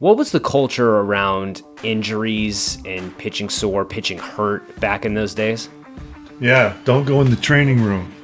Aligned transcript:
What 0.00 0.16
was 0.16 0.30
the 0.30 0.38
culture 0.38 0.98
around 0.98 1.62
injuries 1.82 2.78
and 2.84 3.16
pitching 3.18 3.48
sore, 3.48 3.84
pitching 3.84 4.16
hurt 4.16 4.78
back 4.78 5.04
in 5.04 5.14
those 5.14 5.34
days? 5.34 5.68
Yeah, 6.40 6.76
don't 6.84 7.04
go 7.04 7.20
in 7.20 7.30
the 7.30 7.36
training 7.36 7.82
room. 7.82 8.14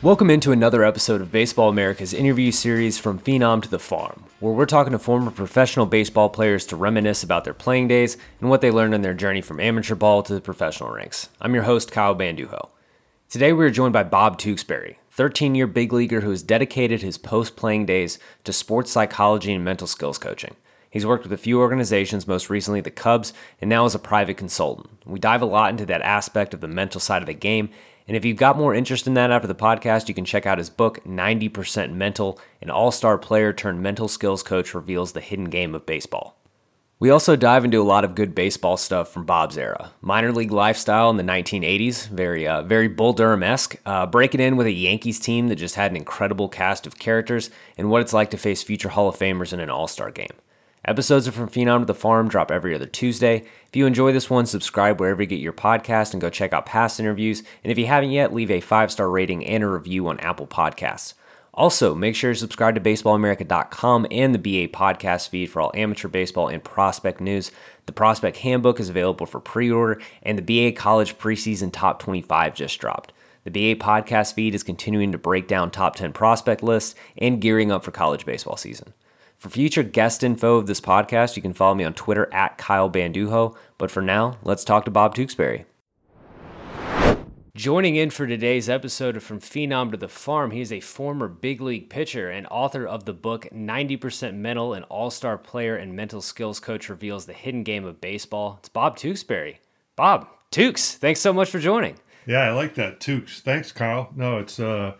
Welcome 0.00 0.30
into 0.30 0.52
another 0.52 0.84
episode 0.84 1.20
of 1.20 1.32
Baseball 1.32 1.68
America's 1.68 2.14
interview 2.14 2.52
series 2.52 3.00
From 3.00 3.18
Phenom 3.18 3.60
to 3.64 3.68
the 3.68 3.80
Farm, 3.80 4.26
where 4.38 4.52
we're 4.52 4.64
talking 4.64 4.92
to 4.92 4.98
former 4.98 5.32
professional 5.32 5.86
baseball 5.86 6.30
players 6.30 6.64
to 6.66 6.76
reminisce 6.76 7.24
about 7.24 7.42
their 7.42 7.52
playing 7.52 7.88
days 7.88 8.16
and 8.40 8.48
what 8.48 8.60
they 8.60 8.70
learned 8.70 8.94
in 8.94 9.02
their 9.02 9.12
journey 9.12 9.40
from 9.40 9.58
amateur 9.58 9.96
ball 9.96 10.22
to 10.22 10.32
the 10.32 10.40
professional 10.40 10.92
ranks. 10.92 11.30
I'm 11.40 11.52
your 11.52 11.64
host, 11.64 11.90
Kyle 11.90 12.14
Banduho. 12.14 12.68
Today 13.28 13.52
we 13.52 13.64
are 13.64 13.70
joined 13.70 13.92
by 13.92 14.04
Bob 14.04 14.38
Tewksbury, 14.38 15.00
13 15.10 15.56
year 15.56 15.66
big 15.66 15.92
leaguer 15.92 16.20
who 16.20 16.30
has 16.30 16.44
dedicated 16.44 17.02
his 17.02 17.18
post 17.18 17.56
playing 17.56 17.86
days 17.86 18.20
to 18.44 18.52
sports 18.52 18.92
psychology 18.92 19.52
and 19.52 19.64
mental 19.64 19.88
skills 19.88 20.16
coaching. 20.16 20.54
He's 20.88 21.06
worked 21.06 21.24
with 21.24 21.32
a 21.32 21.36
few 21.36 21.60
organizations, 21.60 22.28
most 22.28 22.48
recently 22.48 22.80
the 22.80 22.92
Cubs, 22.92 23.32
and 23.60 23.68
now 23.68 23.84
is 23.84 23.96
a 23.96 23.98
private 23.98 24.36
consultant. 24.36 24.90
We 25.04 25.18
dive 25.18 25.42
a 25.42 25.46
lot 25.46 25.70
into 25.70 25.86
that 25.86 26.02
aspect 26.02 26.54
of 26.54 26.60
the 26.60 26.68
mental 26.68 27.00
side 27.00 27.20
of 27.20 27.26
the 27.26 27.34
game 27.34 27.70
and 28.08 28.16
if 28.16 28.24
you've 28.24 28.38
got 28.38 28.56
more 28.56 28.74
interest 28.74 29.06
in 29.06 29.14
that 29.14 29.30
after 29.30 29.46
the 29.46 29.54
podcast, 29.54 30.08
you 30.08 30.14
can 30.14 30.24
check 30.24 30.46
out 30.46 30.56
his 30.56 30.70
book, 30.70 31.04
90% 31.04 31.92
Mental 31.92 32.40
An 32.62 32.70
All 32.70 32.90
Star 32.90 33.18
Player 33.18 33.52
Turned 33.52 33.82
Mental 33.82 34.08
Skills 34.08 34.42
Coach 34.42 34.74
Reveals 34.74 35.12
the 35.12 35.20
Hidden 35.20 35.50
Game 35.50 35.74
of 35.74 35.84
Baseball. 35.84 36.34
We 37.00 37.10
also 37.10 37.36
dive 37.36 37.64
into 37.64 37.80
a 37.80 37.84
lot 37.84 38.04
of 38.04 38.16
good 38.16 38.34
baseball 38.34 38.76
stuff 38.76 39.12
from 39.12 39.24
Bob's 39.24 39.56
era. 39.56 39.92
Minor 40.00 40.32
league 40.32 40.50
lifestyle 40.50 41.10
in 41.10 41.16
the 41.16 41.22
1980s, 41.22 42.08
very, 42.08 42.44
uh, 42.48 42.62
very 42.62 42.88
Bull 42.88 43.12
Durham 43.12 43.44
esque. 43.44 43.76
Uh, 43.86 44.04
breaking 44.04 44.40
in 44.40 44.56
with 44.56 44.66
a 44.66 44.72
Yankees 44.72 45.20
team 45.20 45.46
that 45.46 45.56
just 45.56 45.76
had 45.76 45.92
an 45.92 45.96
incredible 45.96 46.48
cast 46.48 46.88
of 46.88 46.98
characters, 46.98 47.50
and 47.76 47.88
what 47.88 48.00
it's 48.00 48.14
like 48.14 48.30
to 48.30 48.36
face 48.36 48.64
future 48.64 48.88
Hall 48.88 49.08
of 49.08 49.16
Famers 49.16 49.52
in 49.52 49.60
an 49.60 49.70
All 49.70 49.86
Star 49.86 50.10
game. 50.10 50.32
Episodes 50.88 51.26
of 51.26 51.34
From 51.34 51.50
Phenom 51.50 51.80
to 51.80 51.84
the 51.84 51.92
Farm 51.92 52.28
drop 52.28 52.50
every 52.50 52.74
other 52.74 52.86
Tuesday. 52.86 53.44
If 53.66 53.76
you 53.76 53.84
enjoy 53.84 54.10
this 54.10 54.30
one, 54.30 54.46
subscribe 54.46 54.98
wherever 54.98 55.20
you 55.20 55.28
get 55.28 55.38
your 55.38 55.52
podcast 55.52 56.14
and 56.14 56.20
go 56.20 56.30
check 56.30 56.54
out 56.54 56.64
past 56.64 56.98
interviews. 56.98 57.42
And 57.62 57.70
if 57.70 57.76
you 57.76 57.84
haven't 57.84 58.10
yet, 58.10 58.32
leave 58.32 58.50
a 58.50 58.60
five 58.60 58.90
star 58.90 59.10
rating 59.10 59.44
and 59.44 59.62
a 59.62 59.68
review 59.68 60.08
on 60.08 60.18
Apple 60.20 60.46
Podcasts. 60.46 61.12
Also, 61.52 61.94
make 61.94 62.14
sure 62.14 62.32
to 62.32 62.38
subscribe 62.38 62.74
to 62.74 62.80
BaseballAmerica.com 62.80 64.06
and 64.10 64.34
the 64.34 64.38
BA 64.38 64.72
podcast 64.72 65.28
feed 65.28 65.50
for 65.50 65.60
all 65.60 65.72
amateur 65.74 66.08
baseball 66.08 66.48
and 66.48 66.64
prospect 66.64 67.20
news. 67.20 67.52
The 67.84 67.92
Prospect 67.92 68.38
Handbook 68.38 68.80
is 68.80 68.88
available 68.88 69.26
for 69.26 69.40
pre 69.40 69.70
order, 69.70 70.00
and 70.22 70.38
the 70.38 70.70
BA 70.70 70.74
College 70.74 71.18
Preseason 71.18 71.70
Top 71.70 71.98
25 71.98 72.54
just 72.54 72.80
dropped. 72.80 73.12
The 73.44 73.50
BA 73.50 73.84
podcast 73.84 74.32
feed 74.32 74.54
is 74.54 74.62
continuing 74.62 75.12
to 75.12 75.18
break 75.18 75.48
down 75.48 75.70
top 75.70 75.96
10 75.96 76.14
prospect 76.14 76.62
lists 76.62 76.94
and 77.18 77.42
gearing 77.42 77.70
up 77.70 77.84
for 77.84 77.90
college 77.90 78.24
baseball 78.24 78.56
season. 78.56 78.94
For 79.38 79.50
future 79.50 79.84
guest 79.84 80.24
info 80.24 80.56
of 80.56 80.66
this 80.66 80.80
podcast, 80.80 81.36
you 81.36 81.42
can 81.42 81.52
follow 81.52 81.76
me 81.76 81.84
on 81.84 81.94
Twitter 81.94 82.28
at 82.34 82.58
Kyle 82.58 82.90
Banduho. 82.90 83.56
But 83.78 83.88
for 83.88 84.02
now, 84.02 84.36
let's 84.42 84.64
talk 84.64 84.84
to 84.84 84.90
Bob 84.90 85.14
Tewksbury. 85.14 85.64
Joining 87.54 87.94
in 87.94 88.10
for 88.10 88.26
today's 88.26 88.68
episode 88.68 89.16
of 89.16 89.22
From 89.22 89.38
Phenom 89.38 89.92
to 89.92 89.96
the 89.96 90.08
Farm, 90.08 90.50
he 90.50 90.60
is 90.60 90.72
a 90.72 90.80
former 90.80 91.28
big 91.28 91.60
league 91.60 91.88
pitcher 91.88 92.28
and 92.28 92.48
author 92.50 92.84
of 92.84 93.04
the 93.04 93.12
book 93.12 93.46
90% 93.54 94.34
Mental, 94.34 94.74
an 94.74 94.82
all 94.84 95.10
star 95.10 95.38
player 95.38 95.76
and 95.76 95.94
mental 95.94 96.20
skills 96.20 96.58
coach 96.58 96.88
reveals 96.88 97.26
the 97.26 97.32
hidden 97.32 97.62
game 97.62 97.84
of 97.84 98.00
baseball. 98.00 98.56
It's 98.58 98.68
Bob 98.68 98.96
Tewksbury. 98.96 99.60
Bob, 99.94 100.26
Tukes, 100.50 100.96
thanks 100.96 101.20
so 101.20 101.32
much 101.32 101.48
for 101.48 101.60
joining. 101.60 101.96
Yeah, 102.26 102.40
I 102.40 102.50
like 102.50 102.74
that. 102.74 102.98
Tukes. 103.00 103.40
Thanks, 103.40 103.70
Kyle. 103.70 104.10
No, 104.14 104.38
it's 104.38 104.58
uh 104.60 104.94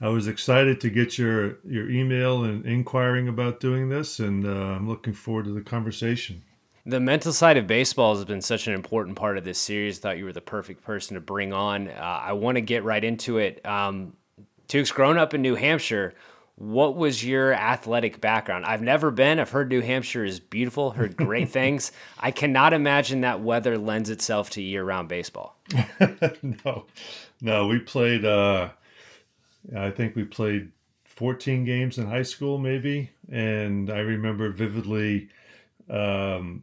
I 0.00 0.08
was 0.08 0.28
excited 0.28 0.80
to 0.80 0.90
get 0.90 1.18
your 1.18 1.58
your 1.64 1.90
email 1.90 2.44
and 2.44 2.64
inquiring 2.64 3.28
about 3.28 3.60
doing 3.60 3.88
this, 3.88 4.18
and 4.20 4.46
uh, 4.46 4.50
I'm 4.50 4.88
looking 4.88 5.12
forward 5.12 5.44
to 5.46 5.52
the 5.52 5.60
conversation. 5.60 6.42
The 6.86 7.00
mental 7.00 7.32
side 7.32 7.58
of 7.58 7.66
baseball 7.66 8.16
has 8.16 8.24
been 8.24 8.40
such 8.40 8.66
an 8.66 8.72
important 8.72 9.16
part 9.16 9.36
of 9.36 9.44
this 9.44 9.58
series. 9.58 9.98
I 9.98 10.00
thought 10.00 10.18
you 10.18 10.24
were 10.24 10.32
the 10.32 10.40
perfect 10.40 10.82
person 10.82 11.14
to 11.14 11.20
bring 11.20 11.52
on. 11.52 11.88
Uh, 11.88 12.20
I 12.24 12.32
want 12.32 12.56
to 12.56 12.62
get 12.62 12.84
right 12.84 13.04
into 13.04 13.38
it. 13.38 13.64
Um, 13.66 14.14
Tukes, 14.66 14.92
grown 14.92 15.18
up 15.18 15.34
in 15.34 15.42
New 15.42 15.56
Hampshire, 15.56 16.14
what 16.60 16.94
was 16.94 17.24
your 17.24 17.52
athletic 17.52 18.20
background? 18.20 18.64
I've 18.66 18.82
never 18.82 19.10
been. 19.10 19.38
I've 19.38 19.50
heard 19.50 19.68
New 19.68 19.80
Hampshire 19.80 20.24
is 20.24 20.40
beautiful. 20.40 20.90
Heard 20.90 21.16
great 21.16 21.48
things. 21.50 21.90
I 22.18 22.30
cannot 22.30 22.72
imagine 22.72 23.22
that 23.22 23.40
weather 23.40 23.76
lends 23.76 24.08
itself 24.10 24.50
to 24.50 24.62
year-round 24.62 25.08
baseball. 25.08 25.56
no, 26.42 26.86
no, 27.40 27.66
we 27.66 27.78
played. 27.78 28.24
Uh, 28.24 28.70
I 29.76 29.90
think 29.90 30.16
we 30.16 30.24
played 30.24 30.72
14 31.04 31.64
games 31.64 31.98
in 31.98 32.06
high 32.06 32.22
school, 32.22 32.58
maybe. 32.58 33.10
And 33.30 33.90
I 33.90 33.98
remember 33.98 34.50
vividly, 34.50 35.28
um, 35.88 36.62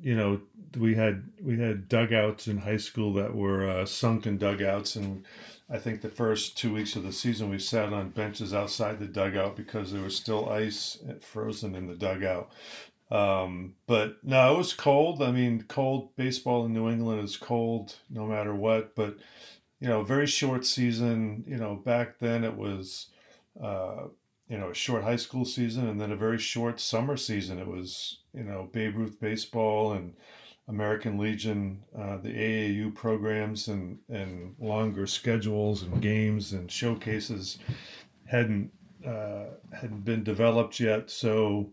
you 0.00 0.16
know, 0.16 0.40
we 0.76 0.94
had 0.94 1.24
we 1.42 1.58
had 1.58 1.88
dugouts 1.88 2.46
in 2.46 2.58
high 2.58 2.76
school 2.76 3.12
that 3.14 3.34
were 3.34 3.68
uh, 3.68 3.86
sunken 3.86 4.36
dugouts, 4.36 4.96
and 4.96 5.24
I 5.70 5.78
think 5.78 6.00
the 6.00 6.10
first 6.10 6.56
two 6.58 6.74
weeks 6.74 6.94
of 6.94 7.02
the 7.02 7.12
season 7.12 7.50
we 7.50 7.58
sat 7.58 7.92
on 7.92 8.10
benches 8.10 8.54
outside 8.54 8.98
the 8.98 9.06
dugout 9.06 9.56
because 9.56 9.92
there 9.92 10.02
was 10.02 10.16
still 10.16 10.48
ice 10.48 10.98
frozen 11.20 11.74
in 11.74 11.86
the 11.86 11.94
dugout. 11.94 12.50
Um, 13.10 13.74
but 13.86 14.22
no, 14.22 14.54
it 14.54 14.58
was 14.58 14.74
cold. 14.74 15.22
I 15.22 15.32
mean, 15.32 15.64
cold 15.68 16.14
baseball 16.16 16.66
in 16.66 16.74
New 16.74 16.88
England 16.90 17.24
is 17.24 17.36
cold 17.36 17.96
no 18.10 18.26
matter 18.26 18.54
what. 18.54 18.94
But 18.94 19.16
you 19.80 19.88
know, 19.88 20.02
very 20.02 20.26
short 20.26 20.64
season. 20.64 21.44
You 21.46 21.56
know, 21.56 21.76
back 21.76 22.18
then 22.18 22.44
it 22.44 22.56
was, 22.56 23.08
uh, 23.62 24.04
you 24.48 24.58
know, 24.58 24.70
a 24.70 24.74
short 24.74 25.04
high 25.04 25.16
school 25.16 25.44
season 25.44 25.88
and 25.88 26.00
then 26.00 26.12
a 26.12 26.16
very 26.16 26.38
short 26.38 26.80
summer 26.80 27.16
season. 27.16 27.58
It 27.58 27.66
was, 27.66 28.18
you 28.34 28.44
know, 28.44 28.68
Babe 28.72 28.96
Ruth 28.96 29.20
baseball 29.20 29.92
and 29.92 30.14
American 30.68 31.18
Legion, 31.18 31.82
uh, 31.98 32.18
the 32.18 32.28
AAU 32.28 32.94
programs 32.94 33.68
and, 33.68 33.98
and 34.10 34.54
longer 34.58 35.06
schedules 35.06 35.82
and 35.82 36.02
games 36.02 36.52
and 36.52 36.70
showcases 36.70 37.58
hadn't 38.26 38.70
uh, 39.06 39.44
hadn't 39.72 40.04
been 40.04 40.24
developed 40.24 40.80
yet. 40.80 41.10
So 41.10 41.70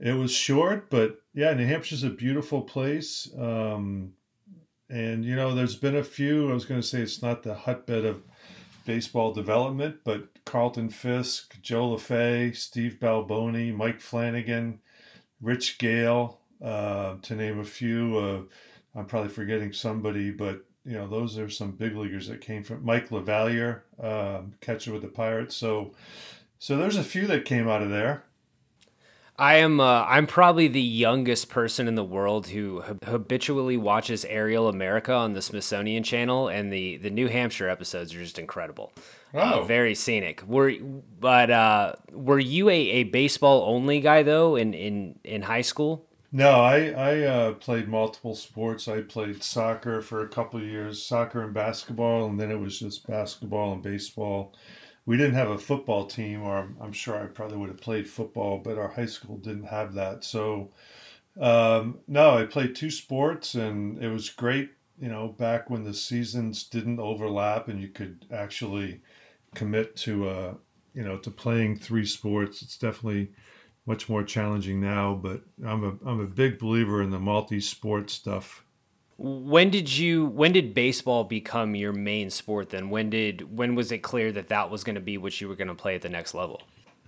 it 0.00 0.12
was 0.12 0.30
short, 0.30 0.90
but 0.90 1.20
yeah, 1.34 1.52
New 1.54 1.66
Hampshire's 1.66 2.04
a 2.04 2.10
beautiful 2.10 2.62
place. 2.62 3.28
Um, 3.38 4.12
and, 4.88 5.24
you 5.24 5.36
know, 5.36 5.54
there's 5.54 5.76
been 5.76 5.96
a 5.96 6.04
few, 6.04 6.50
I 6.50 6.54
was 6.54 6.64
going 6.64 6.80
to 6.80 6.86
say 6.86 7.00
it's 7.00 7.22
not 7.22 7.42
the 7.42 7.54
hotbed 7.54 8.04
of 8.04 8.22
baseball 8.84 9.32
development, 9.32 9.96
but 10.04 10.28
Carlton 10.44 10.90
Fisk, 10.90 11.60
Joe 11.60 11.90
Lefebvre, 11.90 12.54
Steve 12.54 12.98
Balboni, 13.00 13.74
Mike 13.74 14.00
Flanagan, 14.00 14.80
Rich 15.40 15.78
Gale, 15.78 16.38
uh, 16.62 17.16
to 17.22 17.34
name 17.34 17.58
a 17.58 17.64
few. 17.64 18.16
Uh, 18.16 18.40
I'm 18.98 19.06
probably 19.06 19.28
forgetting 19.28 19.72
somebody, 19.72 20.30
but 20.30 20.64
you 20.84 20.92
know 20.92 21.08
those 21.08 21.36
are 21.36 21.50
some 21.50 21.72
big 21.72 21.96
leaguers 21.96 22.28
that 22.28 22.40
came 22.40 22.62
from 22.62 22.84
Mike 22.84 23.10
LaValliere, 23.10 23.82
um, 24.00 24.54
catcher 24.60 24.92
with 24.92 25.02
the 25.02 25.08
Pirates. 25.08 25.56
So, 25.56 25.92
so 26.58 26.76
there's 26.76 26.96
a 26.96 27.04
few 27.04 27.26
that 27.26 27.44
came 27.44 27.68
out 27.68 27.82
of 27.82 27.90
there. 27.90 28.22
I 29.38 29.56
am 29.56 29.80
uh, 29.80 30.04
I'm 30.04 30.26
probably 30.26 30.68
the 30.68 30.80
youngest 30.80 31.50
person 31.50 31.88
in 31.88 31.94
the 31.94 32.04
world 32.04 32.48
who 32.48 32.82
habitually 33.04 33.76
watches 33.76 34.24
Aerial 34.24 34.68
America 34.68 35.12
on 35.12 35.34
the 35.34 35.42
Smithsonian 35.42 36.02
Channel, 36.02 36.48
and 36.48 36.72
the 36.72 36.96
the 36.96 37.10
New 37.10 37.28
Hampshire 37.28 37.68
episodes 37.68 38.14
are 38.14 38.18
just 38.18 38.38
incredible. 38.38 38.92
Uh, 39.34 39.52
oh, 39.56 39.60
uh, 39.60 39.64
very 39.64 39.94
scenic. 39.94 40.42
Were 40.46 40.72
but 41.20 41.50
uh, 41.50 41.94
were 42.12 42.38
you 42.38 42.70
a, 42.70 42.74
a 42.74 43.02
baseball 43.04 43.64
only 43.66 44.00
guy 44.00 44.22
though 44.22 44.56
in 44.56 44.72
in 44.72 45.18
in 45.22 45.42
high 45.42 45.62
school? 45.62 46.06
No, 46.32 46.52
I 46.52 46.88
I 46.88 47.20
uh, 47.20 47.52
played 47.54 47.88
multiple 47.88 48.34
sports. 48.34 48.88
I 48.88 49.02
played 49.02 49.42
soccer 49.42 50.00
for 50.00 50.22
a 50.22 50.28
couple 50.28 50.60
of 50.60 50.66
years, 50.66 51.02
soccer 51.02 51.42
and 51.42 51.52
basketball, 51.52 52.26
and 52.26 52.40
then 52.40 52.50
it 52.50 52.58
was 52.58 52.78
just 52.78 53.06
basketball 53.06 53.74
and 53.74 53.82
baseball 53.82 54.54
we 55.06 55.16
didn't 55.16 55.34
have 55.34 55.50
a 55.50 55.58
football 55.58 56.04
team, 56.04 56.42
or 56.42 56.58
I'm, 56.58 56.76
I'm, 56.80 56.92
sure 56.92 57.16
I 57.16 57.26
probably 57.26 57.56
would 57.56 57.68
have 57.68 57.80
played 57.80 58.08
football, 58.08 58.58
but 58.58 58.76
our 58.76 58.88
high 58.88 59.06
school 59.06 59.38
didn't 59.38 59.66
have 59.66 59.94
that. 59.94 60.24
So, 60.24 60.72
um, 61.40 62.00
no, 62.08 62.36
I 62.36 62.44
played 62.44 62.74
two 62.74 62.90
sports, 62.90 63.54
and 63.54 64.02
it 64.02 64.08
was 64.08 64.28
great. 64.28 64.70
You 64.98 65.08
know, 65.08 65.28
back 65.28 65.70
when 65.70 65.84
the 65.84 65.94
seasons 65.94 66.64
didn't 66.64 66.98
overlap, 66.98 67.68
and 67.68 67.80
you 67.80 67.88
could 67.88 68.26
actually 68.32 69.00
commit 69.54 69.94
to, 69.96 70.28
uh, 70.28 70.54
you 70.92 71.04
know, 71.04 71.18
to 71.18 71.30
playing 71.30 71.78
three 71.78 72.06
sports. 72.06 72.62
It's 72.62 72.78
definitely 72.78 73.30
much 73.86 74.08
more 74.08 74.24
challenging 74.24 74.80
now, 74.80 75.14
but 75.14 75.42
I'm 75.64 75.84
a 75.84 76.08
I'm 76.08 76.20
a 76.20 76.26
big 76.26 76.58
believer 76.58 77.02
in 77.02 77.10
the 77.10 77.20
multi-sport 77.20 78.10
stuff 78.10 78.65
when 79.18 79.70
did 79.70 79.96
you 79.96 80.26
when 80.26 80.52
did 80.52 80.74
baseball 80.74 81.24
become 81.24 81.74
your 81.74 81.92
main 81.92 82.30
sport 82.30 82.70
then? 82.70 82.90
When 82.90 83.10
did 83.10 83.56
when 83.56 83.74
was 83.74 83.90
it 83.92 83.98
clear 83.98 84.32
that 84.32 84.48
that 84.48 84.70
was 84.70 84.84
going 84.84 84.96
to 84.96 85.00
be 85.00 85.18
what 85.18 85.40
you 85.40 85.48
were 85.48 85.56
going 85.56 85.68
to 85.68 85.74
play 85.74 85.94
at 85.94 86.02
the 86.02 86.08
next 86.08 86.34
level? 86.34 86.62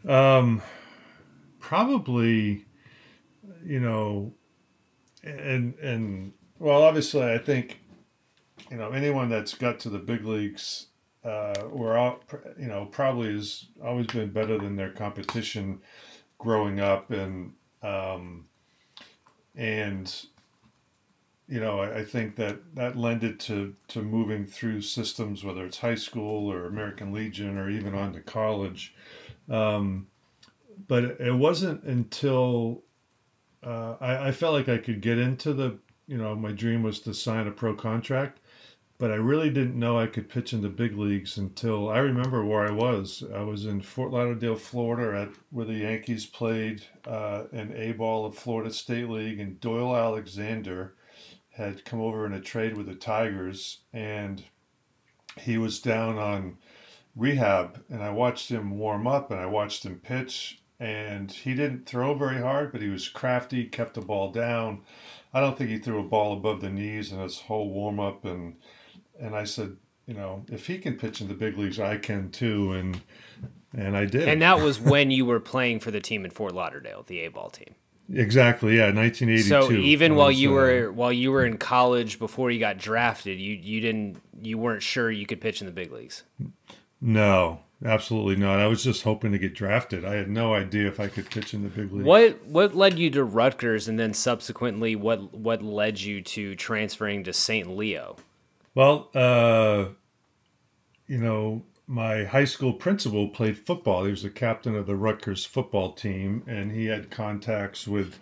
Um 0.06 0.62
probably 1.60 2.64
you 3.64 3.81
know 3.81 4.32
and 5.25 5.75
and 5.76 6.32
Well, 6.58 6.82
obviously, 6.82 7.22
I 7.22 7.38
think 7.38 7.81
you 8.70 8.76
know 8.76 8.90
anyone 8.90 9.28
that's 9.28 9.54
got 9.54 9.78
to 9.81 9.90
the 9.90 9.99
big 9.99 10.25
leagues, 10.25 10.87
uh, 11.25 11.54
or 11.72 11.96
out, 11.96 12.22
you 12.58 12.66
know, 12.66 12.87
probably 12.87 13.32
has 13.32 13.66
always 13.84 14.06
been 14.06 14.31
better 14.31 14.58
than 14.58 14.76
their 14.76 14.90
competition 14.90 15.81
growing 16.38 16.81
up, 16.81 17.11
and 17.11 17.52
um, 17.82 18.46
and 19.54 20.26
you 21.49 21.61
know, 21.61 21.81
I, 21.81 21.99
I, 21.99 22.05
think 22.05 22.37
that 22.37 22.75
that 22.75 22.97
lended 22.97 23.41
to 23.41 23.75
to 23.89 24.03
moving 24.03 24.47
through 24.47 24.83
systems, 24.83 25.43
whether 25.43 25.65
it's 25.65 25.79
high 25.79 25.95
school 25.95 26.53
or 26.53 26.67
American 26.67 27.12
Legion 27.12 27.56
or 27.56 27.71
even 27.71 27.95
on 27.95 28.12
to 28.12 28.21
college. 28.21 28.95
Um, 29.49 30.09
but 30.87 31.05
it 31.05 31.35
wasn't 31.35 31.83
until 31.85 32.83
uh, 33.62 33.97
I, 34.00 34.29
I, 34.29 34.33
felt 34.33 34.55
like 34.55 34.69
I 34.69 34.79
could 34.79 35.00
get 35.00 35.19
into 35.19 35.53
the, 35.53 35.79
you 36.06 36.19
know, 36.19 36.37
my 36.37 36.53
dream 36.53 36.83
was 36.83 37.00
to 37.00 37.15
sign 37.15 37.47
a 37.47 37.50
pro 37.50 37.75
contract, 37.75 38.41
but 38.99 39.11
I 39.11 39.17
really 39.17 39.50
didn't 39.50 39.79
know 39.79 39.99
I 39.99 40.06
could 40.06 40.29
pitch 40.29 40.53
in 40.53 40.61
the 40.61 40.69
big 40.69 40.97
leagues 40.97 41.39
until 41.39 41.89
I 41.89 41.99
remember 41.99 42.45
where 42.45 42.67
I 42.67 42.71
was. 42.71 43.25
I 43.35 43.43
was 43.43 43.65
in 43.65 43.81
Fort 43.81 44.12
Lauderdale, 44.12 44.55
Florida, 44.55 45.23
at 45.23 45.29
where 45.50 45.67
the 45.67 45.75
Yankees 45.75 46.27
played 46.27 46.85
uh, 47.06 47.45
an 47.53 47.73
A 47.75 47.93
ball 47.93 48.27
of 48.27 48.37
Florida 48.37 48.71
State 48.71 49.09
League, 49.09 49.41
and 49.41 49.61
Doyle 49.61 49.97
Alexander 49.97 50.95
had 51.58 51.84
come 51.84 52.00
over 52.00 52.25
in 52.25 52.32
a 52.32 52.40
trade 52.40 52.76
with 52.76 52.87
the 52.87 52.94
Tigers, 52.94 53.81
and 53.93 54.44
he 55.37 55.58
was 55.58 55.81
down 55.81 56.16
on 56.16 56.56
rehab, 57.16 57.84
and 57.90 58.02
I 58.02 58.10
watched 58.10 58.49
him 58.49 58.78
warm 58.78 59.06
up, 59.06 59.31
and 59.32 59.40
I 59.40 59.46
watched 59.46 59.84
him 59.84 60.00
pitch, 60.02 60.60
and 60.78 61.31
he 61.31 61.55
didn't 61.55 61.84
throw 61.84 62.14
very 62.14 62.40
hard, 62.40 62.70
but 62.70 62.81
he 62.81 62.88
was 62.88 63.08
crafty, 63.08 63.64
kept 63.64 63.94
the 63.94 64.00
ball 64.00 64.31
down. 64.31 64.82
I 65.34 65.40
don't 65.40 65.58
think 65.58 65.70
he 65.70 65.78
threw 65.78 65.99
a 65.99 66.05
ball 66.05 66.32
above 66.32 66.60
the 66.60 66.70
knees 66.70 67.10
in 67.12 67.19
his 67.19 67.40
whole 67.40 67.70
warm 67.70 68.00
up, 68.00 68.25
and 68.25 68.56
and 69.20 69.34
I 69.34 69.43
said, 69.43 69.76
you 70.06 70.14
know, 70.14 70.44
if 70.49 70.69
he 70.69 70.78
can 70.78 70.94
pitch 70.94 71.20
in 71.20 71.26
the 71.26 71.34
big 71.34 71.58
leagues, 71.58 71.81
I 71.81 71.96
can 71.99 72.31
too, 72.31 72.72
and 72.72 73.00
and 73.76 73.96
I 73.96 74.04
did. 74.04 74.28
And 74.28 74.40
that 74.43 74.61
was 74.61 74.81
when 74.81 75.11
you 75.11 75.26
were 75.26 75.40
playing 75.40 75.81
for 75.81 75.90
the 75.90 76.00
team 76.00 76.25
in 76.25 76.31
Fort 76.31 76.54
Lauderdale, 76.54 77.02
the 77.06 77.20
A 77.20 77.28
ball 77.28 77.50
team. 77.50 77.75
Exactly. 78.12 78.76
Yeah, 78.76 78.90
1982. 78.90 79.43
So 79.43 79.70
even 79.70 80.14
while 80.14 80.31
you 80.31 80.50
were 80.50 80.90
while 80.90 81.12
you 81.12 81.31
were 81.31 81.44
in 81.44 81.58
college 81.58 82.19
before 82.19 82.50
you 82.50 82.58
got 82.58 82.78
drafted, 82.78 83.38
you 83.38 83.55
you 83.55 83.81
didn't 83.81 84.16
you 84.40 84.56
weren't 84.56 84.82
sure 84.82 85.10
you 85.10 85.26
could 85.26 85.40
pitch 85.40 85.60
in 85.60 85.66
the 85.66 85.72
big 85.72 85.93
leagues. 85.93 86.22
No, 87.00 87.60
absolutely 87.84 88.37
not. 88.37 88.60
I 88.60 88.66
was 88.66 88.82
just 88.82 89.02
hoping 89.02 89.32
to 89.32 89.38
get 89.38 89.55
drafted. 89.55 90.05
I 90.05 90.14
had 90.14 90.31
no 90.31 90.55
idea 90.55 90.88
if 90.88 90.99
I 91.00 91.08
could 91.08 91.31
pitch 91.31 91.52
in 91.52 91.62
the 91.62 91.69
big 91.69 91.93
leagues. 91.93 92.06
What 92.06 92.46
what 92.46 92.75
led 92.75 92.99
you 92.99 93.10
to 93.10 93.25
Rutgers, 93.25 93.88
and 93.88 93.99
then 93.99 94.14
subsequently, 94.14 94.96
what 94.96 95.34
what 95.34 95.62
led 95.62 96.00
you 96.00 96.22
to 96.22 96.54
transferring 96.54 97.25
to 97.25 97.32
St. 97.34 97.69
Leo? 97.69 98.16
Well, 98.75 99.11
uh, 99.14 99.87
you 101.06 101.19
know, 101.19 101.62
my 101.88 102.25
high 102.25 102.44
school 102.44 102.75
principal 102.75 103.29
played 103.29 103.56
football. 103.56 104.05
He 104.05 104.11
was 104.11 104.23
the 104.23 104.31
captain 104.31 104.76
of 104.76 104.87
the 104.87 104.94
Rutgers 104.94 105.46
football 105.46 105.93
team, 105.93 106.44
and 106.46 106.70
he 106.70 106.85
had 106.85 107.11
contacts 107.11 107.88
with 107.88 108.19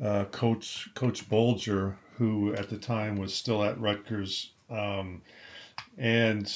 uh, 0.00 0.26
Coach 0.26 0.90
Coach 0.94 1.28
Bolger, 1.28 1.96
who 2.18 2.52
at 2.52 2.68
the 2.68 2.76
time 2.76 3.16
was 3.16 3.34
still 3.34 3.64
at 3.64 3.80
Rutgers. 3.80 4.50
Um, 4.68 5.22
and 5.96 6.52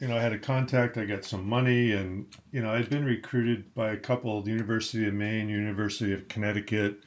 you 0.00 0.08
know, 0.08 0.16
I 0.16 0.20
had 0.20 0.32
a 0.32 0.38
contact. 0.38 0.96
I 0.96 1.04
got 1.04 1.24
some 1.24 1.46
money, 1.46 1.92
and 1.92 2.26
you 2.52 2.62
know, 2.62 2.72
I'd 2.72 2.88
been 2.88 3.04
recruited 3.04 3.74
by 3.74 3.92
a 3.92 3.96
couple 3.98 4.40
the 4.40 4.50
University 4.50 5.06
of 5.06 5.12
Maine, 5.12 5.50
University 5.50 6.14
of 6.14 6.26
Connecticut. 6.28 7.00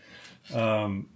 Um, 0.53 1.09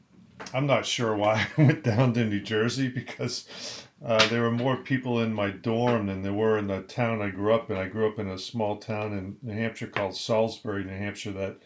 I'm 0.55 0.65
not 0.65 0.87
sure 0.87 1.15
why 1.15 1.47
I 1.57 1.61
went 1.61 1.83
down 1.83 2.13
to 2.13 2.25
New 2.25 2.41
Jersey 2.41 2.87
because 2.87 3.85
uh, 4.03 4.27
there 4.29 4.41
were 4.41 4.51
more 4.51 4.77
people 4.77 5.19
in 5.21 5.33
my 5.33 5.49
dorm 5.49 6.07
than 6.07 6.21
there 6.21 6.33
were 6.33 6.57
in 6.57 6.67
the 6.67 6.81
town 6.83 7.21
I 7.21 7.29
grew 7.29 7.53
up 7.53 7.69
in. 7.69 7.77
I 7.77 7.87
grew 7.87 8.07
up 8.07 8.17
in 8.17 8.29
a 8.29 8.37
small 8.37 8.77
town 8.77 9.11
in 9.13 9.37
New 9.41 9.53
Hampshire 9.53 9.87
called 9.87 10.15
Salisbury, 10.15 10.85
New 10.85 10.97
Hampshire, 10.97 11.33
that 11.33 11.57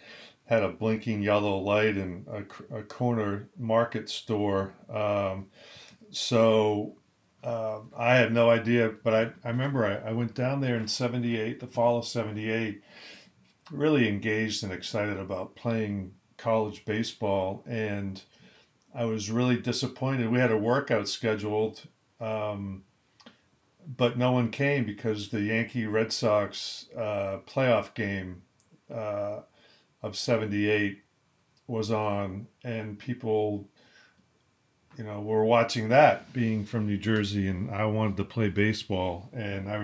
had 0.45 0.63
a 0.63 0.69
blinking 0.69 1.21
yellow 1.21 1.57
light 1.59 1.95
and 1.95 2.27
a, 2.27 2.77
a 2.77 2.83
corner 2.83 3.49
market 3.57 4.09
store. 4.09 4.73
Um, 4.89 5.47
so 6.09 6.95
uh, 7.43 7.79
I 7.95 8.15
had 8.15 8.33
no 8.33 8.49
idea, 8.49 8.91
but 9.03 9.13
I, 9.13 9.47
I 9.47 9.49
remember 9.49 9.85
I, 9.85 10.09
I 10.09 10.11
went 10.13 10.33
down 10.33 10.59
there 10.59 10.75
in 10.75 10.87
78, 10.87 11.59
the 11.59 11.67
fall 11.67 11.99
of 11.99 12.05
78, 12.05 12.81
really 13.71 14.07
engaged 14.07 14.63
and 14.63 14.73
excited 14.73 15.17
about 15.17 15.55
playing 15.55 16.13
college 16.37 16.83
baseball. 16.83 17.63
And 17.67 18.21
I 18.93 19.05
was 19.05 19.29
really 19.29 19.57
disappointed. 19.57 20.31
We 20.31 20.39
had 20.39 20.51
a 20.51 20.57
workout 20.57 21.07
scheduled 21.07 21.83
um, 22.19 22.83
but 23.97 24.17
no 24.17 24.31
one 24.31 24.49
came 24.49 24.85
because 24.85 25.29
the 25.29 25.41
Yankee 25.41 25.85
Red 25.85 26.13
Sox 26.13 26.85
uh, 26.95 27.39
playoff 27.45 27.93
game 27.93 28.41
uh, 28.93 29.39
of 30.01 30.15
78 30.15 31.01
was 31.67 31.91
on, 31.91 32.47
and 32.63 32.99
people, 32.99 33.67
you 34.97 35.03
know, 35.03 35.21
were 35.21 35.45
watching 35.45 35.89
that 35.89 36.31
being 36.33 36.65
from 36.65 36.85
New 36.85 36.97
Jersey, 36.97 37.47
and 37.47 37.71
I 37.71 37.85
wanted 37.85 38.17
to 38.17 38.25
play 38.25 38.49
baseball. 38.49 39.29
And 39.33 39.69
I, 39.69 39.77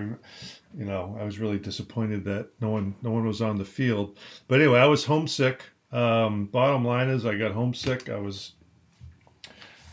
you 0.76 0.84
know, 0.84 1.16
I 1.20 1.24
was 1.24 1.38
really 1.38 1.58
disappointed 1.58 2.24
that 2.24 2.50
no 2.60 2.70
one, 2.70 2.94
no 3.02 3.10
one 3.10 3.26
was 3.26 3.42
on 3.42 3.58
the 3.58 3.64
field. 3.64 4.18
But 4.46 4.60
anyway, 4.60 4.80
I 4.80 4.86
was 4.86 5.04
homesick. 5.04 5.62
Um, 5.92 6.46
bottom 6.46 6.84
line 6.84 7.08
is, 7.08 7.26
I 7.26 7.36
got 7.36 7.52
homesick. 7.52 8.08
I 8.08 8.18
was 8.18 8.52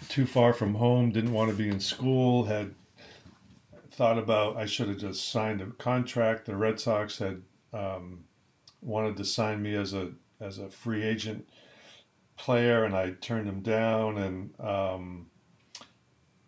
too 0.09 0.25
far 0.25 0.53
from 0.53 0.75
home, 0.75 1.11
didn't 1.11 1.33
want 1.33 1.49
to 1.49 1.55
be 1.55 1.69
in 1.69 1.79
school, 1.79 2.45
had 2.45 2.73
thought 3.91 4.19
about 4.19 4.57
I 4.57 4.65
should 4.65 4.89
have 4.89 4.99
just 4.99 5.29
signed 5.29 5.61
a 5.61 5.67
contract. 5.67 6.45
The 6.45 6.55
Red 6.55 6.79
Sox 6.79 7.17
had 7.17 7.41
um, 7.73 8.25
wanted 8.81 9.17
to 9.17 9.25
sign 9.25 9.61
me 9.61 9.75
as 9.75 9.93
a 9.93 10.11
as 10.39 10.59
a 10.59 10.69
free 10.69 11.03
agent 11.03 11.49
player, 12.37 12.83
and 12.83 12.95
I 12.95 13.11
turned 13.21 13.47
them 13.47 13.61
down. 13.61 14.17
And 14.17 14.59
um, 14.59 15.27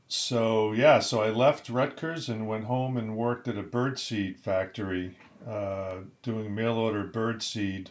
so 0.08 0.74
yeah, 0.74 1.00
so 1.00 1.22
I 1.22 1.30
left 1.30 1.70
Rutgers 1.70 2.30
and 2.30 2.48
went 2.48 2.66
home 2.66 2.98
and 2.98 3.18
worked 3.18 3.48
at 3.48 3.58
a 3.58 3.64
birdseed 3.64 4.40
factory, 4.40 5.18
uh, 5.48 5.96
doing 6.22 6.54
mail 6.54 6.76
order 6.76 7.04
birdseed. 7.04 7.88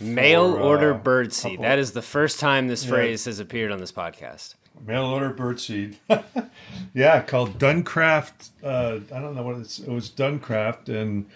Mail 0.00 0.54
order 0.54 0.94
uh, 0.94 1.00
birdseed. 1.00 1.60
That 1.60 1.80
is 1.80 1.90
the 1.90 2.02
first 2.02 2.38
time 2.38 2.68
this 2.68 2.84
yeah. 2.84 2.90
phrase 2.90 3.24
has 3.24 3.40
appeared 3.40 3.72
on 3.72 3.80
this 3.80 3.90
podcast 3.90 4.54
mail 4.86 5.06
order 5.06 5.32
birdseed. 5.32 5.96
yeah, 6.94 7.20
called 7.22 7.58
Duncraft. 7.58 8.50
Uh, 8.62 9.00
I 9.14 9.20
don't 9.20 9.34
know 9.34 9.42
what 9.42 9.56
it's. 9.56 9.78
It 9.78 9.88
was 9.88 10.10
Duncraft, 10.10 10.88
and 10.88 11.26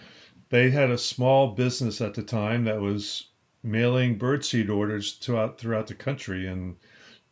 they 0.49 0.71
had 0.71 0.89
a 0.89 0.97
small 0.97 1.49
business 1.49 2.01
at 2.01 2.13
the 2.13 2.23
time 2.23 2.65
that 2.65 2.81
was 2.81 3.27
mailing 3.63 4.19
birdseed 4.19 4.69
orders 4.69 5.13
throughout 5.13 5.57
throughout 5.57 5.87
the 5.87 5.95
country, 5.95 6.47
and 6.47 6.75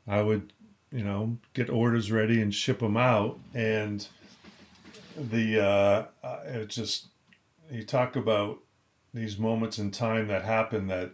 I 0.07 0.21
would, 0.21 0.53
you 0.91 1.03
know, 1.03 1.38
get 1.53 1.69
orders 1.69 2.12
ready 2.12 2.41
and 2.41 2.53
ship 2.53 2.79
them 2.79 2.97
out, 2.97 3.39
and 3.53 4.07
the 5.17 5.65
uh, 5.65 6.05
it 6.45 6.69
just 6.69 7.07
you 7.69 7.83
talk 7.83 8.15
about 8.15 8.59
these 9.13 9.38
moments 9.38 9.79
in 9.79 9.91
time 9.91 10.27
that 10.27 10.43
happen 10.43 10.88
that 10.88 11.12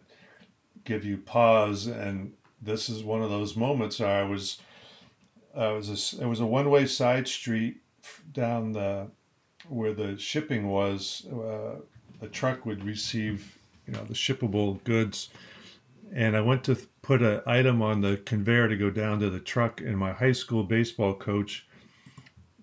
give 0.83 1.03
you 1.03 1.17
pause 1.17 1.88
and 1.88 2.31
this 2.62 2.89
is 2.89 3.03
one 3.03 3.22
of 3.22 3.29
those 3.29 3.55
moments 3.55 4.01
I 4.01 4.24
was 4.24 4.60
uh, 5.57 5.71
it 5.71 5.75
was 5.75 6.13
a, 6.13 6.23
it 6.23 6.27
was 6.27 6.39
a 6.39 6.45
one 6.45 6.69
way 6.69 6.85
side 6.85 7.27
street 7.27 7.77
down 8.31 8.71
the 8.73 9.07
where 9.67 9.93
the 9.93 10.17
shipping 10.17 10.69
was. 10.69 11.25
Uh, 11.27 11.75
the 12.19 12.27
truck 12.27 12.65
would 12.65 12.83
receive 12.83 13.57
you 13.85 13.93
know 13.93 14.03
the 14.03 14.13
shippable 14.13 14.83
goods, 14.83 15.29
and 16.13 16.35
I 16.35 16.41
went 16.41 16.63
to 16.65 16.77
put 17.01 17.21
an 17.21 17.41
item 17.45 17.81
on 17.81 18.01
the 18.01 18.17
conveyor 18.17 18.67
to 18.69 18.77
go 18.77 18.89
down 18.89 19.19
to 19.19 19.29
the 19.29 19.39
truck, 19.39 19.81
and 19.81 19.97
my 19.97 20.13
high 20.13 20.31
school 20.31 20.63
baseball 20.63 21.13
coach 21.13 21.65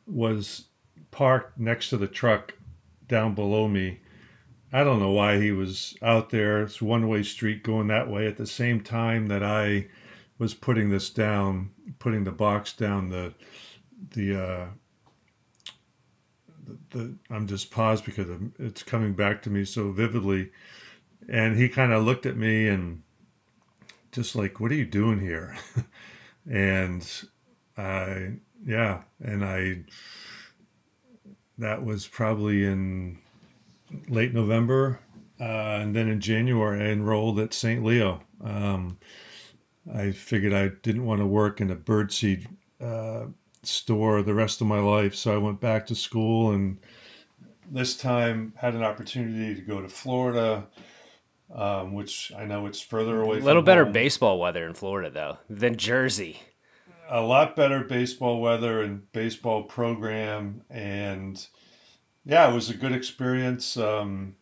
was 0.06 0.66
parked 1.10 1.58
next 1.58 1.90
to 1.90 1.96
the 1.96 2.06
truck 2.06 2.54
down 3.08 3.34
below 3.34 3.68
me. 3.68 4.00
I 4.72 4.82
don't 4.82 4.98
know 4.98 5.12
why 5.12 5.40
he 5.40 5.52
was 5.52 5.96
out 6.02 6.30
there. 6.30 6.62
It's 6.62 6.82
one 6.82 7.08
way 7.08 7.22
street 7.22 7.62
going 7.62 7.86
that 7.88 8.10
way 8.10 8.26
at 8.26 8.36
the 8.36 8.46
same 8.46 8.80
time 8.80 9.28
that 9.28 9.42
I 9.42 9.86
was 10.38 10.54
putting 10.54 10.90
this 10.90 11.10
down, 11.10 11.70
putting 11.98 12.24
the 12.24 12.32
box 12.32 12.72
down. 12.72 13.08
The 13.10 13.34
the 14.10 14.42
uh, 14.42 14.66
the, 16.64 16.78
the 16.90 17.14
I'm 17.30 17.46
just 17.46 17.70
paused 17.70 18.04
because 18.04 18.28
it's 18.58 18.82
coming 18.82 19.14
back 19.14 19.42
to 19.42 19.50
me 19.50 19.64
so 19.64 19.90
vividly, 19.90 20.50
and 21.28 21.56
he 21.56 21.68
kind 21.68 21.92
of 21.92 22.04
looked 22.04 22.26
at 22.26 22.36
me 22.36 22.68
and 22.68 23.02
just 24.12 24.34
like, 24.34 24.60
"What 24.60 24.70
are 24.72 24.76
you 24.76 24.86
doing 24.86 25.20
here?" 25.20 25.56
and 26.50 27.06
I 27.76 28.34
yeah, 28.66 29.02
and 29.22 29.44
I 29.44 29.84
that 31.58 31.84
was 31.84 32.06
probably 32.06 32.64
in 32.64 33.18
late 34.08 34.34
November, 34.34 35.00
uh, 35.40 35.78
and 35.80 35.94
then 35.94 36.08
in 36.08 36.20
January 36.20 36.82
I 36.82 36.92
enrolled 36.92 37.38
at 37.38 37.54
St. 37.54 37.84
Leo. 37.84 38.20
Um, 38.42 38.98
I 39.92 40.12
figured 40.12 40.52
I 40.52 40.68
didn't 40.82 41.04
want 41.04 41.20
to 41.20 41.26
work 41.26 41.60
in 41.60 41.70
a 41.70 41.76
birdseed 41.76 42.46
uh, 42.80 43.26
store 43.62 44.22
the 44.22 44.34
rest 44.34 44.60
of 44.60 44.66
my 44.66 44.78
life. 44.80 45.14
So 45.14 45.34
I 45.34 45.38
went 45.38 45.60
back 45.60 45.86
to 45.86 45.94
school 45.94 46.52
and 46.52 46.78
this 47.70 47.96
time 47.96 48.52
had 48.56 48.74
an 48.74 48.82
opportunity 48.82 49.54
to 49.54 49.60
go 49.60 49.80
to 49.80 49.88
Florida, 49.88 50.66
um, 51.54 51.94
which 51.94 52.32
I 52.36 52.44
know 52.44 52.66
it's 52.66 52.80
further 52.80 53.22
away. 53.22 53.38
A 53.38 53.42
little 53.42 53.62
better 53.62 53.84
home. 53.84 53.92
baseball 53.92 54.38
weather 54.38 54.66
in 54.66 54.74
Florida 54.74 55.10
though 55.10 55.38
than 55.48 55.76
Jersey. 55.76 56.40
A 57.08 57.20
lot 57.20 57.54
better 57.54 57.84
baseball 57.84 58.40
weather 58.40 58.82
and 58.82 59.10
baseball 59.12 59.64
program, 59.64 60.62
and 60.70 61.46
yeah, 62.24 62.50
it 62.50 62.54
was 62.54 62.70
a 62.70 62.74
good 62.74 62.92
experience. 62.92 63.76
Um, 63.76 64.36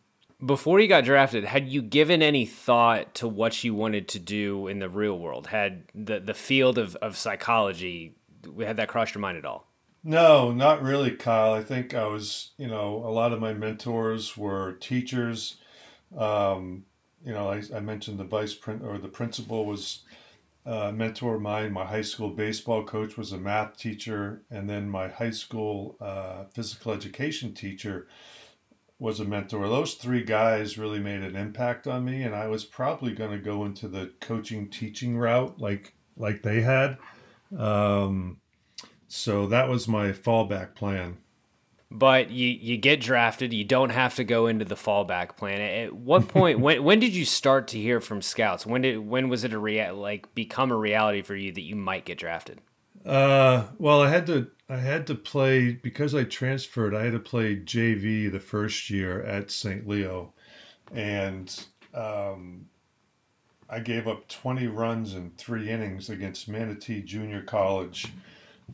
before 0.45 0.79
you 0.79 0.87
got 0.87 1.03
drafted, 1.03 1.43
had 1.43 1.69
you 1.69 1.81
given 1.81 2.21
any 2.21 2.45
thought 2.45 3.15
to 3.15 3.27
what 3.27 3.63
you 3.63 3.73
wanted 3.73 4.07
to 4.09 4.19
do 4.19 4.67
in 4.67 4.79
the 4.79 4.89
real 4.89 5.17
world? 5.17 5.47
Had 5.47 5.83
the 5.93 6.19
the 6.19 6.33
field 6.33 6.77
of, 6.77 6.95
of 6.97 7.17
psychology 7.17 8.15
had 8.59 8.77
that 8.77 8.87
crossed 8.87 9.15
your 9.15 9.21
mind 9.21 9.37
at 9.37 9.45
all? 9.45 9.67
No, 10.03 10.51
not 10.51 10.81
really, 10.81 11.11
Kyle. 11.11 11.53
I 11.53 11.63
think 11.63 11.93
I 11.93 12.05
was, 12.07 12.51
you 12.57 12.67
know, 12.67 13.03
a 13.05 13.11
lot 13.11 13.31
of 13.31 13.39
my 13.39 13.53
mentors 13.53 14.35
were 14.35 14.73
teachers. 14.73 15.57
Um, 16.17 16.83
you 17.25 17.31
know, 17.31 17.49
I, 17.49 17.61
I 17.73 17.79
mentioned 17.79 18.19
the 18.19 18.25
vice 18.25 18.53
print 18.53 18.83
or 18.83 18.97
the 18.97 19.07
principal 19.07 19.65
was 19.65 20.03
a 20.65 20.91
mentor 20.91 21.35
of 21.35 21.41
mine. 21.41 21.71
My 21.71 21.85
high 21.85 22.01
school 22.01 22.29
baseball 22.29 22.83
coach 22.83 23.15
was 23.15 23.31
a 23.31 23.37
math 23.37 23.77
teacher, 23.77 24.43
and 24.51 24.69
then 24.69 24.89
my 24.89 25.07
high 25.07 25.31
school 25.31 25.95
uh, 26.01 26.45
physical 26.53 26.91
education 26.91 27.53
teacher 27.53 28.07
was 29.03 29.19
a 29.19 29.25
mentor. 29.25 29.67
Those 29.67 29.95
three 29.95 30.23
guys 30.23 30.77
really 30.77 30.99
made 30.99 31.23
an 31.23 31.35
impact 31.35 31.87
on 31.87 32.05
me, 32.05 32.23
and 32.23 32.33
I 32.33 32.47
was 32.47 32.63
probably 32.63 33.11
going 33.11 33.31
to 33.31 33.37
go 33.37 33.65
into 33.65 33.89
the 33.89 34.13
coaching 34.21 34.69
teaching 34.69 35.17
route 35.17 35.59
like 35.59 35.93
like 36.15 36.41
they 36.41 36.61
had. 36.61 36.97
Um, 37.55 38.37
so 39.09 39.47
that 39.47 39.67
was 39.67 39.89
my 39.89 40.13
fallback 40.13 40.73
plan. 40.73 41.17
But 41.91 42.31
you 42.31 42.47
you 42.47 42.77
get 42.77 43.01
drafted, 43.01 43.51
you 43.51 43.65
don't 43.65 43.89
have 43.89 44.15
to 44.15 44.23
go 44.23 44.47
into 44.47 44.63
the 44.63 44.75
fallback 44.75 45.35
plan. 45.35 45.59
At 45.59 45.93
what 45.93 46.29
point 46.29 46.61
when 46.61 46.81
when 46.81 47.01
did 47.01 47.13
you 47.13 47.25
start 47.25 47.67
to 47.69 47.77
hear 47.77 47.99
from 47.99 48.21
scouts? 48.21 48.65
When 48.65 48.83
did 48.83 48.99
when 48.99 49.27
was 49.27 49.43
it 49.43 49.51
a 49.51 49.59
rea- 49.59 49.91
like 49.91 50.33
become 50.33 50.71
a 50.71 50.77
reality 50.77 51.23
for 51.23 51.35
you 51.35 51.51
that 51.51 51.61
you 51.61 51.75
might 51.75 52.05
get 52.05 52.17
drafted? 52.17 52.61
Uh, 53.05 53.65
well, 53.79 54.01
I 54.01 54.09
had 54.09 54.25
to 54.27 54.47
I 54.69 54.77
had 54.77 55.05
to 55.07 55.15
play 55.15 55.73
because 55.73 56.15
I 56.15 56.23
transferred. 56.23 56.95
I 56.95 57.03
had 57.03 57.13
to 57.13 57.19
play 57.19 57.57
JV 57.57 58.31
the 58.31 58.39
first 58.39 58.89
year 58.89 59.21
at 59.23 59.51
St. 59.51 59.87
Leo, 59.87 60.33
and 60.93 61.65
um, 61.93 62.65
I 63.69 63.79
gave 63.79 64.07
up 64.07 64.27
20 64.29 64.67
runs 64.67 65.15
in 65.15 65.31
three 65.31 65.69
innings 65.69 66.09
against 66.09 66.47
Manatee 66.47 67.01
Junior 67.01 67.41
College. 67.41 68.07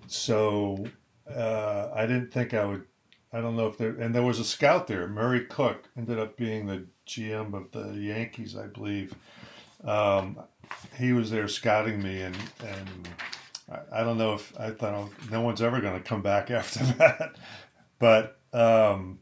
So 0.07 0.85
uh, 1.33 1.89
I 1.93 2.05
didn't 2.05 2.31
think 2.31 2.53
I 2.53 2.65
would. 2.65 2.85
I 3.33 3.41
don't 3.41 3.55
know 3.55 3.67
if 3.67 3.77
there 3.77 3.91
and 3.91 4.13
there 4.13 4.23
was 4.23 4.39
a 4.39 4.45
scout 4.45 4.87
there. 4.87 5.07
Murray 5.07 5.45
Cook 5.45 5.87
ended 5.97 6.19
up 6.19 6.37
being 6.37 6.65
the 6.65 6.85
GM 7.07 7.53
of 7.53 7.71
the 7.71 7.99
Yankees, 7.99 8.55
I 8.55 8.67
believe. 8.67 9.15
Um, 9.83 10.39
he 10.97 11.13
was 11.13 11.31
there 11.31 11.47
scouting 11.47 12.01
me, 12.01 12.21
and 12.21 12.37
and 12.63 13.09
I, 13.91 14.03
don't 14.03 14.17
know 14.17 14.33
if 14.33 14.57
I 14.59 14.71
thought 14.71 14.93
oh, 14.93 15.09
no 15.31 15.41
one's 15.41 15.61
ever 15.61 15.79
going 15.81 16.01
to 16.01 16.07
come 16.07 16.21
back 16.21 16.49
after 16.51 16.83
that, 16.83 17.35
but 17.99 18.39
um, 18.53 19.19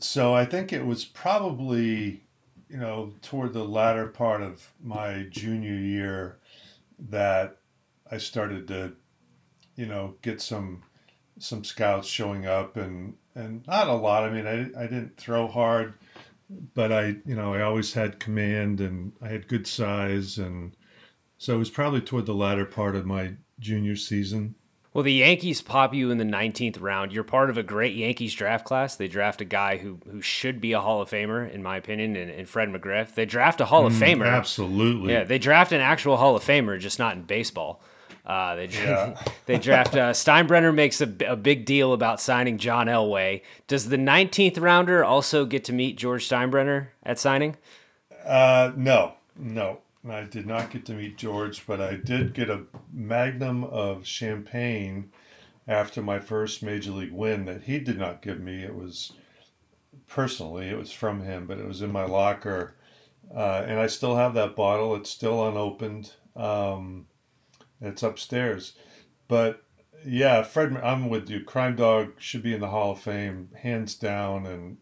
so 0.00 0.34
I 0.34 0.44
think 0.44 0.72
it 0.72 0.84
was 0.84 1.04
probably 1.04 2.22
you 2.68 2.76
know 2.76 3.12
toward 3.22 3.52
the 3.52 3.64
latter 3.64 4.06
part 4.06 4.42
of 4.42 4.72
my 4.82 5.26
junior 5.30 5.74
year 5.74 6.38
that 6.98 7.58
I 8.10 8.18
started 8.18 8.68
to 8.68 8.92
you 9.76 9.86
know 9.86 10.14
get 10.22 10.40
some 10.40 10.82
some 11.38 11.64
scouts 11.64 12.08
showing 12.08 12.46
up 12.46 12.76
and 12.76 13.14
and 13.34 13.66
not 13.66 13.88
a 13.88 13.94
lot. 13.94 14.24
I 14.24 14.30
mean, 14.30 14.46
I 14.46 14.82
I 14.82 14.84
didn't 14.84 15.16
throw 15.16 15.46
hard, 15.46 15.94
but 16.74 16.92
I 16.92 17.16
you 17.24 17.36
know 17.36 17.54
I 17.54 17.62
always 17.62 17.92
had 17.92 18.20
command 18.20 18.80
and 18.80 19.12
I 19.22 19.28
had 19.28 19.48
good 19.48 19.66
size 19.66 20.38
and 20.38 20.72
so 21.38 21.54
it 21.54 21.58
was 21.58 21.70
probably 21.70 22.00
toward 22.02 22.26
the 22.26 22.34
latter 22.34 22.64
part 22.66 22.94
of 22.96 23.06
my 23.06 23.32
junior 23.58 23.96
season. 23.96 24.54
Well, 24.94 25.04
the 25.04 25.12
Yankees 25.12 25.62
pop 25.62 25.94
you 25.94 26.10
in 26.10 26.18
the 26.18 26.24
19th 26.24 26.80
round. 26.80 27.12
You're 27.12 27.22
part 27.22 27.50
of 27.50 27.58
a 27.58 27.62
great 27.62 27.94
Yankees 27.94 28.34
draft 28.34 28.64
class. 28.64 28.96
They 28.96 29.06
draft 29.06 29.40
a 29.40 29.44
guy 29.44 29.76
who 29.76 30.00
who 30.10 30.20
should 30.20 30.60
be 30.60 30.72
a 30.72 30.80
Hall 30.80 31.00
of 31.02 31.10
Famer, 31.10 31.48
in 31.52 31.62
my 31.62 31.76
opinion, 31.76 32.16
and, 32.16 32.30
and 32.30 32.48
Fred 32.48 32.68
McGriff. 32.70 33.14
They 33.14 33.24
draft 33.26 33.60
a 33.60 33.66
Hall 33.66 33.86
of 33.86 33.92
Mm, 33.92 34.00
Famer. 34.20 34.26
absolutely. 34.26 35.12
Yeah, 35.12 35.24
they 35.24 35.38
draft 35.38 35.72
an 35.72 35.80
actual 35.80 36.16
Hall 36.16 36.34
of 36.34 36.42
Famer, 36.42 36.80
just 36.80 36.98
not 36.98 37.14
in 37.16 37.22
baseball. 37.22 37.80
Uh, 38.26 38.56
they 38.56 38.66
Yeah. 38.66 39.16
they 39.46 39.58
draft 39.58 39.94
uh, 39.94 40.12
Steinbrenner 40.12 40.74
makes 40.74 41.00
a, 41.00 41.12
a 41.26 41.36
big 41.36 41.64
deal 41.64 41.92
about 41.92 42.20
signing 42.20 42.58
John 42.58 42.86
Elway. 42.86 43.42
Does 43.68 43.90
the 43.90 43.96
19th 43.98 44.60
rounder 44.60 45.04
also 45.04 45.44
get 45.44 45.64
to 45.64 45.72
meet 45.72 45.96
George 45.96 46.28
Steinbrenner 46.28 46.88
at 47.04 47.18
signing? 47.18 47.56
Uh, 48.26 48.72
no, 48.76 49.14
no, 49.36 49.78
I 50.10 50.24
did 50.24 50.46
not 50.46 50.70
get 50.70 50.84
to 50.86 50.94
meet 50.94 51.16
George, 51.16 51.66
but 51.66 51.80
I 51.80 51.96
did 51.96 52.34
get 52.34 52.50
a 52.50 52.64
magnum 52.92 53.64
of 53.64 54.06
champagne 54.06 55.10
after 55.66 56.02
my 56.02 56.18
first 56.18 56.62
major 56.62 56.92
league 56.92 57.12
win 57.12 57.44
that 57.44 57.64
he 57.64 57.78
did 57.78 57.98
not 57.98 58.22
give 58.22 58.40
me. 58.40 58.62
It 58.62 58.74
was 58.74 59.12
personally, 60.06 60.68
it 60.68 60.78
was 60.78 60.92
from 60.92 61.22
him, 61.22 61.46
but 61.46 61.58
it 61.58 61.66
was 61.66 61.82
in 61.82 61.92
my 61.92 62.04
locker, 62.04 62.74
uh, 63.34 63.64
and 63.66 63.78
I 63.78 63.86
still 63.86 64.16
have 64.16 64.34
that 64.34 64.56
bottle. 64.56 64.94
It's 64.96 65.10
still 65.10 65.46
unopened. 65.46 66.12
Um, 66.34 67.06
it's 67.80 68.02
upstairs, 68.02 68.74
but 69.28 69.62
yeah, 70.04 70.42
Fred, 70.42 70.76
I'm 70.76 71.08
with 71.08 71.28
you. 71.28 71.44
Crime 71.44 71.76
Dog 71.76 72.12
should 72.18 72.42
be 72.42 72.54
in 72.54 72.60
the 72.60 72.68
Hall 72.68 72.92
of 72.92 73.00
Fame, 73.00 73.50
hands 73.60 73.94
down, 73.94 74.46
and 74.46 74.76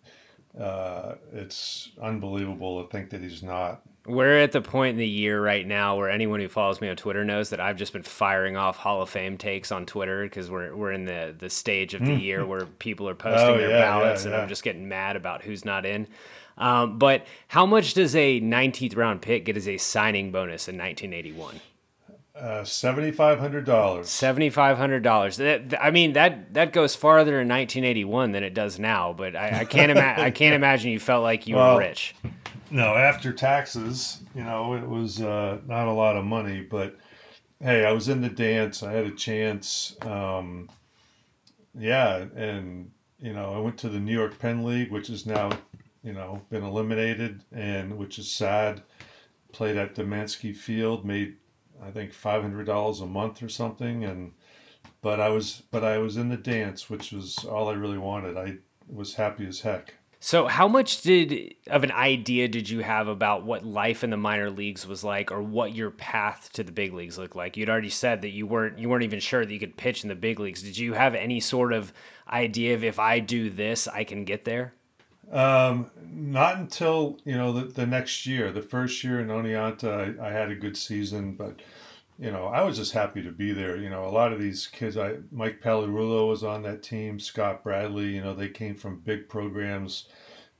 uh, 0.60 1.14
it's 1.32 1.90
unbelievable 2.00 2.82
to 2.82 2.90
think 2.90 3.10
that 3.10 3.22
he's 3.22 3.42
not. 3.42 3.82
We're 4.06 4.38
at 4.40 4.52
the 4.52 4.60
point 4.60 4.92
in 4.92 4.96
the 4.98 5.08
year 5.08 5.42
right 5.42 5.66
now 5.66 5.96
where 5.96 6.08
anyone 6.08 6.38
who 6.40 6.48
follows 6.48 6.80
me 6.80 6.88
on 6.88 6.96
Twitter 6.96 7.24
knows 7.24 7.50
that 7.50 7.60
I've 7.60 7.76
just 7.76 7.92
been 7.92 8.02
firing 8.04 8.56
off 8.56 8.76
Hall 8.76 9.02
of 9.02 9.10
Fame 9.10 9.36
takes 9.36 9.72
on 9.72 9.84
Twitter 9.84 10.22
because 10.24 10.48
we're 10.50 10.74
we're 10.76 10.92
in 10.92 11.06
the 11.06 11.34
the 11.36 11.50
stage 11.50 11.92
of 11.94 12.04
the 12.04 12.14
year 12.14 12.46
where 12.46 12.66
people 12.66 13.08
are 13.08 13.14
posting 13.16 13.48
Oh, 13.48 13.56
their 13.58 13.70
yeah, 13.70 13.80
ballots, 13.80 14.24
yeah, 14.24 14.32
and 14.32 14.40
I'm 14.42 14.48
just 14.48 14.62
getting 14.62 14.88
mad 14.88 15.16
about 15.16 15.42
who's 15.42 15.64
not 15.64 15.84
in. 15.84 16.06
Um, 16.56 16.98
but 16.98 17.26
how 17.48 17.66
much 17.66 17.94
does 17.94 18.14
a 18.16 18.40
19th 18.40 18.96
round 18.96 19.22
pick 19.22 19.44
get 19.44 19.56
as 19.56 19.68
a 19.68 19.76
signing 19.76 20.30
bonus 20.30 20.68
in 20.68 20.76
1981? 20.78 21.60
Uh, 22.38 22.62
seventy-five 22.64 23.38
hundred 23.38 23.64
dollars. 23.64 24.10
Seventy 24.10 24.50
five 24.50 24.76
hundred 24.76 25.02
dollars. 25.02 25.40
I 25.40 25.90
mean 25.90 26.12
that 26.12 26.52
that 26.52 26.72
goes 26.74 26.94
farther 26.94 27.40
in 27.40 27.48
1981 27.48 28.32
than 28.32 28.42
it 28.44 28.52
does 28.52 28.78
now. 28.78 29.14
But 29.14 29.34
I, 29.34 29.60
I 29.60 29.64
can't 29.64 29.90
imagine. 29.90 30.24
I 30.24 30.30
can't 30.30 30.54
imagine 30.62 30.90
you 30.90 31.00
felt 31.00 31.22
like 31.22 31.46
you 31.46 31.56
Well, 31.56 31.74
were 31.76 31.80
rich. 31.80 32.14
No, 32.70 32.94
after 32.94 33.32
taxes, 33.32 34.20
you 34.34 34.44
know, 34.44 34.74
it 34.74 34.86
was 34.86 35.22
uh, 35.22 35.58
not 35.66 35.88
a 35.88 35.92
lot 35.92 36.16
of 36.16 36.24
money, 36.24 36.60
but 36.60 36.96
hey, 37.60 37.86
I 37.86 37.92
was 37.92 38.08
in 38.08 38.20
the 38.20 38.28
dance. 38.28 38.82
I 38.82 38.92
had 38.92 39.06
a 39.06 39.12
chance. 39.14 39.96
Um, 40.02 40.68
yeah, 41.78 42.26
and 42.36 42.90
you 43.18 43.32
know, 43.32 43.54
I 43.54 43.58
went 43.60 43.78
to 43.78 43.88
the 43.88 43.98
New 44.00 44.12
York 44.12 44.38
Penn 44.38 44.62
League, 44.62 44.90
which 44.90 45.08
is 45.08 45.24
now, 45.24 45.50
you 46.02 46.12
know, 46.12 46.42
been 46.50 46.64
eliminated, 46.64 47.44
and 47.52 47.96
which 47.96 48.18
is 48.18 48.30
sad. 48.30 48.82
Played 49.52 49.78
at 49.78 49.94
Damaschke 49.94 50.54
Field, 50.54 51.06
made 51.06 51.36
I 51.82 51.90
think 51.90 52.12
five 52.12 52.42
hundred 52.42 52.66
dollars 52.66 53.00
a 53.00 53.06
month 53.06 53.42
or 53.42 53.48
something, 53.48 54.04
and 54.04 54.32
but 55.02 55.20
I 55.20 55.28
was 55.28 55.62
but 55.70 55.84
I 55.84 55.98
was 55.98 56.16
in 56.16 56.28
the 56.28 56.36
dance, 56.36 56.90
which 56.90 57.12
was 57.12 57.44
all 57.44 57.68
I 57.68 57.74
really 57.74 57.98
wanted. 57.98 58.36
I 58.36 58.58
was 58.88 59.14
happy 59.14 59.46
as 59.46 59.60
heck. 59.60 59.94
So, 60.18 60.46
how 60.46 60.66
much 60.66 61.02
did 61.02 61.54
of 61.68 61.84
an 61.84 61.92
idea 61.92 62.48
did 62.48 62.68
you 62.70 62.80
have 62.80 63.06
about 63.06 63.44
what 63.44 63.64
life 63.64 64.02
in 64.02 64.10
the 64.10 64.16
minor 64.16 64.50
leagues 64.50 64.86
was 64.86 65.04
like, 65.04 65.30
or 65.30 65.42
what 65.42 65.74
your 65.74 65.90
path 65.90 66.50
to 66.54 66.64
the 66.64 66.72
big 66.72 66.94
leagues 66.94 67.18
looked 67.18 67.36
like? 67.36 67.56
You'd 67.56 67.68
already 67.68 67.90
said 67.90 68.22
that 68.22 68.30
you 68.30 68.46
weren't 68.46 68.78
you 68.78 68.88
weren't 68.88 69.04
even 69.04 69.20
sure 69.20 69.44
that 69.44 69.52
you 69.52 69.60
could 69.60 69.76
pitch 69.76 70.02
in 70.02 70.08
the 70.08 70.14
big 70.14 70.40
leagues. 70.40 70.62
Did 70.62 70.78
you 70.78 70.94
have 70.94 71.14
any 71.14 71.40
sort 71.40 71.72
of 71.72 71.92
idea 72.28 72.74
of 72.74 72.82
if 72.82 72.98
I 72.98 73.20
do 73.20 73.50
this, 73.50 73.86
I 73.86 74.04
can 74.04 74.24
get 74.24 74.44
there? 74.44 74.74
Um, 75.32 75.90
not 76.08 76.56
until 76.56 77.18
you 77.24 77.36
know 77.36 77.52
the, 77.52 77.64
the 77.64 77.86
next 77.86 78.26
year. 78.26 78.52
The 78.52 78.62
first 78.62 79.02
year 79.02 79.20
in 79.20 79.28
Oneonta, 79.28 80.20
I, 80.20 80.28
I 80.28 80.30
had 80.30 80.50
a 80.50 80.54
good 80.54 80.76
season, 80.76 81.34
but 81.34 81.60
you 82.18 82.30
know 82.30 82.46
I 82.46 82.62
was 82.62 82.76
just 82.76 82.92
happy 82.92 83.22
to 83.22 83.32
be 83.32 83.52
there. 83.52 83.76
You 83.76 83.90
know, 83.90 84.04
a 84.04 84.10
lot 84.10 84.32
of 84.32 84.40
these 84.40 84.66
kids, 84.66 84.96
I 84.96 85.16
Mike 85.32 85.60
Pagliarulo 85.60 86.28
was 86.28 86.44
on 86.44 86.62
that 86.62 86.82
team, 86.82 87.18
Scott 87.18 87.64
Bradley. 87.64 88.14
You 88.14 88.22
know, 88.22 88.34
they 88.34 88.48
came 88.48 88.76
from 88.76 89.00
big 89.00 89.28
programs. 89.28 90.08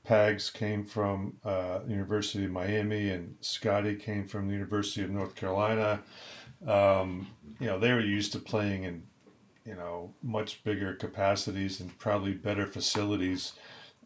Pags 0.05 0.53
came 0.53 0.85
from 0.85 1.33
uh, 1.43 1.79
University 1.87 2.45
of 2.45 2.51
Miami, 2.51 3.09
and 3.09 3.35
Scotty 3.41 3.95
came 3.95 4.25
from 4.25 4.47
the 4.47 4.53
University 4.53 5.03
of 5.03 5.09
North 5.09 5.35
Carolina. 5.35 6.01
Um, 6.65 7.27
you 7.59 7.67
know, 7.67 7.77
they 7.77 7.91
were 7.91 8.01
used 8.01 8.31
to 8.33 8.39
playing 8.39 8.83
in 8.83 9.03
you 9.65 9.75
know 9.75 10.13
much 10.23 10.63
bigger 10.63 10.93
capacities 10.93 11.79
and 11.79 11.97
probably 11.97 12.33
better 12.33 12.65
facilities. 12.65 13.53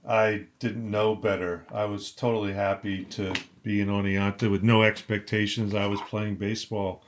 I 0.08 0.46
didn't 0.60 0.89
know 0.89 1.15
better. 1.15 1.65
I 1.72 1.86
was 1.86 2.12
totally 2.12 2.53
happy 2.53 3.05
to 3.05 3.34
be 3.63 3.81
in 3.81 3.88
Oneonta 3.88 4.50
with 4.50 4.63
no 4.63 4.84
expectations. 4.84 5.75
I 5.75 5.86
was 5.86 6.01
playing 6.01 6.36
baseball. 6.36 7.03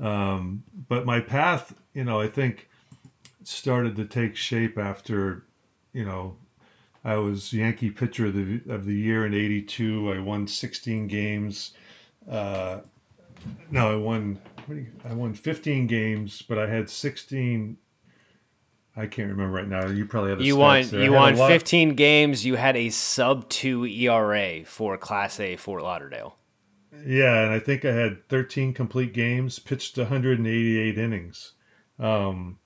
Um, 0.00 0.64
but 0.88 1.06
my 1.06 1.20
path 1.20 1.74
you 1.94 2.04
know, 2.04 2.20
I 2.20 2.28
think 2.28 2.68
started 3.44 3.96
to 3.96 4.04
take 4.04 4.36
shape 4.36 4.78
after, 4.78 5.44
you 5.92 6.04
know, 6.04 6.36
I 7.04 7.16
was 7.16 7.52
Yankee 7.52 7.90
pitcher 7.90 8.26
of 8.26 8.34
the 8.34 8.60
of 8.72 8.84
the 8.84 8.94
year 8.94 9.26
in 9.26 9.34
'82. 9.34 10.12
I 10.12 10.20
won 10.20 10.46
16 10.46 11.08
games. 11.08 11.72
Uh, 12.30 12.80
no, 13.70 13.92
I 13.92 13.96
won. 13.96 14.40
I 15.04 15.12
won 15.12 15.34
15 15.34 15.88
games, 15.88 16.42
but 16.42 16.58
I 16.58 16.68
had 16.68 16.88
16. 16.88 17.76
I 18.94 19.06
can't 19.06 19.30
remember 19.30 19.54
right 19.54 19.68
now. 19.68 19.86
You 19.86 20.04
probably 20.04 20.30
have. 20.30 20.40
you 20.42 20.56
won. 20.56 20.86
There. 20.86 21.02
You 21.02 21.12
won 21.12 21.36
15 21.36 21.94
games. 21.94 22.44
You 22.44 22.56
had 22.56 22.76
a 22.76 22.90
sub 22.90 23.48
two 23.48 23.86
ERA 23.86 24.64
for 24.64 24.98
Class 24.98 25.40
A 25.40 25.56
Fort 25.56 25.82
Lauderdale. 25.82 26.36
Yeah, 27.06 27.42
and 27.42 27.52
I 27.52 27.58
think 27.58 27.84
I 27.84 27.92
had 27.92 28.28
13 28.28 28.74
complete 28.74 29.14
games, 29.14 29.58
pitched 29.58 29.96
188 29.96 30.98
innings. 30.98 31.52
Um, 31.98 32.58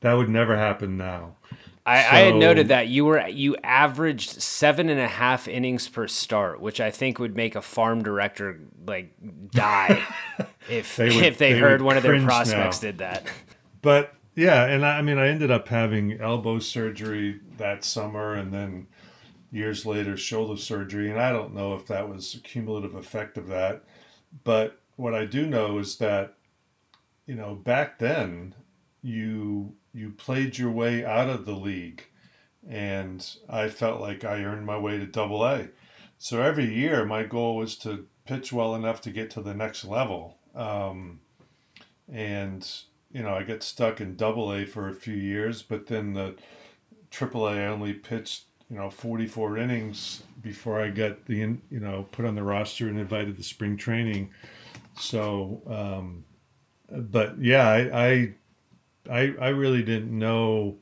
that 0.00 0.14
would 0.14 0.28
never 0.28 0.56
happen 0.56 0.96
now. 0.96 1.36
I, 1.86 2.02
so, 2.02 2.08
I, 2.08 2.18
had 2.20 2.34
noted 2.36 2.68
that 2.68 2.88
you 2.88 3.04
were 3.06 3.26
you 3.26 3.56
averaged 3.64 4.42
seven 4.42 4.90
and 4.90 5.00
a 5.00 5.08
half 5.08 5.48
innings 5.48 5.88
per 5.88 6.06
start, 6.06 6.60
which 6.60 6.80
I 6.80 6.90
think 6.90 7.18
would 7.18 7.34
make 7.34 7.54
a 7.54 7.62
farm 7.62 8.02
director 8.02 8.60
like 8.86 9.14
die 9.50 10.02
if 10.70 10.96
they 10.96 11.06
would, 11.06 11.24
if 11.24 11.38
they, 11.38 11.54
they 11.54 11.58
heard 11.58 11.80
one 11.80 11.96
of 11.96 12.02
their 12.02 12.22
prospects 12.22 12.82
now. 12.82 12.88
did 12.88 12.98
that. 12.98 13.26
But 13.82 14.12
yeah, 14.40 14.64
and 14.64 14.86
I, 14.86 14.98
I 14.98 15.02
mean, 15.02 15.18
I 15.18 15.28
ended 15.28 15.50
up 15.50 15.68
having 15.68 16.18
elbow 16.18 16.60
surgery 16.60 17.40
that 17.58 17.84
summer, 17.84 18.32
and 18.34 18.50
then 18.50 18.86
years 19.52 19.84
later 19.84 20.16
shoulder 20.16 20.58
surgery, 20.58 21.10
and 21.10 21.20
I 21.20 21.30
don't 21.30 21.54
know 21.54 21.74
if 21.74 21.86
that 21.88 22.08
was 22.08 22.34
a 22.34 22.40
cumulative 22.40 22.94
effect 22.94 23.36
of 23.36 23.48
that. 23.48 23.84
But 24.42 24.80
what 24.96 25.14
I 25.14 25.26
do 25.26 25.46
know 25.46 25.76
is 25.78 25.98
that 25.98 26.38
you 27.26 27.34
know 27.34 27.54
back 27.54 27.98
then 27.98 28.54
you 29.02 29.74
you 29.92 30.10
played 30.10 30.56
your 30.56 30.70
way 30.70 31.04
out 31.04 31.28
of 31.28 31.44
the 31.44 31.52
league, 31.52 32.02
and 32.66 33.28
I 33.46 33.68
felt 33.68 34.00
like 34.00 34.24
I 34.24 34.42
earned 34.42 34.64
my 34.64 34.78
way 34.78 34.96
to 34.96 35.06
Double 35.06 35.44
A. 35.44 35.68
So 36.16 36.40
every 36.40 36.72
year, 36.74 37.04
my 37.04 37.24
goal 37.24 37.56
was 37.56 37.76
to 37.78 38.06
pitch 38.24 38.54
well 38.54 38.74
enough 38.74 39.02
to 39.02 39.10
get 39.10 39.30
to 39.32 39.42
the 39.42 39.54
next 39.54 39.84
level. 39.84 40.38
Um, 40.54 41.20
and 42.10 42.66
you 43.12 43.22
know, 43.22 43.34
I 43.34 43.42
got 43.42 43.62
stuck 43.62 44.00
in 44.00 44.16
Double 44.16 44.52
A 44.52 44.64
for 44.64 44.88
a 44.88 44.94
few 44.94 45.14
years, 45.14 45.62
but 45.62 45.86
then 45.86 46.12
the 46.14 46.34
Triple 47.10 47.48
A 47.48 47.52
I 47.54 47.66
only 47.66 47.92
pitched 47.92 48.44
you 48.70 48.76
know 48.76 48.88
44 48.90 49.58
innings 49.58 50.22
before 50.42 50.80
I 50.80 50.90
got 50.90 51.26
the 51.26 51.36
you 51.36 51.58
know 51.70 52.06
put 52.12 52.24
on 52.24 52.34
the 52.36 52.42
roster 52.42 52.88
and 52.88 52.98
invited 52.98 53.36
to 53.36 53.42
spring 53.42 53.76
training. 53.76 54.30
So, 54.98 55.62
um, 55.66 56.24
but 56.90 57.40
yeah, 57.40 57.68
I, 57.68 58.08
I 58.08 58.34
I 59.10 59.34
I 59.40 59.48
really 59.48 59.82
didn't 59.82 60.16
know 60.16 60.78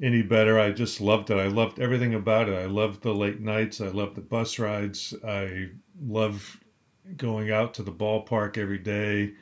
any 0.00 0.22
better. 0.22 0.58
I 0.58 0.72
just 0.72 1.00
loved 1.00 1.30
it. 1.30 1.38
I 1.38 1.46
loved 1.46 1.78
everything 1.78 2.14
about 2.14 2.48
it. 2.48 2.58
I 2.58 2.66
loved 2.66 3.02
the 3.02 3.14
late 3.14 3.40
nights. 3.40 3.80
I 3.80 3.88
loved 3.88 4.16
the 4.16 4.20
bus 4.20 4.58
rides. 4.58 5.14
I 5.26 5.68
love 6.04 6.58
going 7.16 7.50
out 7.50 7.74
to 7.74 7.82
the 7.82 7.92
ballpark 7.92 8.58
every 8.58 8.78
day. 8.78 9.32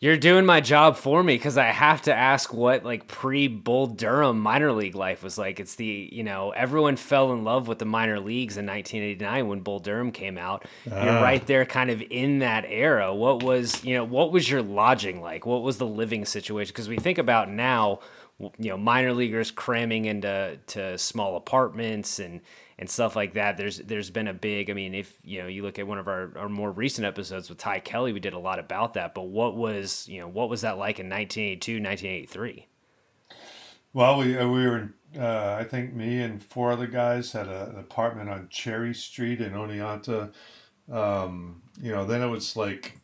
You're 0.00 0.16
doing 0.16 0.46
my 0.46 0.60
job 0.60 0.96
for 0.96 1.24
me 1.24 1.34
because 1.34 1.58
I 1.58 1.66
have 1.66 2.02
to 2.02 2.14
ask 2.14 2.54
what 2.54 2.84
like 2.84 3.08
pre 3.08 3.48
Bull 3.48 3.88
Durham 3.88 4.38
minor 4.38 4.70
league 4.70 4.94
life 4.94 5.24
was 5.24 5.36
like. 5.36 5.58
It's 5.58 5.74
the 5.74 6.08
you 6.12 6.22
know 6.22 6.50
everyone 6.50 6.94
fell 6.94 7.32
in 7.32 7.42
love 7.42 7.66
with 7.66 7.80
the 7.80 7.84
minor 7.84 8.20
leagues 8.20 8.56
in 8.56 8.64
1989 8.64 9.48
when 9.48 9.60
Bull 9.60 9.80
Durham 9.80 10.12
came 10.12 10.38
out. 10.38 10.64
Ah. 10.90 11.04
You're 11.04 11.14
right 11.14 11.44
there, 11.48 11.66
kind 11.66 11.90
of 11.90 12.00
in 12.10 12.38
that 12.38 12.64
era. 12.68 13.12
What 13.12 13.42
was 13.42 13.84
you 13.84 13.94
know 13.94 14.04
what 14.04 14.30
was 14.30 14.48
your 14.48 14.62
lodging 14.62 15.20
like? 15.20 15.44
What 15.44 15.62
was 15.62 15.78
the 15.78 15.86
living 15.86 16.24
situation? 16.24 16.70
Because 16.72 16.88
we 16.88 16.96
think 16.96 17.18
about 17.18 17.50
now, 17.50 17.98
you 18.38 18.70
know, 18.70 18.76
minor 18.76 19.12
leaguers 19.12 19.50
cramming 19.50 20.04
into 20.04 20.58
to 20.68 20.96
small 20.96 21.36
apartments 21.36 22.18
and 22.18 22.40
and 22.78 22.88
stuff 22.88 23.16
like 23.16 23.34
that. 23.34 23.56
There's 23.56 23.78
there's 23.78 24.10
been 24.10 24.28
a 24.28 24.34
big. 24.34 24.70
I 24.70 24.72
mean, 24.72 24.94
if 24.94 25.18
you 25.24 25.42
know 25.42 25.48
you 25.48 25.62
look 25.62 25.78
at 25.78 25.86
one 25.86 25.98
of 25.98 26.06
our, 26.06 26.32
our 26.36 26.48
more 26.48 26.70
recent 26.70 27.06
episodes 27.06 27.48
with 27.48 27.58
Ty 27.58 27.80
Kelly, 27.80 28.12
we 28.12 28.20
did 28.20 28.34
a 28.34 28.38
lot 28.38 28.58
about 28.58 28.94
that. 28.94 29.14
But 29.14 29.24
what 29.24 29.56
was 29.56 30.06
you 30.08 30.20
know 30.20 30.28
what 30.28 30.48
was 30.48 30.60
that 30.60 30.78
like 30.78 31.00
in 31.00 31.06
1982, 31.06 31.82
1983? 31.82 32.66
Well, 33.92 34.18
we 34.18 34.38
uh, 34.38 34.48
we 34.48 34.66
were. 34.66 34.94
Uh, 35.18 35.56
I 35.58 35.64
think 35.64 35.94
me 35.94 36.20
and 36.20 36.42
four 36.42 36.70
other 36.70 36.86
guys 36.86 37.32
had 37.32 37.48
a, 37.48 37.70
an 37.70 37.78
apartment 37.78 38.28
on 38.28 38.48
Cherry 38.50 38.94
Street 38.94 39.40
in 39.40 39.52
Oneonta. 39.52 40.32
Um, 40.92 41.62
you 41.80 41.92
know, 41.92 42.04
then 42.04 42.20
it 42.20 42.28
was 42.28 42.56
like, 42.56 43.00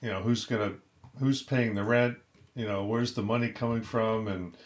you 0.00 0.08
know, 0.08 0.22
who's 0.22 0.46
gonna 0.46 0.72
who's 1.18 1.42
paying 1.42 1.74
the 1.74 1.84
rent? 1.84 2.16
You 2.54 2.66
know, 2.66 2.84
where's 2.84 3.14
the 3.14 3.22
money 3.22 3.48
coming 3.50 3.82
from? 3.82 4.28
And 4.28 4.56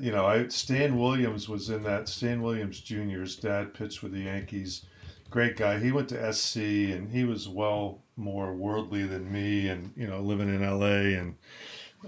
you 0.00 0.12
know, 0.12 0.26
I 0.26 0.48
Stan 0.48 0.98
Williams 0.98 1.48
was 1.48 1.70
in 1.70 1.82
that. 1.84 2.08
Stan 2.08 2.42
Williams 2.42 2.80
Jr.'s 2.80 3.36
dad 3.36 3.74
pitched 3.74 4.02
with 4.02 4.12
the 4.12 4.20
Yankees. 4.20 4.84
Great 5.30 5.56
guy. 5.56 5.78
He 5.78 5.92
went 5.92 6.08
to 6.08 6.32
SC 6.32 6.56
and 6.56 7.10
he 7.10 7.24
was 7.24 7.48
well 7.48 8.00
more 8.16 8.54
worldly 8.54 9.04
than 9.04 9.30
me, 9.30 9.68
and 9.68 9.92
you 9.96 10.06
know, 10.06 10.20
living 10.20 10.48
in 10.48 10.62
LA, 10.62 11.18
and 11.18 11.36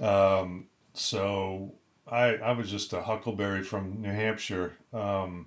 um, 0.02 0.66
so 0.94 1.72
I 2.06 2.36
I 2.36 2.52
was 2.52 2.70
just 2.70 2.92
a 2.92 3.02
huckleberry 3.02 3.62
from 3.62 4.00
New 4.00 4.12
Hampshire. 4.12 4.72
Um, 4.92 5.46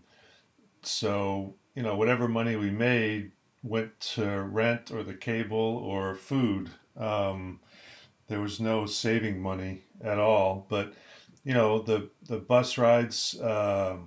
so 0.84 1.56
you 1.76 1.84
know, 1.84 1.96
whatever 1.96 2.28
money 2.28 2.56
we 2.56 2.70
made 2.70 3.32
went 3.64 4.00
to 4.00 4.42
rent 4.42 4.92
or 4.92 5.04
the 5.04 5.14
cable 5.14 5.58
or 5.58 6.16
food. 6.16 6.70
Um, 6.98 7.60
there 8.28 8.42
was 8.42 8.60
no 8.60 8.86
saving 8.86 9.42
money 9.42 9.84
at 10.02 10.20
all, 10.20 10.66
but 10.70 10.94
you 11.44 11.54
know 11.54 11.82
the 11.82 12.10
the 12.28 12.38
bus 12.38 12.78
rides 12.78 13.40
uh, 13.40 13.98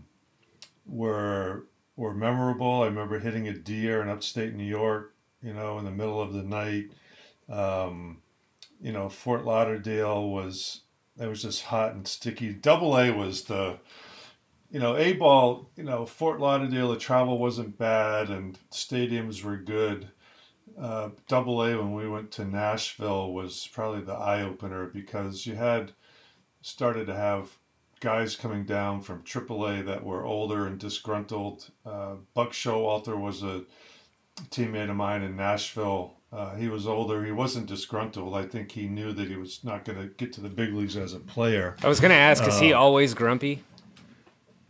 were 0.86 1.66
were 1.96 2.14
memorable. 2.14 2.82
I 2.82 2.86
remember 2.86 3.18
hitting 3.18 3.48
a 3.48 3.52
deer 3.52 4.02
in 4.02 4.08
upstate 4.08 4.54
New 4.54 4.64
York, 4.64 5.14
you 5.42 5.52
know, 5.52 5.78
in 5.78 5.84
the 5.84 5.90
middle 5.90 6.20
of 6.20 6.32
the 6.32 6.42
night. 6.42 6.90
Um, 7.48 8.18
you 8.80 8.92
know, 8.92 9.08
Fort 9.08 9.44
Lauderdale 9.44 10.28
was 10.28 10.82
it 11.18 11.26
was 11.26 11.42
just 11.42 11.64
hot 11.64 11.94
and 11.94 12.06
sticky. 12.06 12.52
Double 12.52 12.98
A 12.98 13.10
was 13.10 13.44
the 13.44 13.78
you 14.70 14.80
know, 14.80 14.96
A 14.96 15.12
ball, 15.14 15.70
you 15.76 15.84
know, 15.84 16.06
Fort 16.06 16.40
Lauderdale, 16.40 16.90
the 16.90 16.98
travel 16.98 17.38
wasn't 17.38 17.78
bad 17.78 18.30
and 18.30 18.58
stadiums 18.70 19.42
were 19.42 19.56
good. 19.56 20.08
Uh, 20.78 21.10
double 21.26 21.62
A, 21.62 21.76
when 21.76 21.94
we 21.94 22.08
went 22.08 22.30
to 22.32 22.44
Nashville, 22.44 23.32
was 23.32 23.68
probably 23.72 24.02
the 24.02 24.12
eye 24.12 24.42
opener 24.42 24.86
because 24.86 25.46
you 25.46 25.54
had 25.54 25.92
started 26.60 27.06
to 27.06 27.14
have 27.14 27.56
guys 28.00 28.36
coming 28.36 28.64
down 28.64 29.00
from 29.00 29.22
AAA 29.22 29.86
that 29.86 30.04
were 30.04 30.24
older 30.24 30.66
and 30.66 30.78
disgruntled. 30.78 31.70
Uh, 31.84 32.16
Buck 32.34 32.52
Showalter 32.52 33.18
was 33.18 33.42
a 33.42 33.64
teammate 34.50 34.90
of 34.90 34.96
mine 34.96 35.22
in 35.22 35.36
Nashville. 35.36 36.14
Uh, 36.32 36.54
he 36.56 36.68
was 36.68 36.86
older. 36.86 37.24
He 37.24 37.32
wasn't 37.32 37.66
disgruntled. 37.66 38.34
I 38.34 38.44
think 38.44 38.72
he 38.72 38.88
knew 38.88 39.12
that 39.12 39.28
he 39.28 39.36
was 39.36 39.64
not 39.64 39.84
going 39.84 39.98
to 39.98 40.08
get 40.08 40.32
to 40.34 40.40
the 40.40 40.48
big 40.48 40.74
leagues 40.74 40.96
as 40.96 41.14
a 41.14 41.20
player. 41.20 41.76
I 41.82 41.88
was 41.88 42.00
going 42.00 42.10
to 42.10 42.16
ask, 42.16 42.42
is 42.46 42.56
uh, 42.56 42.60
he 42.60 42.72
always 42.72 43.14
grumpy? 43.14 43.62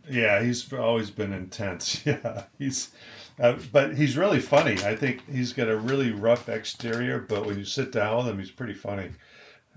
Yeah, 0.09 0.41
he's 0.41 0.71
always 0.71 1.09
been 1.09 1.33
intense. 1.33 2.01
Yeah, 2.05 2.43
he's, 2.57 2.91
uh, 3.39 3.57
but 3.71 3.95
he's 3.95 4.17
really 4.17 4.39
funny. 4.39 4.73
I 4.83 4.95
think 4.95 5.29
he's 5.29 5.53
got 5.53 5.69
a 5.69 5.77
really 5.77 6.11
rough 6.11 6.49
exterior, 6.49 7.19
but 7.19 7.45
when 7.45 7.57
you 7.57 7.65
sit 7.65 7.91
down 7.91 8.17
with 8.17 8.27
him, 8.27 8.39
he's 8.39 8.51
pretty 8.51 8.73
funny. 8.73 9.11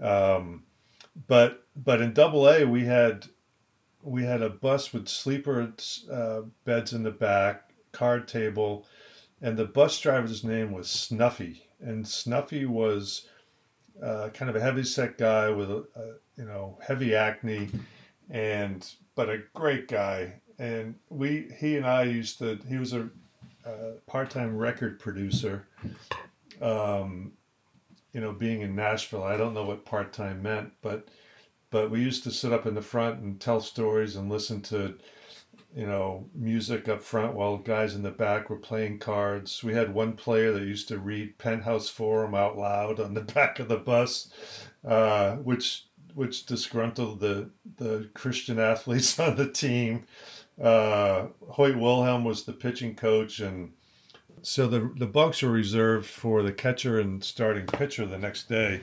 Um, 0.00 0.64
but 1.26 1.64
but 1.76 2.00
in 2.00 2.12
double 2.12 2.48
A 2.48 2.64
we 2.64 2.84
had 2.84 3.26
we 4.02 4.24
had 4.24 4.42
a 4.42 4.48
bus 4.48 4.92
with 4.92 5.08
sleeper 5.08 5.72
uh, 6.10 6.42
beds 6.64 6.92
in 6.92 7.02
the 7.02 7.10
back, 7.10 7.72
card 7.92 8.26
table, 8.26 8.86
and 9.42 9.56
the 9.56 9.66
bus 9.66 10.00
driver's 10.00 10.42
name 10.42 10.72
was 10.72 10.88
Snuffy, 10.88 11.64
and 11.80 12.06
Snuffy 12.06 12.64
was 12.64 13.26
uh, 14.02 14.30
kind 14.32 14.48
of 14.48 14.56
a 14.56 14.60
heavy 14.60 14.84
set 14.84 15.18
guy 15.18 15.50
with 15.50 15.70
a, 15.70 15.84
a, 15.96 16.06
you 16.36 16.44
know 16.44 16.78
heavy 16.86 17.14
acne, 17.14 17.68
and 18.30 18.90
but 19.14 19.28
a 19.28 19.42
great 19.54 19.88
guy. 19.88 20.40
And 20.58 20.94
we 21.08 21.50
he 21.58 21.76
and 21.76 21.86
I 21.86 22.04
used 22.04 22.38
to 22.38 22.58
he 22.68 22.78
was 22.78 22.92
a, 22.92 23.10
a 23.70 24.11
part 24.11 24.30
time 24.30 24.56
record 24.56 24.98
producer. 24.98 25.66
Um, 26.61 27.33
you 28.12 28.20
know, 28.20 28.33
being 28.33 28.62
in 28.62 28.74
Nashville, 28.74 29.22
I 29.22 29.37
don't 29.37 29.54
know 29.54 29.64
what 29.64 29.85
part 29.85 30.12
time 30.12 30.42
meant, 30.42 30.72
but 30.83 31.09
but 31.70 31.90
we 31.90 32.00
used 32.00 32.24
to 32.24 32.30
sit 32.30 32.52
up 32.52 32.66
in 32.66 32.74
the 32.74 32.83
front 32.83 33.20
and 33.20 33.40
tell 33.40 33.61
stories 33.61 34.16
and 34.16 34.28
listen 34.28 34.61
to 34.62 34.98
you 35.74 35.87
know 35.87 36.28
music 36.35 36.88
up 36.88 37.00
front 37.02 37.35
while 37.35 37.56
guys 37.56 37.94
in 37.94 38.02
the 38.02 38.11
back 38.11 38.50
were 38.50 38.56
playing 38.56 38.98
cards 38.98 39.62
we 39.62 39.72
had 39.72 39.94
one 39.94 40.14
player 40.14 40.52
that 40.52 40.62
used 40.62 40.88
to 40.88 40.98
read 40.98 41.38
penthouse 41.38 41.88
forum 41.88 42.35
out 42.35 42.59
loud 42.59 42.98
on 42.98 43.14
the 43.14 43.20
back 43.35 43.59
of 43.59 43.68
the 43.68 43.76
bus 43.76 44.33
uh, 44.85 45.37
which 45.37 45.85
which 46.14 46.44
disgruntled 46.44 47.20
the 47.20 47.48
the 47.76 48.09
christian 48.14 48.59
athletes 48.59 49.18
on 49.20 49.37
the 49.37 49.48
team 49.48 50.04
uh, 50.60 51.26
hoyt 51.48 51.76
wilhelm 51.76 52.24
was 52.24 52.44
the 52.44 52.52
pitching 52.52 52.94
coach 52.94 53.40
and 53.40 53.72
so 54.42 54.66
the 54.66 54.90
the 54.96 55.06
bunks 55.06 55.42
were 55.42 55.50
reserved 55.50 56.06
for 56.06 56.42
the 56.42 56.52
catcher 56.52 56.98
and 57.00 57.22
starting 57.22 57.66
pitcher 57.66 58.06
the 58.06 58.18
next 58.18 58.48
day. 58.48 58.80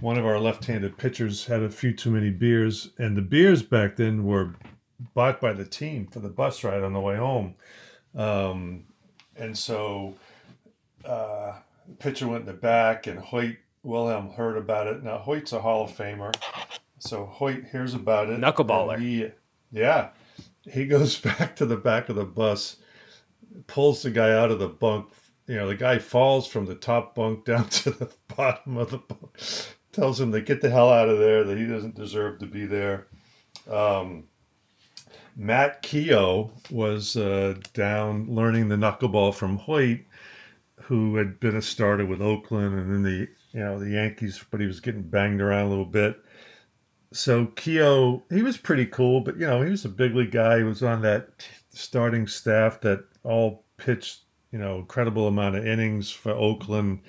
One 0.00 0.18
of 0.18 0.24
our 0.24 0.38
left-handed 0.38 0.98
pitchers 0.98 1.44
had 1.46 1.62
a 1.62 1.70
few 1.70 1.92
too 1.92 2.10
many 2.10 2.30
beers, 2.30 2.90
and 2.98 3.16
the 3.16 3.22
beers 3.22 3.62
back 3.62 3.96
then 3.96 4.24
were 4.24 4.54
bought 5.14 5.40
by 5.40 5.52
the 5.52 5.64
team 5.64 6.06
for 6.06 6.20
the 6.20 6.28
bus 6.28 6.62
ride 6.62 6.82
on 6.82 6.92
the 6.92 7.00
way 7.00 7.16
home. 7.16 7.54
Um, 8.14 8.84
and 9.36 9.56
so 9.56 10.14
uh, 11.04 11.54
the 11.88 11.94
pitcher 11.98 12.28
went 12.28 12.42
in 12.42 12.46
the 12.46 12.52
back, 12.52 13.06
and 13.06 13.18
Hoyt 13.18 13.56
Wilhelm 13.82 14.30
heard 14.30 14.56
about 14.56 14.86
it. 14.86 15.02
Now 15.02 15.18
Hoyt's 15.18 15.52
a 15.52 15.60
Hall 15.60 15.84
of 15.84 15.90
Famer, 15.90 16.34
so 16.98 17.26
Hoyt 17.26 17.64
hears 17.70 17.94
about 17.94 18.28
it. 18.30 18.40
Knuckleballer. 18.40 18.98
He, 18.98 19.28
yeah, 19.72 20.10
he 20.64 20.86
goes 20.86 21.18
back 21.20 21.56
to 21.56 21.66
the 21.66 21.76
back 21.76 22.08
of 22.08 22.16
the 22.16 22.24
bus, 22.24 22.76
pulls 23.66 24.02
the 24.02 24.10
guy 24.10 24.32
out 24.32 24.50
of 24.50 24.58
the 24.58 24.68
bunk. 24.68 25.08
You 25.46 25.56
know, 25.56 25.68
the 25.68 25.74
guy 25.74 25.98
falls 25.98 26.46
from 26.46 26.66
the 26.66 26.74
top 26.74 27.14
bunk 27.14 27.44
down 27.46 27.68
to 27.68 27.90
the 27.90 28.12
bottom 28.36 28.76
of 28.76 28.90
the 28.90 28.98
bunk. 28.98 29.38
Tells 29.92 30.20
him 30.20 30.30
to 30.32 30.40
get 30.40 30.60
the 30.60 30.70
hell 30.70 30.90
out 30.90 31.08
of 31.08 31.18
there. 31.18 31.42
That 31.42 31.58
he 31.58 31.66
doesn't 31.66 31.96
deserve 31.96 32.38
to 32.38 32.46
be 32.46 32.64
there. 32.66 33.08
Um, 33.68 34.24
Matt 35.36 35.82
Keogh 35.82 36.52
was 36.70 37.16
uh, 37.16 37.54
down 37.72 38.26
learning 38.28 38.68
the 38.68 38.76
knuckleball 38.76 39.34
from 39.34 39.56
Hoyt, 39.56 40.00
who 40.82 41.16
had 41.16 41.40
been 41.40 41.56
a 41.56 41.62
starter 41.62 42.06
with 42.06 42.20
Oakland 42.20 42.78
and 42.78 42.92
then 42.92 43.02
the 43.02 43.28
you 43.52 43.60
know 43.60 43.78
the 43.78 43.90
Yankees, 43.90 44.44
but 44.50 44.60
he 44.60 44.66
was 44.66 44.80
getting 44.80 45.02
banged 45.02 45.40
around 45.40 45.66
a 45.66 45.70
little 45.70 45.84
bit. 45.84 46.16
So 47.12 47.46
Keogh, 47.46 48.22
he 48.30 48.42
was 48.42 48.56
pretty 48.56 48.86
cool, 48.86 49.20
but 49.20 49.36
you 49.36 49.46
know 49.46 49.62
he 49.62 49.70
was 49.70 49.84
a 49.84 49.88
big 49.88 50.14
league 50.14 50.30
guy. 50.30 50.58
He 50.58 50.64
was 50.64 50.82
on 50.82 51.02
that 51.02 51.28
starting 51.70 52.26
staff 52.26 52.80
that 52.82 53.04
all 53.24 53.64
pitched 53.76 54.20
you 54.52 54.58
know 54.58 54.78
incredible 54.78 55.26
amount 55.26 55.56
of 55.56 55.66
innings 55.66 56.10
for 56.10 56.32
Oakland 56.32 57.00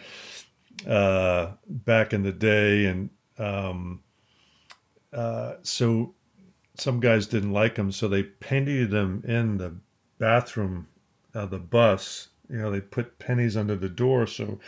uh, 0.87 1.51
back 1.67 2.13
in 2.13 2.23
the 2.23 2.31
day, 2.31 2.85
and 2.85 3.09
um, 3.37 4.01
uh, 5.13 5.55
so 5.61 6.15
some 6.75 6.99
guys 6.99 7.27
didn't 7.27 7.53
like 7.53 7.77
him, 7.77 7.91
so 7.91 8.07
they 8.07 8.23
painted 8.23 8.93
him 8.93 9.23
in 9.27 9.57
the 9.57 9.75
bathroom 10.17 10.87
of 11.33 11.49
the 11.49 11.59
bus. 11.59 12.29
You 12.49 12.57
know, 12.57 12.71
they 12.71 12.81
put 12.81 13.19
pennies 13.19 13.55
under 13.55 13.75
the 13.75 13.89
door. 13.89 14.27
So 14.27 14.59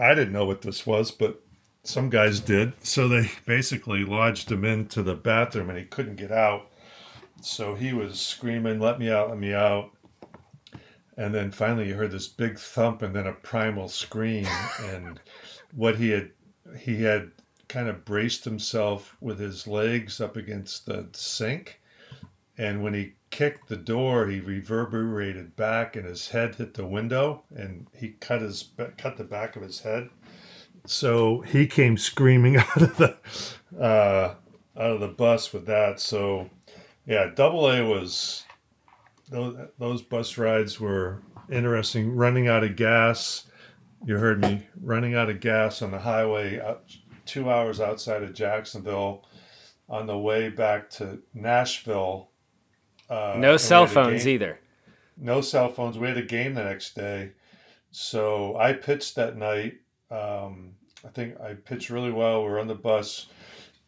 I 0.00 0.14
didn't 0.14 0.32
know 0.32 0.46
what 0.46 0.62
this 0.62 0.86
was, 0.86 1.10
but 1.10 1.42
some 1.84 2.10
guys 2.10 2.40
did. 2.40 2.72
So 2.84 3.08
they 3.08 3.30
basically 3.46 4.04
lodged 4.04 4.50
him 4.50 4.64
into 4.64 5.02
the 5.02 5.14
bathroom 5.14 5.70
and 5.70 5.78
he 5.78 5.84
couldn't 5.84 6.16
get 6.16 6.32
out. 6.32 6.68
So 7.42 7.74
he 7.74 7.92
was 7.92 8.20
screaming, 8.20 8.78
Let 8.78 8.98
me 8.98 9.10
out, 9.10 9.30
let 9.30 9.38
me 9.38 9.52
out. 9.52 9.90
And 11.16 11.34
then 11.34 11.50
finally 11.50 11.88
you 11.88 11.94
heard 11.94 12.12
this 12.12 12.28
big 12.28 12.58
thump 12.58 13.02
and 13.02 13.14
then 13.14 13.26
a 13.26 13.32
primal 13.32 13.88
scream. 13.88 14.46
and 14.82 15.20
what 15.74 15.96
he 15.96 16.10
had, 16.10 16.30
he 16.78 17.02
had 17.02 17.32
kind 17.68 17.88
of 17.88 18.04
braced 18.04 18.44
himself 18.44 19.16
with 19.20 19.38
his 19.38 19.66
legs 19.66 20.20
up 20.20 20.36
against 20.36 20.86
the 20.86 21.08
sink. 21.12 21.80
And 22.58 22.82
when 22.82 22.92
he 22.92 23.14
kicked 23.30 23.68
the 23.68 23.76
door, 23.76 24.26
he 24.26 24.38
reverberated 24.38 25.56
back, 25.56 25.96
and 25.96 26.04
his 26.04 26.28
head 26.28 26.54
hit 26.56 26.74
the 26.74 26.86
window, 26.86 27.44
and 27.56 27.86
he 27.96 28.10
cut 28.20 28.42
his 28.42 28.68
cut 28.98 29.16
the 29.16 29.24
back 29.24 29.56
of 29.56 29.62
his 29.62 29.80
head. 29.80 30.10
So 30.84 31.40
he 31.40 31.66
came 31.66 31.96
screaming 31.96 32.56
out 32.58 32.82
of 32.82 32.96
the 32.96 33.16
uh, 33.78 34.34
out 34.76 34.90
of 34.90 35.00
the 35.00 35.08
bus 35.08 35.52
with 35.52 35.66
that. 35.66 36.00
So 36.00 36.50
yeah, 37.06 37.30
Double 37.34 37.70
A 37.70 37.82
was 37.86 38.44
those 39.30 39.56
those 39.78 40.02
bus 40.02 40.38
rides 40.38 40.80
were 40.80 41.22
interesting. 41.50 42.14
Running 42.14 42.48
out 42.48 42.64
of 42.64 42.76
gas, 42.76 43.46
you 44.04 44.16
heard 44.16 44.40
me 44.40 44.66
running 44.80 45.14
out 45.14 45.30
of 45.30 45.40
gas 45.40 45.82
on 45.82 45.90
the 45.90 45.98
highway 45.98 46.60
two 47.24 47.50
hours 47.50 47.80
outside 47.80 48.22
of 48.22 48.34
Jacksonville 48.34 49.24
on 49.88 50.06
the 50.06 50.18
way 50.18 50.48
back 50.48 50.90
to 50.90 51.18
Nashville. 51.34 52.30
Uh, 53.08 53.36
no 53.38 53.56
cell 53.56 53.86
phones 53.86 54.26
either. 54.26 54.58
No 55.16 55.40
cell 55.40 55.70
phones. 55.70 55.98
We 55.98 56.08
had 56.08 56.16
a 56.16 56.22
game 56.22 56.54
the 56.54 56.64
next 56.64 56.94
day. 56.94 57.32
So 57.90 58.56
I 58.56 58.72
pitched 58.72 59.16
that 59.16 59.36
night. 59.36 59.74
Um, 60.12 60.74
I 61.04 61.08
think 61.08 61.40
I 61.40 61.54
pitched 61.54 61.90
really 61.90 62.12
well. 62.12 62.44
We 62.44 62.50
are 62.50 62.60
on 62.60 62.68
the 62.68 62.74
bus. 62.74 63.26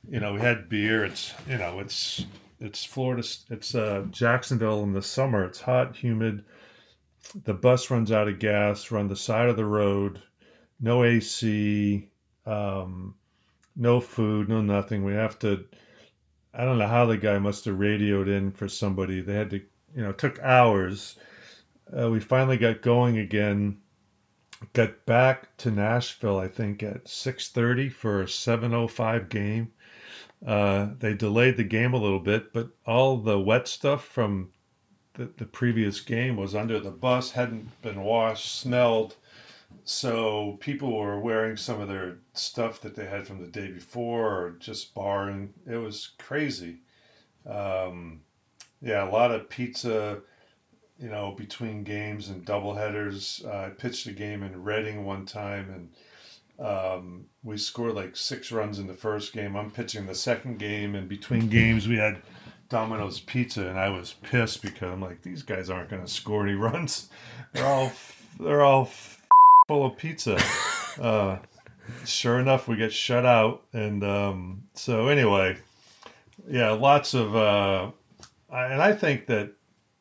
You 0.09 0.21
know, 0.21 0.35
we 0.35 0.41
had 0.41 0.69
beer. 0.69 1.05
It's, 1.05 1.35
you 1.49 1.59
know, 1.59 1.81
it's, 1.81 2.25
it's 2.61 2.85
Florida. 2.85 3.27
It's 3.51 3.75
uh, 3.75 4.07
Jacksonville 4.11 4.83
in 4.83 4.93
the 4.93 5.03
summer. 5.03 5.45
It's 5.45 5.61
hot, 5.61 5.97
humid. 5.97 6.45
The 7.45 7.55
bus 7.55 7.91
runs 7.91 8.11
out 8.11 8.29
of 8.29 8.39
gas. 8.39 8.91
On 8.91 9.09
the 9.09 9.17
side 9.17 9.49
of 9.49 9.57
the 9.57 9.67
road. 9.67 10.23
No 10.81 11.05
AC. 11.05 12.09
Um, 12.47 13.15
no 13.77 14.01
food, 14.01 14.49
no 14.49 14.61
nothing. 14.61 15.05
We 15.05 15.15
have 15.15 15.39
to. 15.41 15.65
I 16.53 16.65
don't 16.65 16.79
know 16.79 16.87
how 16.87 17.07
the 17.07 17.17
guy 17.17 17.39
must 17.39 17.65
have 17.65 17.79
radioed 17.79 18.29
in 18.29 18.53
for 18.53 18.69
somebody. 18.69 19.21
They 19.21 19.35
had 19.35 19.51
to, 19.51 19.59
you 19.95 20.03
know, 20.03 20.13
took 20.13 20.39
hours. 20.41 21.17
Uh, 21.97 22.11
we 22.11 22.21
finally 22.21 22.57
got 22.57 22.83
going 22.83 23.19
again. 23.19 23.79
Got 24.73 25.05
back 25.05 25.57
to 25.59 25.71
Nashville, 25.71 26.39
I 26.39 26.49
think, 26.49 26.83
at 26.83 27.09
six 27.09 27.49
thirty 27.49 27.89
for 27.89 28.23
a 28.23 28.29
seven 28.29 28.73
oh 28.73 28.89
five 28.89 29.29
game. 29.29 29.73
Uh, 30.47 30.89
they 30.99 31.15
delayed 31.15 31.57
the 31.57 31.65
game 31.65 31.95
a 31.95 31.99
little 31.99 32.21
bit, 32.21 32.53
but 32.53 32.69
all 32.87 33.17
the 33.17 33.39
wet 33.39 33.67
stuff 33.69 34.05
from 34.05 34.51
the, 35.15 35.31
the 35.37 35.47
previous 35.47 36.01
game 36.01 36.37
was 36.37 36.55
under 36.55 36.79
the 36.79 36.91
bus, 36.91 37.33
hadn't 37.33 37.81
been 37.83 38.03
washed, 38.03 38.59
smelled 38.59 39.17
so 39.83 40.57
people 40.61 40.97
were 40.97 41.19
wearing 41.19 41.57
some 41.57 41.81
of 41.81 41.89
their 41.89 42.19
stuff 42.33 42.81
that 42.81 42.95
they 42.95 43.07
had 43.07 43.27
from 43.27 43.41
the 43.41 43.49
day 43.49 43.71
before 43.71 44.31
or 44.31 44.51
just 44.59 44.95
barring. 44.95 45.53
It 45.67 45.77
was 45.77 46.13
crazy. 46.19 46.79
Um, 47.47 48.21
yeah, 48.81 49.09
a 49.09 49.11
lot 49.11 49.31
of 49.31 49.49
pizza, 49.49 50.21
you 50.99 51.09
know, 51.09 51.33
between 51.33 51.85
games 51.85 52.29
and 52.29 52.45
double 52.45 52.75
headers. 52.75 53.43
Uh, 53.47 53.67
I 53.67 53.69
pitched 53.71 54.07
a 54.07 54.13
game 54.13 54.43
in 54.43 54.63
Reading 54.63 55.05
one 55.05 55.27
time 55.27 55.71
and 55.71 55.89
um, 56.59 57.27
we 57.43 57.57
scored 57.57 57.95
like 57.95 58.17
six 58.17 58.53
runs 58.53 58.79
in 58.79 58.87
the 58.87 58.95
first 58.95 59.33
game. 59.33 59.57
I'm 59.57 59.71
pitching 59.71 60.07
the 60.07 60.15
second 60.15 60.59
game, 60.59 60.95
and 60.95 61.09
between 61.09 61.49
games, 61.49 61.89
we 61.89 61.97
had 61.97 62.23
Domino's 62.69 63.21
Pizza, 63.21 63.69
and 63.69 63.79
I 63.79 63.89
was 63.89 64.15
pissed 64.23 64.63
because 64.63 64.93
I'm 64.93 65.01
like, 65.01 65.23
these 65.23 65.43
guys 65.43 65.69
aren't 65.69 65.91
going 65.91 66.03
to 66.03 66.11
score 66.11 66.47
any 66.47 66.55
runs. 66.55 67.09
They're 67.53 67.67
all, 67.67 67.93
they're 68.39 68.63
all 68.63 68.91
full 69.67 69.87
of 69.87 69.97
pizza. 69.97 70.41
uh, 71.01 71.39
sure 72.05 72.39
enough, 72.39 72.69
we 72.69 72.77
get 72.77 72.93
shut 72.93 73.27
out, 73.27 73.65
and 73.73 74.05
um, 74.05 74.65
so 74.75 75.09
anyway, 75.09 75.57
yeah, 76.49 76.71
lots 76.71 77.15
of, 77.15 77.35
uh, 77.35 77.91
and 78.53 78.81
I 78.81 78.93
think 78.93 79.27
that 79.27 79.53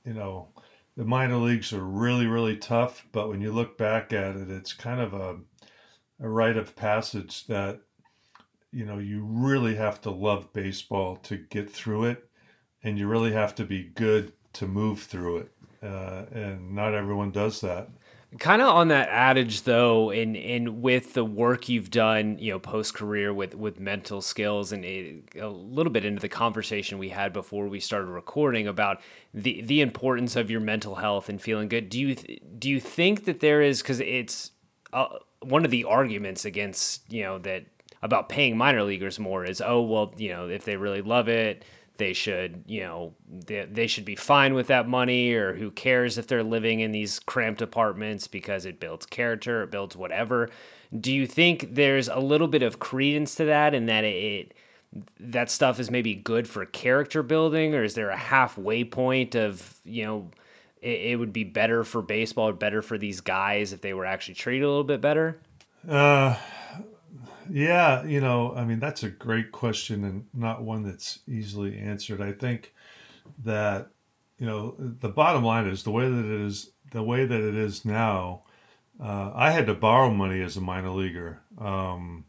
you 0.05 0.13
know 0.13 0.49
the 0.95 1.05
minor 1.05 1.37
leagues 1.37 1.73
are 1.73 1.83
really 1.83 2.27
really 2.27 2.57
tough, 2.57 3.05
but 3.11 3.29
when 3.29 3.41
you 3.41 3.51
look 3.51 3.77
back 3.77 4.13
at 4.13 4.35
it, 4.35 4.49
it's 4.49 4.73
kind 4.73 5.01
of 5.01 5.13
a 5.13 5.37
a 6.19 6.29
rite 6.29 6.57
of 6.57 6.75
passage 6.75 7.47
that 7.47 7.81
you 8.71 8.85
know 8.85 8.97
you 8.97 9.23
really 9.23 9.75
have 9.75 10.01
to 10.01 10.11
love 10.11 10.53
baseball 10.53 11.15
to 11.17 11.37
get 11.37 11.69
through 11.69 12.05
it, 12.05 12.29
and 12.83 12.97
you 12.97 13.07
really 13.07 13.33
have 13.33 13.55
to 13.55 13.65
be 13.65 13.83
good 13.83 14.33
to 14.53 14.67
move 14.67 15.01
through 15.01 15.37
it, 15.37 15.51
uh, 15.81 16.25
and 16.31 16.73
not 16.73 16.93
everyone 16.93 17.31
does 17.31 17.61
that. 17.61 17.89
Kind 18.39 18.61
of 18.63 18.69
on 18.69 18.87
that 18.87 19.09
adage 19.09 19.61
though, 19.61 20.09
and 20.09 20.35
and 20.35 20.81
with 20.81 21.13
the 21.13 21.23
work 21.23 21.69
you've 21.69 21.91
done, 21.91 22.37
you 22.39 22.51
know, 22.51 22.59
post 22.59 22.95
career 22.95 23.31
with 23.31 23.53
with 23.53 23.79
mental 23.79 24.21
skills, 24.21 24.71
and 24.71 24.83
a, 24.83 25.21
a 25.39 25.47
little 25.47 25.91
bit 25.91 26.03
into 26.03 26.19
the 26.19 26.29
conversation 26.29 26.97
we 26.97 27.09
had 27.09 27.31
before 27.31 27.67
we 27.67 27.79
started 27.79 28.07
recording 28.07 28.67
about 28.67 29.01
the 29.35 29.61
the 29.61 29.81
importance 29.81 30.35
of 30.35 30.49
your 30.49 30.61
mental 30.61 30.95
health 30.95 31.29
and 31.29 31.39
feeling 31.39 31.67
good. 31.67 31.89
Do 31.89 31.99
you 31.99 32.15
do 32.15 32.69
you 32.69 32.79
think 32.79 33.25
that 33.25 33.39
there 33.39 33.61
is 33.61 33.83
because 33.83 33.99
it's 33.99 34.51
uh, 34.93 35.09
one 35.41 35.63
of 35.63 35.69
the 35.69 35.83
arguments 35.83 36.43
against 36.43 37.11
you 37.11 37.21
know 37.23 37.37
that 37.39 37.65
about 38.01 38.29
paying 38.29 38.57
minor 38.57 38.83
leaguers 38.83 39.19
more 39.19 39.45
is 39.45 39.61
oh 39.61 39.81
well 39.81 40.13
you 40.17 40.29
know 40.29 40.49
if 40.49 40.65
they 40.65 40.75
really 40.75 41.01
love 41.01 41.27
it 41.27 41.63
they 41.97 42.13
should 42.13 42.63
you 42.65 42.81
know 42.81 43.13
they, 43.29 43.65
they 43.71 43.87
should 43.87 44.05
be 44.05 44.15
fine 44.15 44.53
with 44.53 44.67
that 44.67 44.87
money 44.87 45.33
or 45.33 45.53
who 45.55 45.69
cares 45.71 46.17
if 46.17 46.27
they're 46.27 46.43
living 46.43 46.79
in 46.79 46.91
these 46.91 47.19
cramped 47.19 47.61
apartments 47.61 48.27
because 48.27 48.65
it 48.65 48.79
builds 48.79 49.05
character 49.05 49.63
it 49.63 49.71
builds 49.71 49.95
whatever. 49.95 50.49
Do 50.97 51.11
you 51.11 51.25
think 51.25 51.73
there's 51.73 52.07
a 52.07 52.19
little 52.19 52.47
bit 52.47 52.61
of 52.61 52.79
credence 52.79 53.35
to 53.35 53.45
that 53.45 53.73
and 53.73 53.89
that 53.89 54.03
it 54.03 54.53
that 55.19 55.49
stuff 55.49 55.79
is 55.79 55.89
maybe 55.89 56.13
good 56.13 56.47
for 56.47 56.65
character 56.65 57.23
building 57.23 57.73
or 57.73 57.83
is 57.83 57.95
there 57.95 58.09
a 58.09 58.17
halfway 58.17 58.83
point 58.83 59.35
of 59.35 59.75
you 59.83 60.05
know 60.05 60.31
it, 60.81 61.11
it 61.11 61.19
would 61.19 61.33
be 61.33 61.43
better 61.43 61.83
for 61.83 62.01
baseball 62.01 62.51
better 62.51 62.81
for 62.81 62.97
these 62.97 63.21
guys 63.21 63.73
if 63.73 63.81
they 63.81 63.93
were 63.93 64.05
actually 64.05 64.35
treated 64.35 64.65
a 64.65 64.67
little 64.67 64.83
bit 64.83 65.01
better? 65.01 65.39
Uh 65.87 66.37
yeah, 67.49 68.03
you 68.03 68.21
know, 68.21 68.53
I 68.55 68.65
mean, 68.65 68.79
that's 68.79 69.03
a 69.03 69.09
great 69.09 69.51
question 69.51 70.03
and 70.03 70.25
not 70.33 70.63
one 70.63 70.83
that's 70.83 71.19
easily 71.27 71.77
answered. 71.77 72.21
I 72.21 72.31
think 72.31 72.73
that, 73.43 73.89
you 74.37 74.45
know, 74.45 74.75
the 74.77 75.09
bottom 75.09 75.43
line 75.43 75.67
is 75.67 75.83
the 75.83 75.91
way 75.91 76.09
that 76.09 76.25
it 76.25 76.41
is 76.41 76.71
the 76.91 77.03
way 77.03 77.25
that 77.25 77.41
it 77.41 77.55
is 77.55 77.83
now, 77.85 78.43
uh, 79.01 79.31
I 79.33 79.51
had 79.51 79.65
to 79.65 79.73
borrow 79.73 80.11
money 80.11 80.41
as 80.41 80.55
a 80.55 80.61
minor 80.61 80.91
leaguer. 80.91 81.39
Um, 81.57 82.25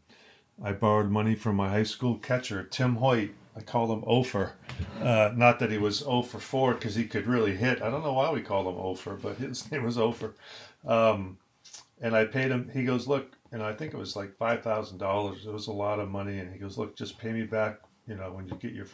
I 0.63 0.71
borrowed 0.71 1.11
money 1.11 1.35
from 1.35 1.55
my 1.55 1.69
high 1.69 1.83
school 1.83 2.17
catcher, 2.17 2.63
Tim 2.63 2.95
Hoyt. 2.95 3.31
I 3.55 3.61
called 3.61 3.91
him 3.91 4.03
Ofer. 4.05 4.53
Uh, 5.01 5.31
not 5.35 5.59
that 5.59 5.71
he 5.71 5.77
was 5.77 5.99
0 5.99 6.23
for 6.23 6.39
4 6.39 6.73
because 6.73 6.95
he 6.95 7.05
could 7.05 7.27
really 7.27 7.55
hit. 7.55 7.81
I 7.81 7.89
don't 7.89 8.03
know 8.03 8.13
why 8.13 8.31
we 8.31 8.41
called 8.41 8.67
him 8.67 8.79
Ofer, 8.79 9.15
but 9.15 9.37
his 9.37 9.71
name 9.71 9.83
was 9.83 9.97
Ofer. 9.97 10.33
Um, 10.85 11.37
and 12.01 12.15
I 12.15 12.25
paid 12.25 12.51
him. 12.51 12.69
He 12.73 12.83
goes, 12.83 13.07
Look, 13.07 13.34
and 13.51 13.61
I 13.63 13.73
think 13.73 13.93
it 13.93 13.97
was 13.97 14.15
like 14.15 14.37
$5,000. 14.37 15.45
It 15.45 15.51
was 15.51 15.67
a 15.67 15.73
lot 15.73 15.99
of 15.99 16.09
money. 16.09 16.39
And 16.39 16.51
he 16.51 16.59
goes, 16.59 16.77
Look, 16.77 16.95
just 16.95 17.17
pay 17.17 17.31
me 17.31 17.43
back, 17.43 17.79
you 18.07 18.15
know, 18.15 18.31
when 18.31 18.47
you 18.47 18.55
get 18.55 18.73
your 18.73 18.87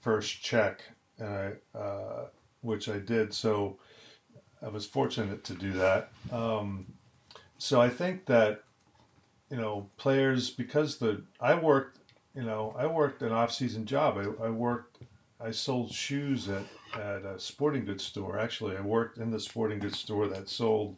first 0.00 0.42
check. 0.42 0.82
And 1.18 1.28
I, 1.28 1.78
uh, 1.78 2.26
which 2.62 2.88
I 2.88 2.98
did. 2.98 3.32
So 3.32 3.78
I 4.62 4.68
was 4.68 4.86
fortunate 4.86 5.44
to 5.44 5.54
do 5.54 5.72
that. 5.72 6.10
Um, 6.30 6.86
so 7.58 7.80
I 7.80 7.88
think 7.88 8.26
that 8.26 8.64
you 9.50 9.56
know 9.56 9.88
players 9.96 10.50
because 10.50 10.98
the 10.98 11.22
I 11.40 11.54
worked 11.54 11.98
you 12.34 12.42
know 12.42 12.74
I 12.78 12.86
worked 12.86 13.22
an 13.22 13.32
off 13.32 13.52
season 13.52 13.84
job. 13.84 14.18
I, 14.18 14.46
I 14.46 14.50
worked 14.50 14.98
I 15.40 15.50
sold 15.50 15.92
shoes 15.92 16.48
at 16.48 16.64
at 16.94 17.24
a 17.24 17.38
sporting 17.38 17.84
goods 17.84 18.04
store. 18.04 18.38
Actually, 18.38 18.76
I 18.76 18.80
worked 18.80 19.18
in 19.18 19.30
the 19.30 19.40
sporting 19.40 19.78
goods 19.78 19.98
store 19.98 20.28
that 20.28 20.48
sold 20.48 20.96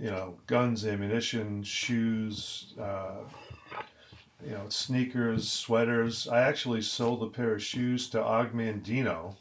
you 0.00 0.10
know 0.10 0.36
guns, 0.46 0.86
ammunition, 0.86 1.62
shoes. 1.62 2.74
Uh, 2.80 3.22
you 4.42 4.52
know, 4.52 4.64
sneakers, 4.70 5.52
sweaters. 5.52 6.26
I 6.26 6.40
actually 6.40 6.80
sold 6.80 7.22
a 7.22 7.26
pair 7.26 7.54
of 7.54 7.62
shoes 7.62 8.08
to 8.08 8.24
Og 8.24 8.54
Mandino, 8.54 9.36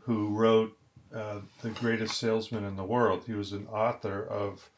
who 0.00 0.28
wrote 0.28 0.76
uh, 1.14 1.38
The 1.62 1.70
Greatest 1.70 2.18
Salesman 2.18 2.62
in 2.64 2.76
the 2.76 2.84
World. 2.84 3.22
He 3.26 3.32
was 3.32 3.52
an 3.52 3.66
author 3.68 4.22
of 4.22 4.68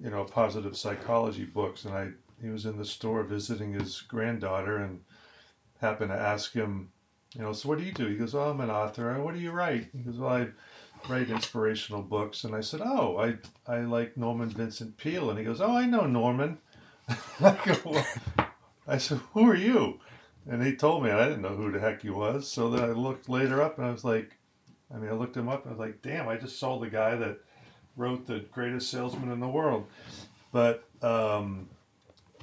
you 0.00 0.10
know, 0.10 0.24
positive 0.24 0.76
psychology 0.76 1.44
books, 1.44 1.84
and 1.84 1.94
I 1.94 2.08
he 2.42 2.50
was 2.50 2.66
in 2.66 2.76
the 2.76 2.84
store 2.84 3.22
visiting 3.22 3.72
his 3.72 4.02
granddaughter 4.02 4.78
and 4.78 5.00
happened 5.80 6.10
to 6.10 6.16
ask 6.16 6.52
him, 6.52 6.90
you 7.34 7.42
know, 7.42 7.52
so 7.52 7.68
what 7.68 7.78
do 7.78 7.84
you 7.84 7.92
do? 7.92 8.06
He 8.06 8.16
goes, 8.16 8.34
oh, 8.34 8.50
I'm 8.50 8.60
an 8.60 8.70
author. 8.70 9.18
What 9.22 9.34
do 9.34 9.40
you 9.40 9.50
write? 9.50 9.88
He 9.92 10.00
goes, 10.00 10.18
well, 10.18 10.32
I 10.32 10.48
write 11.08 11.30
inspirational 11.30 12.02
books. 12.02 12.44
And 12.44 12.54
I 12.54 12.60
said, 12.60 12.80
oh, 12.82 13.18
I 13.18 13.36
I 13.72 13.80
like 13.80 14.16
Norman 14.16 14.50
Vincent 14.50 14.96
Peale. 14.96 15.30
And 15.30 15.38
he 15.38 15.44
goes, 15.44 15.60
oh, 15.60 15.76
I 15.76 15.86
know 15.86 16.06
Norman. 16.06 16.58
I, 17.40 17.58
go, 17.64 17.76
well, 17.84 18.06
I 18.86 18.98
said, 18.98 19.20
who 19.32 19.48
are 19.48 19.56
you? 19.56 20.00
And 20.48 20.64
he 20.64 20.76
told 20.76 21.04
me, 21.04 21.10
and 21.10 21.20
I 21.20 21.28
didn't 21.28 21.42
know 21.42 21.56
who 21.56 21.72
the 21.72 21.80
heck 21.80 22.02
he 22.02 22.10
was. 22.10 22.50
So 22.50 22.70
then 22.70 22.82
I 22.84 22.92
looked 22.92 23.28
later 23.28 23.62
up, 23.62 23.78
and 23.78 23.86
I 23.86 23.90
was 23.90 24.04
like, 24.04 24.36
I 24.94 24.98
mean, 24.98 25.10
I 25.10 25.14
looked 25.14 25.36
him 25.36 25.48
up, 25.48 25.64
and 25.64 25.74
I 25.74 25.76
was 25.76 25.86
like, 25.86 26.02
damn, 26.02 26.28
I 26.28 26.36
just 26.36 26.58
saw 26.58 26.78
the 26.78 26.90
guy 26.90 27.14
that 27.16 27.38
wrote 27.96 28.26
the 28.26 28.40
greatest 28.52 28.90
salesman 28.90 29.30
in 29.30 29.40
the 29.40 29.48
world. 29.48 29.86
But 30.52 30.84
um, 31.02 31.68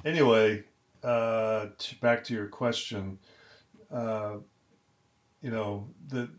anyway, 0.04 0.64
uh, 1.02 1.66
back 2.00 2.24
to 2.24 2.34
your 2.34 2.48
question, 2.48 3.18
uh, 3.92 4.36
you 5.40 5.50
know 5.50 5.88
the 6.08 6.30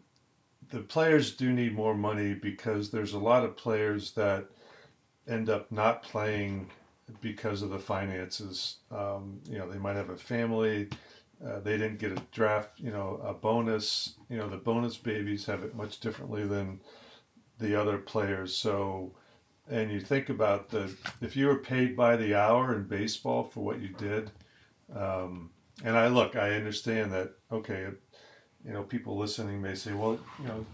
the 0.73 0.79
players 0.79 1.35
do 1.35 1.53
need 1.53 1.75
more 1.75 1.93
money 1.93 2.33
because 2.33 2.89
there's 2.89 3.13
a 3.13 3.19
lot 3.19 3.43
of 3.43 3.55
players 3.55 4.11
that 4.13 4.47
end 5.27 5.47
up 5.47 5.71
not 5.71 6.01
playing 6.01 6.67
because 7.21 7.61
of 7.61 7.69
the 7.69 7.77
finances. 7.77 8.77
Um, 8.89 9.39
you 9.47 9.59
know, 9.59 9.69
they 9.69 9.77
might 9.77 9.95
have 9.95 10.09
a 10.09 10.17
family. 10.17 10.89
Uh, 11.45 11.59
they 11.59 11.77
didn't 11.77 11.99
get 11.99 12.13
a 12.13 12.21
draft, 12.31 12.79
you 12.79 12.89
know, 12.89 13.21
a 13.23 13.35
bonus. 13.35 14.15
You 14.29 14.37
know, 14.37 14.49
the 14.49 14.57
bonus 14.57 14.97
babies 14.97 15.45
have 15.45 15.63
it 15.63 15.75
much 15.75 15.99
differently 15.99 16.47
than 16.47 16.79
the 17.59 17.79
other 17.79 17.99
players. 17.99 18.55
So, 18.55 19.13
and 19.69 19.91
you 19.91 19.99
think 19.99 20.29
about 20.29 20.69
the 20.69 20.91
if 21.21 21.35
you 21.35 21.45
were 21.45 21.59
paid 21.59 21.95
by 21.95 22.15
the 22.15 22.33
hour 22.33 22.73
in 22.73 22.85
baseball 22.85 23.43
for 23.43 23.63
what 23.63 23.79
you 23.79 23.89
did, 23.89 24.31
um, 24.95 25.51
and 25.83 25.95
I 25.95 26.07
look, 26.07 26.35
I 26.35 26.55
understand 26.55 27.11
that. 27.11 27.33
Okay, 27.51 27.89
you 28.65 28.73
know, 28.73 28.83
people 28.83 29.17
listening 29.17 29.61
may 29.61 29.75
say, 29.75 29.93
well, 29.93 30.19
you 30.41 30.47
know, 30.47 30.65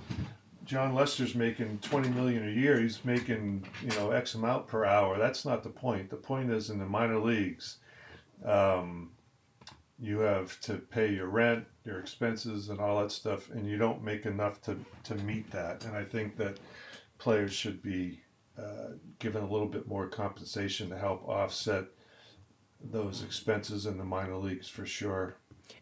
Jon 0.65 0.93
Lester's 0.93 1.33
making 1.33 1.79
twenty 1.79 2.09
million 2.09 2.47
a 2.47 2.51
year. 2.51 2.79
He's 2.79 3.03
making 3.03 3.65
you 3.81 3.89
know 3.97 4.11
X 4.11 4.35
amount 4.35 4.67
per 4.67 4.85
hour. 4.85 5.17
That's 5.17 5.43
not 5.43 5.63
the 5.63 5.69
point. 5.69 6.09
The 6.11 6.15
point 6.15 6.51
is 6.51 6.69
in 6.69 6.77
the 6.77 6.85
minor 6.85 7.17
leagues. 7.17 7.77
Um, 8.45 9.11
you 9.99 10.19
have 10.19 10.59
to 10.61 10.75
pay 10.75 11.11
your 11.13 11.27
rent, 11.27 11.65
your 11.85 11.99
expenses, 11.99 12.69
and 12.69 12.79
all 12.79 13.01
that 13.01 13.11
stuff, 13.11 13.49
and 13.49 13.67
you 13.67 13.77
don't 13.77 14.03
make 14.03 14.25
enough 14.25 14.61
to, 14.61 14.77
to 15.03 15.15
meet 15.15 15.51
that. 15.51 15.83
And 15.85 15.95
I 15.95 16.03
think 16.03 16.37
that 16.37 16.57
players 17.17 17.51
should 17.51 17.81
be 17.81 18.21
uh, 18.57 18.93
given 19.19 19.43
a 19.43 19.49
little 19.49 19.67
bit 19.67 19.87
more 19.87 20.07
compensation 20.07 20.89
to 20.89 20.97
help 20.97 21.27
offset 21.27 21.85
those 22.81 23.23
expenses 23.23 23.85
in 23.85 23.97
the 23.97 24.05
minor 24.05 24.37
leagues 24.37 24.69
for 24.69 24.85
sure. 24.85 25.35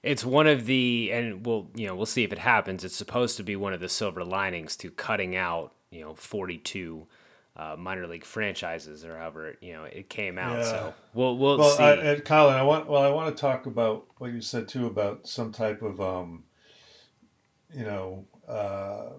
It's 0.04 0.24
one 0.24 0.48
of 0.48 0.66
the, 0.66 1.12
and 1.12 1.46
we'll 1.46 1.68
you 1.76 1.88
know 1.88 1.96
we'll 1.96 2.06
see 2.06 2.24
if 2.24 2.32
it 2.32 2.40
happens. 2.40 2.84
It's 2.84 2.96
supposed 2.96 3.38
to 3.38 3.44
be 3.44 3.56
one 3.56 3.74
of 3.74 3.80
the 3.80 3.90
silver 3.90 4.24
linings 4.24 4.76
to 4.78 4.92
cutting 4.92 5.36
out 5.36 5.74
you 5.92 6.02
know 6.02 6.14
42 6.14 7.08
uh, 7.56 7.76
minor 7.78 8.06
league 8.06 8.24
franchises 8.24 9.04
or 9.04 9.18
however 9.18 9.56
you 9.62 9.74
know 9.74 9.84
it 9.86 10.10
came 10.10 10.38
out. 10.38 10.58
Yeah. 10.58 10.64
So 10.64 10.94
we'll 11.14 11.38
we'll, 11.38 11.58
well 11.58 11.76
see. 11.76 11.84
I, 11.84 12.20
Colin, 12.20 12.56
I 12.56 12.64
want 12.64 12.88
well 12.88 13.02
I 13.02 13.10
want 13.10 13.36
to 13.36 13.42
talk 13.42 13.66
about 13.66 14.06
what 14.18 14.32
you 14.32 14.42
said 14.42 14.68
too 14.68 14.86
about 14.86 15.28
some 15.28 15.52
type 15.52 15.82
of 15.82 16.00
um, 16.00 16.44
you 17.74 17.84
know. 17.84 18.26
Uh, 18.48 19.10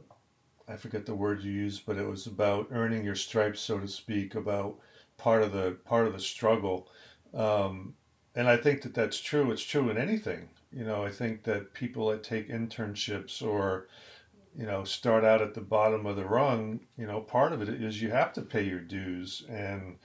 I 0.70 0.76
forget 0.76 1.06
the 1.06 1.14
word 1.14 1.42
you 1.42 1.50
used, 1.50 1.86
but 1.86 1.96
it 1.96 2.06
was 2.06 2.26
about 2.26 2.68
earning 2.70 3.02
your 3.02 3.14
stripes, 3.14 3.60
so 3.60 3.78
to 3.78 3.88
speak, 3.88 4.34
about 4.34 4.78
part 5.16 5.42
of 5.42 5.52
the 5.52 5.78
part 5.84 6.06
of 6.06 6.12
the 6.12 6.20
struggle. 6.20 6.88
Um, 7.34 7.94
and 8.34 8.48
I 8.48 8.56
think 8.56 8.82
that 8.82 8.94
that's 8.94 9.18
true. 9.18 9.50
It's 9.50 9.62
true 9.62 9.88
in 9.90 9.96
anything. 9.96 10.48
You 10.72 10.84
know, 10.84 11.04
I 11.04 11.10
think 11.10 11.44
that 11.44 11.72
people 11.72 12.08
that 12.10 12.22
take 12.22 12.48
internships 12.50 13.42
or 13.42 13.88
you 14.56 14.66
know 14.66 14.84
start 14.84 15.24
out 15.24 15.42
at 15.42 15.54
the 15.54 15.60
bottom 15.60 16.06
of 16.06 16.16
the 16.16 16.24
rung, 16.24 16.80
you 16.96 17.06
know, 17.06 17.20
part 17.20 17.52
of 17.52 17.62
it 17.62 17.68
is 17.68 18.02
you 18.02 18.10
have 18.10 18.32
to 18.34 18.42
pay 18.42 18.64
your 18.64 18.80
dues. 18.80 19.44
And 19.48 19.98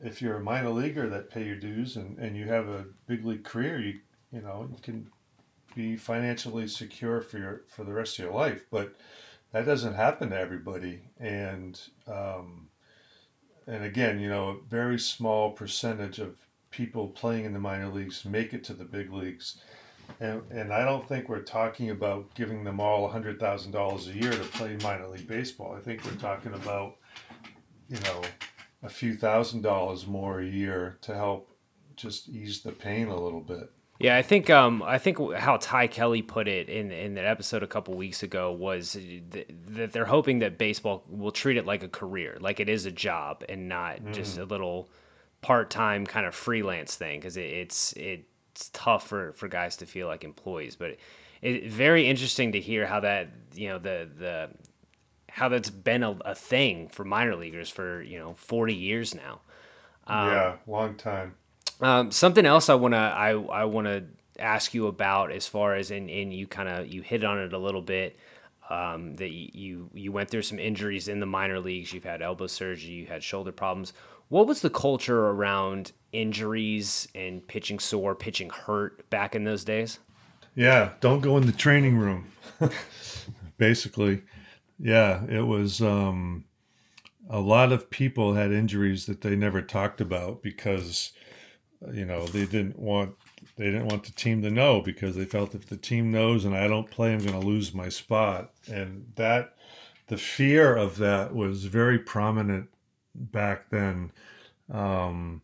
if 0.00 0.20
you're 0.20 0.36
a 0.36 0.42
minor 0.42 0.70
leaguer 0.70 1.08
that 1.08 1.30
pay 1.30 1.44
your 1.44 1.56
dues 1.56 1.96
and, 1.96 2.18
and 2.18 2.36
you 2.36 2.46
have 2.46 2.68
a 2.68 2.86
big 3.06 3.24
league 3.24 3.44
career, 3.44 3.80
you 3.80 4.00
you 4.32 4.40
know 4.40 4.68
you 4.70 4.80
can 4.82 5.10
be 5.74 5.96
financially 5.96 6.68
secure 6.68 7.20
for 7.20 7.38
your 7.38 7.62
for 7.68 7.84
the 7.84 7.92
rest 7.92 8.18
of 8.18 8.24
your 8.24 8.34
life. 8.34 8.64
But 8.70 8.96
that 9.52 9.66
doesn't 9.66 9.94
happen 9.94 10.30
to 10.30 10.38
everybody, 10.38 11.02
and 11.18 11.80
um, 12.08 12.68
and 13.66 13.84
again, 13.84 14.20
you 14.20 14.28
know, 14.28 14.48
a 14.48 14.68
very 14.68 14.98
small 14.98 15.52
percentage 15.52 16.18
of 16.18 16.36
people 16.70 17.08
playing 17.08 17.44
in 17.44 17.52
the 17.52 17.58
minor 17.58 17.88
leagues 17.88 18.24
make 18.24 18.52
it 18.52 18.64
to 18.64 18.74
the 18.74 18.84
big 18.84 19.12
leagues. 19.12 19.60
And, 20.20 20.42
and 20.50 20.72
I 20.72 20.84
don't 20.84 21.06
think 21.06 21.28
we're 21.28 21.42
talking 21.42 21.90
about 21.90 22.34
giving 22.34 22.64
them 22.64 22.80
all 22.80 23.08
$100,000 23.10 24.08
a 24.08 24.18
year 24.18 24.30
to 24.30 24.38
play 24.38 24.76
minor 24.82 25.08
league 25.08 25.26
baseball. 25.26 25.74
I 25.76 25.80
think 25.80 26.04
we're 26.04 26.12
talking 26.12 26.54
about, 26.54 26.96
you 27.88 27.98
know, 28.00 28.22
a 28.82 28.88
few 28.88 29.14
thousand 29.14 29.62
dollars 29.62 30.06
more 30.06 30.40
a 30.40 30.46
year 30.46 30.98
to 31.02 31.14
help 31.14 31.50
just 31.96 32.28
ease 32.28 32.62
the 32.62 32.72
pain 32.72 33.08
a 33.08 33.18
little 33.18 33.40
bit. 33.40 33.70
Yeah, 33.98 34.16
I 34.16 34.22
think 34.22 34.50
um, 34.50 34.82
I 34.82 34.98
think 34.98 35.18
how 35.34 35.56
Ty 35.56 35.86
Kelly 35.86 36.20
put 36.20 36.48
it 36.48 36.68
in 36.68 36.90
in 36.90 37.14
that 37.14 37.24
episode 37.26 37.62
a 37.62 37.66
couple 37.66 37.94
weeks 37.94 38.22
ago 38.24 38.52
was 38.52 38.92
th- 38.92 39.46
that 39.66 39.92
they're 39.92 40.04
hoping 40.04 40.40
that 40.40 40.58
baseball 40.58 41.04
will 41.08 41.30
treat 41.30 41.56
it 41.56 41.64
like 41.64 41.84
a 41.84 41.88
career, 41.88 42.36
like 42.40 42.58
it 42.58 42.68
is 42.68 42.86
a 42.86 42.90
job, 42.90 43.44
and 43.48 43.68
not 43.68 44.00
mm. 44.00 44.12
just 44.12 44.36
a 44.36 44.44
little 44.44 44.90
part 45.42 45.70
time 45.70 46.06
kind 46.06 46.26
of 46.26 46.34
freelance 46.34 46.96
thing. 46.96 47.20
Because 47.20 47.36
it, 47.36 47.46
it's 47.46 47.92
it's 48.54 48.70
tough 48.72 49.08
for, 49.08 49.32
for 49.32 49.48
guys 49.48 49.76
to 49.76 49.86
feel 49.86 50.06
like 50.06 50.22
employees. 50.22 50.76
But 50.76 50.96
it's 51.42 51.74
very 51.74 52.06
interesting 52.06 52.52
to 52.52 52.60
hear 52.60 52.86
how 52.86 53.00
that 53.00 53.28
you 53.54 53.68
know 53.68 53.78
the 53.78 54.08
the 54.16 54.50
how 55.28 55.48
that's 55.48 55.70
been 55.70 56.04
a, 56.04 56.12
a 56.24 56.34
thing 56.34 56.88
for 56.88 57.04
minor 57.04 57.34
leaguers 57.34 57.68
for 57.68 58.00
you 58.02 58.18
know 58.18 58.34
forty 58.34 58.74
years 58.74 59.14
now. 59.14 59.40
Um, 60.06 60.28
yeah, 60.28 60.56
long 60.66 60.94
time. 60.94 61.34
Um, 61.80 62.12
something 62.12 62.46
else 62.46 62.68
I 62.68 62.74
wanna 62.74 62.96
I 62.96 63.30
I 63.30 63.64
wanna 63.64 64.04
ask 64.38 64.72
you 64.72 64.86
about 64.86 65.32
as 65.32 65.46
far 65.46 65.74
as 65.74 65.90
and, 65.90 66.08
and 66.08 66.32
you 66.32 66.46
kind 66.46 66.68
of 66.68 66.86
you 66.86 67.02
hit 67.02 67.24
on 67.24 67.38
it 67.38 67.52
a 67.52 67.58
little 67.58 67.82
bit 67.82 68.16
um, 68.70 69.14
that 69.16 69.30
you 69.30 69.90
you 69.92 70.12
went 70.12 70.30
through 70.30 70.42
some 70.42 70.58
injuries 70.60 71.08
in 71.08 71.18
the 71.18 71.26
minor 71.26 71.58
leagues. 71.58 71.92
You've 71.92 72.04
had 72.04 72.22
elbow 72.22 72.46
surgery. 72.46 72.92
You 72.92 73.06
had 73.06 73.24
shoulder 73.24 73.52
problems. 73.52 73.92
What 74.28 74.46
was 74.46 74.62
the 74.62 74.70
culture 74.70 75.26
around 75.26 75.92
injuries 76.12 77.08
and 77.14 77.46
pitching 77.46 77.78
sore, 77.78 78.14
pitching 78.14 78.50
hurt 78.50 79.08
back 79.10 79.34
in 79.34 79.44
those 79.44 79.64
days? 79.64 79.98
Yeah, 80.54 80.92
don't 81.00 81.20
go 81.20 81.36
in 81.36 81.46
the 81.46 81.52
training 81.52 81.98
room. 81.98 82.30
Basically, 83.58 84.22
yeah, 84.78 85.24
it 85.28 85.42
was. 85.42 85.80
Um, 85.80 86.44
a 87.30 87.40
lot 87.40 87.72
of 87.72 87.88
people 87.90 88.34
had 88.34 88.52
injuries 88.52 89.06
that 89.06 89.22
they 89.22 89.34
never 89.34 89.62
talked 89.62 90.00
about 90.00 90.42
because 90.42 91.12
you 91.92 92.04
know 92.04 92.26
they 92.26 92.44
didn't 92.44 92.78
want 92.78 93.14
they 93.56 93.66
didn't 93.66 93.86
want 93.86 94.04
the 94.04 94.12
team 94.12 94.42
to 94.42 94.50
know 94.50 94.80
because 94.80 95.16
they 95.16 95.24
felt 95.24 95.54
if 95.54 95.66
the 95.66 95.76
team 95.76 96.10
knows 96.10 96.44
and 96.44 96.56
I 96.56 96.66
don't 96.68 96.90
play, 96.90 97.12
I'm 97.12 97.20
going 97.20 97.40
to 97.40 97.46
lose 97.46 97.74
my 97.74 97.88
spot, 97.88 98.52
and 98.70 99.06
that 99.16 99.54
the 100.08 100.18
fear 100.18 100.74
of 100.74 100.98
that 100.98 101.34
was 101.34 101.64
very 101.64 101.98
prominent 101.98 102.68
back 103.14 103.70
then. 103.70 104.12
Um, 104.72 105.42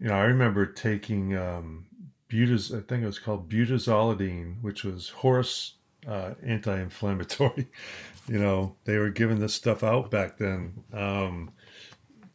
you 0.00 0.08
know, 0.08 0.14
I 0.14 0.22
remember 0.22 0.66
taking 0.66 1.36
um, 1.36 1.86
I 2.32 2.36
think 2.36 3.02
it 3.02 3.06
was 3.06 3.18
called 3.18 3.48
butazolidine, 3.48 4.62
which 4.62 4.84
was 4.84 5.08
horse 5.08 5.74
uh, 6.06 6.34
anti-inflammatory. 6.44 7.68
you 8.28 8.38
know, 8.38 8.76
they 8.84 8.98
were 8.98 9.10
giving 9.10 9.40
this 9.40 9.54
stuff 9.54 9.82
out 9.82 10.10
back 10.10 10.38
then 10.38 10.84
um, 10.92 11.50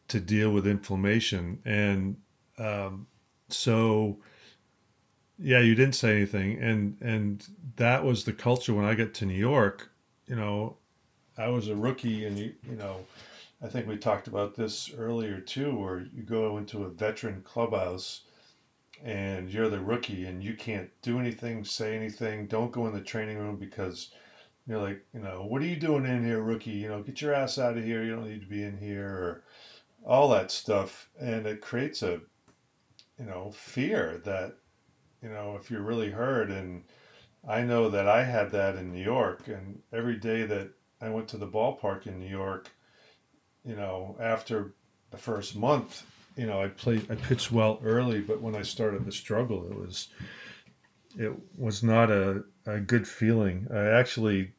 to 0.08 0.20
deal 0.20 0.50
with 0.50 0.66
inflammation, 0.66 1.60
and 1.64 2.16
um, 2.58 3.06
so 3.48 4.18
yeah, 5.38 5.60
you 5.60 5.74
didn't 5.74 5.94
say 5.94 6.16
anything, 6.16 6.58
and 6.60 6.96
and 7.00 7.46
that 7.76 8.04
was 8.04 8.24
the 8.24 8.32
culture 8.32 8.74
when 8.74 8.84
I 8.84 8.94
got 8.94 9.14
to 9.14 9.26
New 9.26 9.34
York. 9.34 9.90
You 10.26 10.36
know, 10.36 10.76
I 11.38 11.48
was 11.48 11.68
a 11.68 11.74
rookie, 11.74 12.24
and 12.26 12.38
you 12.38 12.52
you 12.68 12.76
know, 12.76 13.06
I 13.62 13.68
think 13.68 13.86
we 13.86 13.96
talked 13.96 14.28
about 14.28 14.54
this 14.54 14.92
earlier 14.96 15.40
too, 15.40 15.76
where 15.76 16.06
you 16.14 16.22
go 16.22 16.58
into 16.58 16.84
a 16.84 16.90
veteran 16.90 17.42
clubhouse, 17.42 18.22
and 19.02 19.50
you're 19.50 19.68
the 19.68 19.80
rookie, 19.80 20.26
and 20.26 20.42
you 20.42 20.54
can't 20.54 20.90
do 21.02 21.18
anything, 21.18 21.64
say 21.64 21.96
anything, 21.96 22.46
don't 22.46 22.72
go 22.72 22.86
in 22.86 22.94
the 22.94 23.00
training 23.00 23.38
room 23.38 23.56
because 23.56 24.10
you're 24.66 24.80
like, 24.80 25.04
you 25.14 25.20
know, 25.20 25.46
what 25.48 25.62
are 25.62 25.66
you 25.66 25.76
doing 25.76 26.04
in 26.04 26.24
here, 26.24 26.40
rookie? 26.42 26.70
You 26.70 26.88
know, 26.88 27.02
get 27.02 27.20
your 27.20 27.34
ass 27.34 27.58
out 27.58 27.76
of 27.76 27.84
here. 27.84 28.02
You 28.02 28.16
don't 28.16 28.28
need 28.28 28.40
to 28.40 28.46
be 28.46 28.62
in 28.62 28.78
here, 28.78 29.08
or 29.08 29.44
all 30.04 30.28
that 30.30 30.50
stuff, 30.50 31.08
and 31.20 31.46
it 31.46 31.60
creates 31.60 32.02
a, 32.02 32.20
you 33.18 33.26
know, 33.26 33.50
fear 33.52 34.20
that 34.24 34.56
you 35.22 35.32
know, 35.32 35.56
if 35.60 35.70
you're 35.70 35.82
really 35.82 36.10
hurt. 36.10 36.50
And 36.50 36.84
I 37.48 37.62
know 37.62 37.90
that 37.90 38.08
I 38.08 38.24
had 38.24 38.50
that 38.52 38.76
in 38.76 38.92
New 38.92 39.02
York. 39.02 39.48
And 39.48 39.82
every 39.92 40.16
day 40.16 40.44
that 40.46 40.70
I 41.00 41.08
went 41.08 41.28
to 41.28 41.36
the 41.36 41.48
ballpark 41.48 42.06
in 42.06 42.20
New 42.20 42.28
York, 42.28 42.70
you 43.66 43.76
know, 43.76 44.16
after 44.20 44.72
the 45.10 45.16
first 45.16 45.56
month, 45.56 46.04
you 46.36 46.46
know, 46.46 46.62
I 46.62 46.68
played, 46.68 47.10
I 47.10 47.16
pitched 47.16 47.50
well 47.50 47.80
early, 47.82 48.20
but 48.20 48.40
when 48.40 48.54
I 48.54 48.62
started 48.62 49.04
the 49.04 49.12
struggle, 49.12 49.66
it 49.70 49.76
was, 49.76 50.08
it 51.18 51.32
was 51.56 51.82
not 51.82 52.10
a, 52.10 52.44
a 52.66 52.78
good 52.78 53.08
feeling. 53.08 53.66
I 53.72 53.86
actually, 53.86 54.52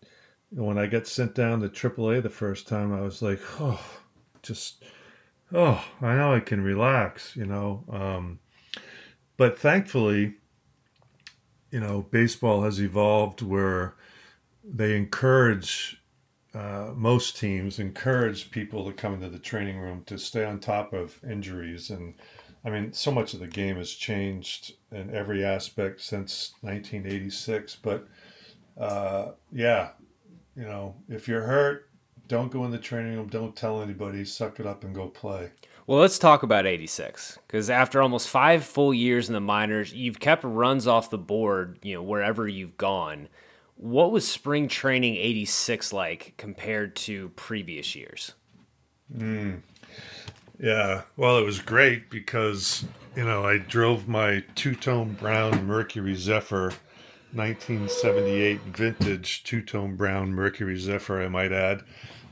when 0.51 0.77
I 0.77 0.87
got 0.87 1.07
sent 1.07 1.35
down 1.35 1.61
to 1.61 1.69
AAA 1.69 2.23
the 2.23 2.29
first 2.29 2.67
time, 2.67 2.93
I 2.93 3.01
was 3.01 3.21
like, 3.21 3.39
oh, 3.59 3.79
just, 4.41 4.83
oh, 5.53 5.83
I 6.01 6.15
know 6.15 6.33
I 6.33 6.39
can 6.39 6.61
relax, 6.61 7.35
you 7.35 7.45
know. 7.45 7.83
Um, 7.89 8.39
but 9.37 9.57
thankfully, 9.57 10.33
you 11.71 11.79
know, 11.79 12.01
baseball 12.09 12.63
has 12.63 12.81
evolved 12.81 13.41
where 13.41 13.95
they 14.63 14.97
encourage 14.97 16.01
uh, 16.57 16.91
most 16.95 17.37
teams 17.37 17.79
encourage 17.79 18.49
people 18.51 18.85
to 18.85 18.93
come 18.93 19.13
into 19.13 19.29
the 19.29 19.39
training 19.39 19.79
room 19.79 20.03
to 20.05 20.17
stay 20.17 20.43
on 20.43 20.59
top 20.59 20.93
of 20.93 21.19
injuries. 21.29 21.89
And 21.89 22.13
i 22.65 22.69
mean 22.71 22.91
so 22.91 23.11
much 23.11 23.35
of 23.35 23.39
the 23.39 23.47
game 23.47 23.77
has 23.77 23.91
changed 23.91 24.73
in 24.91 25.13
every 25.13 25.45
aspect 25.45 26.01
since 26.01 26.55
1986 26.61 27.77
but 27.83 28.07
uh, 28.79 29.33
yeah 29.51 29.89
you 30.55 30.63
know 30.63 30.95
if 31.07 31.27
you're 31.27 31.43
hurt 31.43 31.87
don't 32.27 32.51
go 32.51 32.65
in 32.65 32.71
the 32.71 32.77
training 32.77 33.15
room. 33.15 33.27
Don't 33.27 33.55
tell 33.55 33.81
anybody. 33.81 34.25
Suck 34.25 34.59
it 34.59 34.65
up 34.65 34.83
and 34.83 34.93
go 34.93 35.07
play. 35.07 35.51
Well, 35.85 35.99
let's 35.99 36.19
talk 36.19 36.43
about 36.43 36.65
86 36.65 37.39
because 37.47 37.69
after 37.69 38.01
almost 38.01 38.27
five 38.27 38.65
full 38.65 38.93
years 38.93 39.29
in 39.29 39.33
the 39.33 39.39
minors, 39.39 39.93
you've 39.93 40.19
kept 40.19 40.43
runs 40.43 40.85
off 40.85 41.09
the 41.09 41.17
board, 41.17 41.79
you 41.81 41.95
know, 41.95 42.03
wherever 42.03 42.47
you've 42.47 42.77
gone. 42.77 43.29
What 43.77 44.11
was 44.11 44.27
spring 44.27 44.67
training 44.67 45.15
86 45.17 45.93
like 45.93 46.33
compared 46.37 46.95
to 46.97 47.29
previous 47.29 47.95
years? 47.95 48.33
Mm. 49.15 49.61
Yeah, 50.59 51.03
well, 51.15 51.37
it 51.37 51.45
was 51.45 51.59
great 51.59 52.09
because, 52.09 52.85
you 53.15 53.23
know, 53.23 53.45
I 53.45 53.59
drove 53.59 54.07
my 54.07 54.43
two 54.55 54.73
tone 54.73 55.13
brown 55.13 55.65
Mercury 55.67 56.15
Zephyr 56.15 56.73
1978 57.33 58.61
vintage 58.61 59.43
two 59.43 59.61
tone 59.61 59.95
brown 59.95 60.33
Mercury 60.33 60.77
Zephyr, 60.79 61.21
I 61.21 61.27
might 61.27 61.51
add, 61.51 61.83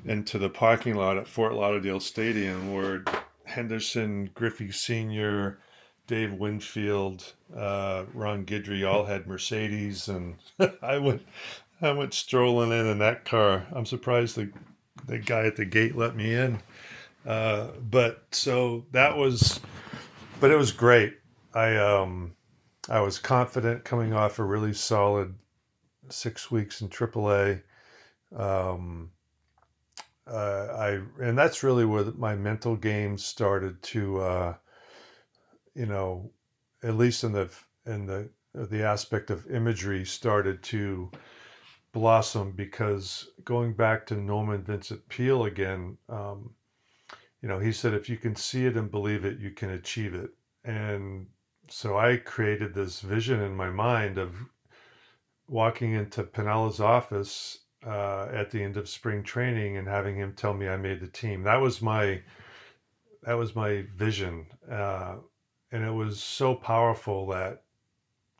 into 0.03 0.39
the 0.39 0.49
parking 0.49 0.95
lot 0.95 1.17
at 1.17 1.27
Fort 1.27 1.53
Lauderdale 1.53 1.99
Stadium 1.99 2.73
where 2.73 3.03
Henderson, 3.43 4.31
Griffey 4.33 4.71
Sr., 4.71 5.59
Dave 6.07 6.33
Winfield, 6.33 7.33
uh, 7.55 8.05
Ron 8.13 8.45
Guidry 8.45 8.87
all 8.87 9.05
had 9.05 9.27
Mercedes, 9.27 10.07
and 10.07 10.35
I 10.81 10.97
went, 10.97 11.23
I 11.81 11.91
went 11.91 12.13
strolling 12.13 12.71
in 12.71 12.87
in 12.87 12.99
that 12.99 13.25
car. 13.25 13.65
I'm 13.73 13.85
surprised 13.85 14.35
the 14.35 14.51
the 15.07 15.19
guy 15.19 15.45
at 15.45 15.55
the 15.55 15.65
gate 15.65 15.95
let 15.95 16.15
me 16.15 16.33
in. 16.33 16.61
Uh, 17.25 17.69
but 17.89 18.23
so 18.31 18.85
that 18.91 19.17
was, 19.17 19.59
but 20.39 20.51
it 20.51 20.57
was 20.57 20.71
great. 20.71 21.17
I 21.53 21.75
um, 21.77 22.35
I 22.89 22.99
was 23.01 23.17
confident 23.17 23.83
coming 23.83 24.13
off 24.13 24.39
a 24.39 24.43
really 24.43 24.73
solid 24.73 25.33
six 26.09 26.51
weeks 26.51 26.81
in 26.81 26.89
AAA. 26.89 27.63
Um, 28.35 29.11
uh, 30.27 30.67
I 30.77 31.01
and 31.21 31.37
that's 31.37 31.63
really 31.63 31.85
where 31.85 32.05
my 32.17 32.35
mental 32.35 32.75
game 32.75 33.17
started 33.17 33.81
to, 33.83 34.19
uh, 34.21 34.53
you 35.75 35.85
know, 35.85 36.31
at 36.83 36.95
least 36.95 37.23
in 37.23 37.31
the 37.31 37.49
in 37.85 38.05
the 38.05 38.29
the 38.53 38.83
aspect 38.83 39.29
of 39.29 39.49
imagery 39.51 40.05
started 40.05 40.63
to 40.63 41.11
blossom 41.91 42.51
because 42.51 43.29
going 43.43 43.73
back 43.73 44.05
to 44.05 44.15
Norman 44.15 44.63
Vincent 44.63 45.07
Peale 45.09 45.45
again, 45.45 45.97
um, 46.09 46.53
you 47.41 47.49
know, 47.49 47.59
he 47.59 47.71
said 47.71 47.93
if 47.93 48.09
you 48.09 48.17
can 48.17 48.35
see 48.35 48.65
it 48.65 48.77
and 48.77 48.89
believe 48.89 49.25
it, 49.25 49.39
you 49.39 49.51
can 49.51 49.71
achieve 49.71 50.13
it, 50.13 50.31
and 50.63 51.27
so 51.69 51.97
I 51.97 52.17
created 52.17 52.73
this 52.73 53.01
vision 53.01 53.41
in 53.41 53.55
my 53.55 53.69
mind 53.69 54.17
of 54.17 54.35
walking 55.47 55.93
into 55.93 56.23
Piniella's 56.23 56.79
office 56.79 57.59
uh, 57.85 58.27
at 58.31 58.51
the 58.51 58.63
end 58.63 58.77
of 58.77 58.89
spring 58.89 59.23
training 59.23 59.77
and 59.77 59.87
having 59.87 60.15
him 60.15 60.33
tell 60.33 60.53
me 60.53 60.67
I 60.67 60.77
made 60.77 60.99
the 60.99 61.07
team. 61.07 61.43
That 61.43 61.61
was 61.61 61.81
my 61.81 62.21
that 63.23 63.33
was 63.33 63.55
my 63.55 63.85
vision, 63.95 64.45
uh, 64.69 65.15
and 65.75 65.83
it 65.83 65.91
was 65.91 66.23
so 66.23 66.55
powerful 66.55 67.27
that 67.27 67.63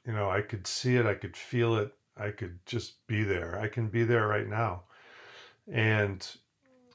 you 0.07 0.13
know 0.13 0.29
I 0.29 0.41
could 0.41 0.65
see 0.65 0.95
it, 0.95 1.05
I 1.05 1.15
could 1.15 1.35
feel 1.35 1.75
it, 1.75 1.93
I 2.15 2.31
could 2.31 2.57
just 2.65 3.05
be 3.07 3.23
there. 3.23 3.59
I 3.59 3.67
can 3.67 3.89
be 3.89 4.05
there 4.05 4.25
right 4.27 4.47
now, 4.47 4.83
and 5.69 6.25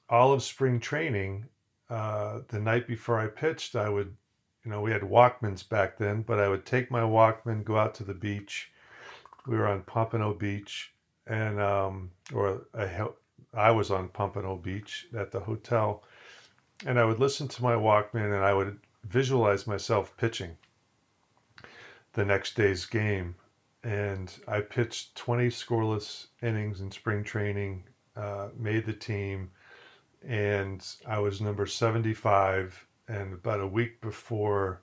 all 0.08 0.32
of 0.32 0.42
spring 0.42 0.80
training, 0.80 1.44
uh, 1.90 2.40
the 2.48 2.58
night 2.58 2.86
before 2.86 3.20
I 3.20 3.26
pitched, 3.26 3.76
I 3.76 3.90
would, 3.90 4.16
you 4.64 4.70
know, 4.70 4.80
we 4.80 4.92
had 4.92 5.02
Walkmans 5.02 5.68
back 5.68 5.98
then, 5.98 6.22
but 6.22 6.40
I 6.40 6.48
would 6.48 6.64
take 6.64 6.90
my 6.90 7.02
Walkman, 7.02 7.62
go 7.62 7.76
out 7.76 7.94
to 7.96 8.04
the 8.04 8.14
beach. 8.14 8.72
We 9.46 9.56
were 9.56 9.68
on 9.68 9.82
Pompano 9.82 10.32
Beach 10.32 10.92
and 11.26 11.60
um, 11.60 12.10
or 12.34 12.62
I, 12.74 13.06
I 13.52 13.70
was 13.72 13.90
on 13.90 14.08
Pompano 14.08 14.56
Beach 14.56 15.06
at 15.14 15.32
the 15.32 15.40
hotel, 15.40 16.02
and 16.86 16.98
I 16.98 17.04
would 17.04 17.20
listen 17.20 17.46
to 17.48 17.62
my 17.62 17.74
Walkman 17.74 18.34
and 18.34 18.44
I 18.44 18.54
would 18.54 18.78
visualize 19.04 19.66
myself 19.66 20.16
pitching 20.16 20.56
the 22.12 22.24
next 22.24 22.54
day's 22.56 22.86
game. 22.86 23.34
And 23.82 24.32
I 24.46 24.60
pitched 24.60 25.14
20 25.16 25.48
scoreless 25.48 26.26
innings 26.42 26.80
in 26.80 26.90
spring 26.90 27.24
training, 27.24 27.84
uh, 28.14 28.48
made 28.58 28.84
the 28.84 28.92
team, 28.92 29.50
and 30.26 30.86
I 31.06 31.18
was 31.18 31.40
number 31.40 31.66
75. 31.66 32.86
And 33.08 33.32
about 33.32 33.60
a 33.60 33.66
week 33.66 34.00
before 34.00 34.82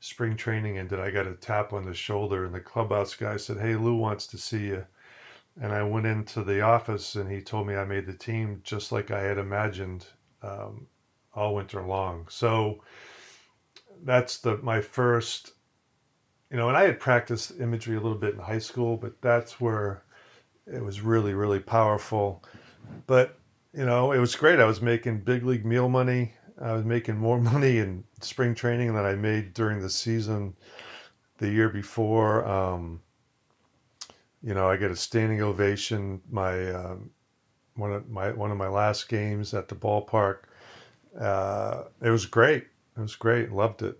spring 0.00 0.36
training 0.36 0.78
ended, 0.78 1.00
I 1.00 1.10
got 1.10 1.26
a 1.26 1.34
tap 1.34 1.72
on 1.72 1.84
the 1.84 1.94
shoulder, 1.94 2.44
and 2.44 2.54
the 2.54 2.60
clubhouse 2.60 3.14
guy 3.14 3.36
said, 3.36 3.58
Hey, 3.58 3.74
Lou 3.74 3.96
wants 3.96 4.26
to 4.28 4.38
see 4.38 4.66
you 4.66 4.86
and 5.60 5.72
I 5.72 5.82
went 5.82 6.06
into 6.06 6.42
the 6.42 6.60
office 6.60 7.16
and 7.16 7.30
he 7.30 7.40
told 7.40 7.66
me 7.66 7.74
I 7.74 7.84
made 7.84 8.06
the 8.06 8.12
team 8.12 8.60
just 8.64 8.92
like 8.92 9.10
I 9.10 9.20
had 9.20 9.38
imagined 9.38 10.06
um, 10.42 10.86
all 11.34 11.54
winter 11.54 11.82
long. 11.82 12.26
So 12.30 12.80
that's 14.04 14.38
the 14.38 14.58
my 14.58 14.80
first, 14.80 15.52
you 16.50 16.56
know, 16.56 16.68
and 16.68 16.76
I 16.76 16.82
had 16.82 17.00
practiced 17.00 17.60
imagery 17.60 17.96
a 17.96 18.00
little 18.00 18.18
bit 18.18 18.34
in 18.34 18.40
high 18.40 18.58
school, 18.58 18.96
but 18.96 19.20
that's 19.20 19.60
where 19.60 20.04
it 20.66 20.82
was 20.82 21.00
really 21.00 21.34
really 21.34 21.60
powerful. 21.60 22.44
But 23.06 23.38
you 23.72 23.84
know, 23.84 24.12
it 24.12 24.18
was 24.18 24.34
great. 24.34 24.60
I 24.60 24.64
was 24.64 24.80
making 24.80 25.20
big 25.20 25.44
league 25.44 25.64
meal 25.64 25.88
money. 25.88 26.32
I 26.60 26.72
was 26.72 26.84
making 26.84 27.16
more 27.16 27.40
money 27.52 27.78
in 27.78 28.04
spring 28.20 28.54
training 28.54 28.94
than 28.94 29.04
I 29.04 29.14
made 29.14 29.54
during 29.54 29.80
the 29.80 29.90
season 29.90 30.54
the 31.38 31.48
year 31.48 31.68
before. 31.68 32.46
Um, 32.46 33.00
you 34.42 34.54
know, 34.54 34.68
I 34.68 34.76
get 34.76 34.90
a 34.90 34.96
standing 34.96 35.42
ovation. 35.42 36.20
My 36.30 36.72
um, 36.72 37.10
one 37.74 37.92
of 37.92 38.08
my 38.08 38.32
one 38.32 38.50
of 38.50 38.56
my 38.56 38.68
last 38.68 39.08
games 39.08 39.54
at 39.54 39.68
the 39.68 39.74
ballpark. 39.74 40.38
Uh, 41.18 41.84
it 42.02 42.10
was 42.10 42.26
great. 42.26 42.66
It 42.98 43.02
was 43.02 43.14
great. 43.14 43.52
Loved 43.52 43.82
it. 43.82 43.96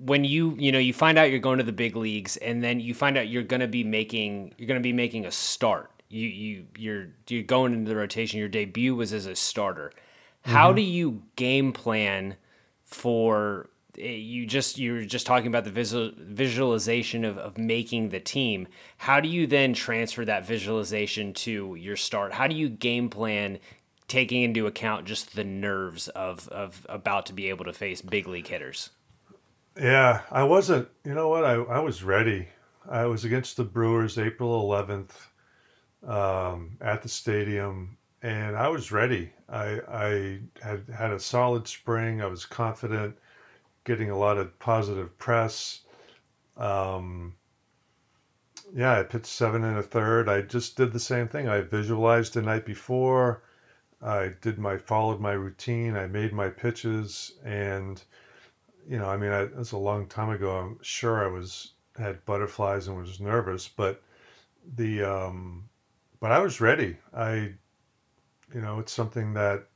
When 0.00 0.24
you 0.24 0.56
you 0.58 0.72
know 0.72 0.78
you 0.78 0.92
find 0.92 1.16
out 1.16 1.30
you're 1.30 1.38
going 1.38 1.58
to 1.58 1.64
the 1.64 1.72
big 1.72 1.94
leagues, 1.94 2.36
and 2.38 2.62
then 2.62 2.80
you 2.80 2.92
find 2.92 3.16
out 3.16 3.28
you're 3.28 3.44
going 3.44 3.60
to 3.60 3.68
be 3.68 3.84
making 3.84 4.54
you're 4.58 4.66
going 4.66 4.80
to 4.80 4.82
be 4.82 4.92
making 4.92 5.26
a 5.26 5.30
start 5.30 5.90
You 6.08 6.26
you 6.26 6.66
you're 6.76 7.06
you're 7.28 7.44
going 7.44 7.72
into 7.72 7.88
the 7.88 7.96
rotation. 7.96 8.40
Your 8.40 8.48
debut 8.48 8.94
was 8.94 9.12
as 9.12 9.26
a 9.26 9.36
starter. 9.36 9.92
How 10.42 10.68
mm-hmm. 10.68 10.76
do 10.76 10.82
you 10.82 11.22
game 11.36 11.72
plan 11.72 12.36
for 12.90 13.70
eh, 13.98 14.10
you 14.10 14.46
just 14.46 14.78
you're 14.78 15.04
just 15.04 15.26
talking 15.26 15.46
about 15.46 15.64
the 15.64 15.70
visual, 15.70 16.10
visualization 16.18 17.24
of, 17.24 17.38
of 17.38 17.56
making 17.56 18.08
the 18.08 18.18
team 18.18 18.66
how 18.98 19.20
do 19.20 19.28
you 19.28 19.46
then 19.46 19.72
transfer 19.72 20.24
that 20.24 20.44
visualization 20.44 21.32
to 21.32 21.76
your 21.76 21.96
start 21.96 22.32
how 22.32 22.48
do 22.48 22.56
you 22.56 22.68
game 22.68 23.08
plan 23.08 23.58
taking 24.10 24.42
into 24.42 24.66
account 24.66 25.06
just 25.06 25.34
the 25.34 25.44
nerves 25.44 26.08
of 26.08 26.48
of 26.48 26.86
about 26.88 27.26
to 27.26 27.32
be 27.32 27.48
able 27.48 27.64
to 27.64 27.72
face 27.72 28.02
big 28.02 28.26
league 28.26 28.48
hitters 28.48 28.90
yeah 29.80 30.20
i 30.30 30.42
wasn't 30.42 30.86
you 31.04 31.14
know 31.14 31.28
what 31.28 31.44
i, 31.44 31.54
I 31.54 31.80
was 31.80 32.02
ready 32.02 32.48
i 32.88 33.06
was 33.06 33.24
against 33.24 33.56
the 33.56 33.64
brewers 33.64 34.18
april 34.18 34.68
11th 34.68 35.10
um, 36.06 36.78
at 36.80 37.02
the 37.02 37.08
stadium 37.08 37.96
and 38.22 38.56
I 38.56 38.68
was 38.68 38.92
ready. 38.92 39.32
I, 39.48 39.80
I 39.88 40.38
had 40.62 40.84
had 40.94 41.12
a 41.12 41.20
solid 41.20 41.66
spring. 41.66 42.20
I 42.20 42.26
was 42.26 42.44
confident, 42.44 43.16
getting 43.84 44.10
a 44.10 44.18
lot 44.18 44.38
of 44.38 44.58
positive 44.58 45.16
press. 45.18 45.80
Um, 46.56 47.34
yeah, 48.74 48.98
I 48.98 49.02
pitched 49.02 49.26
seven 49.26 49.64
and 49.64 49.78
a 49.78 49.82
third. 49.82 50.28
I 50.28 50.42
just 50.42 50.76
did 50.76 50.92
the 50.92 51.00
same 51.00 51.28
thing. 51.28 51.48
I 51.48 51.62
visualized 51.62 52.34
the 52.34 52.42
night 52.42 52.66
before. 52.66 53.42
I 54.02 54.32
did 54.40 54.58
my 54.58 54.78
followed 54.78 55.20
my 55.20 55.32
routine. 55.32 55.96
I 55.96 56.06
made 56.06 56.32
my 56.32 56.48
pitches, 56.48 57.32
and 57.44 58.02
you 58.88 58.98
know, 58.98 59.06
I 59.06 59.16
mean, 59.16 59.30
I, 59.30 59.42
it 59.42 59.56
was 59.56 59.72
a 59.72 59.78
long 59.78 60.06
time 60.06 60.30
ago. 60.30 60.56
I'm 60.56 60.78
sure 60.82 61.24
I 61.24 61.30
was 61.30 61.72
had 61.98 62.24
butterflies 62.24 62.88
and 62.88 62.96
was 62.96 63.20
nervous, 63.20 63.68
but 63.68 64.02
the 64.76 65.02
um, 65.02 65.68
but 66.20 66.32
I 66.32 66.38
was 66.38 66.60
ready. 66.60 66.96
I 67.14 67.54
you 68.54 68.60
know, 68.60 68.78
it's 68.80 68.92
something 68.92 69.34
that 69.34 69.66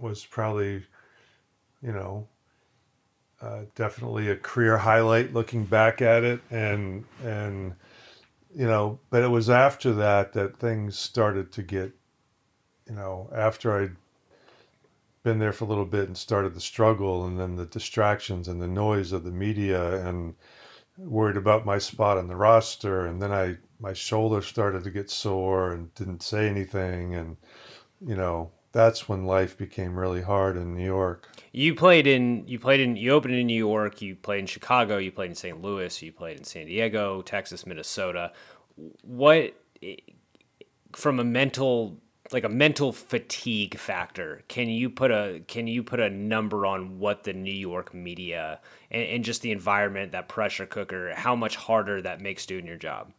was 0.00 0.24
probably, 0.24 0.84
you 1.82 1.92
know, 1.92 2.28
uh, 3.40 3.62
definitely 3.74 4.28
a 4.28 4.36
career 4.36 4.76
highlight 4.76 5.32
looking 5.32 5.64
back 5.64 6.02
at 6.02 6.24
it, 6.24 6.40
and 6.50 7.04
and 7.24 7.74
you 8.54 8.66
know, 8.66 8.98
but 9.10 9.22
it 9.22 9.28
was 9.28 9.48
after 9.50 9.92
that 9.94 10.32
that 10.32 10.58
things 10.58 10.98
started 10.98 11.52
to 11.52 11.62
get, 11.62 11.92
you 12.88 12.94
know, 12.94 13.30
after 13.34 13.82
I'd 13.82 13.96
been 15.22 15.38
there 15.38 15.52
for 15.52 15.64
a 15.64 15.68
little 15.68 15.84
bit 15.84 16.06
and 16.06 16.16
started 16.16 16.54
the 16.54 16.60
struggle, 16.60 17.26
and 17.26 17.38
then 17.38 17.56
the 17.56 17.66
distractions 17.66 18.48
and 18.48 18.60
the 18.60 18.68
noise 18.68 19.12
of 19.12 19.24
the 19.24 19.30
media, 19.30 20.06
and 20.06 20.34
worried 20.96 21.36
about 21.36 21.64
my 21.66 21.78
spot 21.78 22.18
on 22.18 22.28
the 22.28 22.36
roster, 22.36 23.06
and 23.06 23.20
then 23.22 23.32
I 23.32 23.56
my 23.80 23.92
shoulder 23.92 24.42
started 24.42 24.82
to 24.84 24.90
get 24.90 25.10
sore 25.10 25.72
and 25.72 25.94
didn't 25.94 26.22
say 26.22 26.48
anything, 26.48 27.14
and 27.14 27.36
you 28.04 28.16
know, 28.16 28.50
that's 28.72 29.08
when 29.08 29.24
life 29.24 29.56
became 29.56 29.98
really 29.98 30.22
hard 30.22 30.56
in 30.56 30.74
New 30.74 30.84
York. 30.84 31.28
You 31.52 31.74
played 31.74 32.06
in 32.06 32.46
you 32.46 32.58
played 32.58 32.80
in 32.80 32.96
you 32.96 33.12
opened 33.12 33.34
in 33.34 33.46
New 33.46 33.54
York, 33.54 34.02
you 34.02 34.16
played 34.16 34.40
in 34.40 34.46
Chicago, 34.46 34.98
you 34.98 35.12
played 35.12 35.30
in 35.30 35.36
St. 35.36 35.60
Louis, 35.60 36.02
you 36.02 36.12
played 36.12 36.38
in 36.38 36.44
San 36.44 36.66
Diego, 36.66 37.22
Texas, 37.22 37.66
Minnesota. 37.66 38.32
What 39.02 39.54
from 40.92 41.20
a 41.20 41.24
mental 41.24 42.00
like 42.32 42.44
a 42.44 42.48
mental 42.48 42.92
fatigue 42.92 43.78
factor, 43.78 44.42
can 44.48 44.68
you 44.68 44.90
put 44.90 45.10
a 45.10 45.42
can 45.46 45.66
you 45.66 45.82
put 45.82 46.00
a 46.00 46.10
number 46.10 46.66
on 46.66 46.98
what 46.98 47.24
the 47.24 47.32
New 47.32 47.50
York 47.50 47.94
media 47.94 48.60
and, 48.90 49.02
and 49.02 49.24
just 49.24 49.42
the 49.42 49.52
environment, 49.52 50.12
that 50.12 50.28
pressure 50.28 50.66
cooker, 50.66 51.14
how 51.14 51.34
much 51.34 51.56
harder 51.56 52.02
that 52.02 52.20
makes 52.20 52.46
doing 52.46 52.66
your 52.66 52.76
job? 52.76 53.12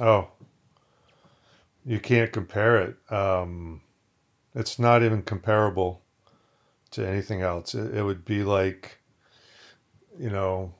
Oh, 0.00 0.28
you 1.84 2.00
can't 2.00 2.32
compare 2.32 2.78
it. 2.78 3.12
Um, 3.12 3.80
it's 4.54 4.78
not 4.78 5.02
even 5.02 5.22
comparable 5.22 6.02
to 6.92 7.06
anything 7.06 7.42
else. 7.42 7.74
It, 7.74 7.96
it 7.96 8.02
would 8.02 8.24
be 8.24 8.42
like, 8.42 8.98
you 10.18 10.30
know, 10.30 10.74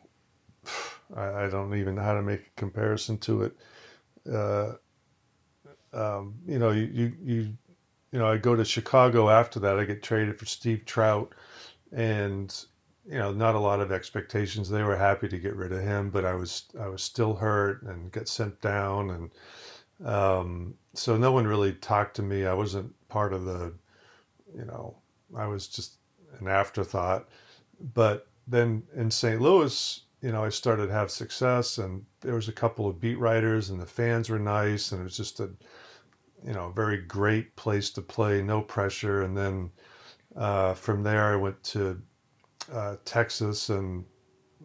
I, 1.17 1.45
I, 1.45 1.49
don't 1.49 1.75
even 1.77 1.95
know 1.95 2.03
how 2.03 2.15
to 2.15 2.23
make 2.23 2.41
a 2.41 2.61
comparison 2.61 3.19
to 3.19 3.43
it. 3.43 3.57
Uh, 4.31 4.73
um, 5.97 6.35
you 6.47 6.59
know, 6.59 6.71
you, 6.71 6.91
you, 6.93 7.13
you, 7.23 7.57
you 8.13 8.19
know, 8.19 8.29
I 8.31 8.37
go 8.37 8.55
to 8.55 8.65
Chicago 8.65 9.31
after 9.31 9.59
that. 9.61 9.79
I 9.79 9.85
get 9.85 10.03
traded 10.03 10.39
for 10.39 10.47
Steve 10.47 10.85
Trout, 10.85 11.35
and 11.93 12.55
you 13.09 13.19
know, 13.19 13.33
not 13.33 13.55
a 13.55 13.61
lot 13.61 13.81
of 13.81 13.93
expectations. 13.93 14.69
They 14.69 14.83
were 14.83 14.97
happy 14.97 15.29
to 15.29 15.39
get 15.39 15.57
rid 15.57 15.73
of 15.73 15.83
him, 15.83 16.11
but 16.11 16.25
I 16.25 16.35
was 16.35 16.65
I 16.79 16.89
was 16.89 17.03
still 17.03 17.35
hurt 17.35 17.83
and 17.83 18.13
got 18.13 18.29
sent 18.29 18.61
down, 18.61 19.11
and 19.11 19.31
um, 20.07 20.75
so 20.95 21.17
no 21.17 21.33
one 21.33 21.47
really 21.47 21.73
talked 21.73 22.17
to 22.17 22.23
me. 22.23 22.47
I 22.47 22.53
wasn't 22.53 22.93
part 23.09 23.33
of 23.33 23.45
the, 23.45 23.73
you 24.55 24.65
know, 24.65 24.97
I 25.37 25.47
was 25.47 25.69
just 25.69 25.99
an 26.41 26.49
afterthought. 26.49 27.29
But 27.95 28.29
then 28.47 28.83
in 28.95 29.11
St. 29.11 29.41
Louis, 29.41 30.01
you 30.23 30.33
know, 30.33 30.45
I 30.45 30.49
started 30.49 30.87
to 30.89 30.93
have 30.93 31.11
success, 31.11 31.79
and 31.79 32.05
there 32.21 32.35
was 32.35 32.49
a 32.49 32.53
couple 32.53 32.89
of 32.89 33.01
beat 33.01 33.19
writers, 33.19 33.71
and 33.71 33.81
the 33.81 33.87
fans 33.87 34.29
were 34.29 34.39
nice, 34.39 34.93
and 34.93 35.01
it 35.01 35.05
was 35.05 35.17
just 35.17 35.41
a, 35.41 35.51
you 36.47 36.53
know, 36.53 36.71
very 36.71 36.99
great 36.99 37.55
place 37.57 37.91
to 37.91 38.01
play, 38.01 38.41
no 38.41 38.63
pressure. 38.63 39.23
And 39.23 39.37
then 39.37 39.71
uh, 40.37 40.75
from 40.75 41.03
there, 41.03 41.33
I 41.33 41.37
went 41.37 41.61
to 41.65 42.01
uh, 42.73 42.97
Texas, 43.05 43.69
and 43.69 44.05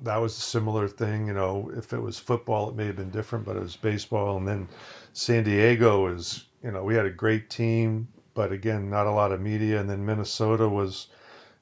that 0.04 0.18
was 0.18 0.38
a 0.38 0.42
similar 0.42 0.88
thing. 0.88 1.26
You 1.28 1.34
know, 1.34 1.72
if 1.76 1.92
it 1.92 2.00
was 2.00 2.20
football, 2.20 2.70
it 2.70 2.76
may 2.76 2.86
have 2.86 2.98
been 2.98 3.10
different, 3.10 3.46
but 3.46 3.56
it 3.56 3.64
was 3.64 3.76
baseball. 3.76 4.38
And 4.38 4.48
then 4.48 4.68
San 5.14 5.44
Diego 5.44 6.08
is, 6.08 6.46
you 6.64 6.72
know, 6.72 6.84
we 6.84 6.94
had 6.94 7.08
a 7.08 7.12
great 7.12 7.50
team, 7.50 8.08
but 8.36 8.52
again, 8.52 8.90
not 8.90 9.08
a 9.08 9.12
lot 9.12 9.32
of 9.32 9.42
media. 9.42 9.80
And 9.80 9.90
then 9.90 10.06
Minnesota 10.06 10.70
was 10.70 11.08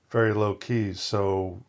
very 0.10 0.34
low 0.34 0.54
key. 0.54 0.94
So, 0.94 1.64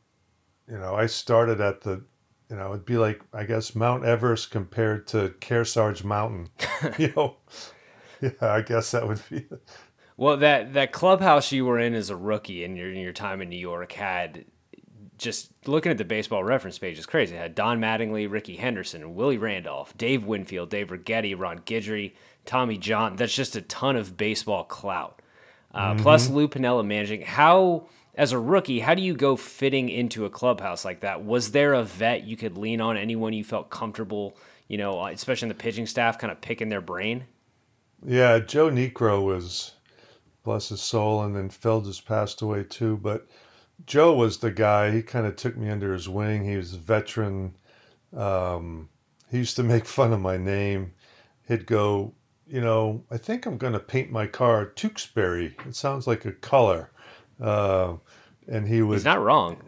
you 0.68 0.78
know, 0.78 0.96
I 0.96 1.06
started 1.06 1.60
at 1.60 1.82
the, 1.82 2.02
you 2.48 2.56
know, 2.56 2.70
it'd 2.70 2.84
be 2.84 2.98
like, 2.98 3.20
I 3.32 3.44
guess, 3.44 3.76
Mount 3.76 4.04
Everest 4.04 4.50
compared 4.50 5.06
to 5.08 5.34
Kearsarge 5.40 6.02
Mountain. 6.02 6.48
you 6.98 7.12
know, 7.14 7.36
yeah, 8.22 8.30
I 8.40 8.62
guess 8.62 8.90
that 8.92 9.06
would 9.06 9.22
be. 9.30 9.46
Well, 10.16 10.36
that 10.38 10.74
that 10.74 10.92
clubhouse 10.92 11.50
you 11.50 11.64
were 11.64 11.78
in 11.78 11.94
as 11.94 12.10
a 12.10 12.16
rookie 12.16 12.62
in 12.62 12.76
your 12.76 12.92
in 12.92 13.00
your 13.00 13.12
time 13.12 13.40
in 13.40 13.48
New 13.48 13.56
York 13.56 13.92
had 13.92 14.44
just 15.20 15.52
looking 15.66 15.92
at 15.92 15.98
the 15.98 16.04
baseball 16.04 16.42
reference 16.42 16.78
page 16.78 16.98
is 16.98 17.06
crazy. 17.06 17.36
It 17.36 17.38
had 17.38 17.54
Don 17.54 17.78
Mattingly, 17.78 18.30
Rickey 18.30 18.56
Henderson, 18.56 19.14
Willie 19.14 19.38
Randolph, 19.38 19.96
Dave 19.96 20.24
Winfield, 20.24 20.70
Dave 20.70 20.88
Righetti, 20.88 21.38
Ron 21.38 21.60
Guidry, 21.60 22.12
Tommy 22.46 22.78
John. 22.78 23.16
That's 23.16 23.34
just 23.34 23.54
a 23.54 23.62
ton 23.62 23.96
of 23.96 24.16
baseball 24.16 24.64
clout. 24.64 25.20
Uh, 25.72 25.92
mm-hmm. 25.92 26.02
Plus 26.02 26.30
Lou 26.30 26.48
Piniella 26.48 26.84
managing. 26.84 27.20
How, 27.20 27.86
as 28.14 28.32
a 28.32 28.38
rookie, 28.38 28.80
how 28.80 28.94
do 28.94 29.02
you 29.02 29.14
go 29.14 29.36
fitting 29.36 29.88
into 29.90 30.24
a 30.24 30.30
clubhouse 30.30 30.84
like 30.84 31.00
that? 31.00 31.22
Was 31.22 31.52
there 31.52 31.74
a 31.74 31.84
vet 31.84 32.24
you 32.24 32.36
could 32.36 32.56
lean 32.56 32.80
on? 32.80 32.96
Anyone 32.96 33.34
you 33.34 33.44
felt 33.44 33.68
comfortable, 33.68 34.36
you 34.68 34.78
know, 34.78 35.06
especially 35.06 35.46
in 35.46 35.50
the 35.50 35.54
pitching 35.54 35.86
staff, 35.86 36.18
kind 36.18 36.32
of 36.32 36.40
picking 36.40 36.70
their 36.70 36.80
brain? 36.80 37.26
Yeah, 38.06 38.38
Joe 38.38 38.70
Niekro 38.70 39.24
was, 39.24 39.72
bless 40.42 40.70
his 40.70 40.80
soul, 40.80 41.22
and 41.22 41.36
then 41.36 41.50
Phil 41.50 41.82
just 41.82 42.06
passed 42.06 42.40
away 42.42 42.64
too. 42.64 42.96
But 42.96 43.26
Joe 43.86 44.14
was 44.14 44.38
the 44.38 44.50
guy. 44.50 44.90
He 44.90 45.02
kind 45.02 45.26
of 45.26 45.36
took 45.36 45.56
me 45.56 45.68
under 45.68 45.92
his 45.92 46.08
wing. 46.08 46.44
He 46.44 46.56
was 46.56 46.74
a 46.74 46.78
veteran. 46.78 47.54
Um, 48.16 48.88
he 49.30 49.38
used 49.38 49.56
to 49.56 49.62
make 49.62 49.84
fun 49.86 50.12
of 50.12 50.20
my 50.20 50.36
name. 50.36 50.92
He'd 51.46 51.66
go, 51.66 52.14
you 52.46 52.60
know, 52.60 53.04
I 53.10 53.16
think 53.16 53.46
I'm 53.46 53.58
going 53.58 53.72
to 53.74 53.80
paint 53.80 54.10
my 54.10 54.26
car 54.26 54.66
Tewksbury. 54.66 55.56
It 55.66 55.76
sounds 55.76 56.06
like 56.06 56.24
a 56.24 56.32
color. 56.32 56.90
Uh, 57.40 57.94
and 58.48 58.66
he 58.66 58.82
was. 58.82 59.00
He's 59.00 59.04
not 59.04 59.22
wrong. 59.22 59.62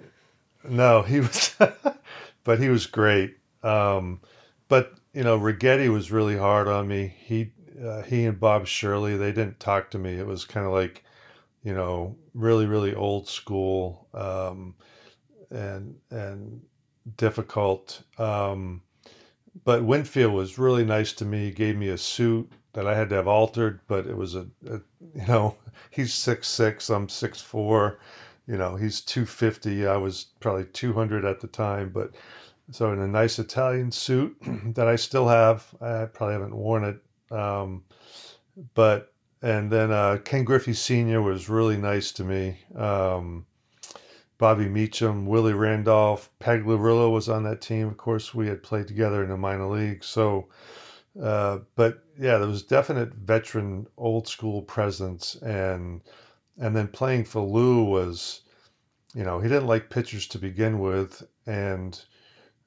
No, 0.68 1.03
he 1.03 1.20
was. 1.20 1.55
but 2.45 2.59
he 2.59 2.68
was 2.68 2.87
great. 2.87 3.37
Um, 3.62 4.20
but 4.68 4.95
you 5.12 5.22
know, 5.22 5.39
Righetti 5.39 5.93
was 5.93 6.11
really 6.11 6.37
hard 6.37 6.68
on 6.68 6.89
me. 6.89 7.14
He 7.18 7.53
uh, 7.85 8.03
he 8.03 8.24
and 8.26 8.39
Bob 8.39 8.66
Shirley 8.66 9.16
they 9.16 9.33
didn't 9.33 9.61
talk 9.61 9.91
to 9.91 9.99
me. 9.99 10.14
It 10.14 10.26
was 10.26 10.45
kind 10.45 10.66
of 10.66 10.72
like 10.72 11.05
you 11.62 11.74
know, 11.74 12.16
really, 12.35 12.66
really 12.66 12.95
old 12.95 13.28
school 13.28 14.09
um, 14.14 14.74
and 15.51 15.95
and 16.11 16.61
difficult. 17.16 18.03
Um, 18.18 18.83
but 19.64 19.85
Winfield 19.85 20.33
was 20.33 20.59
really 20.59 20.85
nice 20.85 21.12
to 21.14 21.24
me. 21.24 21.47
He 21.47 21.51
gave 21.51 21.76
me 21.76 21.89
a 21.89 21.99
suit 21.99 22.51
that 22.72 22.87
I 22.87 22.97
had 22.97 23.11
to 23.11 23.16
have 23.16 23.28
altered, 23.28 23.80
but 23.87 24.07
it 24.07 24.16
was 24.16 24.35
a, 24.35 24.47
a 24.66 24.80
you 25.14 25.26
know, 25.28 25.57
he's 25.91 26.12
six 26.14 26.49
six, 26.49 26.91
I'm 26.91 27.09
six 27.09 27.41
four. 27.41 28.01
You 28.47 28.57
know, 28.57 28.74
he's 28.74 29.01
two 29.01 29.24
fifty. 29.24 29.87
I 29.87 29.97
was 29.97 30.26
probably 30.41 30.64
two 30.64 30.93
hundred 30.93 31.24
at 31.24 31.41
the 31.41 31.47
time, 31.47 31.91
but 31.91 32.11
so 32.70 32.93
in 32.93 33.01
a 33.01 33.07
nice 33.07 33.39
Italian 33.39 33.93
suit 33.93 34.37
that 34.74 34.89
I 34.89 34.97
still 34.97 35.28
have. 35.28 35.64
I 35.80 36.07
probably 36.07 36.35
haven't 36.35 36.57
worn 36.57 36.85
it, 36.85 36.97
um, 37.33 37.85
but 38.74 39.12
and 39.43 39.70
then 39.72 39.91
uh, 39.93 40.18
Ken 40.24 40.45
Griffey 40.45 40.74
Sr. 40.74 41.22
was 41.22 41.49
really 41.49 41.76
nice 41.76 42.12
to 42.12 42.24
me. 42.24 42.59
Um, 42.76 43.47
Bobby 44.39 44.68
Meacham, 44.68 45.26
Willie 45.26 45.53
Randolph, 45.55 46.30
Pagliarulo 46.41 47.12
was 47.12 47.28
on 47.28 47.45
that 47.45 47.61
team. 47.61 47.89
Of 47.89 47.97
course, 47.97 48.35
we 48.35 48.49
had 48.49 48.62
played 48.62 48.89
together 48.89 49.22
in 49.22 49.30
the 49.30 49.37
minor 49.37 49.68
league. 49.68 50.05
So, 50.05 50.49
Uh, 51.20 51.61
but 51.76 52.05
yeah, 52.18 52.39
there 52.39 52.49
was 52.49 52.62
definite 52.62 53.14
veteran, 53.14 53.87
old 53.97 54.26
school 54.28 54.62
presence, 54.62 55.37
and 55.43 56.03
and 56.59 56.76
then 56.76 56.89
playing 56.89 57.24
for 57.24 57.41
Lou 57.43 57.85
was, 57.85 58.43
you 59.14 59.24
know, 59.24 59.41
he 59.41 59.49
didn't 59.49 59.66
like 59.68 59.91
pitchers 59.91 60.26
to 60.28 60.39
begin 60.39 60.78
with, 60.80 61.22
and 61.47 62.05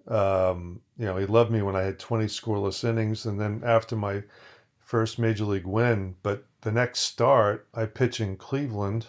um, 0.08 0.82
you 0.98 1.06
know, 1.06 1.18
he 1.18 1.26
loved 1.26 1.52
me 1.52 1.62
when 1.62 1.76
I 1.76 1.84
had 1.84 2.00
20 2.00 2.26
scoreless 2.28 2.84
innings, 2.84 3.26
and 3.26 3.40
then 3.40 3.64
after 3.66 3.96
my 3.96 4.24
first 4.86 5.20
major 5.20 5.44
league 5.44 5.66
win, 5.66 6.16
but 6.24 6.46
the 6.62 6.72
next 6.72 7.00
start, 7.00 7.68
I 7.74 7.86
pitch 7.88 8.22
in 8.22 8.38
Cleveland. 8.38 9.08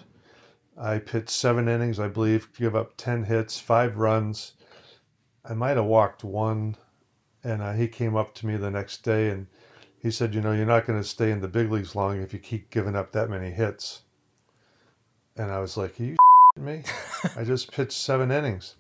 I 0.77 0.99
pitched 0.99 1.31
seven 1.31 1.69
innings, 1.69 2.01
I 2.01 2.09
believe, 2.09 2.53
give 2.57 2.75
up 2.75 2.95
10 2.97 3.25
hits, 3.25 3.61
five 3.61 3.97
runs. 3.97 4.55
I 5.45 5.55
might 5.55 5.77
have 5.77 5.87
walked 5.87 6.25
one 6.25 6.77
and 7.47 7.63
uh, 7.63 7.73
he 7.75 7.87
came 7.87 8.17
up 8.17 8.35
to 8.35 8.47
me 8.47 8.57
the 8.57 8.71
next 8.71 9.05
day 9.05 9.31
and 9.31 9.47
he 9.99 10.11
said, 10.11 10.35
"You 10.35 10.41
know, 10.41 10.53
you're 10.53 10.67
not 10.67 10.85
going 10.85 11.01
to 11.01 11.07
stay 11.07 11.31
in 11.31 11.41
the 11.41 11.49
big 11.49 11.71
leagues 11.71 11.95
long 11.95 12.21
if 12.21 12.33
you 12.33 12.41
keep 12.41 12.71
giving 12.71 12.97
up 12.97 13.13
that 13.13 13.31
many 13.31 13.51
hits." 13.51 14.03
And 15.37 15.53
I 15.53 15.61
was 15.61 15.77
like, 15.77 16.01
"Are 16.01 16.05
you 16.05 16.17
me? 16.57 16.83
I 17.37 17.45
just 17.45 17.71
pitched 17.71 17.93
seven 17.93 18.33
innings." 18.33 18.75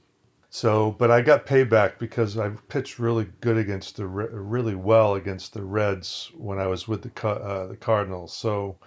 So, 0.50 0.92
but 0.92 1.10
I 1.10 1.20
got 1.20 1.46
payback 1.46 1.98
because 1.98 2.38
I 2.38 2.50
pitched 2.68 2.98
really 2.98 3.28
good 3.40 3.58
against 3.58 3.96
the 3.96 4.06
really 4.06 4.74
well 4.74 5.14
against 5.14 5.52
the 5.52 5.62
Reds 5.62 6.30
when 6.36 6.58
I 6.58 6.66
was 6.66 6.88
with 6.88 7.02
the 7.02 7.28
uh, 7.28 7.66
the 7.66 7.76
Cardinals. 7.76 8.32
So 8.32 8.78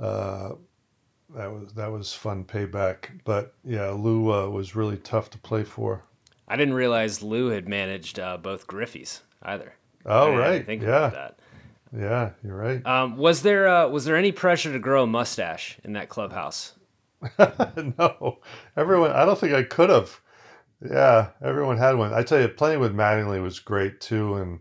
uh, 0.00 0.52
that 1.34 1.52
was 1.52 1.72
that 1.74 1.90
was 1.90 2.12
fun 2.12 2.44
payback. 2.44 3.20
But 3.24 3.54
yeah, 3.64 3.90
Lou 3.90 4.32
uh, 4.32 4.48
was 4.48 4.76
really 4.76 4.96
tough 4.98 5.30
to 5.30 5.38
play 5.38 5.64
for. 5.64 6.02
I 6.46 6.56
didn't 6.56 6.74
realize 6.74 7.22
Lou 7.22 7.48
had 7.48 7.68
managed 7.68 8.18
uh, 8.18 8.36
both 8.36 8.66
Griffeys 8.66 9.20
either. 9.42 9.74
Oh 10.06 10.36
right, 10.36 10.64
think 10.64 10.82
yeah. 10.82 10.88
about 10.88 11.12
that. 11.12 11.38
Yeah, 11.96 12.30
you're 12.42 12.56
right. 12.56 12.84
Um, 12.84 13.16
was 13.16 13.42
there 13.42 13.68
uh, 13.68 13.88
was 13.88 14.04
there 14.04 14.16
any 14.16 14.32
pressure 14.32 14.72
to 14.72 14.78
grow 14.78 15.04
a 15.04 15.06
mustache 15.06 15.78
in 15.84 15.92
that 15.94 16.08
clubhouse? 16.08 16.74
no, 17.38 18.38
everyone. 18.76 19.12
I 19.12 19.24
don't 19.24 19.38
think 19.38 19.54
I 19.54 19.62
could 19.62 19.90
have. 19.90 20.20
Yeah, 20.84 21.30
everyone 21.42 21.78
had 21.78 21.96
one. 21.96 22.12
I 22.12 22.22
tell 22.22 22.40
you, 22.40 22.46
playing 22.48 22.78
with 22.80 22.94
Mattingly 22.94 23.42
was 23.42 23.58
great 23.58 24.00
too, 24.00 24.36
and 24.36 24.60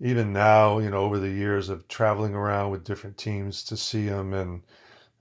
even 0.00 0.32
now, 0.32 0.78
you 0.80 0.90
know, 0.90 0.98
over 0.98 1.18
the 1.18 1.30
years 1.30 1.68
of 1.70 1.88
traveling 1.88 2.34
around 2.34 2.70
with 2.72 2.84
different 2.84 3.18
teams 3.18 3.64
to 3.64 3.76
see 3.76 4.04
him, 4.06 4.34
and 4.34 4.62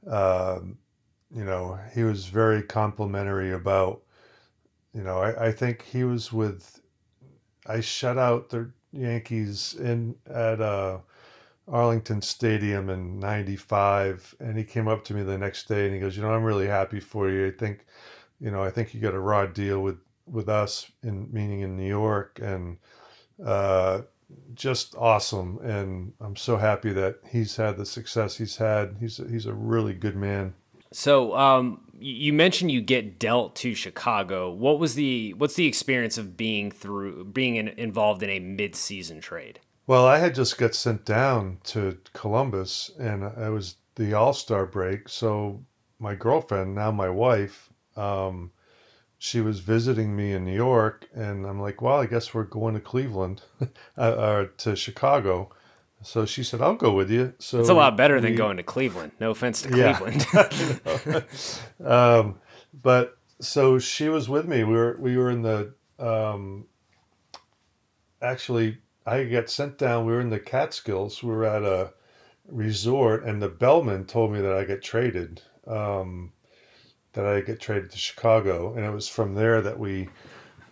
um, 0.07 0.80
you 1.32 1.45
know, 1.45 1.80
he 1.93 2.03
was 2.03 2.28
very 2.28 2.63
complimentary 2.63 3.53
about 3.53 4.03
you 4.93 5.03
know, 5.03 5.20
I, 5.20 5.47
I 5.47 5.51
think 5.53 5.84
he 5.84 6.03
was 6.05 6.34
with. 6.34 6.82
I 7.68 7.80
shut 7.82 8.18
out 8.18 8.49
the 8.49 8.72
Yankees 8.91 9.76
in 9.76 10.16
at 10.28 10.61
uh, 10.61 10.99
Arlington 11.68 12.22
Stadium 12.22 12.89
in 12.89 13.20
'95, 13.20 14.36
and 14.39 14.57
he 14.57 14.63
came 14.66 14.88
up 14.88 15.03
to 15.05 15.13
me 15.16 15.24
the 15.24 15.38
next 15.38 15.68
day 15.68 15.86
and 15.86 15.93
he 15.95 15.99
goes, 16.01 16.16
"You 16.18 16.24
know, 16.24 16.34
I'm 16.34 16.43
really 16.45 16.68
happy 16.68 16.99
for 17.01 17.30
you. 17.30 17.47
I 17.47 17.51
think, 17.51 17.86
you 18.40 18.52
know, 18.52 18.64
I 18.64 18.70
think 18.70 18.94
you 18.94 19.02
got 19.02 19.14
a 19.14 19.20
raw 19.20 19.46
deal 19.46 19.82
with 19.82 19.98
with 20.28 20.50
us 20.50 20.92
in 21.04 21.30
meaning 21.32 21.62
in 21.62 21.78
New 21.78 21.88
York, 21.88 22.40
and 22.42 22.78
uh, 23.44 24.02
just 24.54 24.96
awesome. 24.98 25.60
And 25.64 26.14
I'm 26.20 26.36
so 26.36 26.58
happy 26.58 26.92
that 26.94 27.20
he's 27.30 27.56
had 27.56 27.78
the 27.78 27.86
success 27.86 28.38
he's 28.38 28.58
had. 28.58 28.98
He's 29.00 29.18
he's 29.30 29.46
a 29.46 29.54
really 29.54 29.94
good 29.94 30.16
man." 30.16 30.54
So, 30.92 31.36
um, 31.36 31.82
you 32.00 32.32
mentioned 32.32 32.72
you 32.72 32.82
get 32.82 33.20
dealt 33.20 33.56
to 33.58 33.76
Chicago. 33.76 34.52
What 34.52 34.80
was 34.80 34.96
the 34.96 35.34
what's 35.34 35.56
the 35.56 35.68
experience 35.68 36.18
of 36.18 36.38
being 36.38 36.72
through 36.72 37.26
being 37.26 37.56
in, 37.58 37.70
involved 37.70 38.24
in 38.24 38.30
a 38.30 38.40
mid-season 38.40 39.22
trade? 39.22 39.60
Well, 39.88 40.06
I 40.06 40.18
had 40.18 40.34
just 40.34 40.58
got 40.58 40.74
sent 40.74 41.06
down 41.06 41.60
to 41.66 41.98
Columbus, 42.14 42.92
and 42.98 43.24
it 43.24 43.52
was 43.52 43.76
the 43.96 44.14
All 44.14 44.34
Star 44.34 44.66
break. 44.66 45.10
So 45.10 45.64
my 46.00 46.16
girlfriend, 46.16 46.76
now 46.76 46.92
my 46.92 47.10
wife, 47.10 47.70
um, 47.96 48.52
she 49.18 49.41
was 49.41 49.60
visiting 49.60 50.16
me 50.16 50.34
in 50.34 50.46
New 50.46 50.56
York, 50.56 51.08
and 51.14 51.46
I'm 51.46 51.60
like, 51.60 51.82
well, 51.82 52.00
I 52.00 52.06
guess 52.06 52.34
we're 52.34 52.43
going 52.43 52.74
to 52.76 52.80
Cleveland 52.80 53.41
uh, 53.98 54.16
or 54.18 54.46
to 54.58 54.76
Chicago. 54.76 55.52
So 56.02 56.26
she 56.26 56.43
said, 56.43 56.62
"I'll 56.62 56.76
go 56.76 56.93
with 56.93 57.10
you." 57.10 57.34
So 57.39 57.60
it's 57.60 57.70
a 57.70 57.74
lot 57.74 57.98
better 57.98 58.16
we, 58.16 58.22
than 58.22 58.36
going 58.36 58.58
to 58.58 58.64
Cleveland. 58.64 59.14
No 59.20 59.32
offense 59.32 59.62
to 59.64 59.70
Cleveland. 59.70 60.26
Yeah. 60.34 61.22
um, 61.86 62.39
but 62.84 63.18
so 63.39 63.80
she 63.80 64.10
was 64.10 64.30
with 64.30 64.48
me. 64.48 64.64
We 64.64 64.76
were 64.76 64.98
we 65.00 65.18
were 65.18 65.32
in 65.32 65.41
the 65.41 65.74
um, 65.98 66.66
actually 68.22 68.78
I 69.06 69.24
got 69.24 69.50
sent 69.50 69.78
down. 69.78 70.06
We 70.06 70.14
were 70.14 70.22
in 70.22 70.30
the 70.30 70.39
Catskills. 70.39 71.24
We 71.24 71.30
were 71.30 71.46
at 71.46 71.64
a 71.64 71.93
resort, 72.48 73.24
and 73.24 73.41
the 73.41 73.50
bellman 73.50 74.06
told 74.06 74.32
me 74.32 74.41
that 74.41 74.54
I 74.54 74.66
get 74.66 74.84
traded. 74.84 75.41
Um, 75.66 76.32
that 77.16 77.26
I 77.26 77.41
get 77.41 77.59
traded 77.59 77.91
to 77.91 77.97
Chicago, 77.97 78.76
and 78.76 78.86
it 78.86 78.91
was 78.91 79.07
from 79.09 79.36
there 79.36 79.61
that 79.61 79.80
we. 79.80 80.09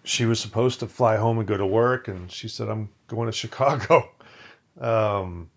She 0.06 0.26
was 0.26 0.40
supposed 0.40 0.82
to 0.82 0.88
fly 0.88 1.16
home 1.16 1.40
and 1.40 1.48
go 1.48 1.56
to 1.56 1.66
work, 1.66 2.08
and 2.08 2.32
she 2.32 2.48
said, 2.48 2.70
"I'm 2.70 2.90
going 3.08 3.28
to 3.28 3.32
Chicago." 3.44 4.10
Um, 4.80 5.50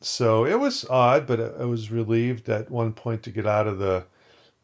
so 0.00 0.46
it 0.46 0.58
was 0.58 0.84
odd, 0.88 1.26
but 1.26 1.40
I 1.60 1.64
was 1.64 1.90
relieved 1.90 2.48
at 2.48 2.70
one 2.70 2.92
point 2.92 3.22
to 3.24 3.30
get 3.30 3.46
out 3.46 3.66
of 3.66 3.78
the 3.78 4.04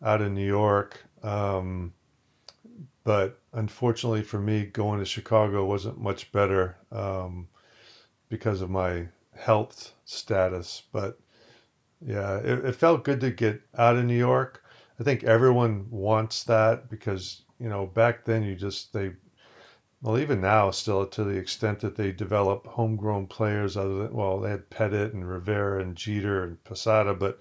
out 0.02 0.22
of 0.22 0.32
New 0.32 0.46
York. 0.46 1.04
Um, 1.22 1.92
but 3.04 3.38
unfortunately 3.52 4.22
for 4.22 4.38
me, 4.40 4.64
going 4.64 4.98
to 4.98 5.04
Chicago 5.04 5.64
wasn't 5.64 6.00
much 6.00 6.32
better 6.32 6.76
um, 6.90 7.48
because 8.28 8.62
of 8.62 8.70
my 8.70 9.08
health 9.36 9.92
status. 10.04 10.82
But 10.92 11.18
yeah, 12.04 12.38
it, 12.38 12.64
it 12.64 12.74
felt 12.74 13.04
good 13.04 13.20
to 13.20 13.30
get 13.30 13.62
out 13.76 13.96
of 13.96 14.04
New 14.04 14.18
York. 14.18 14.62
I 14.98 15.04
think 15.04 15.24
everyone 15.24 15.86
wants 15.90 16.44
that 16.44 16.88
because 16.90 17.42
you 17.58 17.68
know 17.68 17.86
back 17.86 18.24
then 18.24 18.42
you 18.42 18.54
just 18.54 18.92
they 18.92 19.12
well, 20.02 20.18
even 20.18 20.40
now, 20.40 20.70
still 20.70 21.06
to 21.06 21.24
the 21.24 21.36
extent 21.36 21.80
that 21.80 21.96
they 21.96 22.12
develop 22.12 22.66
homegrown 22.66 23.26
players, 23.26 23.76
other 23.76 24.04
than 24.04 24.12
well, 24.14 24.38
they 24.38 24.50
had 24.50 24.70
Pettitte 24.70 25.14
and 25.14 25.28
Rivera 25.28 25.80
and 25.80 25.96
Jeter 25.96 26.44
and 26.44 26.62
Posada, 26.64 27.14
but 27.14 27.40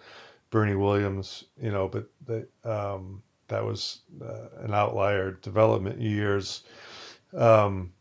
Bernie 0.49 0.75
Williams, 0.75 1.43
you 1.61 1.69
know, 1.69 1.87
but 1.87 2.09
they, 2.25 2.45
um, 2.67 3.21
that 3.49 3.63
was 3.63 3.99
uh, 4.21 4.63
an 4.63 4.73
outlier 4.73 5.31
development 5.31 5.99
years. 5.99 6.63
Um, 7.35 7.91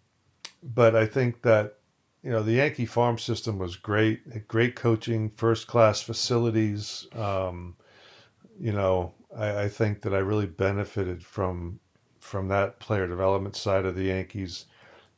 but 0.63 0.95
I 0.95 1.05
think 1.07 1.43
that 1.43 1.79
you 2.23 2.31
know 2.31 2.43
the 2.43 2.53
Yankee 2.53 2.87
farm 2.87 3.19
system 3.19 3.59
was 3.59 3.77
great, 3.77 4.49
great 4.49 4.77
coaching, 4.77 5.31
first 5.37 5.67
class 5.67 6.01
facilities. 6.01 7.07
Um, 7.15 7.77
you 8.59 8.73
know, 8.73 9.13
I, 9.37 9.65
I 9.65 9.69
think 9.69 10.03
that 10.03 10.15
I 10.15 10.19
really 10.19 10.47
benefited 10.47 11.25
from 11.25 11.81
from 12.21 12.49
that 12.49 12.79
player 12.79 13.07
development 13.07 13.55
side 13.55 13.85
of 13.85 13.95
the 13.95 14.05
Yankees. 14.05 14.67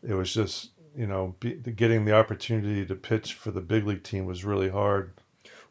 It 0.03 0.15
was 0.15 0.33
just 0.33 0.71
you 0.97 1.07
know 1.07 1.35
be, 1.41 1.55
getting 1.55 2.05
the 2.05 2.15
opportunity 2.15 2.85
to 2.87 2.95
pitch 2.95 3.35
for 3.35 3.51
the 3.51 3.61
big 3.61 3.87
league 3.87 4.03
team 4.03 4.27
was 4.27 4.45
really 4.45 4.69
hard. 4.69 5.13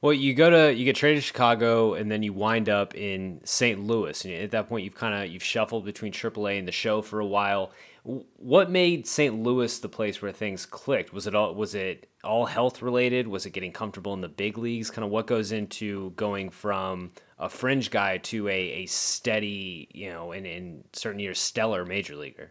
Well, 0.01 0.13
you 0.13 0.33
go 0.33 0.49
to 0.49 0.73
you 0.73 0.85
get 0.85 0.95
traded 0.95 1.23
to 1.23 1.27
Chicago, 1.27 1.93
and 1.93 2.11
then 2.11 2.21
you 2.21 2.33
wind 2.33 2.69
up 2.69 2.93
in 2.95 3.41
St. 3.43 3.79
Louis. 3.79 4.23
And 4.25 4.33
at 4.35 4.51
that 4.51 4.69
point, 4.69 4.83
you've 4.83 4.95
kind 4.95 5.15
of 5.15 5.31
you've 5.31 5.43
shuffled 5.43 5.85
between 5.85 6.11
AAA 6.11 6.59
and 6.59 6.67
the 6.67 6.71
show 6.71 7.01
for 7.01 7.19
a 7.19 7.25
while. 7.25 7.71
What 8.03 8.69
made 8.69 9.07
St. 9.07 9.41
Louis 9.41 9.79
the 9.79 9.89
place 9.89 10.21
where 10.21 10.31
things 10.31 10.67
clicked? 10.67 11.11
Was 11.11 11.25
it 11.25 11.33
all 11.33 11.55
was 11.55 11.73
it 11.73 12.07
all 12.23 12.45
health 12.45 12.81
related? 12.83 13.27
Was 13.27 13.47
it 13.47 13.51
getting 13.51 13.71
comfortable 13.71 14.13
in 14.13 14.21
the 14.21 14.29
big 14.29 14.59
leagues? 14.59 14.91
Kind 14.91 15.05
of 15.05 15.11
what 15.11 15.25
goes 15.25 15.51
into 15.51 16.11
going 16.11 16.51
from 16.51 17.11
a 17.37 17.49
fringe 17.49 17.91
guy 17.91 18.17
to 18.17 18.47
a, 18.47 18.51
a 18.51 18.85
steady, 18.85 19.89
you 19.93 20.09
know, 20.09 20.31
in, 20.31 20.45
in 20.45 20.83
certain 20.93 21.19
years, 21.19 21.39
stellar 21.39 21.85
major 21.85 22.15
leaguer? 22.15 22.49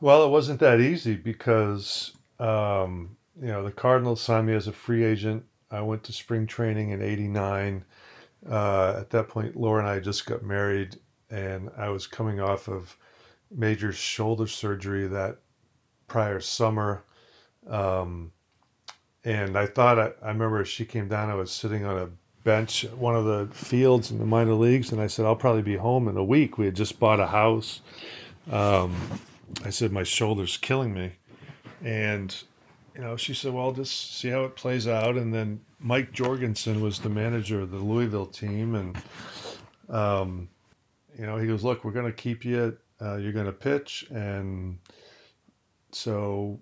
Well, 0.00 0.24
it 0.24 0.30
wasn't 0.30 0.60
that 0.60 0.80
easy 0.80 1.14
because, 1.14 2.12
um, 2.38 3.16
you 3.40 3.48
know, 3.48 3.62
the 3.62 3.70
Cardinals 3.70 4.20
signed 4.20 4.46
me 4.46 4.54
as 4.54 4.66
a 4.66 4.72
free 4.72 5.04
agent. 5.04 5.44
I 5.70 5.80
went 5.80 6.02
to 6.04 6.12
spring 6.12 6.46
training 6.46 6.90
in 6.90 7.02
89. 7.02 7.84
Uh, 8.48 8.96
at 8.98 9.10
that 9.10 9.28
point, 9.28 9.56
Laura 9.56 9.80
and 9.80 9.88
I 9.88 10.00
just 10.00 10.26
got 10.26 10.42
married, 10.42 10.96
and 11.30 11.70
I 11.76 11.88
was 11.90 12.06
coming 12.06 12.40
off 12.40 12.68
of 12.68 12.96
major 13.50 13.92
shoulder 13.92 14.46
surgery 14.46 15.06
that 15.06 15.38
prior 16.08 16.40
summer. 16.40 17.04
Um, 17.68 18.32
and 19.24 19.56
I 19.56 19.66
thought, 19.66 19.98
I, 19.98 20.10
I 20.22 20.28
remember 20.28 20.64
she 20.64 20.84
came 20.84 21.08
down, 21.08 21.30
I 21.30 21.34
was 21.34 21.52
sitting 21.52 21.84
on 21.84 21.96
a 21.96 22.08
bench 22.44 22.84
one 22.96 23.14
of 23.14 23.24
the 23.24 23.48
fields 23.52 24.10
in 24.10 24.18
the 24.18 24.26
minor 24.26 24.54
leagues, 24.54 24.92
and 24.92 25.00
I 25.00 25.06
said, 25.06 25.26
I'll 25.26 25.36
probably 25.36 25.62
be 25.62 25.76
home 25.76 26.08
in 26.08 26.16
a 26.16 26.24
week. 26.24 26.58
We 26.58 26.66
had 26.66 26.74
just 26.74 26.98
bought 26.98 27.20
a 27.20 27.26
house. 27.26 27.80
Um, 28.50 28.94
I 29.64 29.70
said, 29.70 29.92
My 29.92 30.02
shoulder's 30.02 30.56
killing 30.56 30.94
me. 30.94 31.12
And, 31.84 32.34
you 32.94 33.02
know, 33.02 33.16
she 33.16 33.34
said, 33.34 33.52
Well, 33.52 33.72
just 33.72 34.18
see 34.18 34.28
how 34.28 34.44
it 34.44 34.56
plays 34.56 34.88
out. 34.88 35.16
And 35.16 35.32
then 35.32 35.60
Mike 35.78 36.12
Jorgensen 36.12 36.80
was 36.80 36.98
the 36.98 37.08
manager 37.08 37.60
of 37.60 37.70
the 37.70 37.78
Louisville 37.78 38.26
team. 38.26 38.74
And, 38.74 38.96
um, 39.88 40.48
you 41.18 41.26
know, 41.26 41.36
he 41.36 41.46
goes, 41.46 41.64
Look, 41.64 41.84
we're 41.84 41.92
going 41.92 42.06
to 42.06 42.12
keep 42.12 42.44
you, 42.44 42.76
uh, 43.00 43.16
you're 43.16 43.32
going 43.32 43.46
to 43.46 43.52
pitch. 43.52 44.06
And 44.10 44.78
so 45.92 46.58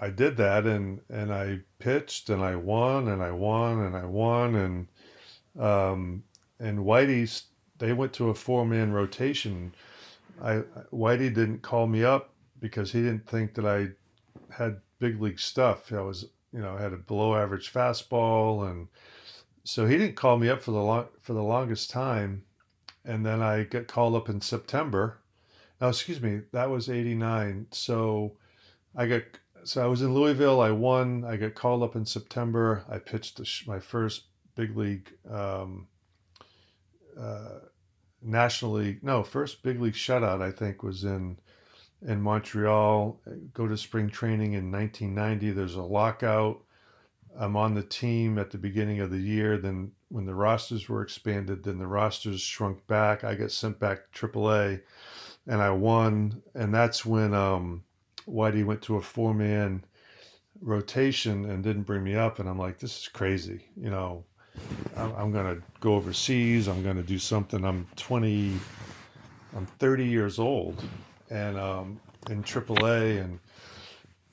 I 0.00 0.10
did 0.10 0.36
that 0.36 0.64
and 0.64 1.00
and 1.08 1.32
I 1.32 1.60
pitched 1.78 2.30
and 2.30 2.42
I 2.42 2.56
won 2.56 3.08
and 3.08 3.22
I 3.22 3.32
won 3.32 3.80
and 3.80 3.96
I 3.96 4.04
won 4.04 4.54
and 4.54 4.86
um, 5.58 6.22
and 6.58 6.80
Whitey's 6.80 7.44
they 7.78 7.92
went 7.92 8.12
to 8.14 8.30
a 8.30 8.34
four 8.34 8.66
man 8.66 8.92
rotation. 8.92 9.74
I 10.42 10.62
Whitey 10.92 11.32
didn't 11.32 11.62
call 11.62 11.86
me 11.86 12.04
up 12.04 12.30
because 12.60 12.92
he 12.92 13.00
didn't 13.02 13.26
think 13.26 13.54
that 13.54 13.66
I 13.66 13.88
had 14.52 14.80
big 14.98 15.20
league 15.20 15.40
stuff. 15.40 15.92
I 15.92 16.00
was 16.00 16.26
you 16.52 16.60
know 16.60 16.76
I 16.76 16.82
had 16.82 16.92
a 16.92 16.96
below 16.96 17.36
average 17.36 17.72
fastball 17.72 18.68
and 18.68 18.88
so 19.64 19.86
he 19.86 19.98
didn't 19.98 20.16
call 20.16 20.38
me 20.38 20.48
up 20.48 20.62
for 20.62 20.70
the 20.70 20.82
long 20.82 21.06
for 21.20 21.34
the 21.34 21.42
longest 21.42 21.90
time. 21.90 22.44
And 23.04 23.24
then 23.24 23.40
I 23.40 23.64
got 23.64 23.86
called 23.86 24.14
up 24.14 24.28
in 24.28 24.40
September. 24.40 25.18
Now 25.80 25.88
excuse 25.88 26.20
me, 26.20 26.42
that 26.52 26.70
was 26.70 26.88
eighty 26.88 27.14
nine. 27.14 27.66
So 27.70 28.32
I 28.96 29.06
got 29.06 29.22
so 29.64 29.82
I 29.84 29.86
was 29.86 30.02
in 30.02 30.14
Louisville. 30.14 30.60
I 30.60 30.70
won. 30.70 31.24
I 31.24 31.36
got 31.36 31.54
called 31.54 31.82
up 31.82 31.94
in 31.94 32.06
September. 32.06 32.84
I 32.88 32.98
pitched 32.98 33.66
my 33.66 33.78
first 33.78 34.24
big 34.58 34.76
league, 34.76 35.12
um, 35.30 35.86
uh, 37.18 37.60
national 38.20 38.72
league. 38.72 39.04
No, 39.04 39.22
first 39.22 39.62
big 39.62 39.80
league 39.80 39.94
shutout. 39.94 40.42
I 40.42 40.50
think 40.50 40.82
was 40.82 41.04
in 41.04 41.38
in 42.04 42.20
Montreal. 42.20 43.20
Go 43.54 43.68
to 43.68 43.76
spring 43.76 44.10
training 44.10 44.54
in 44.54 44.72
1990. 44.72 45.52
There's 45.52 45.76
a 45.76 45.82
lockout. 45.82 46.60
I'm 47.38 47.56
on 47.56 47.74
the 47.74 47.84
team 47.84 48.36
at 48.36 48.50
the 48.50 48.58
beginning 48.58 48.98
of 48.98 49.12
the 49.12 49.20
year. 49.20 49.58
Then 49.58 49.92
when 50.08 50.26
the 50.26 50.34
rosters 50.34 50.88
were 50.88 51.02
expanded, 51.02 51.62
then 51.62 51.78
the 51.78 51.86
rosters 51.86 52.40
shrunk 52.40 52.84
back. 52.88 53.22
I 53.22 53.36
got 53.36 53.52
sent 53.52 53.78
back 53.78 54.10
to 54.10 54.28
AAA, 54.28 54.80
and 55.46 55.62
I 55.62 55.70
won. 55.70 56.42
And 56.56 56.74
that's 56.74 57.06
when 57.06 57.32
um, 57.32 57.84
Whitey 58.26 58.64
went 58.64 58.82
to 58.82 58.96
a 58.96 59.02
four 59.02 59.34
man 59.34 59.84
rotation 60.60 61.48
and 61.48 61.62
didn't 61.62 61.84
bring 61.84 62.02
me 62.02 62.16
up. 62.16 62.40
And 62.40 62.48
I'm 62.48 62.58
like, 62.58 62.80
this 62.80 63.02
is 63.02 63.06
crazy. 63.08 63.66
You 63.76 63.90
know, 63.90 64.24
I'm, 64.96 65.32
going 65.32 65.56
to 65.56 65.62
go 65.80 65.94
overseas. 65.94 66.68
I'm 66.68 66.82
going 66.82 66.96
to 66.96 67.02
do 67.02 67.18
something. 67.18 67.64
I'm 67.64 67.86
20, 67.96 68.54
I'm 69.56 69.66
30 69.66 70.04
years 70.04 70.38
old 70.38 70.82
and 71.30 71.58
um, 71.58 72.00
in 72.30 72.42
AAA. 72.42 73.22
And 73.22 73.38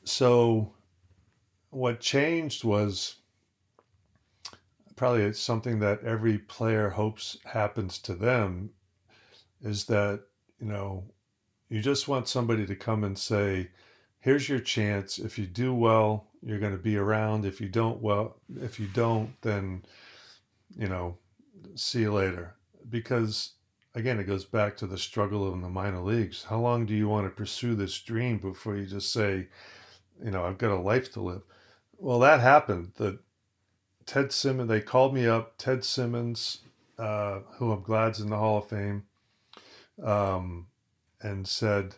so 0.03 0.71
what 1.69 1.99
changed 1.99 2.63
was 2.63 3.15
probably 4.95 5.32
something 5.34 5.80
that 5.80 6.03
every 6.03 6.38
player 6.38 6.89
hopes 6.89 7.38
happens 7.45 7.97
to 7.99 8.13
them 8.13 8.69
is 9.61 9.86
that, 9.86 10.21
you 10.59 10.67
know, 10.67 11.03
you 11.69 11.82
just 11.82 12.07
want 12.07 12.28
somebody 12.28 12.65
to 12.65 12.76
come 12.76 13.03
and 13.03 13.17
say, 13.17 13.69
here's 14.19 14.47
your 14.47 14.59
chance. 14.59 15.19
If 15.19 15.38
you 15.38 15.45
do 15.45 15.73
well, 15.73 16.28
you're 16.41 16.59
going 16.59 16.71
to 16.71 16.78
be 16.78 16.97
around. 16.97 17.45
If 17.45 17.59
you 17.59 17.67
don't 17.67 18.01
well, 18.01 18.38
if 18.61 18.80
you 18.80 18.88
don't, 18.88 19.30
then 19.41 19.84
you 20.78 20.88
know, 20.88 21.17
see 21.76 22.01
you 22.01 22.13
later. 22.13 22.55
Because 22.89 23.53
again, 23.95 24.19
it 24.19 24.26
goes 24.26 24.45
back 24.45 24.78
to 24.78 24.88
the 24.88 24.97
struggle 24.97 25.53
in 25.53 25.61
the 25.61 25.69
minor 25.69 26.01
leagues. 26.01 26.43
How 26.43 26.59
long 26.59 26.86
do 26.86 26.93
you 26.93 27.07
want 27.07 27.26
to 27.26 27.30
pursue 27.30 27.76
this 27.76 27.99
dream 27.99 28.38
before 28.38 28.76
you 28.76 28.86
just 28.86 29.11
say, 29.11 29.47
you 30.23 30.32
know, 30.32 30.43
I've 30.43 30.57
got 30.57 30.71
a 30.71 30.76
life 30.76 31.11
to 31.13 31.21
live? 31.21 31.41
Well, 31.97 32.19
that 32.19 32.41
happened. 32.41 32.91
The 32.95 33.19
Ted 34.05 34.32
Simmons, 34.32 34.69
they 34.69 34.82
called 34.82 35.13
me 35.13 35.28
up. 35.28 35.53
Ted 35.57 35.84
Simmons, 35.84 36.59
uh, 36.99 37.39
who 37.53 37.71
I'm 37.71 37.82
glad's 37.82 38.19
in 38.19 38.30
the 38.30 38.38
Hall 38.38 38.59
of 38.59 38.67
Fame, 38.67 39.03
um, 40.03 40.67
and 41.21 41.47
said, 41.47 41.95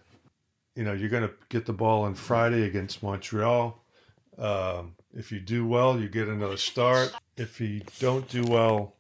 you 0.76 0.84
know, 0.84 0.94
you're 0.94 1.10
going 1.10 1.28
to 1.28 1.34
get 1.50 1.66
the 1.66 1.74
ball 1.74 2.04
on 2.04 2.14
Friday 2.14 2.64
against 2.64 3.02
Montreal. 3.02 3.84
Um, 4.38 4.96
if 5.16 5.32
you 5.32 5.40
do 5.40 5.68
well, 5.68 6.00
you 6.00 6.08
get 6.08 6.28
another 6.28 6.58
start. 6.58 7.12
If 7.38 7.58
he 7.58 7.84
don't 8.00 8.28
do 8.30 8.44
well, 8.44 8.96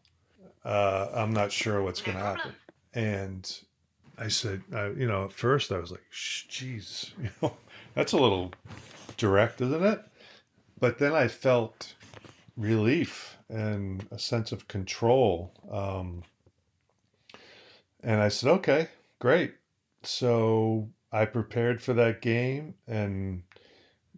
uh, 0.63 1.07
I'm 1.13 1.33
not 1.33 1.51
sure 1.51 1.81
what's 1.81 2.01
going 2.01 2.17
to 2.17 2.23
happen. 2.23 2.53
And 2.93 3.59
I 4.17 4.27
said, 4.27 4.61
uh, 4.73 4.91
you 4.91 5.07
know, 5.07 5.25
at 5.25 5.33
first 5.33 5.71
I 5.71 5.79
was 5.79 5.91
like, 5.91 6.03
"Jeez, 6.11 7.11
you 7.21 7.29
know, 7.41 7.55
that's 7.93 8.13
a 8.13 8.17
little 8.17 8.53
direct, 9.17 9.61
isn't 9.61 9.83
it?" 9.83 10.01
But 10.79 10.99
then 10.99 11.13
I 11.13 11.27
felt 11.27 11.95
relief 12.55 13.37
and 13.49 14.05
a 14.11 14.19
sense 14.19 14.51
of 14.51 14.67
control. 14.67 15.53
Um, 15.71 16.23
and 18.03 18.21
I 18.21 18.29
said, 18.29 18.49
"Okay, 18.51 18.89
great." 19.19 19.55
So 20.03 20.89
I 21.11 21.25
prepared 21.25 21.81
for 21.81 21.93
that 21.93 22.21
game 22.21 22.75
and 22.87 23.43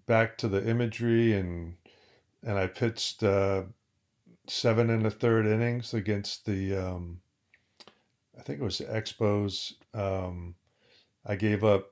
back 0.06 0.38
to 0.40 0.48
the 0.48 0.68
imagery 0.68 1.34
and 1.34 1.76
and 2.44 2.58
I 2.58 2.68
pitched 2.68 3.24
uh, 3.24 3.64
seven 4.50 4.90
and 4.90 5.06
a 5.06 5.12
third 5.12 5.46
innings 5.46 5.94
against 5.94 6.46
the 6.46 6.76
um, 6.76 7.22
I 8.38 8.42
think 8.42 8.62
it 8.62 8.64
was 8.64 8.78
the 8.78 8.86
Expos. 8.86 9.74
Um, 9.94 10.56
I 11.26 11.36
gave 11.36 11.64
up. 11.64 11.92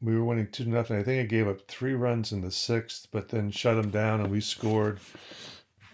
We 0.00 0.16
were 0.16 0.24
winning 0.24 0.48
two 0.50 0.64
nothing. 0.66 0.98
I 0.98 1.02
think 1.02 1.20
I 1.20 1.26
gave 1.26 1.48
up 1.48 1.66
three 1.66 1.94
runs 1.94 2.32
in 2.32 2.40
the 2.40 2.50
sixth, 2.50 3.08
but 3.10 3.28
then 3.28 3.50
shut 3.50 3.76
them 3.80 3.90
down 3.90 4.20
and 4.20 4.30
we 4.30 4.40
scored. 4.40 4.98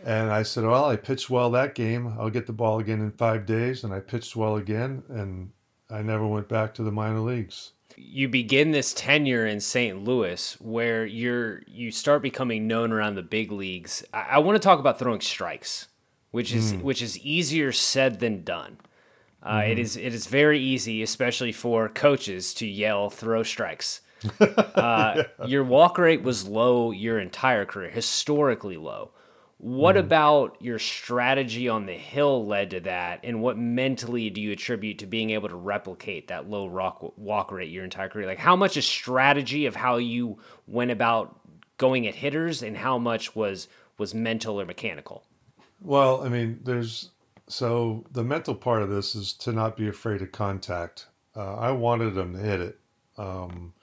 And 0.05 0.31
I 0.31 0.43
said, 0.43 0.65
"Well, 0.65 0.87
I 0.87 0.97
pitched 0.97 1.29
well 1.29 1.51
that 1.51 1.75
game. 1.75 2.15
I'll 2.19 2.31
get 2.31 2.47
the 2.47 2.53
ball 2.55 2.79
again 2.81 3.01
in 3.01 3.11
five 3.11 3.45
days." 3.45 3.85
And 3.85 3.93
I 3.93 4.01
pitched 4.01 4.35
well 4.35 4.57
again, 4.57 5.03
and 5.09 5.53
I 5.91 6.03
never 6.03 6.27
went 6.27 6.49
back 6.49 6.75
to 6.75 6.83
the 6.83 6.91
minor 6.91 7.21
leagues. 7.21 7.73
You 8.03 8.29
begin 8.29 8.71
this 8.71 8.93
tenure 8.95 9.47
in 9.47 9.61
St. 9.61 10.03
Louis 10.03 10.57
where 10.61 11.05
you're 11.05 11.63
you 11.67 11.91
start 11.91 12.23
becoming 12.23 12.67
known 12.67 12.93
around 12.93 13.15
the 13.15 13.23
big 13.23 13.53
leagues. 13.53 14.05
I, 14.13 14.23
I 14.31 14.39
want 14.39 14.57
to 14.57 14.61
talk 14.61 14.79
about 14.79 14.99
throwing 14.99 15.21
strikes, 15.21 15.89
which 16.31 16.53
is 16.53 16.73
mm. 16.73 16.83
which 16.83 17.03
is 17.03 17.19
easier 17.19 17.73
said 17.73 18.21
than 18.21 18.43
done. 18.43 18.79
Uh, 19.43 19.61
mm-hmm. 19.61 19.73
it 19.73 19.79
is 19.79 19.97
it 19.97 20.15
is 20.15 20.27
very 20.27 20.61
easy, 20.61 21.03
especially 21.03 21.53
for 21.53 21.89
coaches, 21.89 22.55
to 22.55 22.67
yell 22.67 23.11
throw 23.11 23.43
strikes. 23.43 24.01
Uh, 24.41 25.25
yeah. 25.41 25.47
Your 25.47 25.65
walk 25.65 25.99
rate 25.99 26.23
was 26.23 26.47
low 26.47 26.91
your 26.91 27.19
entire 27.19 27.65
career, 27.65 27.91
historically 27.91 28.77
low. 28.77 29.11
What 29.63 29.97
mm. 29.97 30.01
about 30.01 30.57
your 30.61 30.79
strategy 30.79 31.69
on 31.69 31.85
the 31.85 31.93
hill 31.93 32.47
led 32.47 32.71
to 32.71 32.81
that, 32.81 33.21
and 33.25 33.43
what 33.43 33.59
mentally 33.59 34.31
do 34.31 34.41
you 34.41 34.53
attribute 34.53 35.01
to 35.01 35.07
being 35.07 35.29
able 35.31 35.51
to 35.51 35.55
replicate 35.55 36.29
that 36.29 36.49
low 36.49 36.67
rock 36.67 37.13
walk 37.19 37.53
rate 37.53 37.71
your 37.71 37.85
entire 37.85 38.09
career? 38.09 38.27
Like, 38.27 38.39
how 38.39 38.57
much 38.57 38.79
is 38.79 38.87
strategy 38.87 39.67
of 39.67 39.77
how 39.77 39.99
you 39.99 40.39
went 40.67 40.91
about 40.91 41.39
going 41.77 42.07
at 42.07 42.15
hitters, 42.15 42.63
and 42.63 42.75
how 42.75 42.97
much 42.97 43.37
was 43.37 43.69
was 43.99 44.15
mental 44.15 44.59
or 44.59 44.65
mechanical? 44.65 45.25
Well, 45.83 46.25
I 46.25 46.31
mean, 46.31 46.61
there's 46.65 47.11
so 47.47 48.07
the 48.13 48.25
mental 48.25 48.55
part 48.55 48.81
of 48.81 48.89
this 48.89 49.15
is 49.15 49.35
to 49.35 49.53
not 49.53 49.77
be 49.77 49.89
afraid 49.89 50.23
of 50.23 50.33
contact. 50.33 51.07
Uh, 51.37 51.57
I 51.57 51.71
wanted 51.73 52.15
them 52.15 52.33
to 52.33 52.39
hit 52.39 52.61
it, 52.61 52.79
um, 53.19 53.75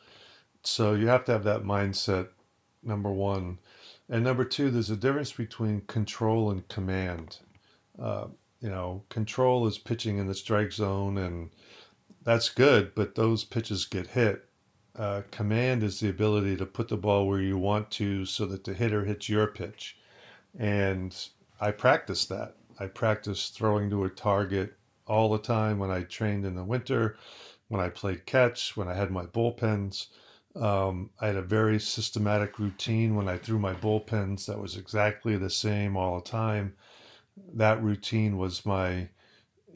so 0.63 0.95
you 0.95 1.05
have 1.05 1.23
to 1.25 1.33
have 1.33 1.43
that 1.43 1.61
mindset. 1.61 2.29
Number 2.81 3.11
one 3.11 3.59
and 4.09 4.23
number 4.23 4.45
two, 4.45 4.69
there's 4.69 4.89
a 4.89 4.95
difference 4.95 5.31
between 5.31 5.81
control 5.81 6.51
and 6.51 6.67
command. 6.67 7.39
Uh, 7.99 8.27
you 8.59 8.69
know, 8.69 9.03
control 9.09 9.67
is 9.67 9.77
pitching 9.77 10.17
in 10.17 10.27
the 10.27 10.33
strike 10.33 10.71
zone, 10.71 11.17
and 11.17 11.51
that's 12.23 12.49
good, 12.49 12.93
but 12.95 13.15
those 13.15 13.43
pitches 13.43 13.85
get 13.85 14.07
hit. 14.07 14.45
Uh, 14.95 15.21
command 15.29 15.83
is 15.83 15.99
the 15.99 16.09
ability 16.09 16.57
to 16.57 16.65
put 16.65 16.87
the 16.87 16.97
ball 16.97 17.27
where 17.27 17.41
you 17.41 17.57
want 17.57 17.91
to 17.91 18.25
so 18.25 18.45
that 18.47 18.63
the 18.63 18.73
hitter 18.73 19.05
hits 19.05 19.29
your 19.29 19.47
pitch. 19.47 19.97
And 20.57 21.15
I 21.61 21.71
practice 21.71 22.25
that. 22.25 22.55
I 22.79 22.87
practice 22.87 23.49
throwing 23.49 23.89
to 23.91 24.05
a 24.05 24.09
target 24.09 24.73
all 25.05 25.31
the 25.31 25.37
time 25.39 25.79
when 25.79 25.91
I 25.91 26.01
trained 26.03 26.45
in 26.45 26.55
the 26.55 26.63
winter, 26.63 27.17
when 27.67 27.81
I 27.81 27.89
played 27.89 28.25
catch, 28.25 28.75
when 28.75 28.87
I 28.87 28.95
had 28.95 29.11
my 29.11 29.25
bullpens. 29.25 30.07
Um, 30.59 31.11
I 31.19 31.27
had 31.27 31.35
a 31.35 31.41
very 31.41 31.79
systematic 31.79 32.57
routine 32.59 33.15
when 33.15 33.27
I 33.27 33.37
threw 33.37 33.59
my 33.59 33.73
bullpens 33.73 34.45
that 34.47 34.59
was 34.59 34.75
exactly 34.75 35.37
the 35.37 35.49
same 35.49 35.95
all 35.95 36.15
the 36.15 36.29
time. 36.29 36.73
That 37.53 37.81
routine 37.83 38.37
was 38.37 38.65
my 38.65 39.09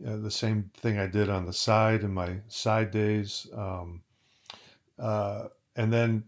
uh, 0.05 0.17
the 0.17 0.31
same 0.31 0.71
thing 0.77 0.97
I 0.97 1.07
did 1.07 1.29
on 1.29 1.45
the 1.45 1.53
side 1.53 2.01
in 2.03 2.13
my 2.13 2.37
side 2.47 2.91
days. 2.91 3.47
Um, 3.53 4.01
uh, 4.97 5.47
and 5.75 5.93
then, 5.93 6.23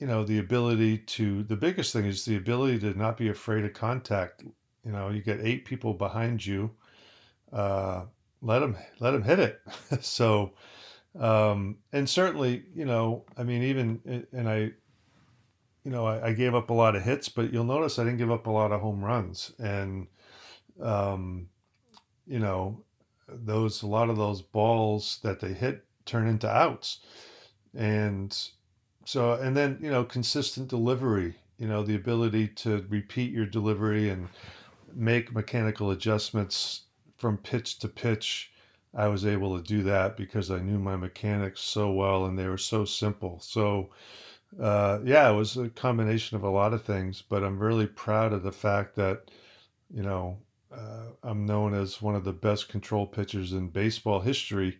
you 0.00 0.06
know, 0.06 0.24
the 0.24 0.38
ability 0.38 0.98
to 0.98 1.44
the 1.44 1.56
biggest 1.56 1.92
thing 1.92 2.06
is 2.06 2.24
the 2.24 2.36
ability 2.36 2.78
to 2.80 2.98
not 2.98 3.16
be 3.16 3.28
afraid 3.28 3.64
of 3.64 3.72
contact. 3.72 4.42
You 4.84 4.92
know, 4.92 5.10
you 5.10 5.22
get 5.22 5.40
eight 5.40 5.64
people 5.64 5.94
behind 5.94 6.44
you. 6.44 6.70
Uh, 7.52 8.04
let 8.42 8.60
them 8.60 8.76
let 9.00 9.12
them 9.12 9.22
hit 9.22 9.38
it. 9.38 9.60
so 10.00 10.52
um, 11.18 11.78
and 11.92 12.08
certainly, 12.08 12.64
you 12.74 12.84
know, 12.84 13.24
I 13.36 13.42
mean, 13.42 13.62
even 13.64 14.26
and 14.32 14.48
I, 14.48 14.72
you 15.84 15.90
know, 15.90 16.06
I, 16.06 16.28
I, 16.28 16.32
gave 16.32 16.54
up 16.54 16.70
a 16.70 16.74
lot 16.74 16.94
of 16.94 17.02
hits, 17.02 17.28
but 17.28 17.52
you'll 17.52 17.64
notice 17.64 17.98
I 17.98 18.04
didn't 18.04 18.18
give 18.18 18.30
up 18.30 18.46
a 18.46 18.50
lot 18.50 18.70
of 18.70 18.80
home 18.80 19.04
runs, 19.04 19.52
and 19.58 20.06
um, 20.80 21.48
you 22.26 22.38
know, 22.38 22.84
those 23.28 23.82
a 23.82 23.86
lot 23.86 24.10
of 24.10 24.16
those 24.16 24.42
balls 24.42 25.18
that 25.22 25.40
they 25.40 25.52
hit 25.52 25.84
turn 26.04 26.28
into 26.28 26.48
outs, 26.48 27.00
and 27.76 28.36
so 29.04 29.32
and 29.32 29.56
then 29.56 29.78
you 29.80 29.90
know 29.90 30.04
consistent 30.04 30.68
delivery. 30.68 31.34
You 31.58 31.66
know 31.66 31.82
the 31.82 31.96
ability 31.96 32.48
to 32.48 32.86
repeat 32.88 33.32
your 33.32 33.46
delivery 33.46 34.08
and 34.08 34.28
make 34.94 35.34
mechanical 35.34 35.90
adjustments 35.90 36.82
from 37.16 37.38
pitch 37.38 37.80
to 37.80 37.88
pitch. 37.88 38.52
I 38.94 39.08
was 39.08 39.26
able 39.26 39.56
to 39.56 39.62
do 39.62 39.82
that 39.84 40.16
because 40.16 40.50
I 40.50 40.60
knew 40.60 40.78
my 40.78 40.96
mechanics 40.96 41.60
so 41.60 41.92
well 41.92 42.24
and 42.24 42.38
they 42.38 42.48
were 42.48 42.58
so 42.58 42.84
simple. 42.84 43.38
So, 43.40 43.90
uh, 44.60 45.00
yeah, 45.04 45.30
it 45.30 45.34
was 45.34 45.56
a 45.56 45.68
combination 45.68 46.36
of 46.36 46.42
a 46.42 46.50
lot 46.50 46.72
of 46.72 46.84
things, 46.84 47.22
but 47.22 47.44
I'm 47.44 47.58
really 47.58 47.86
proud 47.86 48.32
of 48.32 48.42
the 48.42 48.52
fact 48.52 48.96
that, 48.96 49.30
you 49.90 50.02
know, 50.02 50.38
uh, 50.72 51.06
I'm 51.22 51.46
known 51.46 51.74
as 51.74 52.02
one 52.02 52.14
of 52.14 52.24
the 52.24 52.32
best 52.32 52.68
control 52.68 53.06
pitchers 53.06 53.52
in 53.52 53.68
baseball 53.68 54.20
history, 54.20 54.78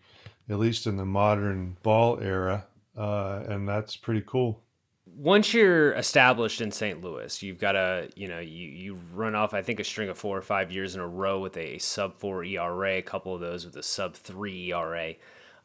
at 0.49 0.59
least 0.59 0.87
in 0.87 0.97
the 0.97 1.05
modern 1.05 1.77
ball 1.83 2.21
era, 2.21 2.67
uh, 2.97 3.45
and 3.49 3.69
that's 3.69 3.97
pretty 3.97 4.23
cool. 4.27 4.63
Once 5.19 5.53
you're 5.53 5.93
established 5.95 6.61
in 6.61 6.71
St. 6.71 7.03
Louis, 7.03 7.43
you've 7.43 7.59
got 7.59 7.75
a 7.75 8.09
you 8.15 8.29
know 8.29 8.39
you 8.39 8.69
you 8.69 8.99
run 9.13 9.35
off 9.35 9.53
I 9.53 9.63
think 9.63 9.81
a 9.81 9.85
string 9.85 10.09
of 10.09 10.17
four 10.17 10.39
or 10.39 10.43
five 10.43 10.71
years 10.71 10.95
in 10.95 11.01
a 11.01 11.09
row 11.09 11.41
with 11.41 11.57
a 11.57 11.79
sub 11.79 12.19
four 12.19 12.45
ERA, 12.45 12.99
a 12.99 13.03
couple 13.03 13.35
of 13.35 13.41
those 13.41 13.65
with 13.65 13.77
a 13.77 13.83
sub 13.83 14.15
three 14.15 14.73
ERA. 14.73 15.15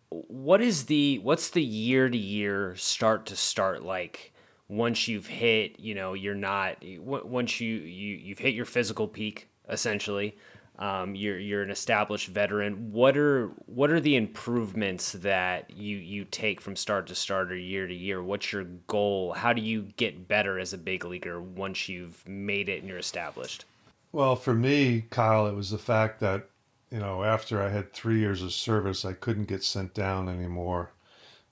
What 0.09 0.61
is 0.61 0.85
the 0.85 1.19
what's 1.19 1.49
the 1.49 1.63
year 1.63 2.09
to 2.09 2.17
year 2.17 2.75
start 2.75 3.27
to 3.27 3.35
start 3.35 3.83
like? 3.83 4.33
once 4.73 5.07
you've 5.07 5.27
hit, 5.27 5.79
you 5.79 5.93
know, 5.93 6.13
you're 6.13 6.35
not 6.35 6.77
once 6.83 7.59
you 7.59 7.75
you 7.75 8.15
you've 8.15 8.39
hit 8.39 8.53
your 8.53 8.65
physical 8.65 9.07
peak 9.07 9.49
essentially. 9.69 10.37
Um, 10.79 11.13
you're 11.13 11.37
you're 11.37 11.61
an 11.61 11.69
established 11.69 12.29
veteran. 12.29 12.91
What 12.91 13.15
are 13.15 13.49
what 13.67 13.91
are 13.91 13.99
the 13.99 14.15
improvements 14.15 15.11
that 15.11 15.69
you 15.69 15.97
you 15.97 16.25
take 16.25 16.59
from 16.59 16.75
start 16.75 17.07
to 17.07 17.15
start 17.15 17.51
or 17.51 17.55
year 17.55 17.85
to 17.85 17.93
year? 17.93 18.23
What's 18.23 18.51
your 18.51 18.63
goal? 18.87 19.33
How 19.33 19.53
do 19.53 19.61
you 19.61 19.89
get 19.97 20.27
better 20.27 20.57
as 20.57 20.73
a 20.73 20.77
big 20.77 21.05
leaguer 21.05 21.39
once 21.39 21.87
you've 21.87 22.27
made 22.27 22.69
it 22.69 22.79
and 22.79 22.89
you're 22.89 22.97
established? 22.97 23.65
Well, 24.11 24.35
for 24.35 24.53
me, 24.53 25.05
Kyle, 25.09 25.47
it 25.47 25.55
was 25.55 25.69
the 25.69 25.77
fact 25.77 26.19
that 26.21 26.49
you 26.91 26.99
know 26.99 27.23
after 27.23 27.61
I 27.61 27.69
had 27.69 27.93
three 27.93 28.19
years 28.19 28.41
of 28.41 28.51
service, 28.51 29.05
I 29.05 29.13
couldn't 29.13 29.47
get 29.47 29.63
sent 29.63 29.93
down 29.93 30.27
anymore. 30.27 30.91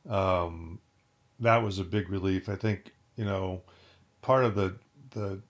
Um, 0.10 0.80
that 1.40 1.64
was 1.64 1.78
a 1.78 1.84
big 1.84 2.10
relief. 2.10 2.50
I 2.50 2.56
think 2.56 2.92
you 3.16 3.26
know 3.26 3.62
part 4.24 4.46
of 4.46 4.56
the 4.56 4.76
the 5.12 5.42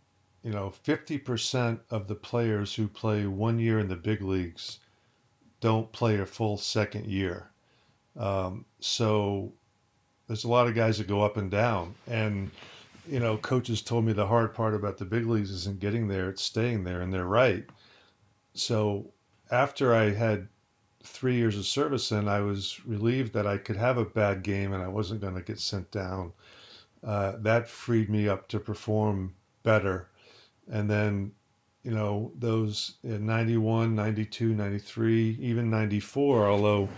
you 0.43 0.51
know, 0.51 0.73
50% 0.83 1.79
of 1.89 2.07
the 2.07 2.15
players 2.15 2.73
who 2.73 2.87
play 2.87 3.27
one 3.27 3.59
year 3.59 3.79
in 3.79 3.87
the 3.87 3.95
big 3.95 4.21
leagues 4.21 4.79
don't 5.59 5.91
play 5.91 6.19
a 6.19 6.25
full 6.25 6.57
second 6.57 7.05
year. 7.05 7.51
Um, 8.17 8.65
so 8.79 9.53
there's 10.27 10.43
a 10.43 10.49
lot 10.49 10.67
of 10.67 10.73
guys 10.73 10.97
that 10.97 11.07
go 11.07 11.21
up 11.21 11.37
and 11.37 11.51
down. 11.51 11.93
And, 12.07 12.49
you 13.07 13.19
know, 13.19 13.37
coaches 13.37 13.81
told 13.83 14.05
me 14.05 14.13
the 14.13 14.25
hard 14.25 14.53
part 14.53 14.73
about 14.73 14.97
the 14.97 15.05
big 15.05 15.27
leagues 15.27 15.51
isn't 15.51 15.79
getting 15.79 16.07
there, 16.07 16.29
it's 16.29 16.43
staying 16.43 16.83
there. 16.83 17.01
And 17.01 17.13
they're 17.13 17.25
right. 17.25 17.65
So 18.55 19.11
after 19.51 19.93
I 19.93 20.11
had 20.11 20.47
three 21.03 21.35
years 21.35 21.57
of 21.57 21.65
service 21.67 22.11
in, 22.11 22.27
I 22.27 22.39
was 22.39 22.83
relieved 22.85 23.33
that 23.33 23.45
I 23.45 23.57
could 23.57 23.77
have 23.77 23.97
a 23.99 24.05
bad 24.05 24.41
game 24.41 24.73
and 24.73 24.81
I 24.81 24.87
wasn't 24.87 25.21
going 25.21 25.35
to 25.35 25.41
get 25.41 25.59
sent 25.59 25.91
down. 25.91 26.33
Uh, 27.03 27.33
that 27.39 27.67
freed 27.67 28.09
me 28.09 28.27
up 28.27 28.47
to 28.49 28.59
perform 28.59 29.35
better 29.63 30.10
and 30.71 30.89
then 30.89 31.31
you 31.83 31.91
know 31.91 32.31
those 32.37 32.95
in 33.03 33.25
91 33.25 33.95
92 33.95 34.53
93 34.53 35.37
even 35.39 35.69
94 35.69 36.47
although 36.47 36.89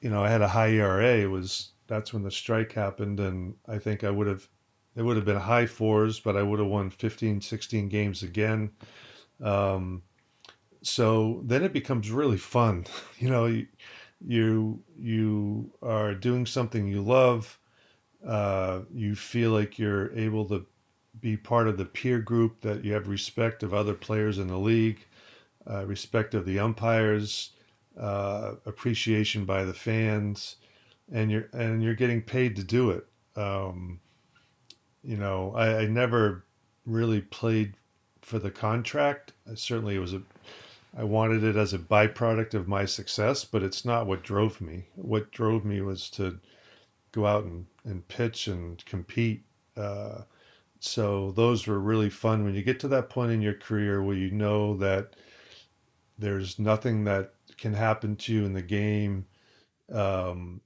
you 0.00 0.10
know 0.10 0.22
i 0.22 0.28
had 0.28 0.42
a 0.42 0.48
high 0.48 0.70
era 0.70 1.06
it 1.06 1.26
was 1.30 1.72
that's 1.86 2.12
when 2.12 2.22
the 2.22 2.30
strike 2.30 2.72
happened 2.72 3.18
and 3.20 3.54
i 3.68 3.78
think 3.78 4.04
i 4.04 4.10
would 4.10 4.26
have 4.26 4.48
it 4.96 5.02
would 5.02 5.16
have 5.16 5.24
been 5.24 5.36
high 5.36 5.66
fours 5.66 6.20
but 6.20 6.36
i 6.36 6.42
would 6.42 6.58
have 6.58 6.68
won 6.68 6.90
15 6.90 7.40
16 7.40 7.88
games 7.88 8.22
again. 8.22 8.70
Um, 9.42 10.02
so 10.82 11.42
then 11.44 11.62
it 11.62 11.72
becomes 11.72 12.10
really 12.10 12.38
fun. 12.38 12.86
You 13.18 13.30
know 13.30 13.46
you 13.46 13.66
you, 14.20 14.82
you 14.98 15.72
are 15.80 16.14
doing 16.14 16.44
something 16.44 16.88
you 16.88 17.02
love 17.02 17.58
uh, 18.26 18.80
you 18.92 19.14
feel 19.14 19.52
like 19.52 19.78
you're 19.78 20.12
able 20.16 20.44
to 20.46 20.66
be 21.20 21.36
part 21.36 21.68
of 21.68 21.76
the 21.76 21.84
peer 21.84 22.18
group 22.18 22.60
that 22.60 22.84
you 22.84 22.92
have 22.92 23.08
respect 23.08 23.62
of 23.62 23.74
other 23.74 23.94
players 23.94 24.38
in 24.38 24.48
the 24.48 24.58
league, 24.58 25.04
uh, 25.68 25.84
respect 25.86 26.34
of 26.34 26.44
the 26.46 26.58
umpires, 26.58 27.50
uh, 27.98 28.54
appreciation 28.66 29.44
by 29.44 29.64
the 29.64 29.74
fans, 29.74 30.56
and 31.12 31.30
you're 31.30 31.48
and 31.52 31.82
you're 31.82 31.94
getting 31.94 32.22
paid 32.22 32.56
to 32.56 32.64
do 32.64 32.90
it. 32.90 33.06
Um, 33.36 34.00
you 35.02 35.16
know, 35.16 35.52
I, 35.54 35.82
I, 35.82 35.86
never 35.86 36.44
really 36.86 37.20
played 37.20 37.74
for 38.20 38.38
the 38.38 38.50
contract. 38.50 39.32
Certainly, 39.54 39.96
it 39.96 40.00
was 40.00 40.12
a 40.12 40.22
I 40.96 41.04
wanted 41.04 41.44
it 41.44 41.56
as 41.56 41.74
a 41.74 41.78
byproduct 41.78 42.54
of 42.54 42.66
my 42.66 42.84
success, 42.84 43.44
but 43.44 43.62
it's 43.62 43.84
not 43.84 44.06
what 44.06 44.22
drove 44.22 44.60
me. 44.60 44.84
What 44.96 45.30
drove 45.30 45.64
me 45.64 45.80
was 45.80 46.10
to 46.10 46.38
go 47.12 47.26
out 47.26 47.44
and, 47.44 47.66
and 47.84 48.06
pitch 48.08 48.48
and 48.48 48.84
compete. 48.84 49.44
Uh, 49.76 50.22
so 50.80 51.32
those 51.32 51.66
were 51.66 51.78
really 51.78 52.10
fun 52.10 52.44
when 52.44 52.54
you 52.54 52.62
get 52.62 52.80
to 52.80 52.88
that 52.88 53.10
point 53.10 53.32
in 53.32 53.42
your 53.42 53.54
career 53.54 54.02
where 54.02 54.16
you 54.16 54.30
know 54.30 54.76
that 54.76 55.14
there's 56.18 56.58
nothing 56.58 57.04
that 57.04 57.34
can 57.56 57.74
happen 57.74 58.16
to 58.16 58.32
you 58.32 58.44
in 58.44 58.52
the 58.52 58.62
game 58.62 59.26
um, 59.92 60.60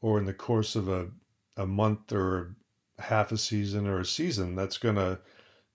or 0.00 0.18
in 0.18 0.24
the 0.24 0.34
course 0.34 0.76
of 0.76 0.88
a, 0.88 1.08
a 1.56 1.66
month 1.66 2.12
or 2.12 2.54
half 2.98 3.32
a 3.32 3.38
season 3.38 3.86
or 3.86 4.00
a 4.00 4.04
season 4.04 4.54
that's 4.54 4.78
going 4.78 4.96
to 4.96 5.18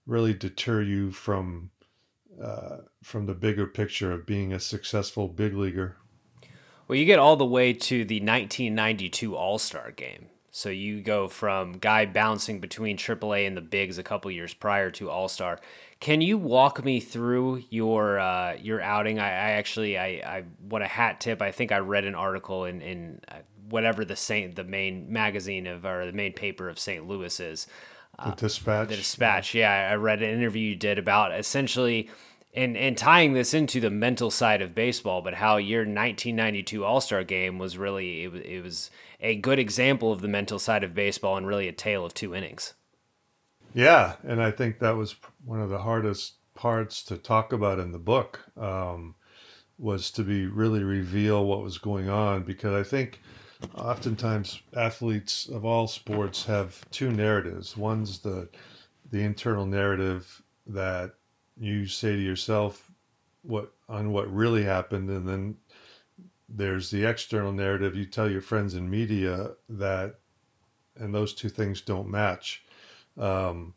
really 0.06 0.34
deter 0.34 0.82
you 0.82 1.12
from 1.12 1.70
uh, 2.42 2.78
from 3.04 3.26
the 3.26 3.34
bigger 3.34 3.68
picture 3.68 4.12
of 4.12 4.26
being 4.26 4.54
a 4.54 4.60
successful 4.60 5.28
big 5.28 5.54
leaguer. 5.54 5.98
Well, 6.88 6.98
you 6.98 7.06
get 7.06 7.20
all 7.20 7.36
the 7.36 7.46
way 7.46 7.74
to 7.74 8.06
the 8.06 8.16
1992 8.16 9.36
All 9.36 9.60
Star 9.60 9.92
game. 9.92 10.28
So 10.52 10.70
you 10.70 11.02
go 11.02 11.28
from 11.28 11.74
guy 11.74 12.06
bouncing 12.06 12.60
between 12.60 12.98
AAA 12.98 13.46
and 13.46 13.56
the 13.56 13.62
bigs 13.62 13.98
a 13.98 14.04
couple 14.04 14.32
years 14.32 14.54
prior 14.54 14.90
to 14.92 15.10
All 15.10 15.28
Star. 15.28 15.60
Can 16.00 16.22
you 16.22 16.38
walk 16.38 16.84
me 16.84 17.00
through 17.00 17.64
your 17.70 18.20
uh, 18.20 18.56
your 18.56 18.82
outing? 18.82 19.20
I, 19.20 19.28
I 19.28 19.52
actually 19.52 19.98
I, 19.98 20.06
I 20.06 20.44
want 20.70 20.84
a 20.84 20.88
hat 20.88 21.20
tip. 21.20 21.42
I 21.42 21.52
think 21.52 21.72
I 21.72 21.80
read 21.80 22.06
an 22.06 22.16
article 22.16 22.66
in 22.66 22.82
in 22.82 23.22
uh, 23.28 23.36
whatever 23.70 24.04
the 24.06 24.16
Saint 24.16 24.56
the 24.56 24.64
main 24.64 25.12
magazine 25.12 25.68
of 25.68 25.86
or 25.86 26.06
the 26.06 26.14
main 26.14 26.34
paper 26.34 26.70
of 26.70 26.80
St. 26.80 27.08
Louis 27.08 27.40
is. 27.40 27.68
Uh, 28.18 28.32
the 28.32 28.48
Dispatch. 28.48 28.88
The 28.90 28.96
Dispatch. 28.96 29.54
Yeah, 29.54 29.90
I 29.92 29.96
read 29.96 30.22
an 30.22 30.30
interview 30.30 30.70
you 30.70 30.76
did 30.76 30.98
about 30.98 31.38
essentially 31.38 32.10
and 32.54 32.76
and 32.76 32.98
tying 32.98 33.34
this 33.34 33.54
into 33.54 33.80
the 33.80 33.90
mental 33.90 34.32
side 34.32 34.62
of 34.62 34.76
baseball, 34.76 35.22
but 35.22 35.36
how 35.36 35.58
your 35.58 35.82
1992 35.82 36.84
All 36.84 37.02
Star 37.02 37.24
game 37.24 37.58
was 37.60 37.78
really 37.78 38.24
it, 38.24 38.34
it 38.46 38.64
was 38.64 38.90
a 39.20 39.36
good 39.36 39.60
example 39.60 40.12
of 40.12 40.22
the 40.22 40.28
mental 40.28 40.60
side 40.60 40.84
of 40.84 40.94
baseball 40.94 41.38
and 41.38 41.48
really 41.48 41.68
a 41.68 41.74
tale 41.74 42.06
of 42.06 42.14
two 42.14 42.34
innings. 42.34 42.74
Yeah, 43.74 44.16
and 44.24 44.42
I 44.42 44.52
think 44.52 44.80
that 44.80 44.96
was 44.96 45.16
one 45.46 45.62
of 45.62 45.70
the 45.70 45.80
hardest 45.80 46.36
parts 46.56 47.04
to 47.04 47.18
talk 47.18 47.54
about 47.54 47.80
in 47.80 47.92
the 47.92 48.00
book 48.00 48.44
um, 48.58 49.16
was 49.78 50.12
to 50.12 50.24
be 50.24 50.48
really 50.48 50.84
reveal 50.84 51.46
what 51.46 51.64
was 51.64 51.78
going 51.78 52.10
on 52.10 52.44
because 52.44 52.74
I 52.74 52.88
think 52.88 53.22
oftentimes 53.76 54.62
athletes 54.76 55.48
of 55.48 55.66
all 55.66 55.88
sports 55.88 56.46
have 56.46 56.84
two 56.90 57.12
narratives. 57.12 57.78
One's 57.78 58.20
the 58.20 58.50
the 59.12 59.22
internal 59.22 59.66
narrative 59.66 60.42
that 60.68 61.14
you 61.60 61.86
say 61.86 62.16
to 62.16 62.22
yourself 62.22 62.90
what 63.44 63.72
on 63.88 64.12
what 64.12 64.34
really 64.34 64.64
happened 64.64 65.10
and 65.10 65.28
then 65.28 65.56
there's 66.48 66.90
the 66.90 67.06
external 67.06 67.52
narrative. 67.52 67.96
You 67.96 68.06
tell 68.06 68.30
your 68.30 68.42
friends 68.42 68.74
in 68.74 68.90
media 68.90 69.52
that 69.70 70.16
and 70.98 71.14
those 71.14 71.34
two 71.34 71.50
things 71.50 71.82
don't 71.82 72.10
match. 72.10 72.64
Um, 73.18 73.74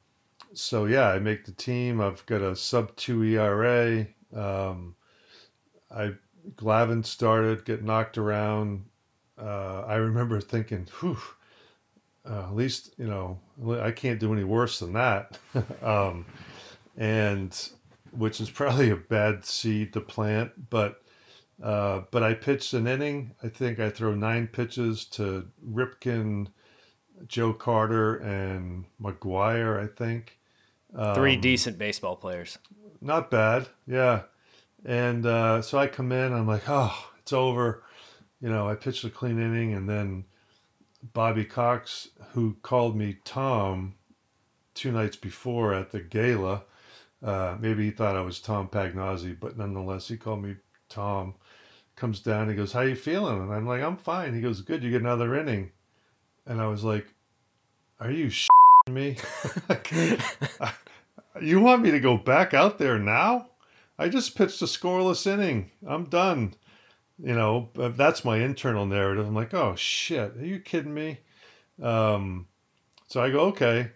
so 0.54 0.84
yeah 0.84 1.08
i 1.08 1.18
make 1.18 1.44
the 1.44 1.52
team. 1.52 2.00
I've 2.00 2.24
got 2.26 2.42
a 2.42 2.54
sub 2.54 2.94
2 2.96 3.24
era 3.24 4.06
um, 4.34 4.94
i 5.90 6.12
glavine 6.56 7.04
started 7.04 7.64
get 7.64 7.82
knocked 7.82 8.18
around. 8.18 8.84
Uh, 9.38 9.82
i 9.86 9.94
remember 9.94 10.40
thinking 10.40 10.86
whew 11.00 11.18
uh, 12.28 12.44
at 12.44 12.54
least 12.54 12.94
you 12.98 13.06
know 13.06 13.38
i 13.80 13.90
can't 13.90 14.20
do 14.20 14.32
any 14.32 14.44
worse 14.44 14.78
than 14.78 14.92
that. 14.92 15.38
Um, 15.82 16.26
and 16.96 17.70
which 18.12 18.40
is 18.40 18.50
probably 18.50 18.90
a 18.90 18.96
bad 18.96 19.44
seed 19.44 19.92
to 19.94 20.00
plant, 20.00 20.70
but 20.70 21.02
uh, 21.62 22.02
but 22.10 22.22
I 22.22 22.34
pitched 22.34 22.72
an 22.74 22.86
inning. 22.86 23.32
I 23.42 23.48
think 23.48 23.78
I 23.78 23.90
throw 23.90 24.14
nine 24.14 24.48
pitches 24.48 25.04
to 25.06 25.46
Ripken, 25.64 26.48
Joe 27.28 27.52
Carter, 27.52 28.16
and 28.16 28.84
McGwire. 29.00 29.82
I 29.82 29.86
think 29.86 30.38
um, 30.94 31.14
three 31.14 31.36
decent 31.36 31.78
baseball 31.78 32.16
players. 32.16 32.58
Not 33.00 33.30
bad, 33.30 33.68
yeah. 33.86 34.22
And 34.84 35.24
uh, 35.24 35.62
so 35.62 35.78
I 35.78 35.86
come 35.86 36.12
in. 36.12 36.32
I'm 36.32 36.46
like, 36.46 36.68
oh, 36.68 37.10
it's 37.18 37.32
over. 37.32 37.84
You 38.40 38.48
know, 38.48 38.68
I 38.68 38.74
pitched 38.74 39.04
a 39.04 39.10
clean 39.10 39.40
inning, 39.40 39.72
and 39.72 39.88
then 39.88 40.24
Bobby 41.12 41.44
Cox, 41.44 42.08
who 42.32 42.56
called 42.62 42.96
me 42.96 43.18
Tom 43.24 43.94
two 44.74 44.90
nights 44.90 45.16
before 45.16 45.72
at 45.74 45.92
the 45.92 46.00
gala. 46.00 46.64
Uh, 47.22 47.56
maybe 47.60 47.84
he 47.84 47.90
thought 47.90 48.16
I 48.16 48.20
was 48.20 48.40
Tom 48.40 48.68
Pagnozzi, 48.68 49.38
but 49.38 49.56
nonetheless, 49.56 50.08
he 50.08 50.16
called 50.16 50.42
me 50.42 50.56
Tom. 50.88 51.34
Comes 51.94 52.20
down, 52.20 52.48
he 52.48 52.54
goes, 52.54 52.72
"How 52.72 52.80
you 52.80 52.96
feeling?" 52.96 53.42
And 53.42 53.52
I'm 53.52 53.66
like, 53.66 53.82
"I'm 53.82 53.96
fine." 53.96 54.34
He 54.34 54.40
goes, 54.40 54.60
"Good, 54.62 54.82
you 54.82 54.90
get 54.90 55.02
another 55.02 55.36
inning." 55.36 55.70
And 56.46 56.60
I 56.60 56.66
was 56.66 56.82
like, 56.82 57.06
"Are 58.00 58.10
you 58.10 58.30
me? 58.90 59.16
you 61.40 61.60
want 61.60 61.82
me 61.82 61.90
to 61.92 62.00
go 62.00 62.16
back 62.16 62.54
out 62.54 62.78
there 62.78 62.98
now? 62.98 63.50
I 63.98 64.08
just 64.08 64.36
pitched 64.36 64.62
a 64.62 64.66
scoreless 64.66 65.26
inning. 65.26 65.70
I'm 65.86 66.06
done." 66.06 66.54
You 67.18 67.34
know, 67.34 67.68
that's 67.74 68.24
my 68.24 68.38
internal 68.38 68.86
narrative. 68.86 69.26
I'm 69.26 69.34
like, 69.34 69.54
"Oh 69.54 69.76
shit, 69.76 70.36
are 70.36 70.44
you 70.44 70.58
kidding 70.58 70.94
me?" 70.94 71.20
Um, 71.80 72.48
so 73.06 73.22
I 73.22 73.30
go, 73.30 73.40
"Okay." 73.48 73.92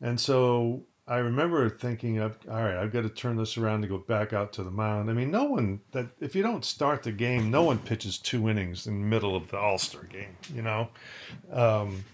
And 0.00 0.20
so 0.20 0.84
I 1.10 1.18
remember 1.18 1.68
thinking 1.68 2.20
all 2.20 2.30
right, 2.46 2.76
I've 2.76 2.92
got 2.92 3.02
to 3.02 3.08
turn 3.08 3.36
this 3.36 3.58
around 3.58 3.82
to 3.82 3.88
go 3.88 3.98
back 3.98 4.32
out 4.32 4.52
to 4.52 4.62
the 4.62 4.70
mound. 4.70 5.10
I 5.10 5.12
mean, 5.12 5.32
no 5.32 5.42
one 5.42 5.80
that 5.90 6.06
if 6.20 6.36
you 6.36 6.42
don't 6.44 6.64
start 6.64 7.02
the 7.02 7.10
game, 7.10 7.50
no 7.50 7.64
one 7.64 7.78
pitches 7.78 8.16
two 8.16 8.48
innings 8.48 8.86
in 8.86 9.00
the 9.00 9.06
middle 9.08 9.34
of 9.34 9.50
the 9.50 9.58
All 9.58 9.76
Star 9.76 10.04
game, 10.04 10.36
you 10.54 10.62
know. 10.62 10.88
Um, 11.50 12.04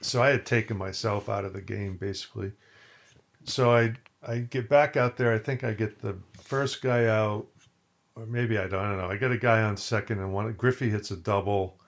so 0.00 0.22
I 0.22 0.28
had 0.28 0.46
taken 0.46 0.76
myself 0.76 1.28
out 1.28 1.44
of 1.44 1.52
the 1.52 1.60
game 1.60 1.96
basically. 1.96 2.52
So 3.42 3.74
I 3.74 3.94
I 4.24 4.38
get 4.38 4.68
back 4.68 4.96
out 4.96 5.16
there. 5.16 5.34
I 5.34 5.38
think 5.38 5.64
I 5.64 5.72
get 5.72 6.00
the 6.00 6.16
first 6.40 6.80
guy 6.80 7.06
out, 7.06 7.48
or 8.14 8.24
maybe 8.24 8.56
I 8.56 8.68
don't, 8.68 8.84
I 8.84 8.88
don't 8.88 8.98
know. 8.98 9.10
I 9.10 9.16
get 9.16 9.32
a 9.32 9.36
guy 9.36 9.62
on 9.62 9.76
second 9.76 10.20
and 10.20 10.32
one. 10.32 10.52
Griffey 10.52 10.88
hits 10.88 11.10
a 11.10 11.16
double. 11.16 11.80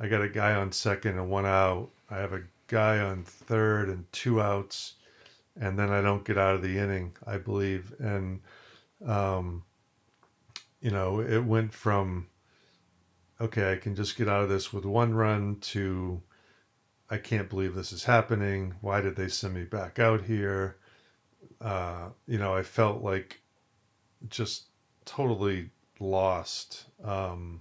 I 0.00 0.08
got 0.08 0.22
a 0.22 0.30
guy 0.30 0.54
on 0.54 0.72
second 0.72 1.18
and 1.18 1.28
one 1.28 1.44
out. 1.44 1.90
I 2.08 2.16
have 2.16 2.32
a 2.32 2.44
guy 2.68 3.00
on 3.00 3.22
third 3.22 3.90
and 3.90 4.10
two 4.12 4.40
outs 4.40 4.94
and 5.60 5.78
then 5.78 5.90
I 5.90 6.00
don't 6.00 6.24
get 6.24 6.38
out 6.38 6.54
of 6.54 6.62
the 6.62 6.78
inning, 6.78 7.14
I 7.26 7.36
believe. 7.36 7.92
And, 8.00 8.40
um, 9.06 9.62
you 10.80 10.90
know, 10.90 11.20
it 11.20 11.44
went 11.44 11.74
from, 11.74 12.28
okay, 13.40 13.70
I 13.70 13.76
can 13.76 13.94
just 13.94 14.16
get 14.16 14.26
out 14.26 14.42
of 14.42 14.48
this 14.48 14.72
with 14.72 14.86
one 14.86 15.12
run 15.12 15.56
to, 15.60 16.22
I 17.10 17.18
can't 17.18 17.50
believe 17.50 17.74
this 17.74 17.92
is 17.92 18.04
happening. 18.04 18.74
Why 18.80 19.02
did 19.02 19.16
they 19.16 19.28
send 19.28 19.52
me 19.52 19.64
back 19.64 19.98
out 19.98 20.22
here? 20.22 20.78
Uh, 21.60 22.08
you 22.26 22.38
know, 22.38 22.54
I 22.54 22.62
felt 22.62 23.02
like 23.02 23.42
just 24.30 24.68
totally 25.04 25.70
lost. 25.98 26.84
Um, 27.04 27.60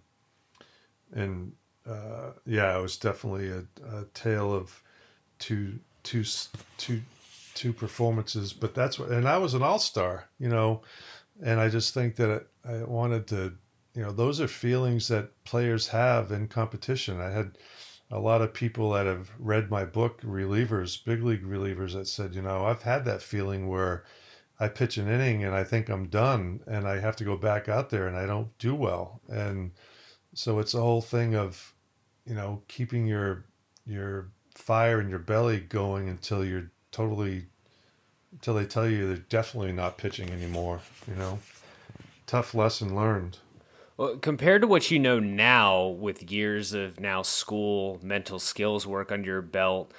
and 1.11 1.51
uh, 1.85 2.31
yeah, 2.45 2.77
it 2.77 2.81
was 2.81 2.95
definitely 2.95 3.49
a, 3.49 3.65
a 3.93 4.05
tale 4.13 4.53
of 4.53 4.81
two, 5.37 5.79
two, 6.03 6.23
two 6.77 7.01
two 7.59 7.73
performances, 7.73 8.53
but 8.53 8.73
that's 8.73 8.97
what, 8.97 9.09
and 9.09 9.27
I 9.27 9.37
was 9.37 9.53
an 9.53 9.61
all 9.61 9.79
star, 9.79 10.29
you 10.39 10.47
know, 10.47 10.81
and 11.43 11.59
I 11.59 11.67
just 11.67 11.93
think 11.93 12.15
that 12.15 12.47
I 12.63 12.83
wanted 12.83 13.27
to, 13.27 13.53
you 13.93 14.01
know, 14.01 14.13
those 14.13 14.39
are 14.39 14.47
feelings 14.47 15.09
that 15.09 15.43
players 15.43 15.85
have 15.89 16.31
in 16.31 16.47
competition. 16.47 17.19
I 17.19 17.31
had 17.31 17.57
a 18.11 18.19
lot 18.19 18.41
of 18.41 18.53
people 18.53 18.91
that 18.91 19.05
have 19.07 19.29
read 19.37 19.69
my 19.69 19.83
book, 19.83 20.21
relievers, 20.21 21.03
big 21.03 21.21
league 21.21 21.43
relievers, 21.43 21.93
that 21.93 22.07
said, 22.07 22.33
you 22.33 22.41
know, 22.41 22.63
I've 22.63 22.81
had 22.81 23.03
that 23.05 23.21
feeling 23.21 23.67
where 23.67 24.05
I 24.57 24.69
pitch 24.69 24.97
an 24.97 25.09
inning 25.09 25.43
and 25.43 25.53
I 25.53 25.65
think 25.65 25.89
I'm 25.89 26.07
done 26.07 26.61
and 26.65 26.87
I 26.87 27.01
have 27.01 27.17
to 27.17 27.25
go 27.25 27.35
back 27.35 27.67
out 27.67 27.89
there 27.89 28.07
and 28.07 28.15
I 28.15 28.25
don't 28.25 28.57
do 28.57 28.73
well. 28.73 29.19
And 29.27 29.71
so 30.33 30.59
it's 30.59 30.75
a 30.75 30.81
whole 30.81 31.01
thing 31.01 31.35
of, 31.35 31.73
you 32.25 32.35
know, 32.35 32.63
keeping 32.69 33.05
your, 33.05 33.43
your 33.85 34.31
fire 34.55 35.01
in 35.01 35.09
your 35.09 35.19
belly 35.19 35.59
going 35.59 36.07
until 36.07 36.45
you're 36.45 36.71
totally 36.91 37.45
until 38.31 38.53
they 38.53 38.65
tell 38.65 38.87
you 38.87 39.07
they're 39.07 39.17
definitely 39.17 39.71
not 39.71 39.97
pitching 39.97 40.29
anymore. 40.29 40.81
You 41.07 41.15
know, 41.15 41.39
tough 42.27 42.53
lesson 42.53 42.95
learned. 42.95 43.39
Well, 43.97 44.17
compared 44.17 44.61
to 44.61 44.67
what 44.67 44.89
you 44.91 44.97
know 44.97 45.19
now, 45.19 45.87
with 45.87 46.31
years 46.31 46.73
of 46.73 46.99
now 46.99 47.21
school 47.21 47.99
mental 48.01 48.39
skills 48.39 48.87
work 48.87 49.11
under 49.11 49.29
your 49.29 49.41
belt, 49.41 49.93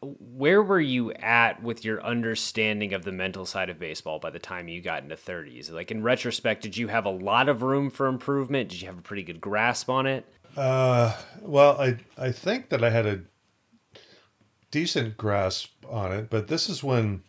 where 0.00 0.62
were 0.62 0.80
you 0.80 1.12
at 1.14 1.60
with 1.60 1.84
your 1.84 2.00
understanding 2.04 2.92
of 2.92 3.04
the 3.04 3.10
mental 3.10 3.44
side 3.44 3.68
of 3.68 3.80
baseball 3.80 4.20
by 4.20 4.30
the 4.30 4.38
time 4.38 4.68
you 4.68 4.80
got 4.80 5.02
into 5.02 5.16
30s? 5.16 5.72
Like 5.72 5.90
in 5.90 6.04
retrospect, 6.04 6.62
did 6.62 6.76
you 6.76 6.88
have 6.88 7.04
a 7.04 7.10
lot 7.10 7.48
of 7.48 7.62
room 7.62 7.90
for 7.90 8.06
improvement? 8.06 8.68
Did 8.68 8.80
you 8.80 8.86
have 8.86 8.98
a 8.98 9.02
pretty 9.02 9.24
good 9.24 9.40
grasp 9.40 9.90
on 9.90 10.06
it? 10.06 10.24
Uh, 10.56 11.16
well, 11.40 11.80
I 11.80 11.96
I 12.16 12.30
think 12.30 12.68
that 12.68 12.84
I 12.84 12.90
had 12.90 13.06
a 13.06 13.22
decent 14.70 15.16
grasp 15.16 15.70
on 15.88 16.12
it, 16.12 16.30
but 16.30 16.48
this 16.48 16.68
is 16.68 16.84
when 16.84 17.22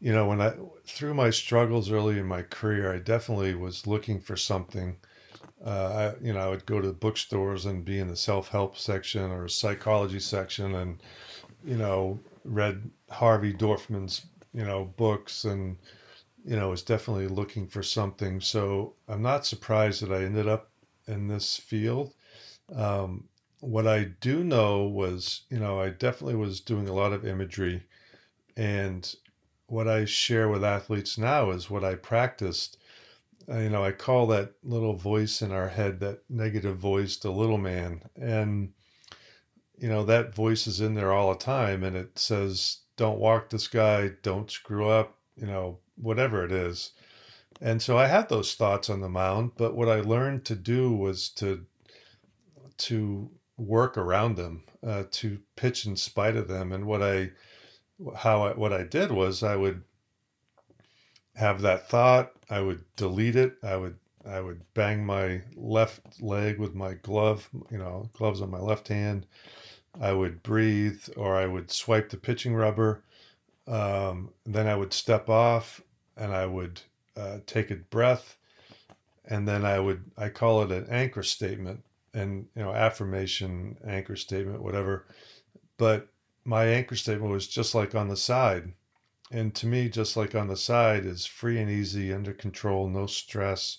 you 0.00 0.12
know, 0.12 0.26
when 0.28 0.40
I 0.40 0.54
through 0.86 1.14
my 1.14 1.30
struggles 1.30 1.90
early 1.90 2.18
in 2.18 2.26
my 2.26 2.42
career, 2.42 2.92
I 2.92 2.98
definitely 2.98 3.54
was 3.54 3.86
looking 3.86 4.20
for 4.20 4.36
something. 4.36 4.96
Uh, 5.64 6.14
I, 6.20 6.24
you 6.24 6.32
know, 6.32 6.40
I 6.40 6.48
would 6.48 6.66
go 6.66 6.80
to 6.80 6.92
bookstores 6.92 7.66
and 7.66 7.84
be 7.84 7.98
in 7.98 8.08
the 8.08 8.16
self-help 8.16 8.78
section 8.78 9.30
or 9.30 9.48
psychology 9.48 10.20
section, 10.20 10.74
and 10.74 11.02
you 11.64 11.76
know, 11.76 12.20
read 12.44 12.90
Harvey 13.10 13.52
Dorfman's 13.54 14.26
you 14.54 14.64
know 14.64 14.86
books, 14.96 15.44
and 15.44 15.76
you 16.44 16.56
know, 16.56 16.70
was 16.70 16.82
definitely 16.82 17.28
looking 17.28 17.66
for 17.66 17.82
something. 17.82 18.40
So 18.40 18.94
I'm 19.08 19.22
not 19.22 19.46
surprised 19.46 20.02
that 20.02 20.12
I 20.12 20.24
ended 20.24 20.48
up 20.48 20.70
in 21.06 21.28
this 21.28 21.56
field. 21.56 22.14
Um, 22.74 23.28
what 23.60 23.86
I 23.86 24.04
do 24.04 24.44
know 24.44 24.84
was, 24.84 25.42
you 25.50 25.58
know, 25.58 25.80
I 25.80 25.90
definitely 25.90 26.36
was 26.36 26.60
doing 26.60 26.88
a 26.88 26.94
lot 26.94 27.12
of 27.12 27.26
imagery, 27.26 27.84
and 28.56 29.14
what 29.70 29.86
I 29.86 30.04
share 30.04 30.48
with 30.48 30.64
athletes 30.64 31.16
now 31.16 31.50
is 31.50 31.70
what 31.70 31.84
I 31.84 31.94
practiced. 31.94 32.76
Uh, 33.48 33.58
you 33.58 33.70
know, 33.70 33.84
I 33.84 33.92
call 33.92 34.26
that 34.28 34.52
little 34.62 34.94
voice 34.94 35.42
in 35.42 35.52
our 35.52 35.68
head, 35.68 36.00
that 36.00 36.22
negative 36.28 36.76
voice, 36.76 37.16
the 37.16 37.30
little 37.30 37.58
man. 37.58 38.02
And, 38.16 38.72
you 39.78 39.88
know, 39.88 40.04
that 40.04 40.34
voice 40.34 40.66
is 40.66 40.80
in 40.80 40.94
there 40.94 41.12
all 41.12 41.32
the 41.32 41.38
time 41.38 41.84
and 41.84 41.96
it 41.96 42.18
says, 42.18 42.78
don't 42.96 43.18
walk 43.18 43.48
this 43.48 43.68
guy, 43.68 44.10
don't 44.22 44.50
screw 44.50 44.88
up, 44.88 45.16
you 45.36 45.46
know, 45.46 45.78
whatever 45.96 46.44
it 46.44 46.52
is. 46.52 46.92
And 47.60 47.80
so 47.80 47.96
I 47.96 48.06
had 48.06 48.28
those 48.28 48.54
thoughts 48.54 48.90
on 48.90 49.00
the 49.00 49.08
mound, 49.08 49.52
but 49.56 49.74
what 49.74 49.88
I 49.88 50.00
learned 50.00 50.44
to 50.46 50.54
do 50.54 50.92
was 50.92 51.28
to 51.30 51.64
to 52.78 53.30
work 53.58 53.98
around 53.98 54.36
them, 54.36 54.64
uh, 54.86 55.04
to 55.10 55.38
pitch 55.54 55.84
in 55.84 55.94
spite 55.94 56.36
of 56.36 56.48
them. 56.48 56.72
And 56.72 56.86
what 56.86 57.02
I 57.02 57.30
how 58.16 58.42
I, 58.42 58.52
what 58.52 58.72
I 58.72 58.82
did 58.84 59.10
was 59.12 59.42
I 59.42 59.56
would 59.56 59.82
have 61.34 61.62
that 61.62 61.88
thought, 61.88 62.32
I 62.48 62.60
would 62.60 62.84
delete 62.96 63.36
it, 63.36 63.56
I 63.62 63.76
would 63.76 63.96
I 64.26 64.40
would 64.40 64.60
bang 64.74 65.04
my 65.04 65.40
left 65.56 66.20
leg 66.20 66.58
with 66.58 66.74
my 66.74 66.94
glove, 66.94 67.48
you 67.70 67.78
know, 67.78 68.10
gloves 68.12 68.42
on 68.42 68.50
my 68.50 68.58
left 68.58 68.88
hand. 68.88 69.26
I 69.98 70.12
would 70.12 70.42
breathe, 70.42 71.02
or 71.16 71.36
I 71.36 71.46
would 71.46 71.70
swipe 71.70 72.10
the 72.10 72.16
pitching 72.16 72.54
rubber. 72.54 73.02
Um, 73.66 74.30
then 74.44 74.66
I 74.66 74.76
would 74.76 74.92
step 74.92 75.28
off, 75.30 75.80
and 76.16 76.32
I 76.32 76.46
would 76.46 76.82
uh, 77.16 77.38
take 77.46 77.70
a 77.70 77.76
breath, 77.76 78.36
and 79.24 79.48
then 79.48 79.64
I 79.64 79.80
would 79.80 80.04
I 80.18 80.28
call 80.28 80.62
it 80.62 80.70
an 80.70 80.86
anchor 80.90 81.22
statement, 81.22 81.82
and 82.12 82.46
you 82.54 82.62
know, 82.62 82.72
affirmation, 82.72 83.78
anchor 83.86 84.16
statement, 84.16 84.62
whatever. 84.62 85.06
But 85.78 86.08
my 86.50 86.66
anchor 86.66 86.96
statement 86.96 87.30
was 87.30 87.46
just 87.46 87.76
like 87.76 87.94
on 87.94 88.08
the 88.08 88.16
side. 88.16 88.72
And 89.30 89.54
to 89.54 89.68
me, 89.68 89.88
just 89.88 90.16
like 90.16 90.34
on 90.34 90.48
the 90.48 90.56
side 90.56 91.06
is 91.06 91.24
free 91.24 91.60
and 91.60 91.70
easy, 91.70 92.12
under 92.12 92.32
control, 92.32 92.88
no 92.88 93.06
stress. 93.06 93.78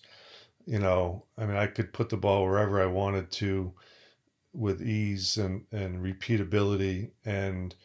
You 0.66 0.80
know, 0.80 1.26
I 1.38 1.46
mean, 1.46 1.58
I 1.58 1.68
could 1.68 1.92
put 1.92 2.08
the 2.08 2.16
ball 2.16 2.46
wherever 2.46 2.82
I 2.82 2.86
wanted 2.86 3.30
to 3.32 3.74
with 4.54 4.82
ease 4.82 5.36
and, 5.36 5.66
and 5.74 6.02
repeatability. 6.02 7.10
And, 7.26 7.76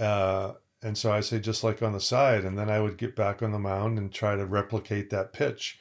uh, 0.00 0.52
and 0.82 0.96
so 0.96 1.12
I 1.12 1.20
say 1.20 1.38
just 1.38 1.62
like 1.62 1.82
on 1.82 1.92
the 1.92 2.00
side, 2.00 2.46
and 2.46 2.58
then 2.58 2.70
I 2.70 2.80
would 2.80 2.96
get 2.96 3.14
back 3.14 3.42
on 3.42 3.52
the 3.52 3.58
mound 3.58 3.98
and 3.98 4.10
try 4.10 4.36
to 4.36 4.46
replicate 4.46 5.10
that 5.10 5.34
pitch. 5.34 5.78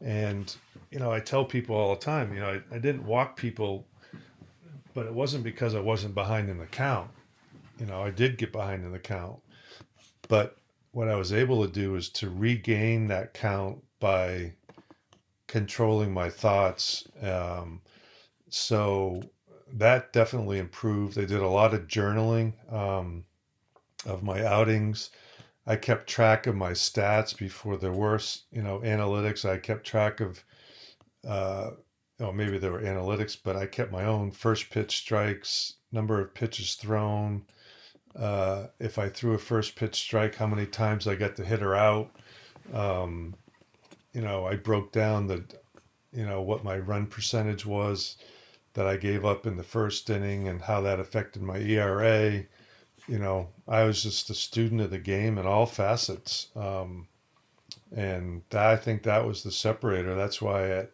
And, 0.00 0.52
you 0.90 0.98
know, 0.98 1.12
I 1.12 1.20
tell 1.20 1.44
people 1.44 1.76
all 1.76 1.94
the 1.94 2.00
time, 2.00 2.34
you 2.34 2.40
know, 2.40 2.60
I, 2.72 2.74
I 2.74 2.78
didn't 2.80 3.06
walk 3.06 3.36
people, 3.36 3.86
but 4.94 5.06
it 5.06 5.14
wasn't 5.14 5.44
because 5.44 5.76
I 5.76 5.80
wasn't 5.80 6.16
behind 6.16 6.50
in 6.50 6.58
the 6.58 6.66
count 6.66 7.08
you 7.82 7.88
know, 7.88 8.00
I 8.00 8.10
did 8.10 8.38
get 8.38 8.52
behind 8.52 8.84
in 8.84 8.92
the 8.92 8.98
count, 9.00 9.40
but 10.28 10.56
what 10.92 11.08
I 11.08 11.16
was 11.16 11.32
able 11.32 11.66
to 11.66 11.72
do 11.72 11.96
is 11.96 12.08
to 12.10 12.30
regain 12.30 13.08
that 13.08 13.34
count 13.34 13.82
by 13.98 14.52
controlling 15.48 16.14
my 16.14 16.30
thoughts. 16.30 17.08
Um, 17.20 17.80
so 18.50 19.20
that 19.72 20.12
definitely 20.12 20.60
improved. 20.60 21.18
I 21.18 21.24
did 21.24 21.40
a 21.42 21.48
lot 21.48 21.74
of 21.74 21.88
journaling 21.88 22.52
um, 22.72 23.24
of 24.06 24.22
my 24.22 24.44
outings. 24.44 25.10
I 25.66 25.74
kept 25.74 26.08
track 26.08 26.46
of 26.46 26.54
my 26.54 26.70
stats 26.70 27.36
before 27.36 27.76
there 27.76 27.90
were, 27.90 28.20
you 28.52 28.62
know, 28.62 28.78
analytics. 28.84 29.44
I 29.44 29.56
kept 29.56 29.84
track 29.84 30.20
of 30.20 30.44
uh, 31.26 31.70
oh, 32.20 32.30
maybe 32.30 32.58
there 32.58 32.70
were 32.70 32.82
analytics, 32.82 33.36
but 33.42 33.56
I 33.56 33.66
kept 33.66 33.90
my 33.90 34.04
own 34.04 34.30
first 34.30 34.70
pitch 34.70 34.98
strikes, 34.98 35.74
number 35.90 36.20
of 36.20 36.32
pitches 36.32 36.76
thrown. 36.76 37.44
Uh, 38.16 38.66
if 38.78 38.98
I 38.98 39.08
threw 39.08 39.34
a 39.34 39.38
first 39.38 39.74
pitch 39.74 39.96
strike, 39.96 40.34
how 40.34 40.46
many 40.46 40.66
times 40.66 41.08
I 41.08 41.14
got 41.14 41.36
the 41.36 41.44
hitter 41.44 41.74
out. 41.74 42.10
Um, 42.72 43.34
you 44.12 44.20
know, 44.20 44.46
I 44.46 44.56
broke 44.56 44.92
down 44.92 45.26
the, 45.26 45.44
you 46.12 46.26
know, 46.26 46.42
what 46.42 46.64
my 46.64 46.78
run 46.78 47.06
percentage 47.06 47.64
was 47.64 48.16
that 48.74 48.86
I 48.86 48.96
gave 48.96 49.24
up 49.24 49.46
in 49.46 49.56
the 49.56 49.62
first 49.62 50.08
inning 50.10 50.48
and 50.48 50.60
how 50.60 50.80
that 50.82 51.00
affected 51.00 51.42
my 51.42 51.58
ERA. 51.58 52.44
You 53.08 53.18
know, 53.18 53.48
I 53.66 53.84
was 53.84 54.02
just 54.02 54.30
a 54.30 54.34
student 54.34 54.80
of 54.80 54.90
the 54.90 54.98
game 54.98 55.38
in 55.38 55.46
all 55.46 55.66
facets. 55.66 56.48
Um, 56.54 57.08
and 57.94 58.42
that, 58.50 58.66
I 58.66 58.76
think 58.76 59.02
that 59.02 59.26
was 59.26 59.42
the 59.42 59.52
separator. 59.52 60.14
That's 60.14 60.40
why 60.40 60.68
at 60.70 60.90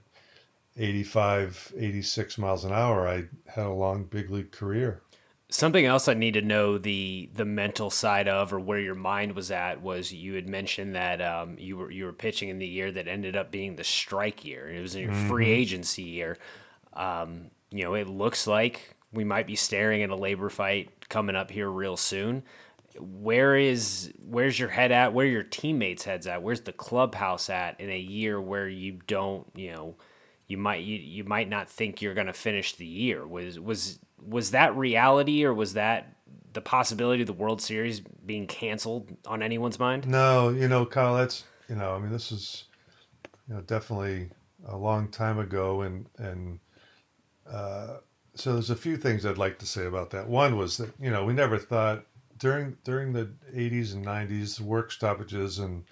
85, 0.77 1.75
86 1.77 2.39
miles 2.39 2.65
an 2.65 2.73
hour, 2.73 3.07
I 3.07 3.25
had 3.47 3.67
a 3.67 3.71
long 3.71 4.05
big 4.05 4.31
league 4.31 4.53
career. 4.53 5.03
Something 5.51 5.87
else 5.87 6.09
I 6.09 6.15
need 6.15 6.35
to 6.35 6.43
know 6.43 6.77
the 6.77 7.31
the 7.33 7.47
mental 7.47 7.89
side 7.91 8.29
of, 8.29 8.53
or 8.53 8.61
where 8.61 8.79
your 8.79 8.95
mind 8.95 9.35
was 9.35 9.51
at, 9.51 9.81
was 9.81 10.13
you 10.13 10.35
had 10.35 10.47
mentioned 10.49 10.95
that 10.95 11.23
um, 11.23 11.57
you 11.59 11.79
were 11.79 11.91
you 11.91 12.05
were 12.05 12.13
pitching 12.13 12.51
in 12.51 12.59
the 12.59 12.67
year 12.67 12.93
that 12.93 13.09
ended 13.09 13.35
up 13.35 13.51
being 13.51 13.77
the 13.77 13.85
strike 13.85 14.45
year. 14.45 14.69
It 14.69 14.81
was 14.81 14.95
in 14.95 15.05
your 15.05 15.13
mm-hmm. 15.13 15.29
free 15.29 15.51
agency 15.51 16.03
year. 16.03 16.37
Um, 16.93 17.51
you 17.71 17.85
know, 17.85 17.95
it 17.95 18.09
looks 18.09 18.47
like 18.47 18.95
we 19.13 19.25
might 19.25 19.47
be 19.47 19.57
staring 19.57 20.03
at 20.03 20.11
a 20.11 20.17
labor 20.17 20.51
fight 20.51 21.09
coming 21.09 21.37
up 21.37 21.51
here 21.51 21.71
real 21.71 21.97
soon. 21.97 22.43
Where 22.99 23.57
is 23.57 24.13
where's 24.27 24.59
your 24.59 24.69
head 24.69 24.93
at? 24.93 25.13
Where 25.13 25.27
your 25.27 25.45
teammates' 25.45 26.05
heads 26.05 26.27
at? 26.27 26.43
Where's 26.43 26.63
the 26.63 26.73
clubhouse 26.73 27.49
at 27.49 27.81
in 27.81 27.91
a 27.91 27.99
year 27.99 28.41
where 28.41 28.69
you 28.69 28.99
don't, 29.07 29.47
you 29.55 29.73
know, 29.73 29.97
you 30.47 30.59
might 30.59 30.83
you, 30.83 30.97
you 30.97 31.25
might 31.25 31.49
not 31.49 31.69
think 31.69 32.03
you're 32.03 32.15
going 32.15 32.27
to 32.27 32.33
finish 32.33 32.75
the 32.75 32.87
year. 32.87 33.27
Was 33.27 33.61
was 33.61 34.01
was 34.27 34.53
that 34.53 34.77
reality 34.77 35.45
or 35.45 35.53
was 35.55 35.75
that 35.75 36.17
the 36.53 36.61
possibility 36.61 37.23
of 37.23 37.27
the 37.27 37.33
World 37.33 37.61
Series 37.61 38.01
being 38.01 38.47
canceled 38.47 39.17
on 39.27 39.43
anyone's 39.43 39.79
mind? 39.79 40.09
No, 40.09 40.49
you 40.49 40.69
know, 40.69 40.87
Kyle, 40.87 41.17
that's 41.17 41.45
you 41.69 41.77
know, 41.77 41.95
I 41.95 41.99
mean, 41.99 42.11
this 42.11 42.33
is 42.33 42.65
you 43.49 43.55
know 43.55 43.61
definitely 43.63 44.31
a 44.67 44.77
long 44.77 45.09
time 45.09 45.39
ago, 45.39 45.83
and 45.83 46.07
and 46.19 46.59
uh, 47.51 47.99
so 48.35 48.55
there's 48.55 48.71
a 48.71 48.77
few 48.77 48.97
things 48.97 49.25
I'd 49.25 49.39
like 49.39 49.59
to 49.59 49.67
say 49.67 49.87
about 49.87 50.11
that. 50.11 50.29
One 50.29 50.57
was 50.57 50.77
that 50.79 50.91
you 51.01 51.11
know 51.11 51.25
we 51.25 51.33
never 51.33 51.59
thought 51.59 52.05
during 52.39 52.77
during 52.85 53.13
the 53.13 53.31
80s 53.55 53.95
and 53.95 54.05
90s 54.05 54.61
work 54.61 54.93
stoppages 54.93 55.59
and 55.59 55.85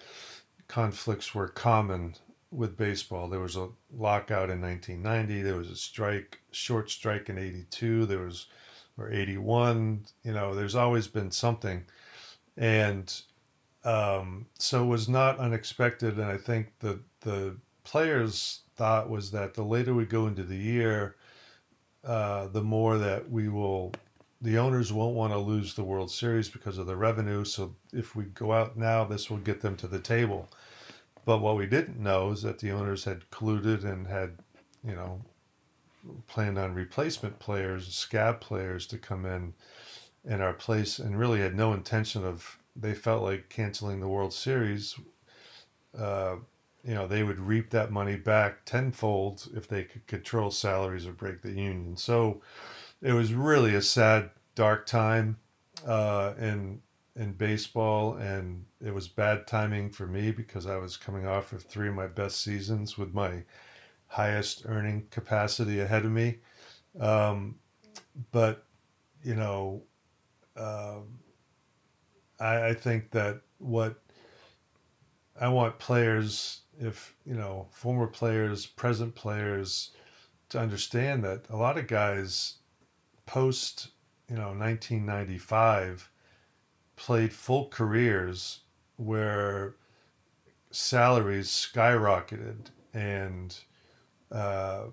conflicts 0.68 1.34
were 1.34 1.48
common 1.48 2.14
with 2.50 2.76
baseball. 2.76 3.28
There 3.28 3.40
was 3.40 3.56
a 3.56 3.68
lockout 3.92 4.50
in 4.50 4.60
1990. 4.60 5.42
There 5.42 5.56
was 5.56 5.70
a 5.70 5.76
strike, 5.76 6.38
short 6.50 6.90
strike 6.90 7.28
in 7.28 7.38
82. 7.38 8.06
There 8.06 8.20
was, 8.20 8.46
or 8.98 9.10
81. 9.12 10.06
You 10.24 10.32
know, 10.32 10.54
there's 10.54 10.74
always 10.74 11.06
been 11.06 11.30
something. 11.30 11.84
And 12.56 13.12
um, 13.84 14.46
so 14.58 14.84
it 14.84 14.88
was 14.88 15.08
not 15.08 15.38
unexpected. 15.38 16.18
And 16.18 16.26
I 16.26 16.36
think 16.36 16.72
the, 16.80 17.00
the 17.20 17.56
players 17.84 18.60
thought 18.76 19.10
was 19.10 19.30
that 19.32 19.54
the 19.54 19.64
later 19.64 19.94
we 19.94 20.04
go 20.04 20.26
into 20.26 20.42
the 20.42 20.56
year, 20.56 21.16
uh, 22.04 22.46
the 22.48 22.62
more 22.62 22.98
that 22.98 23.30
we 23.30 23.48
will, 23.48 23.92
the 24.40 24.58
owners 24.58 24.92
won't 24.92 25.16
want 25.16 25.32
to 25.32 25.38
lose 25.38 25.74
the 25.74 25.84
World 25.84 26.10
Series 26.10 26.48
because 26.48 26.78
of 26.78 26.86
the 26.86 26.96
revenue. 26.96 27.44
So 27.44 27.74
if 27.92 28.14
we 28.14 28.24
go 28.24 28.52
out 28.52 28.76
now, 28.76 29.04
this 29.04 29.30
will 29.30 29.38
get 29.38 29.60
them 29.60 29.76
to 29.76 29.88
the 29.88 29.98
table. 29.98 30.48
But 31.26 31.38
what 31.38 31.56
we 31.56 31.66
didn't 31.66 31.98
know 31.98 32.30
is 32.30 32.42
that 32.42 32.60
the 32.60 32.70
owners 32.70 33.04
had 33.04 33.28
colluded 33.30 33.84
and 33.84 34.06
had, 34.06 34.38
you 34.82 34.94
know, 34.94 35.20
planned 36.28 36.56
on 36.56 36.72
replacement 36.72 37.38
players, 37.40 37.92
scab 37.92 38.40
players 38.40 38.86
to 38.86 38.96
come 38.96 39.26
in 39.26 39.52
in 40.24 40.40
our 40.40 40.52
place 40.52 41.00
and 41.00 41.18
really 41.18 41.40
had 41.40 41.56
no 41.56 41.72
intention 41.72 42.24
of, 42.24 42.58
they 42.76 42.94
felt 42.94 43.24
like 43.24 43.48
canceling 43.48 43.98
the 43.98 44.08
World 44.08 44.32
Series. 44.32 44.94
Uh, 45.98 46.36
you 46.84 46.94
know, 46.94 47.08
they 47.08 47.24
would 47.24 47.40
reap 47.40 47.70
that 47.70 47.90
money 47.90 48.14
back 48.14 48.64
tenfold 48.64 49.48
if 49.56 49.66
they 49.66 49.82
could 49.82 50.06
control 50.06 50.52
salaries 50.52 51.06
or 51.06 51.12
break 51.12 51.42
the 51.42 51.50
union. 51.50 51.96
So 51.96 52.40
it 53.02 53.12
was 53.12 53.34
really 53.34 53.74
a 53.74 53.82
sad, 53.82 54.30
dark 54.54 54.86
time. 54.86 55.38
Uh, 55.84 56.34
and 56.38 56.80
in 57.16 57.32
baseball, 57.32 58.14
and 58.16 58.64
it 58.84 58.92
was 58.92 59.08
bad 59.08 59.46
timing 59.46 59.90
for 59.90 60.06
me 60.06 60.30
because 60.30 60.66
I 60.66 60.76
was 60.76 60.96
coming 60.96 61.26
off 61.26 61.52
of 61.52 61.62
three 61.62 61.88
of 61.88 61.94
my 61.94 62.06
best 62.06 62.42
seasons 62.42 62.98
with 62.98 63.14
my 63.14 63.42
highest 64.06 64.62
earning 64.66 65.06
capacity 65.10 65.80
ahead 65.80 66.04
of 66.04 66.12
me. 66.12 66.38
Um, 67.00 67.56
but 68.32 68.64
you 69.22 69.34
know, 69.34 69.82
uh, 70.56 70.98
I, 72.38 72.68
I 72.68 72.74
think 72.74 73.10
that 73.12 73.40
what 73.58 74.02
I 75.40 75.48
want 75.48 75.78
players, 75.78 76.60
if 76.78 77.14
you 77.24 77.34
know, 77.34 77.66
former 77.70 78.06
players, 78.06 78.66
present 78.66 79.14
players, 79.14 79.90
to 80.50 80.60
understand 80.60 81.24
that 81.24 81.44
a 81.50 81.56
lot 81.56 81.78
of 81.78 81.86
guys 81.86 82.54
post, 83.24 83.88
you 84.28 84.36
know, 84.36 84.48
1995 84.48 86.10
played 86.96 87.32
full 87.32 87.68
careers 87.68 88.60
where 88.96 89.76
salaries 90.70 91.48
skyrocketed 91.48 92.66
and 92.92 93.58
uh, 94.32 94.84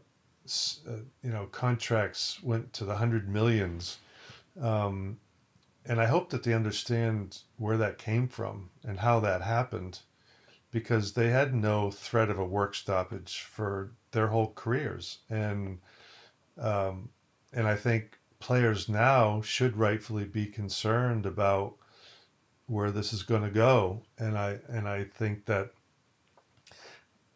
uh, 0.87 0.91
you 1.23 1.29
know 1.29 1.45
contracts 1.47 2.41
went 2.43 2.71
to 2.73 2.85
the 2.85 2.95
hundred 2.95 3.27
millions. 3.29 3.97
Um, 4.61 5.17
and 5.85 5.99
i 5.99 6.05
hope 6.05 6.29
that 6.29 6.43
they 6.43 6.53
understand 6.53 7.39
where 7.57 7.77
that 7.77 7.97
came 7.97 8.27
from 8.27 8.69
and 8.85 8.99
how 8.99 9.19
that 9.19 9.41
happened 9.41 9.99
because 10.71 11.13
they 11.13 11.29
had 11.29 11.53
no 11.53 11.91
threat 11.91 12.29
of 12.29 12.39
a 12.39 12.45
work 12.45 12.73
stoppage 12.73 13.41
for 13.41 13.91
their 14.11 14.27
whole 14.27 14.51
careers. 14.55 15.19
And 15.29 15.79
um, 16.57 17.09
and 17.53 17.67
i 17.67 17.75
think 17.75 18.19
players 18.39 18.89
now 18.89 19.41
should 19.41 19.77
rightfully 19.77 20.25
be 20.25 20.45
concerned 20.45 21.25
about 21.25 21.75
where 22.73 22.91
this 22.91 23.13
is 23.13 23.23
going 23.23 23.43
to 23.43 23.49
go. 23.49 24.01
And 24.17 24.37
i 24.37 24.57
and 24.67 24.87
i 24.87 25.03
think 25.03 25.45
that 25.45 25.71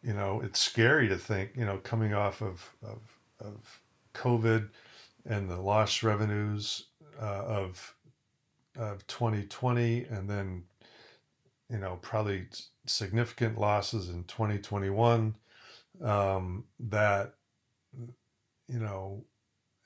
you 0.02 0.12
know 0.12 0.40
it's 0.42 0.58
scary 0.58 1.08
to 1.08 1.16
think 1.16 1.50
you 1.56 1.64
know 1.64 1.78
coming 1.78 2.14
off 2.14 2.40
of 2.40 2.70
of, 2.82 2.98
of 3.40 3.80
covid 4.14 4.68
and 5.26 5.50
the 5.50 5.60
lost 5.60 6.02
revenues 6.02 6.84
uh, 7.20 7.44
of 7.44 7.94
of 8.78 9.06
2020 9.06 10.04
and 10.04 10.30
then 10.30 10.62
you 11.70 11.78
know 11.78 11.98
probably 12.00 12.46
significant 12.86 13.58
losses 13.58 14.08
in 14.08 14.24
2021 14.24 15.34
um, 16.02 16.64
that 16.78 17.34
you 18.68 18.78
know 18.78 19.24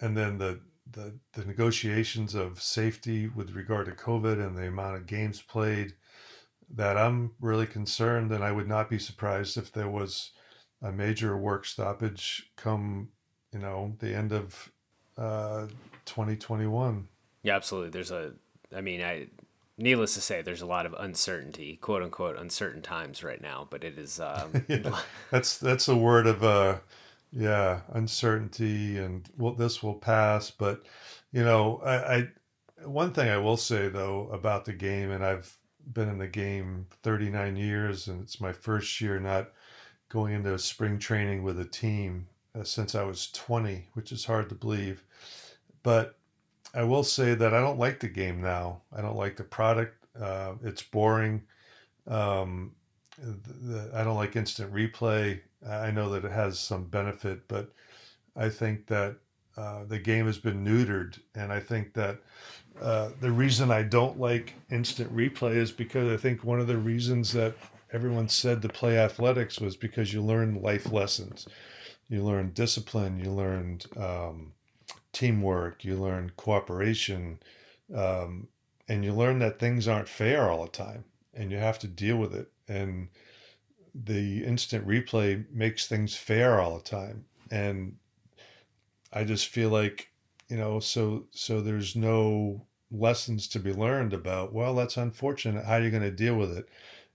and 0.00 0.16
then 0.16 0.38
the 0.38 0.60
the, 0.92 1.14
the 1.32 1.44
negotiations 1.44 2.34
of 2.34 2.60
safety 2.60 3.28
with 3.28 3.52
regard 3.52 3.86
to 3.86 3.92
COVID 3.92 4.44
and 4.44 4.56
the 4.56 4.68
amount 4.68 4.96
of 4.96 5.06
games 5.06 5.42
played 5.42 5.94
that 6.74 6.96
I'm 6.96 7.32
really 7.40 7.66
concerned, 7.66 8.32
and 8.32 8.42
I 8.42 8.52
would 8.52 8.68
not 8.68 8.88
be 8.88 8.98
surprised 8.98 9.56
if 9.56 9.72
there 9.72 9.90
was 9.90 10.30
a 10.80 10.90
major 10.90 11.36
work 11.36 11.64
stoppage 11.64 12.50
come, 12.56 13.08
you 13.52 13.58
know, 13.58 13.94
the 13.98 14.14
end 14.14 14.32
of 14.32 14.70
uh, 15.18 15.66
2021. 16.06 17.08
Yeah, 17.42 17.56
absolutely. 17.56 17.90
There's 17.90 18.10
a, 18.10 18.32
I 18.74 18.80
mean, 18.80 19.02
I, 19.02 19.26
needless 19.76 20.14
to 20.14 20.20
say, 20.20 20.42
there's 20.42 20.62
a 20.62 20.66
lot 20.66 20.86
of 20.86 20.94
uncertainty, 20.98 21.76
quote 21.76 22.02
unquote, 22.02 22.38
uncertain 22.38 22.82
times 22.82 23.22
right 23.22 23.40
now. 23.40 23.66
But 23.68 23.84
it 23.84 23.98
is, 23.98 24.20
um, 24.20 24.64
yeah, 24.68 24.98
that's 25.30 25.58
that's 25.58 25.88
a 25.88 25.96
word 25.96 26.26
of 26.26 26.42
uh, 26.42 26.76
yeah 27.32 27.80
uncertainty 27.92 28.98
and 28.98 29.28
well 29.38 29.54
this 29.54 29.82
will 29.82 29.94
pass 29.94 30.50
but 30.50 30.84
you 31.32 31.42
know 31.42 31.80
I, 31.84 32.16
I 32.16 32.28
one 32.84 33.12
thing 33.12 33.28
i 33.30 33.38
will 33.38 33.56
say 33.56 33.88
though 33.88 34.28
about 34.32 34.64
the 34.64 34.72
game 34.74 35.10
and 35.10 35.24
i've 35.24 35.56
been 35.92 36.08
in 36.08 36.18
the 36.18 36.28
game 36.28 36.86
39 37.02 37.56
years 37.56 38.08
and 38.08 38.22
it's 38.22 38.40
my 38.40 38.52
first 38.52 39.00
year 39.00 39.18
not 39.18 39.50
going 40.08 40.34
into 40.34 40.58
spring 40.58 40.98
training 40.98 41.42
with 41.42 41.58
a 41.58 41.64
team 41.64 42.26
uh, 42.58 42.64
since 42.64 42.94
i 42.94 43.02
was 43.02 43.30
20 43.32 43.88
which 43.94 44.12
is 44.12 44.24
hard 44.24 44.48
to 44.48 44.54
believe. 44.54 45.02
But 45.82 46.16
i 46.74 46.84
will 46.84 47.02
say 47.02 47.34
that 47.34 47.54
i 47.54 47.60
don't 47.60 47.78
like 47.78 48.00
the 48.00 48.08
game 48.08 48.40
now. 48.40 48.82
I 48.94 49.00
don't 49.00 49.16
like 49.16 49.36
the 49.36 49.44
product. 49.44 49.96
Uh, 50.20 50.54
it's 50.62 50.82
boring. 50.82 51.42
Um, 52.06 52.74
the, 53.18 53.90
i 53.94 54.02
don't 54.04 54.16
like 54.16 54.36
instant 54.36 54.72
replay 54.72 55.40
I 55.68 55.90
know 55.90 56.10
that 56.10 56.24
it 56.24 56.32
has 56.32 56.58
some 56.58 56.84
benefit, 56.84 57.46
but 57.48 57.70
I 58.36 58.48
think 58.48 58.86
that 58.88 59.16
uh, 59.56 59.84
the 59.84 59.98
game 59.98 60.26
has 60.26 60.38
been 60.38 60.64
neutered, 60.64 61.18
and 61.34 61.52
I 61.52 61.60
think 61.60 61.92
that 61.94 62.18
uh, 62.80 63.10
the 63.20 63.30
reason 63.30 63.70
I 63.70 63.82
don't 63.82 64.18
like 64.18 64.54
instant 64.70 65.14
replay 65.14 65.56
is 65.56 65.70
because 65.70 66.10
I 66.10 66.16
think 66.16 66.42
one 66.42 66.58
of 66.58 66.66
the 66.66 66.78
reasons 66.78 67.32
that 67.32 67.54
everyone 67.92 68.28
said 68.28 68.62
to 68.62 68.68
play 68.68 68.98
athletics 68.98 69.60
was 69.60 69.76
because 69.76 70.12
you 70.12 70.22
learn 70.22 70.62
life 70.62 70.90
lessons. 70.90 71.46
you 72.08 72.22
learned 72.24 72.54
discipline, 72.54 73.18
you 73.18 73.30
learned 73.30 73.86
um, 73.96 74.52
teamwork, 75.12 75.84
you 75.84 75.96
learned 75.96 76.36
cooperation, 76.36 77.38
um, 77.94 78.48
and 78.88 79.04
you 79.04 79.12
learn 79.12 79.38
that 79.38 79.58
things 79.58 79.86
aren't 79.88 80.08
fair 80.08 80.50
all 80.50 80.64
the 80.64 80.70
time, 80.70 81.04
and 81.34 81.50
you 81.50 81.58
have 81.58 81.78
to 81.80 81.86
deal 81.86 82.16
with 82.16 82.34
it. 82.34 82.50
And 82.68 83.08
the 83.94 84.44
instant 84.44 84.86
replay 84.86 85.44
makes 85.50 85.86
things 85.86 86.16
fair 86.16 86.60
all 86.60 86.76
the 86.76 86.84
time, 86.84 87.24
and 87.50 87.96
I 89.12 89.24
just 89.24 89.48
feel 89.48 89.70
like 89.70 90.10
you 90.48 90.56
know, 90.56 90.80
so 90.80 91.26
so 91.30 91.60
there's 91.60 91.96
no 91.96 92.66
lessons 92.90 93.48
to 93.48 93.58
be 93.58 93.72
learned 93.72 94.12
about. 94.12 94.52
Well, 94.52 94.74
that's 94.74 94.96
unfortunate. 94.98 95.64
How 95.64 95.74
are 95.74 95.82
you 95.82 95.90
going 95.90 96.02
to 96.02 96.10
deal 96.10 96.36
with 96.36 96.56
it? 96.56 96.68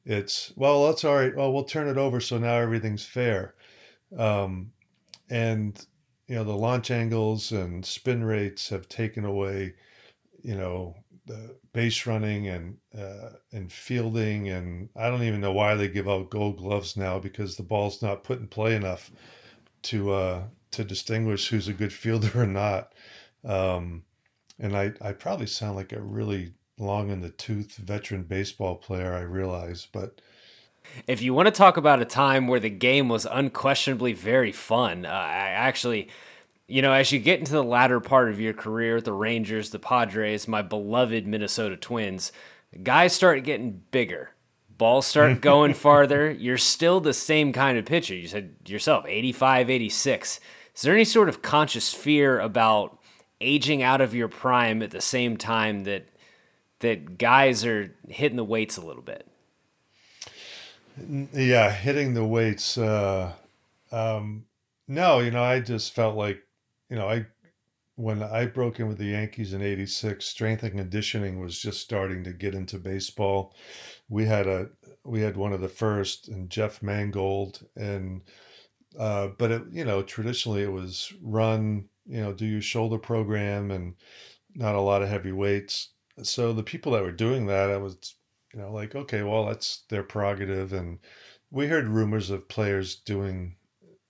It's 0.05 0.53
well, 0.55 0.87
that's 0.87 1.03
all 1.03 1.15
right. 1.15 1.35
Well, 1.35 1.53
we'll 1.53 1.63
turn 1.65 1.87
it 1.87 1.97
over 1.97 2.19
so 2.19 2.37
now 2.37 2.55
everything's 2.55 3.05
fair. 3.05 3.55
Um, 4.17 4.71
and 5.29 5.85
you 6.27 6.35
know 6.35 6.43
the 6.43 6.55
launch 6.55 6.91
angles 6.91 7.51
and 7.51 7.85
spin 7.85 8.23
rates 8.23 8.69
have 8.69 8.87
taken 8.89 9.25
away 9.25 9.73
you 10.43 10.55
know 10.55 10.95
the 11.27 11.55
base 11.73 12.05
running 12.05 12.47
and 12.47 12.77
uh, 12.97 13.29
and 13.51 13.71
fielding 13.71 14.49
and 14.49 14.89
I 14.95 15.09
don't 15.09 15.23
even 15.23 15.41
know 15.41 15.53
why 15.53 15.75
they 15.75 15.87
give 15.87 16.09
out 16.09 16.29
gold 16.29 16.57
gloves 16.57 16.97
now 16.97 17.19
because 17.19 17.55
the 17.55 17.63
ball's 17.63 18.01
not 18.01 18.23
put 18.23 18.39
in 18.39 18.47
play 18.47 18.75
enough 18.75 19.11
to 19.83 20.11
uh, 20.11 20.43
to 20.71 20.83
distinguish 20.83 21.49
who's 21.49 21.67
a 21.67 21.73
good 21.73 21.93
fielder 21.93 22.41
or 22.41 22.47
not. 22.47 22.93
Um, 23.43 24.03
and 24.59 24.75
I 24.75 24.93
I 25.01 25.11
probably 25.11 25.47
sound 25.47 25.75
like 25.75 25.93
a 25.93 26.01
really 26.01 26.53
long 26.79 27.09
in 27.09 27.21
the 27.21 27.29
tooth 27.29 27.75
veteran 27.75 28.23
baseball 28.23 28.75
player 28.75 29.13
I 29.13 29.21
realize, 29.21 29.87
but 29.91 30.21
if 31.05 31.21
you 31.21 31.33
want 31.33 31.47
to 31.47 31.51
talk 31.51 31.77
about 31.77 32.01
a 32.01 32.05
time 32.05 32.47
where 32.47 32.59
the 32.59 32.69
game 32.69 33.09
was 33.09 33.25
unquestionably 33.25 34.13
very 34.13 34.51
fun, 34.51 35.05
uh, 35.05 35.09
I 35.09 35.49
actually, 35.49 36.09
you 36.67 36.81
know, 36.81 36.91
as 36.91 37.11
you 37.11 37.19
get 37.19 37.39
into 37.39 37.53
the 37.53 37.63
latter 37.63 37.99
part 37.99 38.29
of 38.29 38.39
your 38.39 38.53
career, 38.53 38.99
the 38.99 39.13
Rangers, 39.13 39.69
the 39.69 39.79
Padres, 39.79 40.47
my 40.47 40.61
beloved 40.61 41.25
Minnesota 41.25 41.77
Twins, 41.77 42.31
guys 42.83 43.13
start 43.13 43.43
getting 43.43 43.81
bigger. 43.91 44.31
Balls 44.77 45.07
start 45.07 45.41
going 45.41 45.73
farther. 45.73 46.29
You're 46.29 46.57
still 46.57 46.99
the 46.99 47.13
same 47.13 47.53
kind 47.53 47.77
of 47.77 47.85
pitcher. 47.85 48.15
You 48.15 48.27
said 48.27 48.55
yourself, 48.65 49.05
85, 49.07 49.69
86. 49.69 50.39
Is 50.75 50.81
there 50.81 50.93
any 50.93 51.05
sort 51.05 51.29
of 51.29 51.41
conscious 51.41 51.93
fear 51.93 52.39
about 52.39 52.99
aging 53.39 53.81
out 53.81 54.01
of 54.01 54.13
your 54.13 54.27
prime 54.27 54.83
at 54.83 54.91
the 54.91 55.01
same 55.01 55.37
time 55.37 55.85
that 55.85 56.07
that 56.79 57.17
guys 57.17 57.65
are 57.65 57.91
hitting 58.07 58.37
the 58.37 58.43
weights 58.43 58.77
a 58.77 58.85
little 58.85 59.01
bit? 59.01 59.27
Yeah, 61.33 61.71
hitting 61.71 62.13
the 62.13 62.25
weights. 62.25 62.77
Uh, 62.77 63.33
um, 63.91 64.45
no, 64.87 65.19
you 65.19 65.31
know, 65.31 65.43
I 65.43 65.59
just 65.59 65.93
felt 65.93 66.15
like, 66.15 66.43
you 66.89 66.95
know, 66.97 67.09
I 67.09 67.27
when 67.95 68.21
I 68.23 68.45
broke 68.45 68.79
in 68.79 68.87
with 68.87 68.97
the 68.99 69.05
Yankees 69.05 69.53
in 69.53 69.61
'86, 69.61 70.25
strength 70.25 70.63
and 70.63 70.77
conditioning 70.77 71.39
was 71.39 71.59
just 71.59 71.81
starting 71.81 72.23
to 72.25 72.33
get 72.33 72.55
into 72.55 72.79
baseball. 72.79 73.55
We 74.09 74.25
had 74.25 74.47
a 74.47 74.69
we 75.03 75.21
had 75.21 75.37
one 75.37 75.53
of 75.53 75.61
the 75.61 75.69
first, 75.69 76.27
and 76.29 76.49
Jeff 76.49 76.81
Mangold, 76.83 77.67
and 77.75 78.21
uh, 78.97 79.29
but 79.37 79.51
it, 79.51 79.63
you 79.71 79.85
know, 79.85 80.03
traditionally 80.03 80.63
it 80.63 80.71
was 80.71 81.13
run, 81.21 81.89
you 82.05 82.21
know, 82.21 82.33
do 82.33 82.45
your 82.45 82.61
shoulder 82.61 82.97
program, 82.97 83.71
and 83.71 83.95
not 84.55 84.75
a 84.75 84.81
lot 84.81 85.03
of 85.03 85.09
heavy 85.09 85.31
weights. 85.31 85.89
So 86.23 86.53
the 86.53 86.63
people 86.63 86.93
that 86.93 87.03
were 87.03 87.11
doing 87.11 87.47
that, 87.47 87.69
I 87.71 87.77
was 87.77 88.15
you 88.53 88.61
know, 88.61 88.71
like, 88.71 88.95
okay, 88.95 89.23
well, 89.23 89.45
that's 89.45 89.83
their 89.89 90.03
prerogative. 90.03 90.73
And 90.73 90.99
we 91.51 91.67
heard 91.67 91.87
rumors 91.87 92.29
of 92.29 92.47
players 92.49 92.95
doing, 92.95 93.56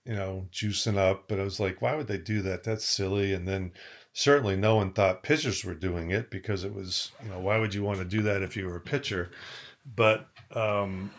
you 0.08 0.16
know, 0.16 0.48
juicing 0.54 0.98
up, 0.98 1.26
but 1.28 1.40
I 1.40 1.44
was 1.44 1.60
like, 1.60 1.82
why 1.82 1.94
would 1.96 2.08
they 2.08 2.18
do 2.18 2.42
that? 2.44 2.64
That's 2.64 2.86
silly. 2.86 3.34
And 3.34 3.46
then 3.46 3.74
certainly 4.14 4.56
no 4.56 4.78
one 4.78 4.94
thought 4.94 5.22
pitchers 5.22 5.66
were 5.66 5.74
doing 5.74 6.12
it 6.12 6.32
because 6.32 6.64
it 6.64 6.74
was, 6.74 7.12
you 7.22 7.30
know, 7.30 7.40
why 7.40 7.60
would 7.60 7.74
you 7.74 7.84
want 7.84 8.00
to 8.00 8.06
do 8.06 8.22
that 8.22 8.42
if 8.42 8.56
you 8.56 8.66
were 8.66 8.78
a 8.78 8.82
pitcher? 8.82 9.32
But, 9.96 10.28
um, 10.52 11.12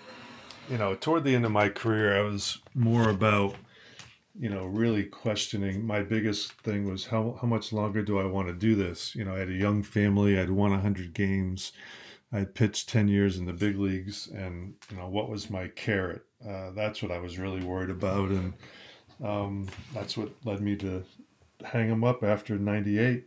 you 0.71 0.79
know, 0.79 0.95
toward 0.95 1.25
the 1.25 1.35
end 1.35 1.45
of 1.45 1.53
my 1.53 1.69
career, 1.69 2.17
I 2.17 2.23
was 2.23 2.59
more 2.75 3.11
about, 3.11 3.57
you 4.39 4.49
know, 4.49 4.65
really 4.65 5.05
questioning. 5.05 5.87
My 5.87 6.01
biggest 6.01 6.53
thing 6.63 6.91
was 6.91 7.05
how, 7.05 7.39
how 7.43 7.47
much 7.47 7.75
longer 7.75 8.03
do 8.03 8.19
I 8.19 8.25
want 8.25 8.49
to 8.49 8.55
do 8.55 8.75
this? 8.75 9.15
You 9.15 9.25
know, 9.25 9.35
I 9.35 9.41
had 9.41 9.51
a 9.51 9.53
young 9.53 9.83
family, 9.83 10.41
I'd 10.41 10.51
won 10.51 10.71
100 10.71 11.13
games. 11.13 11.73
I 12.33 12.45
pitched 12.45 12.89
10 12.89 13.09
years 13.09 13.39
in 13.39 13.47
the 13.47 13.53
big 13.53 13.79
leagues 13.79 14.29
and, 14.29 14.75
you 14.91 14.97
know, 14.97 15.09
what 15.09 15.31
was 15.31 15.51
my 15.51 15.69
carrot? 15.69 16.25
Uh, 16.47 16.71
that's 16.73 17.03
what 17.03 17.11
I 17.11 17.19
was 17.19 17.39
really 17.39 17.63
worried 17.65 17.91
about. 17.91 18.29
And 18.31 18.53
um, 19.23 19.67
that's 19.95 20.17
what 20.17 20.31
led 20.45 20.61
me 20.61 20.77
to 20.77 21.05
hang 21.65 21.89
him 21.89 22.05
up 22.05 22.23
after 22.23 22.57
98. 22.57 23.25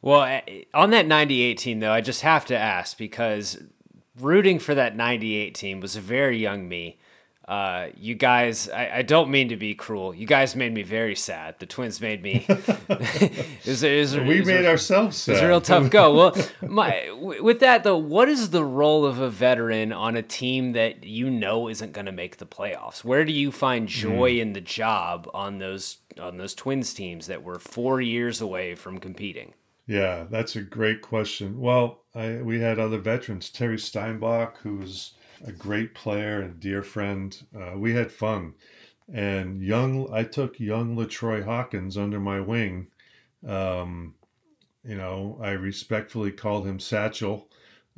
Well, 0.00 0.40
on 0.74 0.90
that 0.90 1.06
98 1.06 1.58
team, 1.58 1.80
though, 1.80 1.92
I 1.92 2.00
just 2.00 2.20
have 2.22 2.44
to 2.46 2.56
ask 2.56 2.98
because 2.98 3.62
rooting 4.20 4.58
for 4.58 4.74
that 4.74 4.96
98 4.96 5.54
team 5.54 5.80
was 5.80 5.96
a 5.96 6.00
very 6.00 6.38
young 6.38 6.68
me. 6.68 6.98
Uh, 7.46 7.88
you 7.98 8.14
guys, 8.14 8.70
I, 8.70 8.90
I, 8.98 9.02
don't 9.02 9.28
mean 9.28 9.50
to 9.50 9.56
be 9.56 9.74
cruel. 9.74 10.14
You 10.14 10.26
guys 10.26 10.56
made 10.56 10.72
me 10.72 10.82
very 10.82 11.14
sad. 11.14 11.56
The 11.58 11.66
Twins 11.66 12.00
made 12.00 12.22
me. 12.22 12.46
it 12.48 13.66
was, 13.66 13.82
it 13.82 13.98
was, 13.98 14.16
we 14.16 14.42
made 14.42 14.64
ourselves 14.64 15.18
sad. 15.18 15.32
It 15.32 15.34
was 15.34 15.42
a 15.42 15.48
real 15.48 15.60
tough 15.60 15.90
go. 15.90 16.14
Well, 16.14 16.36
my 16.62 17.10
with 17.12 17.60
that 17.60 17.84
though, 17.84 17.98
what 17.98 18.30
is 18.30 18.48
the 18.48 18.64
role 18.64 19.04
of 19.04 19.18
a 19.18 19.28
veteran 19.28 19.92
on 19.92 20.16
a 20.16 20.22
team 20.22 20.72
that 20.72 21.04
you 21.04 21.28
know 21.28 21.68
isn't 21.68 21.92
going 21.92 22.06
to 22.06 22.12
make 22.12 22.38
the 22.38 22.46
playoffs? 22.46 23.04
Where 23.04 23.26
do 23.26 23.32
you 23.32 23.52
find 23.52 23.88
joy 23.88 24.32
mm. 24.32 24.40
in 24.40 24.52
the 24.54 24.62
job 24.62 25.28
on 25.34 25.58
those 25.58 25.98
on 26.18 26.38
those 26.38 26.54
Twins 26.54 26.94
teams 26.94 27.26
that 27.26 27.42
were 27.42 27.58
four 27.58 28.00
years 28.00 28.40
away 28.40 28.74
from 28.74 28.98
competing? 28.98 29.52
Yeah, 29.86 30.24
that's 30.30 30.56
a 30.56 30.62
great 30.62 31.02
question. 31.02 31.60
Well, 31.60 32.04
I, 32.14 32.36
we 32.36 32.60
had 32.60 32.78
other 32.78 32.98
veterans, 32.98 33.50
Terry 33.50 33.78
Steinbach, 33.78 34.58
who's 34.62 35.12
a 35.44 35.52
great 35.52 35.94
player 35.94 36.40
and 36.40 36.58
dear 36.58 36.82
friend. 36.82 37.46
Uh, 37.54 37.76
we 37.76 37.94
had 37.94 38.10
fun. 38.10 38.54
And 39.12 39.62
young, 39.62 40.10
I 40.12 40.24
took 40.24 40.58
young 40.58 40.96
LaTroy 40.96 41.44
Hawkins 41.44 41.98
under 41.98 42.18
my 42.18 42.40
wing. 42.40 42.88
Um, 43.46 44.14
you 44.82 44.96
know, 44.96 45.38
I 45.42 45.50
respectfully 45.50 46.32
called 46.32 46.66
him 46.66 46.80
Satchel 46.80 47.48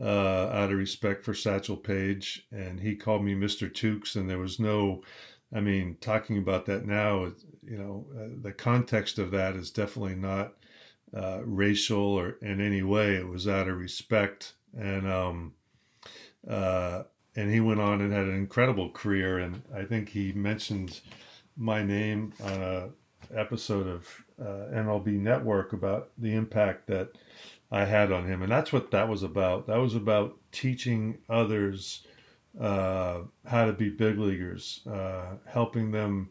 uh, 0.01 0.49
out 0.49 0.72
of 0.72 0.78
respect 0.78 1.24
for 1.24 1.34
Satchel 1.34 1.76
Paige, 1.76 2.47
and 2.51 2.80
he 2.80 2.97
called 2.97 3.24
me 3.24 3.34
Mr. 3.34 3.70
Tukes. 3.70 4.16
And 4.16 4.28
there 4.28 4.38
was 4.38 4.59
no, 4.59 5.03
I 5.55 5.61
mean, 5.61 5.97
talking 6.01 6.38
about 6.38 6.66
that 6.66 6.84
now, 6.84 7.32
you 7.64 7.78
know, 7.78 8.07
uh, 8.18 8.28
the 8.42 8.53
context 8.53 9.18
of 9.18 9.30
that 9.30 9.55
is 9.55 9.70
definitely 9.70 10.16
not 10.16 10.55
uh, 11.14 11.40
racial 11.44 12.03
or 12.03 12.38
in 12.42 12.61
any 12.61 12.82
way. 12.82 13.14
It 13.14 13.28
was 13.28 13.47
out 13.47 13.68
of 13.68 13.78
respect. 13.78 14.55
And 14.76 15.09
um, 15.11 15.53
uh, 16.49 17.05
and 17.37 17.53
he 17.53 17.61
went 17.61 17.80
on 17.80 18.01
and 18.01 18.12
had 18.12 18.24
an 18.24 18.34
incredible 18.34 18.91
career. 18.91 19.39
And 19.39 19.62
I 19.74 19.84
think 19.84 20.09
he 20.09 20.32
mentioned 20.32 21.01
my 21.57 21.82
name 21.82 22.32
on 22.43 22.62
a 22.62 22.89
episode 23.35 23.86
of 23.86 24.24
uh, 24.40 24.74
MLB 24.74 25.19
Network 25.19 25.73
about 25.73 26.11
the 26.19 26.35
impact 26.35 26.86
that 26.89 27.11
I 27.70 27.85
had 27.85 28.12
on 28.12 28.27
him, 28.27 28.43
and 28.43 28.51
that's 28.51 28.73
what 28.73 28.90
that 28.93 29.09
was 29.09 29.23
about. 29.23 29.66
That 29.66 29.78
was 29.78 29.94
about 29.94 30.36
teaching 30.52 31.19
others 31.28 32.06
uh, 32.61 33.23
how 33.44 33.66
to 33.66 33.73
be 33.73 33.90
big 33.90 34.19
leaguers, 34.19 34.81
uh, 34.86 35.35
helping 35.47 35.90
them, 35.90 36.31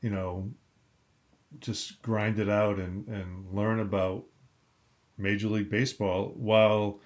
you 0.00 0.10
know, 0.10 0.50
just 1.58 2.00
grind 2.02 2.38
it 2.38 2.48
out 2.48 2.78
and 2.78 3.06
and 3.08 3.52
learn 3.52 3.80
about 3.80 4.24
Major 5.18 5.48
League 5.48 5.68
Baseball 5.70 6.32
while 6.36 7.00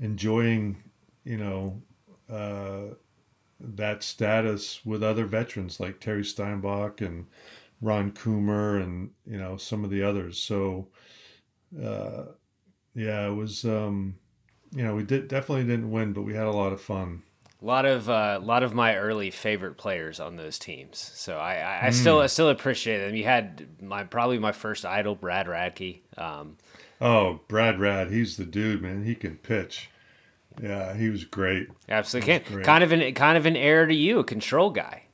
enjoying, 0.00 0.82
you 1.24 1.36
know, 1.36 1.82
uh, 2.30 2.94
that 3.60 4.02
status 4.02 4.84
with 4.84 5.02
other 5.02 5.24
veterans 5.24 5.80
like 5.80 6.00
Terry 6.00 6.24
Steinbach 6.24 7.00
and 7.00 7.26
Ron 7.80 8.12
Coomer 8.12 8.82
and 8.82 9.10
you 9.26 9.38
know 9.38 9.56
some 9.56 9.84
of 9.84 9.90
the 9.90 10.02
others. 10.02 10.38
So 10.38 10.88
uh, 11.82 12.24
yeah, 12.94 13.26
it 13.26 13.34
was 13.34 13.64
um, 13.64 14.16
you 14.74 14.84
know 14.84 14.94
we 14.94 15.02
did 15.02 15.28
definitely 15.28 15.64
didn't 15.64 15.90
win, 15.90 16.12
but 16.12 16.22
we 16.22 16.34
had 16.34 16.46
a 16.46 16.52
lot 16.52 16.72
of 16.72 16.80
fun. 16.80 17.22
A 17.62 17.64
lot 17.64 17.86
of 17.86 18.08
a 18.08 18.12
uh, 18.12 18.40
lot 18.42 18.62
of 18.62 18.74
my 18.74 18.96
early 18.96 19.30
favorite 19.30 19.76
players 19.76 20.20
on 20.20 20.36
those 20.36 20.58
teams. 20.58 20.98
So 21.14 21.38
I, 21.38 21.54
I, 21.54 21.86
I 21.86 21.88
mm. 21.88 21.94
still 21.94 22.20
I 22.20 22.26
still 22.26 22.50
appreciate 22.50 22.98
them. 22.98 23.14
You 23.14 23.24
had 23.24 23.82
my 23.82 24.04
probably 24.04 24.38
my 24.38 24.52
first 24.52 24.84
idol, 24.84 25.14
Brad 25.14 25.46
Radke. 25.46 26.00
Um, 26.18 26.58
oh, 27.00 27.40
Brad 27.48 27.80
Rad, 27.80 28.10
he's 28.10 28.36
the 28.36 28.44
dude, 28.44 28.82
man. 28.82 29.04
He 29.04 29.14
can 29.14 29.36
pitch. 29.36 29.90
Yeah, 30.62 30.94
he 30.94 31.08
was 31.08 31.24
great. 31.24 31.68
Absolutely, 31.88 32.38
was 32.38 32.48
great. 32.48 32.64
kind 32.64 32.84
of 32.84 32.92
an 32.92 33.14
kind 33.14 33.36
of 33.36 33.46
an 33.46 33.56
heir 33.56 33.86
to 33.86 33.94
you, 33.94 34.18
a 34.18 34.24
control 34.24 34.70
guy, 34.70 35.04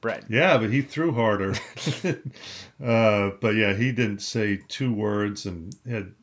Brett. 0.00 0.24
Yeah, 0.28 0.58
but 0.58 0.70
he 0.70 0.82
threw 0.82 1.12
harder. 1.12 1.54
uh, 2.84 3.30
but 3.40 3.54
yeah, 3.54 3.74
he 3.74 3.92
didn't 3.92 4.20
say 4.20 4.60
two 4.68 4.92
words 4.92 5.46
and 5.46 5.74
had 5.88 6.14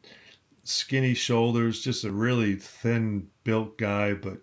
skinny 0.63 1.13
shoulders. 1.13 1.81
Just 1.81 2.03
a 2.03 2.11
really 2.11 2.55
thin 2.55 3.29
built 3.43 3.77
guy, 3.77 4.13
but 4.13 4.39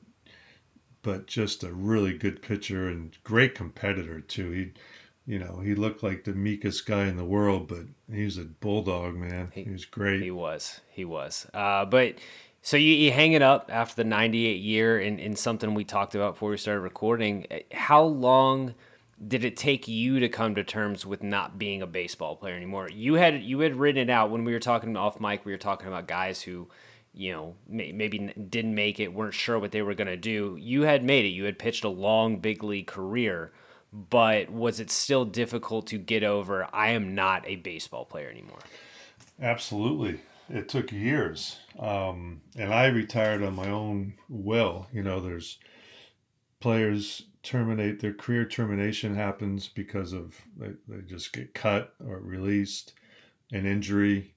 but 1.03 1.27
just 1.27 1.63
a 1.63 1.73
really 1.73 2.19
good 2.19 2.43
pitcher 2.43 2.89
and 2.89 3.17
great 3.23 3.55
competitor 3.55 4.21
too. 4.21 4.51
He 4.51 4.73
you 5.27 5.41
know, 5.41 5.59
he 5.59 5.75
looked 5.75 6.05
like 6.05 6.25
the 6.25 6.33
meekest 6.33 6.87
guy 6.87 7.07
in 7.07 7.17
the 7.17 7.25
world, 7.25 7.67
but 7.67 7.87
he 8.13 8.25
was 8.25 8.39
a 8.39 8.45
bulldog, 8.45 9.17
man. 9.17 9.51
He, 9.53 9.65
he 9.65 9.71
was 9.71 9.85
great. 9.85 10.23
He 10.23 10.31
was. 10.31 10.81
He 10.89 11.05
was. 11.05 11.47
Uh, 11.53 11.85
but 11.85 12.15
so 12.67 12.77
you, 12.77 12.95
you 12.95 13.13
hang 13.13 13.33
it 13.35 13.43
up 13.43 13.71
after 13.73 13.95
the 13.95 14.03
98 14.03 14.61
year 14.61 14.99
in, 14.99 15.21
in 15.21 15.37
something 15.37 15.73
we 15.73 15.85
talked 15.85 16.17
about 16.17 16.35
before 16.35 16.51
we 16.51 16.57
started 16.57 16.81
recording. 16.81 17.47
Uh, 17.49 17.59
how 17.71 18.03
long 18.03 18.75
did 19.25 19.45
it 19.45 19.57
take 19.57 19.87
you 19.87 20.19
to 20.19 20.29
come 20.29 20.57
to 20.57 20.65
terms 20.65 21.07
with 21.07 21.23
not 21.23 21.61
being 21.61 21.81
a 21.81 21.87
baseball 21.87 22.35
player 22.35 22.57
anymore? 22.57 22.89
You 22.91 23.15
had 23.15 23.41
you 23.41 23.61
had 23.61 23.77
written 23.77 24.03
it 24.03 24.11
out 24.11 24.33
when 24.33 24.43
we 24.43 24.53
were 24.53 24.59
talking 24.59 24.97
off 24.97 25.21
mic. 25.21 25.45
We 25.45 25.53
were 25.53 25.59
talking 25.59 25.87
about 25.87 26.09
guys 26.09 26.43
who, 26.43 26.67
you 27.15 27.31
know, 27.31 27.55
may, 27.69 27.93
maybe 27.93 28.19
didn't 28.19 28.75
make 28.75 28.99
it, 28.99 29.15
weren't 29.15 29.35
sure 29.35 29.61
what 29.61 29.71
they 29.71 29.83
were 29.83 29.95
going 29.95 30.09
to 30.09 30.17
do. 30.17 30.59
You 30.61 30.83
had 30.83 31.05
made 31.05 31.25
it. 31.25 31.29
You 31.29 31.45
had 31.45 31.61
pitched 31.61 31.85
a 31.85 31.89
long 31.89 32.41
big 32.41 32.65
league 32.65 32.89
career 32.89 33.53
but 33.93 34.51
was 34.51 34.81
it 34.81 34.91
still 34.91 35.25
difficult 35.25 35.87
to 35.87 35.99
get 35.99 36.25
over 36.25 36.69
I 36.73 36.89
am 36.89 37.15
not 37.15 37.47
a 37.47 37.55
baseball 37.55 38.05
player 38.05 38.29
anymore? 38.29 38.59
Absolutely. 39.41 40.19
It 40.49 40.69
took 40.69 40.93
years. 40.93 41.57
Um, 41.79 42.41
and 42.57 42.73
I 42.73 42.87
retired 42.87 43.43
on 43.43 43.55
my 43.55 43.69
own 43.69 44.15
will. 44.29 44.87
You 44.93 45.03
know, 45.03 45.21
there's 45.21 45.59
players 46.61 47.23
terminate 47.43 48.01
their 48.01 48.13
career 48.13 48.45
termination 48.45 49.15
happens 49.15 49.69
because 49.69 50.13
of 50.13 50.35
they, 50.57 50.73
they 50.89 51.03
just 51.03 51.33
get 51.33 51.55
cut 51.55 51.95
or 52.05 52.19
released, 52.19 52.95
an 53.53 53.67
injury. 53.67 54.35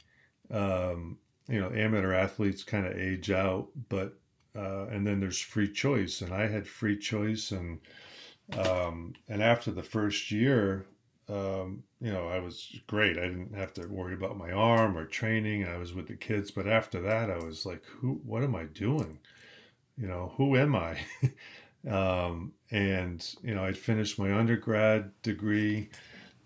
Um, 0.52 1.18
you 1.48 1.60
know, 1.60 1.72
amateur 1.72 2.14
athletes 2.14 2.64
kind 2.64 2.86
of 2.86 2.96
age 2.98 3.32
out, 3.32 3.70
but 3.90 4.14
uh, 4.56 4.86
and 4.88 5.06
then 5.06 5.20
there's 5.20 5.40
free 5.40 5.72
choice, 5.72 6.22
and 6.22 6.34
I 6.34 6.48
had 6.48 6.68
free 6.68 6.98
choice, 6.98 7.52
and 7.52 7.80
um, 8.58 9.14
and 9.28 9.42
after 9.42 9.72
the 9.72 9.84
first 9.84 10.32
year, 10.32 10.86
um, 11.28 11.84
you 12.02 12.12
know, 12.14 12.28
I 12.30 12.40
was 12.40 12.80
great. 12.88 13.18
I 13.18 13.28
didn't 13.28 13.56
have 13.56 13.74
to 13.74 13.88
worry 13.88 14.14
about 14.14 14.38
my 14.38 14.52
arm 14.52 14.98
or 14.98 15.06
training. 15.06 15.68
I 15.68 15.78
was 15.78 15.94
with 15.94 16.08
the 16.08 16.16
kids. 16.16 16.50
But 16.50 16.68
after 16.68 17.02
that, 17.02 17.30
I 17.30 17.38
was 17.38 17.66
like, 17.66 17.84
who, 17.86 18.22
what 18.26 18.44
am 18.44 18.56
I 18.56 18.64
doing? 18.64 19.20
You 19.98 20.08
know, 20.08 20.34
who 20.38 20.56
am 20.56 20.76
I? 20.76 20.98
um, 21.90 22.54
and, 22.72 23.28
you 23.44 23.54
know, 23.54 23.66
I'd 23.66 23.78
finished 23.78 24.18
my 24.18 24.34
undergrad 24.34 25.12
degree. 25.24 25.90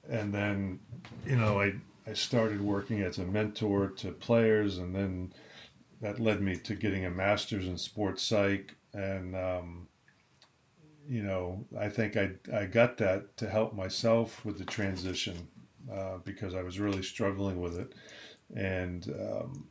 And 0.09 0.34
then, 0.34 0.80
you 1.25 1.35
know, 1.35 1.61
I, 1.61 1.75
I 2.07 2.13
started 2.13 2.59
working 2.59 3.01
as 3.01 3.19
a 3.19 3.25
mentor 3.25 3.89
to 3.97 4.11
players. 4.11 4.80
And 4.80 4.95
then 4.95 5.34
that 6.01 6.19
led 6.19 6.41
me 6.41 6.57
to 6.57 6.73
getting 6.73 7.05
a 7.05 7.11
master's 7.11 7.67
in 7.67 7.77
sports 7.77 8.23
psych. 8.23 8.75
And, 8.91 9.35
um, 9.35 9.88
you 11.07 11.23
know, 11.23 11.65
I 11.77 11.89
think 11.89 12.17
I, 12.17 12.31
I 12.53 12.65
got 12.65 12.97
that 12.97 13.35
to 13.38 13.49
help 13.49 13.73
myself 13.73 14.43
with 14.45 14.57
the 14.57 14.65
transition 14.65 15.47
uh, 15.91 16.17
because 16.23 16.55
I 16.55 16.61
was 16.61 16.80
really 16.80 17.03
struggling 17.03 17.61
with 17.61 17.77
it. 17.77 17.93
And, 18.55 19.07
um, 19.19 19.67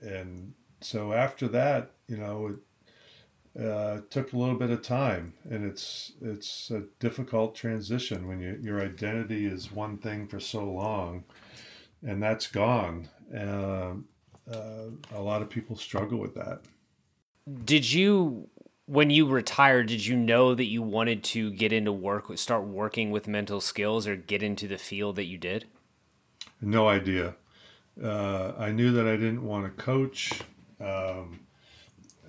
and 0.00 0.54
so 0.80 1.12
after 1.12 1.48
that, 1.48 1.92
you 2.08 2.16
know, 2.16 2.54
it 3.56 3.62
uh, 3.62 4.00
took 4.10 4.32
a 4.32 4.36
little 4.36 4.56
bit 4.56 4.70
of 4.70 4.82
time 4.82 5.34
and 5.48 5.64
it's, 5.64 6.12
it's 6.20 6.70
a 6.70 6.84
difficult 6.98 7.54
transition 7.54 8.26
when 8.26 8.40
you, 8.40 8.58
your 8.62 8.82
identity 8.82 9.46
is 9.46 9.70
one 9.70 9.98
thing 9.98 10.26
for 10.26 10.40
so 10.40 10.64
long 10.64 11.24
and 12.02 12.22
that's 12.22 12.46
gone. 12.46 13.08
Uh, 13.34 13.94
a 15.14 15.20
lot 15.20 15.40
of 15.40 15.48
people 15.48 15.76
struggle 15.76 16.18
with 16.18 16.34
that. 16.34 16.60
Did 17.64 17.90
you 17.92 18.48
when 18.86 19.10
you 19.10 19.26
retired, 19.26 19.88
did 19.88 20.04
you 20.04 20.16
know 20.16 20.54
that 20.54 20.66
you 20.66 20.82
wanted 20.82 21.24
to 21.24 21.50
get 21.50 21.72
into 21.72 21.92
work, 21.92 22.36
start 22.36 22.64
working 22.64 23.10
with 23.10 23.26
mental 23.26 23.60
skills, 23.60 24.06
or 24.06 24.16
get 24.16 24.42
into 24.42 24.68
the 24.68 24.78
field 24.78 25.16
that 25.16 25.24
you 25.24 25.38
did? 25.38 25.66
No 26.60 26.88
idea. 26.88 27.34
Uh, 28.02 28.52
I 28.58 28.72
knew 28.72 28.92
that 28.92 29.06
I 29.06 29.16
didn't 29.16 29.44
want 29.44 29.64
to 29.64 29.82
coach 29.82 30.32
um, 30.80 31.40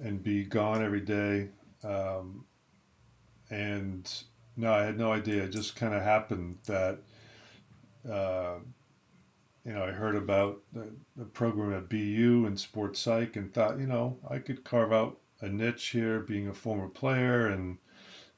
and 0.01 0.23
be 0.23 0.43
gone 0.43 0.83
every 0.83 1.01
day. 1.01 1.49
Um, 1.83 2.45
and 3.49 4.11
no, 4.55 4.73
I 4.73 4.83
had 4.83 4.97
no 4.97 5.11
idea. 5.11 5.43
It 5.43 5.49
just 5.49 5.75
kind 5.75 5.93
of 5.93 6.01
happened 6.01 6.57
that, 6.65 6.99
uh, 8.09 8.55
you 9.65 9.73
know, 9.73 9.83
I 9.83 9.91
heard 9.91 10.15
about 10.15 10.61
the, 10.71 10.87
the 11.17 11.25
program 11.25 11.73
at 11.73 11.89
BU 11.89 12.45
and 12.45 12.59
sports 12.59 12.99
psych 12.99 13.35
and 13.35 13.53
thought, 13.53 13.79
you 13.79 13.87
know, 13.87 14.17
I 14.29 14.37
could 14.37 14.63
carve 14.63 14.93
out 14.93 15.17
a 15.41 15.49
niche 15.49 15.87
here, 15.87 16.19
being 16.19 16.47
a 16.47 16.53
former 16.53 16.87
player, 16.87 17.47
and 17.47 17.77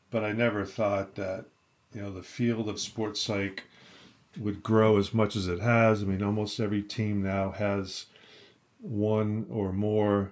but 0.09 0.23
I 0.23 0.31
never 0.31 0.65
thought 0.65 1.15
that 1.15 1.45
you 1.93 2.01
know 2.01 2.11
the 2.11 2.23
field 2.23 2.69
of 2.69 2.79
sports 2.79 3.21
psych 3.21 3.63
would 4.39 4.61
grow 4.63 4.97
as 4.97 5.13
much 5.13 5.35
as 5.35 5.47
it 5.47 5.59
has. 5.59 6.01
I 6.01 6.05
mean, 6.05 6.23
almost 6.23 6.59
every 6.59 6.81
team 6.81 7.23
now 7.23 7.51
has 7.51 8.05
one 8.79 9.45
or 9.49 9.73
more 9.73 10.31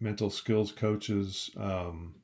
mental 0.00 0.30
skills 0.30 0.72
coaches. 0.72 1.50
Um, 1.56 2.14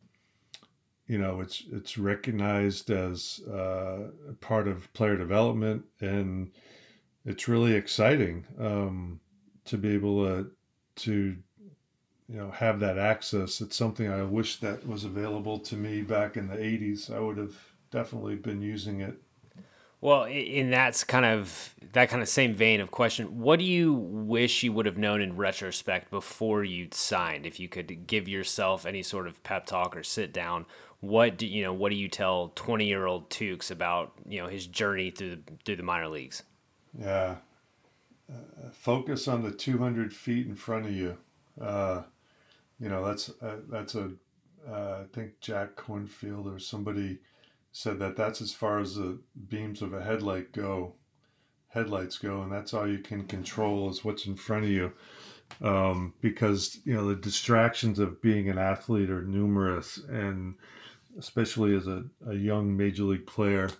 you 1.06 1.18
know, 1.18 1.40
it's 1.40 1.64
it's 1.70 1.98
recognized 1.98 2.90
as 2.90 3.40
uh, 3.40 4.08
part 4.40 4.68
of 4.68 4.92
player 4.94 5.16
development, 5.16 5.84
and 6.00 6.50
it's 7.24 7.48
really 7.48 7.74
exciting 7.74 8.46
um, 8.58 9.20
to 9.64 9.76
be 9.76 9.94
able 9.94 10.24
to 10.24 10.50
to 10.94 11.36
you 12.32 12.38
know 12.38 12.50
have 12.50 12.80
that 12.80 12.98
access. 12.98 13.60
It's 13.60 13.76
something 13.76 14.10
i 14.10 14.22
wish 14.22 14.56
that 14.60 14.86
was 14.86 15.04
available 15.04 15.58
to 15.60 15.76
me 15.76 16.00
back 16.00 16.36
in 16.36 16.48
the 16.48 16.56
80s 16.56 17.14
i 17.14 17.20
would 17.20 17.36
have 17.36 17.54
definitely 17.90 18.36
been 18.36 18.62
using 18.62 19.00
it. 19.00 19.20
Well 20.00 20.24
in 20.24 20.70
that's 20.70 21.04
kind 21.04 21.26
of 21.26 21.74
that 21.92 22.08
kind 22.08 22.22
of 22.22 22.28
same 22.28 22.54
vein 22.54 22.80
of 22.80 22.90
question 22.90 23.38
what 23.38 23.58
do 23.58 23.64
you 23.66 23.92
wish 23.92 24.62
you 24.62 24.72
would 24.72 24.86
have 24.86 24.96
known 24.96 25.20
in 25.20 25.36
retrospect 25.36 26.10
before 26.10 26.64
you 26.64 26.88
signed? 26.90 27.44
If 27.44 27.60
you 27.60 27.68
could 27.68 28.06
give 28.06 28.28
yourself 28.28 28.86
any 28.86 29.02
sort 29.02 29.26
of 29.26 29.42
pep 29.42 29.66
talk 29.66 29.94
or 29.94 30.02
sit 30.02 30.32
down 30.32 30.64
what 31.00 31.36
do 31.36 31.46
you 31.46 31.62
know 31.62 31.74
what 31.74 31.90
do 31.90 31.96
you 31.96 32.08
tell 32.08 32.52
20 32.54 32.86
year 32.86 33.04
old 33.06 33.28
tukes 33.28 33.70
about 33.70 34.12
you 34.26 34.40
know 34.40 34.48
his 34.48 34.66
journey 34.66 35.10
through 35.10 35.36
the, 35.36 35.42
through 35.66 35.76
the 35.76 35.82
minor 35.82 36.08
leagues? 36.08 36.44
Yeah. 36.98 37.36
Uh, 38.32 38.70
focus 38.72 39.28
on 39.28 39.42
the 39.42 39.50
200 39.50 40.14
feet 40.14 40.46
in 40.46 40.54
front 40.54 40.86
of 40.86 40.92
you. 40.92 41.18
Uh, 41.60 42.02
you 42.82 42.88
know 42.88 43.06
that's 43.06 43.30
uh, 43.40 43.58
that's 43.70 43.94
a 43.94 44.10
uh, 44.68 45.02
I 45.02 45.04
think 45.12 45.40
Jack 45.40 45.76
Kornfield 45.76 46.52
or 46.52 46.58
somebody 46.58 47.18
said 47.70 47.98
that 48.00 48.16
that's 48.16 48.42
as 48.42 48.52
far 48.52 48.80
as 48.80 48.96
the 48.96 49.18
beams 49.48 49.82
of 49.82 49.92
a 49.92 50.02
headlight 50.02 50.52
go, 50.52 50.94
headlights 51.68 52.18
go, 52.18 52.42
and 52.42 52.52
that's 52.52 52.74
all 52.74 52.86
you 52.86 52.98
can 52.98 53.24
control 53.24 53.88
is 53.88 54.04
what's 54.04 54.26
in 54.26 54.36
front 54.36 54.64
of 54.64 54.70
you. 54.70 54.92
Um, 55.62 56.14
because 56.20 56.78
you 56.84 56.94
know 56.94 57.06
the 57.06 57.14
distractions 57.14 58.00
of 58.00 58.20
being 58.20 58.48
an 58.48 58.58
athlete 58.58 59.10
are 59.10 59.22
numerous, 59.22 59.98
and 60.08 60.56
especially 61.18 61.76
as 61.76 61.86
a, 61.86 62.04
a 62.26 62.34
young 62.34 62.76
major 62.76 63.04
league 63.04 63.26
player, 63.26 63.70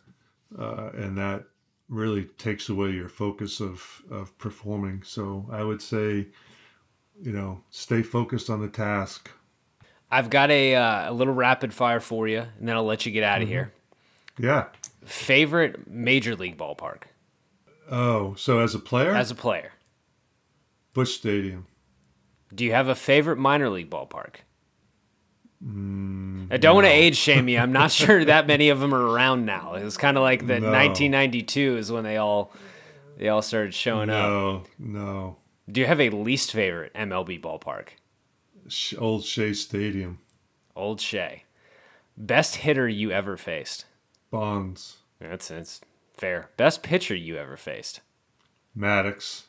uh, 0.57 0.91
and 0.95 1.19
that 1.19 1.45
really 1.89 2.25
takes 2.39 2.69
away 2.69 2.91
your 2.91 3.09
focus 3.09 3.61
of 3.61 4.03
of 4.11 4.37
performing. 4.39 5.03
So 5.03 5.49
I 5.51 5.65
would 5.65 5.83
say 5.83 6.29
you 7.21 7.33
know, 7.33 7.63
stay 7.71 8.03
focused 8.03 8.51
on 8.51 8.61
the 8.61 8.69
task. 8.69 9.31
I've 10.11 10.31
got 10.31 10.51
a, 10.51 10.75
uh, 10.75 11.11
a 11.11 11.13
little 11.13 11.35
rapid 11.35 11.73
fire 11.73 12.01
for 12.01 12.29
you, 12.29 12.41
and 12.41 12.69
then 12.69 12.77
I'll 12.77 12.85
let 12.85 13.07
you 13.07 13.13
get 13.13 13.25
out 13.25 13.41
of 13.41 13.49
mm-hmm. 13.49 13.53
here. 13.53 13.73
Yeah. 14.39 14.67
Favorite 15.05 15.91
major 15.91 16.37
league 16.37 16.59
ballpark? 16.59 17.05
Oh, 17.91 18.35
so 18.35 18.61
as 18.61 18.75
a 18.75 18.79
player? 18.79 19.15
As 19.15 19.31
a 19.31 19.35
player. 19.35 19.73
Busch 20.95 21.15
Stadium. 21.15 21.67
Do 22.55 22.65
you 22.65 22.73
have 22.73 22.89
a 22.89 22.95
favorite 22.95 23.39
minor 23.39 23.71
league 23.71 23.91
ballpark? 23.91 24.37
Mm, 25.65 26.49
I 26.51 26.57
don't 26.57 26.71
no. 26.71 26.75
want 26.75 26.87
to 26.87 26.93
age 26.93 27.17
shame 27.17 27.49
you. 27.49 27.59
I'm 27.59 27.73
not 27.73 27.93
sure 27.93 28.25
that 28.25 28.47
many 28.47 28.69
of 28.69 28.81
them 28.81 28.95
are 28.95 29.07
around 29.07 29.47
now. 29.47 29.75
It 29.75 29.85
was 29.85 29.97
kind 29.97 30.17
of 30.17 30.23
like 30.23 30.41
the 30.41 30.61
no. 30.61 30.71
1992 30.71 31.77
is 31.79 31.93
when 31.93 32.05
they 32.05 32.17
all 32.17 32.53
they 33.17 33.29
all 33.29 33.43
started 33.43 33.73
showing 33.73 34.09
no, 34.09 34.15
up. 34.17 34.67
No, 34.79 35.03
no. 35.03 35.37
Do 35.71 35.81
you 35.81 35.87
have 35.87 36.01
a 36.01 36.11
least 36.11 36.53
favorite 36.53 36.93
MLB 36.95 37.41
ballpark? 37.41 37.89
Old 38.99 39.25
Shea 39.25 39.53
Stadium. 39.53 40.19
Old 40.75 41.01
Shea. 41.01 41.45
Best 42.17 42.57
hitter 42.57 42.89
you 42.89 43.11
ever 43.11 43.37
faced? 43.37 43.87
Bonds. 44.31 44.99
That's 45.21 45.49
that's 45.49 45.81
fair. 46.15 46.51
Best 46.57 46.83
pitcher 46.83 47.15
you 47.15 47.37
ever 47.37 47.57
faced? 47.57 48.01
Maddux. 48.77 49.45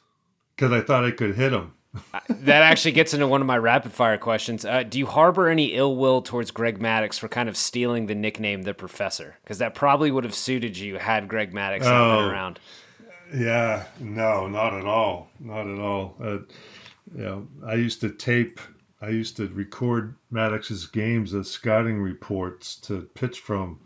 Because 0.56 0.72
I 0.72 0.82
thought 0.82 1.06
I 1.06 1.12
could 1.12 1.36
hit 1.36 1.54
him. 1.54 1.74
That 2.28 2.64
actually 2.64 2.94
gets 2.94 3.14
into 3.14 3.28
one 3.28 3.42
of 3.42 3.48
my 3.48 3.58
rapid 3.58 3.92
fire 3.92 4.18
questions. 4.18 4.66
Uh, 4.66 4.82
do 4.84 4.98
you 4.98 5.06
harbor 5.06 5.48
any 5.48 5.74
ill 5.74 5.96
will 5.96 6.22
towards 6.22 6.50
Greg 6.50 6.80
Maddux 6.80 7.20
for 7.20 7.28
kind 7.28 7.48
of 7.48 7.56
stealing 7.56 8.08
the 8.08 8.16
nickname 8.16 8.64
the 8.64 8.74
Professor? 8.74 9.38
Because 9.44 9.60
that 9.60 9.76
probably 9.76 10.10
would 10.10 10.24
have 10.24 10.34
suited 10.34 10.78
you 10.78 10.98
had 10.98 11.28
Greg 11.28 11.54
Maddux 11.54 11.84
oh, 11.84 11.90
not 11.90 12.16
been 12.18 12.32
around. 12.32 12.60
Yeah, 13.34 13.86
no, 14.00 14.48
not 14.48 14.74
at 14.74 14.86
all, 14.86 15.30
not 15.40 15.68
at 15.68 15.80
all. 15.80 16.16
Uh, 16.22 16.40
you 17.16 17.24
know, 17.24 17.48
I 17.66 17.74
used 17.76 18.02
to 18.02 18.10
tape. 18.10 18.60
I 19.02 19.10
used 19.10 19.36
to 19.38 19.48
record 19.50 20.16
Maddux's 20.32 20.86
games 20.86 21.34
as 21.34 21.50
scouting 21.50 22.00
reports 22.00 22.76
to 22.82 23.02
pitch 23.16 23.40
from, 23.40 23.80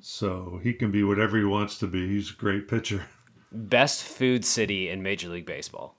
So 0.00 0.60
he 0.62 0.72
can 0.74 0.90
be 0.90 1.02
whatever 1.04 1.38
he 1.38 1.44
wants 1.44 1.78
to 1.78 1.86
be. 1.86 2.06
He's 2.06 2.30
a 2.30 2.34
great 2.34 2.68
pitcher. 2.68 3.06
Best 3.50 4.02
food 4.02 4.44
city 4.44 4.90
in 4.90 5.02
Major 5.02 5.28
League 5.28 5.46
Baseball. 5.46 5.96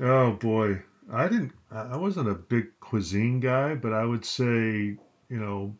Oh 0.00 0.32
boy, 0.32 0.82
I 1.10 1.28
didn't. 1.28 1.52
I 1.70 1.96
wasn't 1.96 2.28
a 2.28 2.34
big 2.34 2.66
cuisine 2.80 3.40
guy, 3.40 3.74
but 3.74 3.92
I 3.92 4.04
would 4.04 4.24
say 4.24 4.98
you 5.28 5.38
know 5.38 5.74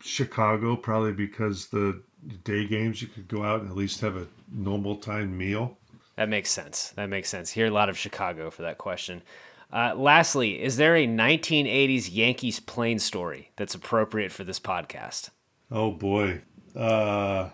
Chicago 0.00 0.76
probably 0.76 1.12
because 1.12 1.68
the 1.68 2.02
day 2.44 2.66
games 2.66 3.00
you 3.02 3.08
could 3.08 3.28
go 3.28 3.42
out 3.42 3.60
and 3.60 3.70
at 3.70 3.76
least 3.76 4.00
have 4.00 4.16
a 4.16 4.26
normal 4.52 4.96
time 4.96 5.36
meal. 5.36 5.76
That 6.16 6.28
makes 6.28 6.50
sense. 6.50 6.90
That 6.96 7.08
makes 7.08 7.28
sense. 7.28 7.50
Hear 7.50 7.66
a 7.66 7.70
lot 7.70 7.88
of 7.88 7.96
Chicago 7.96 8.50
for 8.50 8.62
that 8.62 8.78
question. 8.78 9.22
Uh, 9.72 9.94
lastly, 9.94 10.62
is 10.62 10.76
there 10.78 10.96
a 10.96 11.06
1980s 11.06 12.08
Yankees 12.12 12.58
plane 12.58 12.98
story 12.98 13.50
that's 13.56 13.74
appropriate 13.74 14.32
for 14.32 14.42
this 14.42 14.58
podcast? 14.58 15.30
Oh 15.70 15.90
boy, 15.90 16.40
uh, 16.74 17.50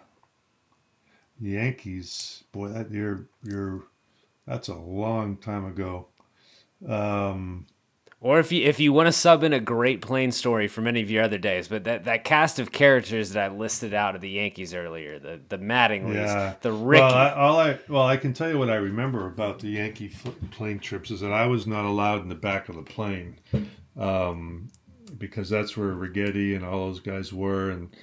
Yankees. 1.41 2.45
Boy, 2.53 2.69
that 2.69 2.91
you're 2.91 3.27
you're 3.43 3.83
that's 4.47 4.69
a 4.69 4.75
long 4.75 5.37
time 5.37 5.67
ago. 5.67 6.07
Um, 6.89 7.67
or 8.25 8.39
if 8.39 8.51
you 8.51 8.67
if 8.67 8.81
you 8.81 8.91
want 8.91 9.07
to 9.07 9.13
sub 9.13 9.45
in 9.45 9.53
a 9.53 9.61
great 9.61 10.01
plane 10.01 10.33
story 10.33 10.67
from 10.67 10.87
any 10.87 11.03
of 11.03 11.11
your 11.11 11.23
other 11.23 11.37
days, 11.37 11.69
but 11.69 11.85
that, 11.85 12.05
that 12.05 12.25
cast 12.25 12.59
of 12.59 12.73
characters 12.73 13.33
that 13.33 13.45
I 13.51 13.55
listed 13.55 13.93
out 13.93 14.15
of 14.15 14.23
the 14.23 14.31
Yankees 14.31 14.73
earlier, 14.73 15.19
the 15.19 15.41
the 15.51 15.59
Mattingly's, 15.59 16.15
yeah. 16.17 16.55
the 16.63 16.73
Rickey. 16.73 17.03
Well, 17.03 17.15
I, 17.15 17.33
all 17.33 17.61
I 17.61 17.79
well 17.87 18.07
I 18.07 18.17
can 18.17 18.33
tell 18.33 18.49
you 18.49 18.59
what 18.59 18.71
I 18.71 18.77
remember 18.77 19.27
about 19.27 19.59
the 19.59 19.69
Yankee 19.69 20.11
plane 20.51 20.79
trips 20.79 21.11
is 21.11 21.21
that 21.21 21.33
I 21.33 21.47
was 21.47 21.67
not 21.67 21.85
allowed 21.85 22.23
in 22.23 22.31
the 22.31 22.35
back 22.35 22.71
of 22.71 22.77
the 22.77 22.83
plane, 22.83 23.39
um, 23.99 24.71
because 25.19 25.51
that's 25.51 25.77
where 25.77 25.93
Righetti 25.93 26.57
and 26.57 26.65
all 26.65 26.87
those 26.87 27.01
guys 27.01 27.31
were, 27.31 27.73
and 27.73 27.95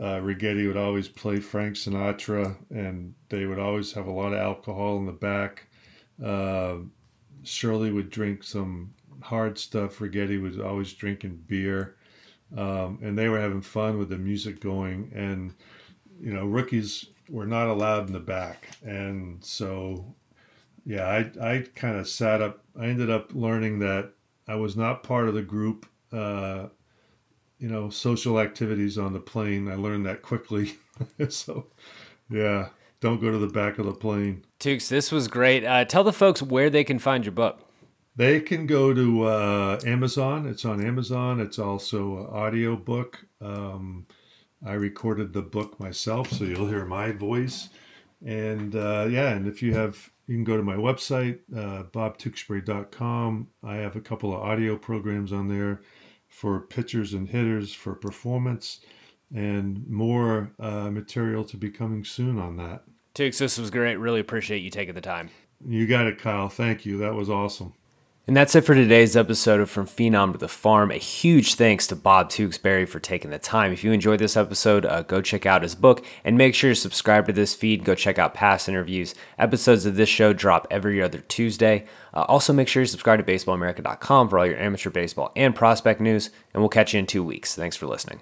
uh, 0.00 0.16
Righetti 0.20 0.66
would 0.66 0.78
always 0.78 1.08
play 1.08 1.40
Frank 1.40 1.74
Sinatra, 1.74 2.56
and 2.70 3.14
they 3.28 3.44
would 3.44 3.58
always 3.58 3.92
have 3.92 4.06
a 4.06 4.12
lot 4.12 4.32
of 4.32 4.38
alcohol 4.38 4.96
in 4.96 5.04
the 5.04 5.12
back. 5.12 5.66
Uh, 6.24 6.76
Shirley 7.42 7.92
would 7.92 8.08
drink 8.08 8.42
some 8.42 8.94
hard 9.22 9.58
stuff. 9.58 9.98
Righetti 9.98 10.40
was 10.40 10.58
always 10.58 10.92
drinking 10.92 11.44
beer, 11.46 11.96
um, 12.56 12.98
and 13.02 13.16
they 13.16 13.28
were 13.28 13.40
having 13.40 13.62
fun 13.62 13.98
with 13.98 14.08
the 14.08 14.18
music 14.18 14.60
going. 14.60 15.12
And 15.14 15.54
you 16.20 16.32
know, 16.32 16.46
rookies 16.46 17.06
were 17.28 17.46
not 17.46 17.68
allowed 17.68 18.06
in 18.06 18.12
the 18.12 18.20
back, 18.20 18.68
and 18.82 19.44
so 19.44 20.14
yeah, 20.84 21.06
I 21.06 21.30
I 21.40 21.64
kind 21.74 21.96
of 21.96 22.08
sat 22.08 22.40
up. 22.40 22.64
I 22.78 22.86
ended 22.86 23.10
up 23.10 23.34
learning 23.34 23.80
that 23.80 24.12
I 24.46 24.54
was 24.56 24.76
not 24.76 25.02
part 25.02 25.28
of 25.28 25.34
the 25.34 25.42
group. 25.42 25.86
Uh, 26.12 26.68
you 27.58 27.68
know, 27.68 27.90
social 27.90 28.38
activities 28.38 28.96
on 28.96 29.12
the 29.12 29.20
plane. 29.20 29.68
I 29.68 29.74
learned 29.74 30.06
that 30.06 30.22
quickly. 30.22 30.74
so, 31.28 31.66
yeah, 32.30 32.68
don't 33.00 33.20
go 33.20 33.30
to 33.30 33.38
the 33.38 33.48
back 33.48 33.78
of 33.78 33.86
the 33.86 33.92
plane. 33.92 34.44
Tukes, 34.60 34.88
this 34.88 35.12
was 35.12 35.28
great. 35.28 35.64
Uh, 35.64 35.84
tell 35.84 36.04
the 36.04 36.12
folks 36.12 36.40
where 36.42 36.70
they 36.70 36.84
can 36.84 36.98
find 36.98 37.24
your 37.24 37.32
book. 37.32 37.67
They 38.18 38.40
can 38.40 38.66
go 38.66 38.92
to 38.92 39.22
uh, 39.22 39.80
Amazon. 39.86 40.46
It's 40.46 40.64
on 40.64 40.84
Amazon. 40.84 41.38
It's 41.38 41.60
also 41.60 42.18
an 42.18 42.26
audio 42.26 42.74
book. 42.74 43.24
Um, 43.40 44.08
I 44.66 44.72
recorded 44.72 45.32
the 45.32 45.42
book 45.42 45.78
myself, 45.78 46.28
so 46.32 46.42
you'll 46.42 46.66
hear 46.66 46.84
my 46.84 47.12
voice. 47.12 47.68
And 48.26 48.74
uh, 48.74 49.06
yeah, 49.08 49.28
and 49.34 49.46
if 49.46 49.62
you 49.62 49.72
have, 49.74 50.10
you 50.26 50.34
can 50.34 50.42
go 50.42 50.56
to 50.56 50.64
my 50.64 50.74
website, 50.74 51.38
uh, 51.56 51.84
bobtewksbury.com. 51.84 53.46
I 53.62 53.76
have 53.76 53.94
a 53.94 54.00
couple 54.00 54.34
of 54.34 54.40
audio 54.40 54.76
programs 54.76 55.32
on 55.32 55.46
there 55.46 55.82
for 56.26 56.62
pitchers 56.62 57.12
and 57.12 57.28
hitters 57.28 57.72
for 57.72 57.94
performance, 57.94 58.80
and 59.32 59.88
more 59.88 60.50
uh, 60.58 60.90
material 60.90 61.44
to 61.44 61.56
be 61.56 61.70
coming 61.70 62.04
soon 62.04 62.40
on 62.40 62.56
that. 62.56 62.82
Tukes, 63.14 63.38
this 63.38 63.58
was 63.58 63.70
great. 63.70 63.94
Really 63.94 64.18
appreciate 64.18 64.58
you 64.58 64.70
taking 64.70 64.96
the 64.96 65.00
time. 65.00 65.30
You 65.64 65.86
got 65.86 66.08
it, 66.08 66.18
Kyle. 66.18 66.48
Thank 66.48 66.84
you. 66.84 66.98
That 66.98 67.14
was 67.14 67.30
awesome. 67.30 67.74
And 68.28 68.36
that's 68.36 68.54
it 68.54 68.66
for 68.66 68.74
today's 68.74 69.16
episode 69.16 69.58
of 69.58 69.70
From 69.70 69.86
Phenom 69.86 70.32
to 70.32 70.38
the 70.38 70.48
Farm. 70.48 70.90
A 70.90 70.98
huge 70.98 71.54
thanks 71.54 71.86
to 71.86 71.96
Bob 71.96 72.28
Tewksbury 72.28 72.84
for 72.84 73.00
taking 73.00 73.30
the 73.30 73.38
time. 73.38 73.72
If 73.72 73.82
you 73.82 73.90
enjoyed 73.90 74.20
this 74.20 74.36
episode, 74.36 74.84
uh, 74.84 75.00
go 75.00 75.22
check 75.22 75.46
out 75.46 75.62
his 75.62 75.74
book 75.74 76.04
and 76.24 76.36
make 76.36 76.54
sure 76.54 76.72
to 76.72 76.74
subscribe 76.74 77.26
to 77.28 77.32
this 77.32 77.54
feed. 77.54 77.84
Go 77.84 77.94
check 77.94 78.18
out 78.18 78.34
past 78.34 78.68
interviews. 78.68 79.14
Episodes 79.38 79.86
of 79.86 79.96
this 79.96 80.10
show 80.10 80.34
drop 80.34 80.66
every 80.70 81.00
other 81.00 81.20
Tuesday. 81.20 81.86
Uh, 82.12 82.26
also, 82.28 82.52
make 82.52 82.68
sure 82.68 82.82
you 82.82 82.86
subscribe 82.86 83.18
to 83.18 83.32
baseballamerica.com 83.32 84.28
for 84.28 84.38
all 84.38 84.46
your 84.46 84.58
amateur 84.58 84.90
baseball 84.90 85.32
and 85.34 85.54
prospect 85.54 85.98
news. 85.98 86.28
And 86.52 86.60
we'll 86.62 86.68
catch 86.68 86.92
you 86.92 86.98
in 86.98 87.06
two 87.06 87.24
weeks. 87.24 87.54
Thanks 87.54 87.76
for 87.76 87.86
listening. 87.86 88.20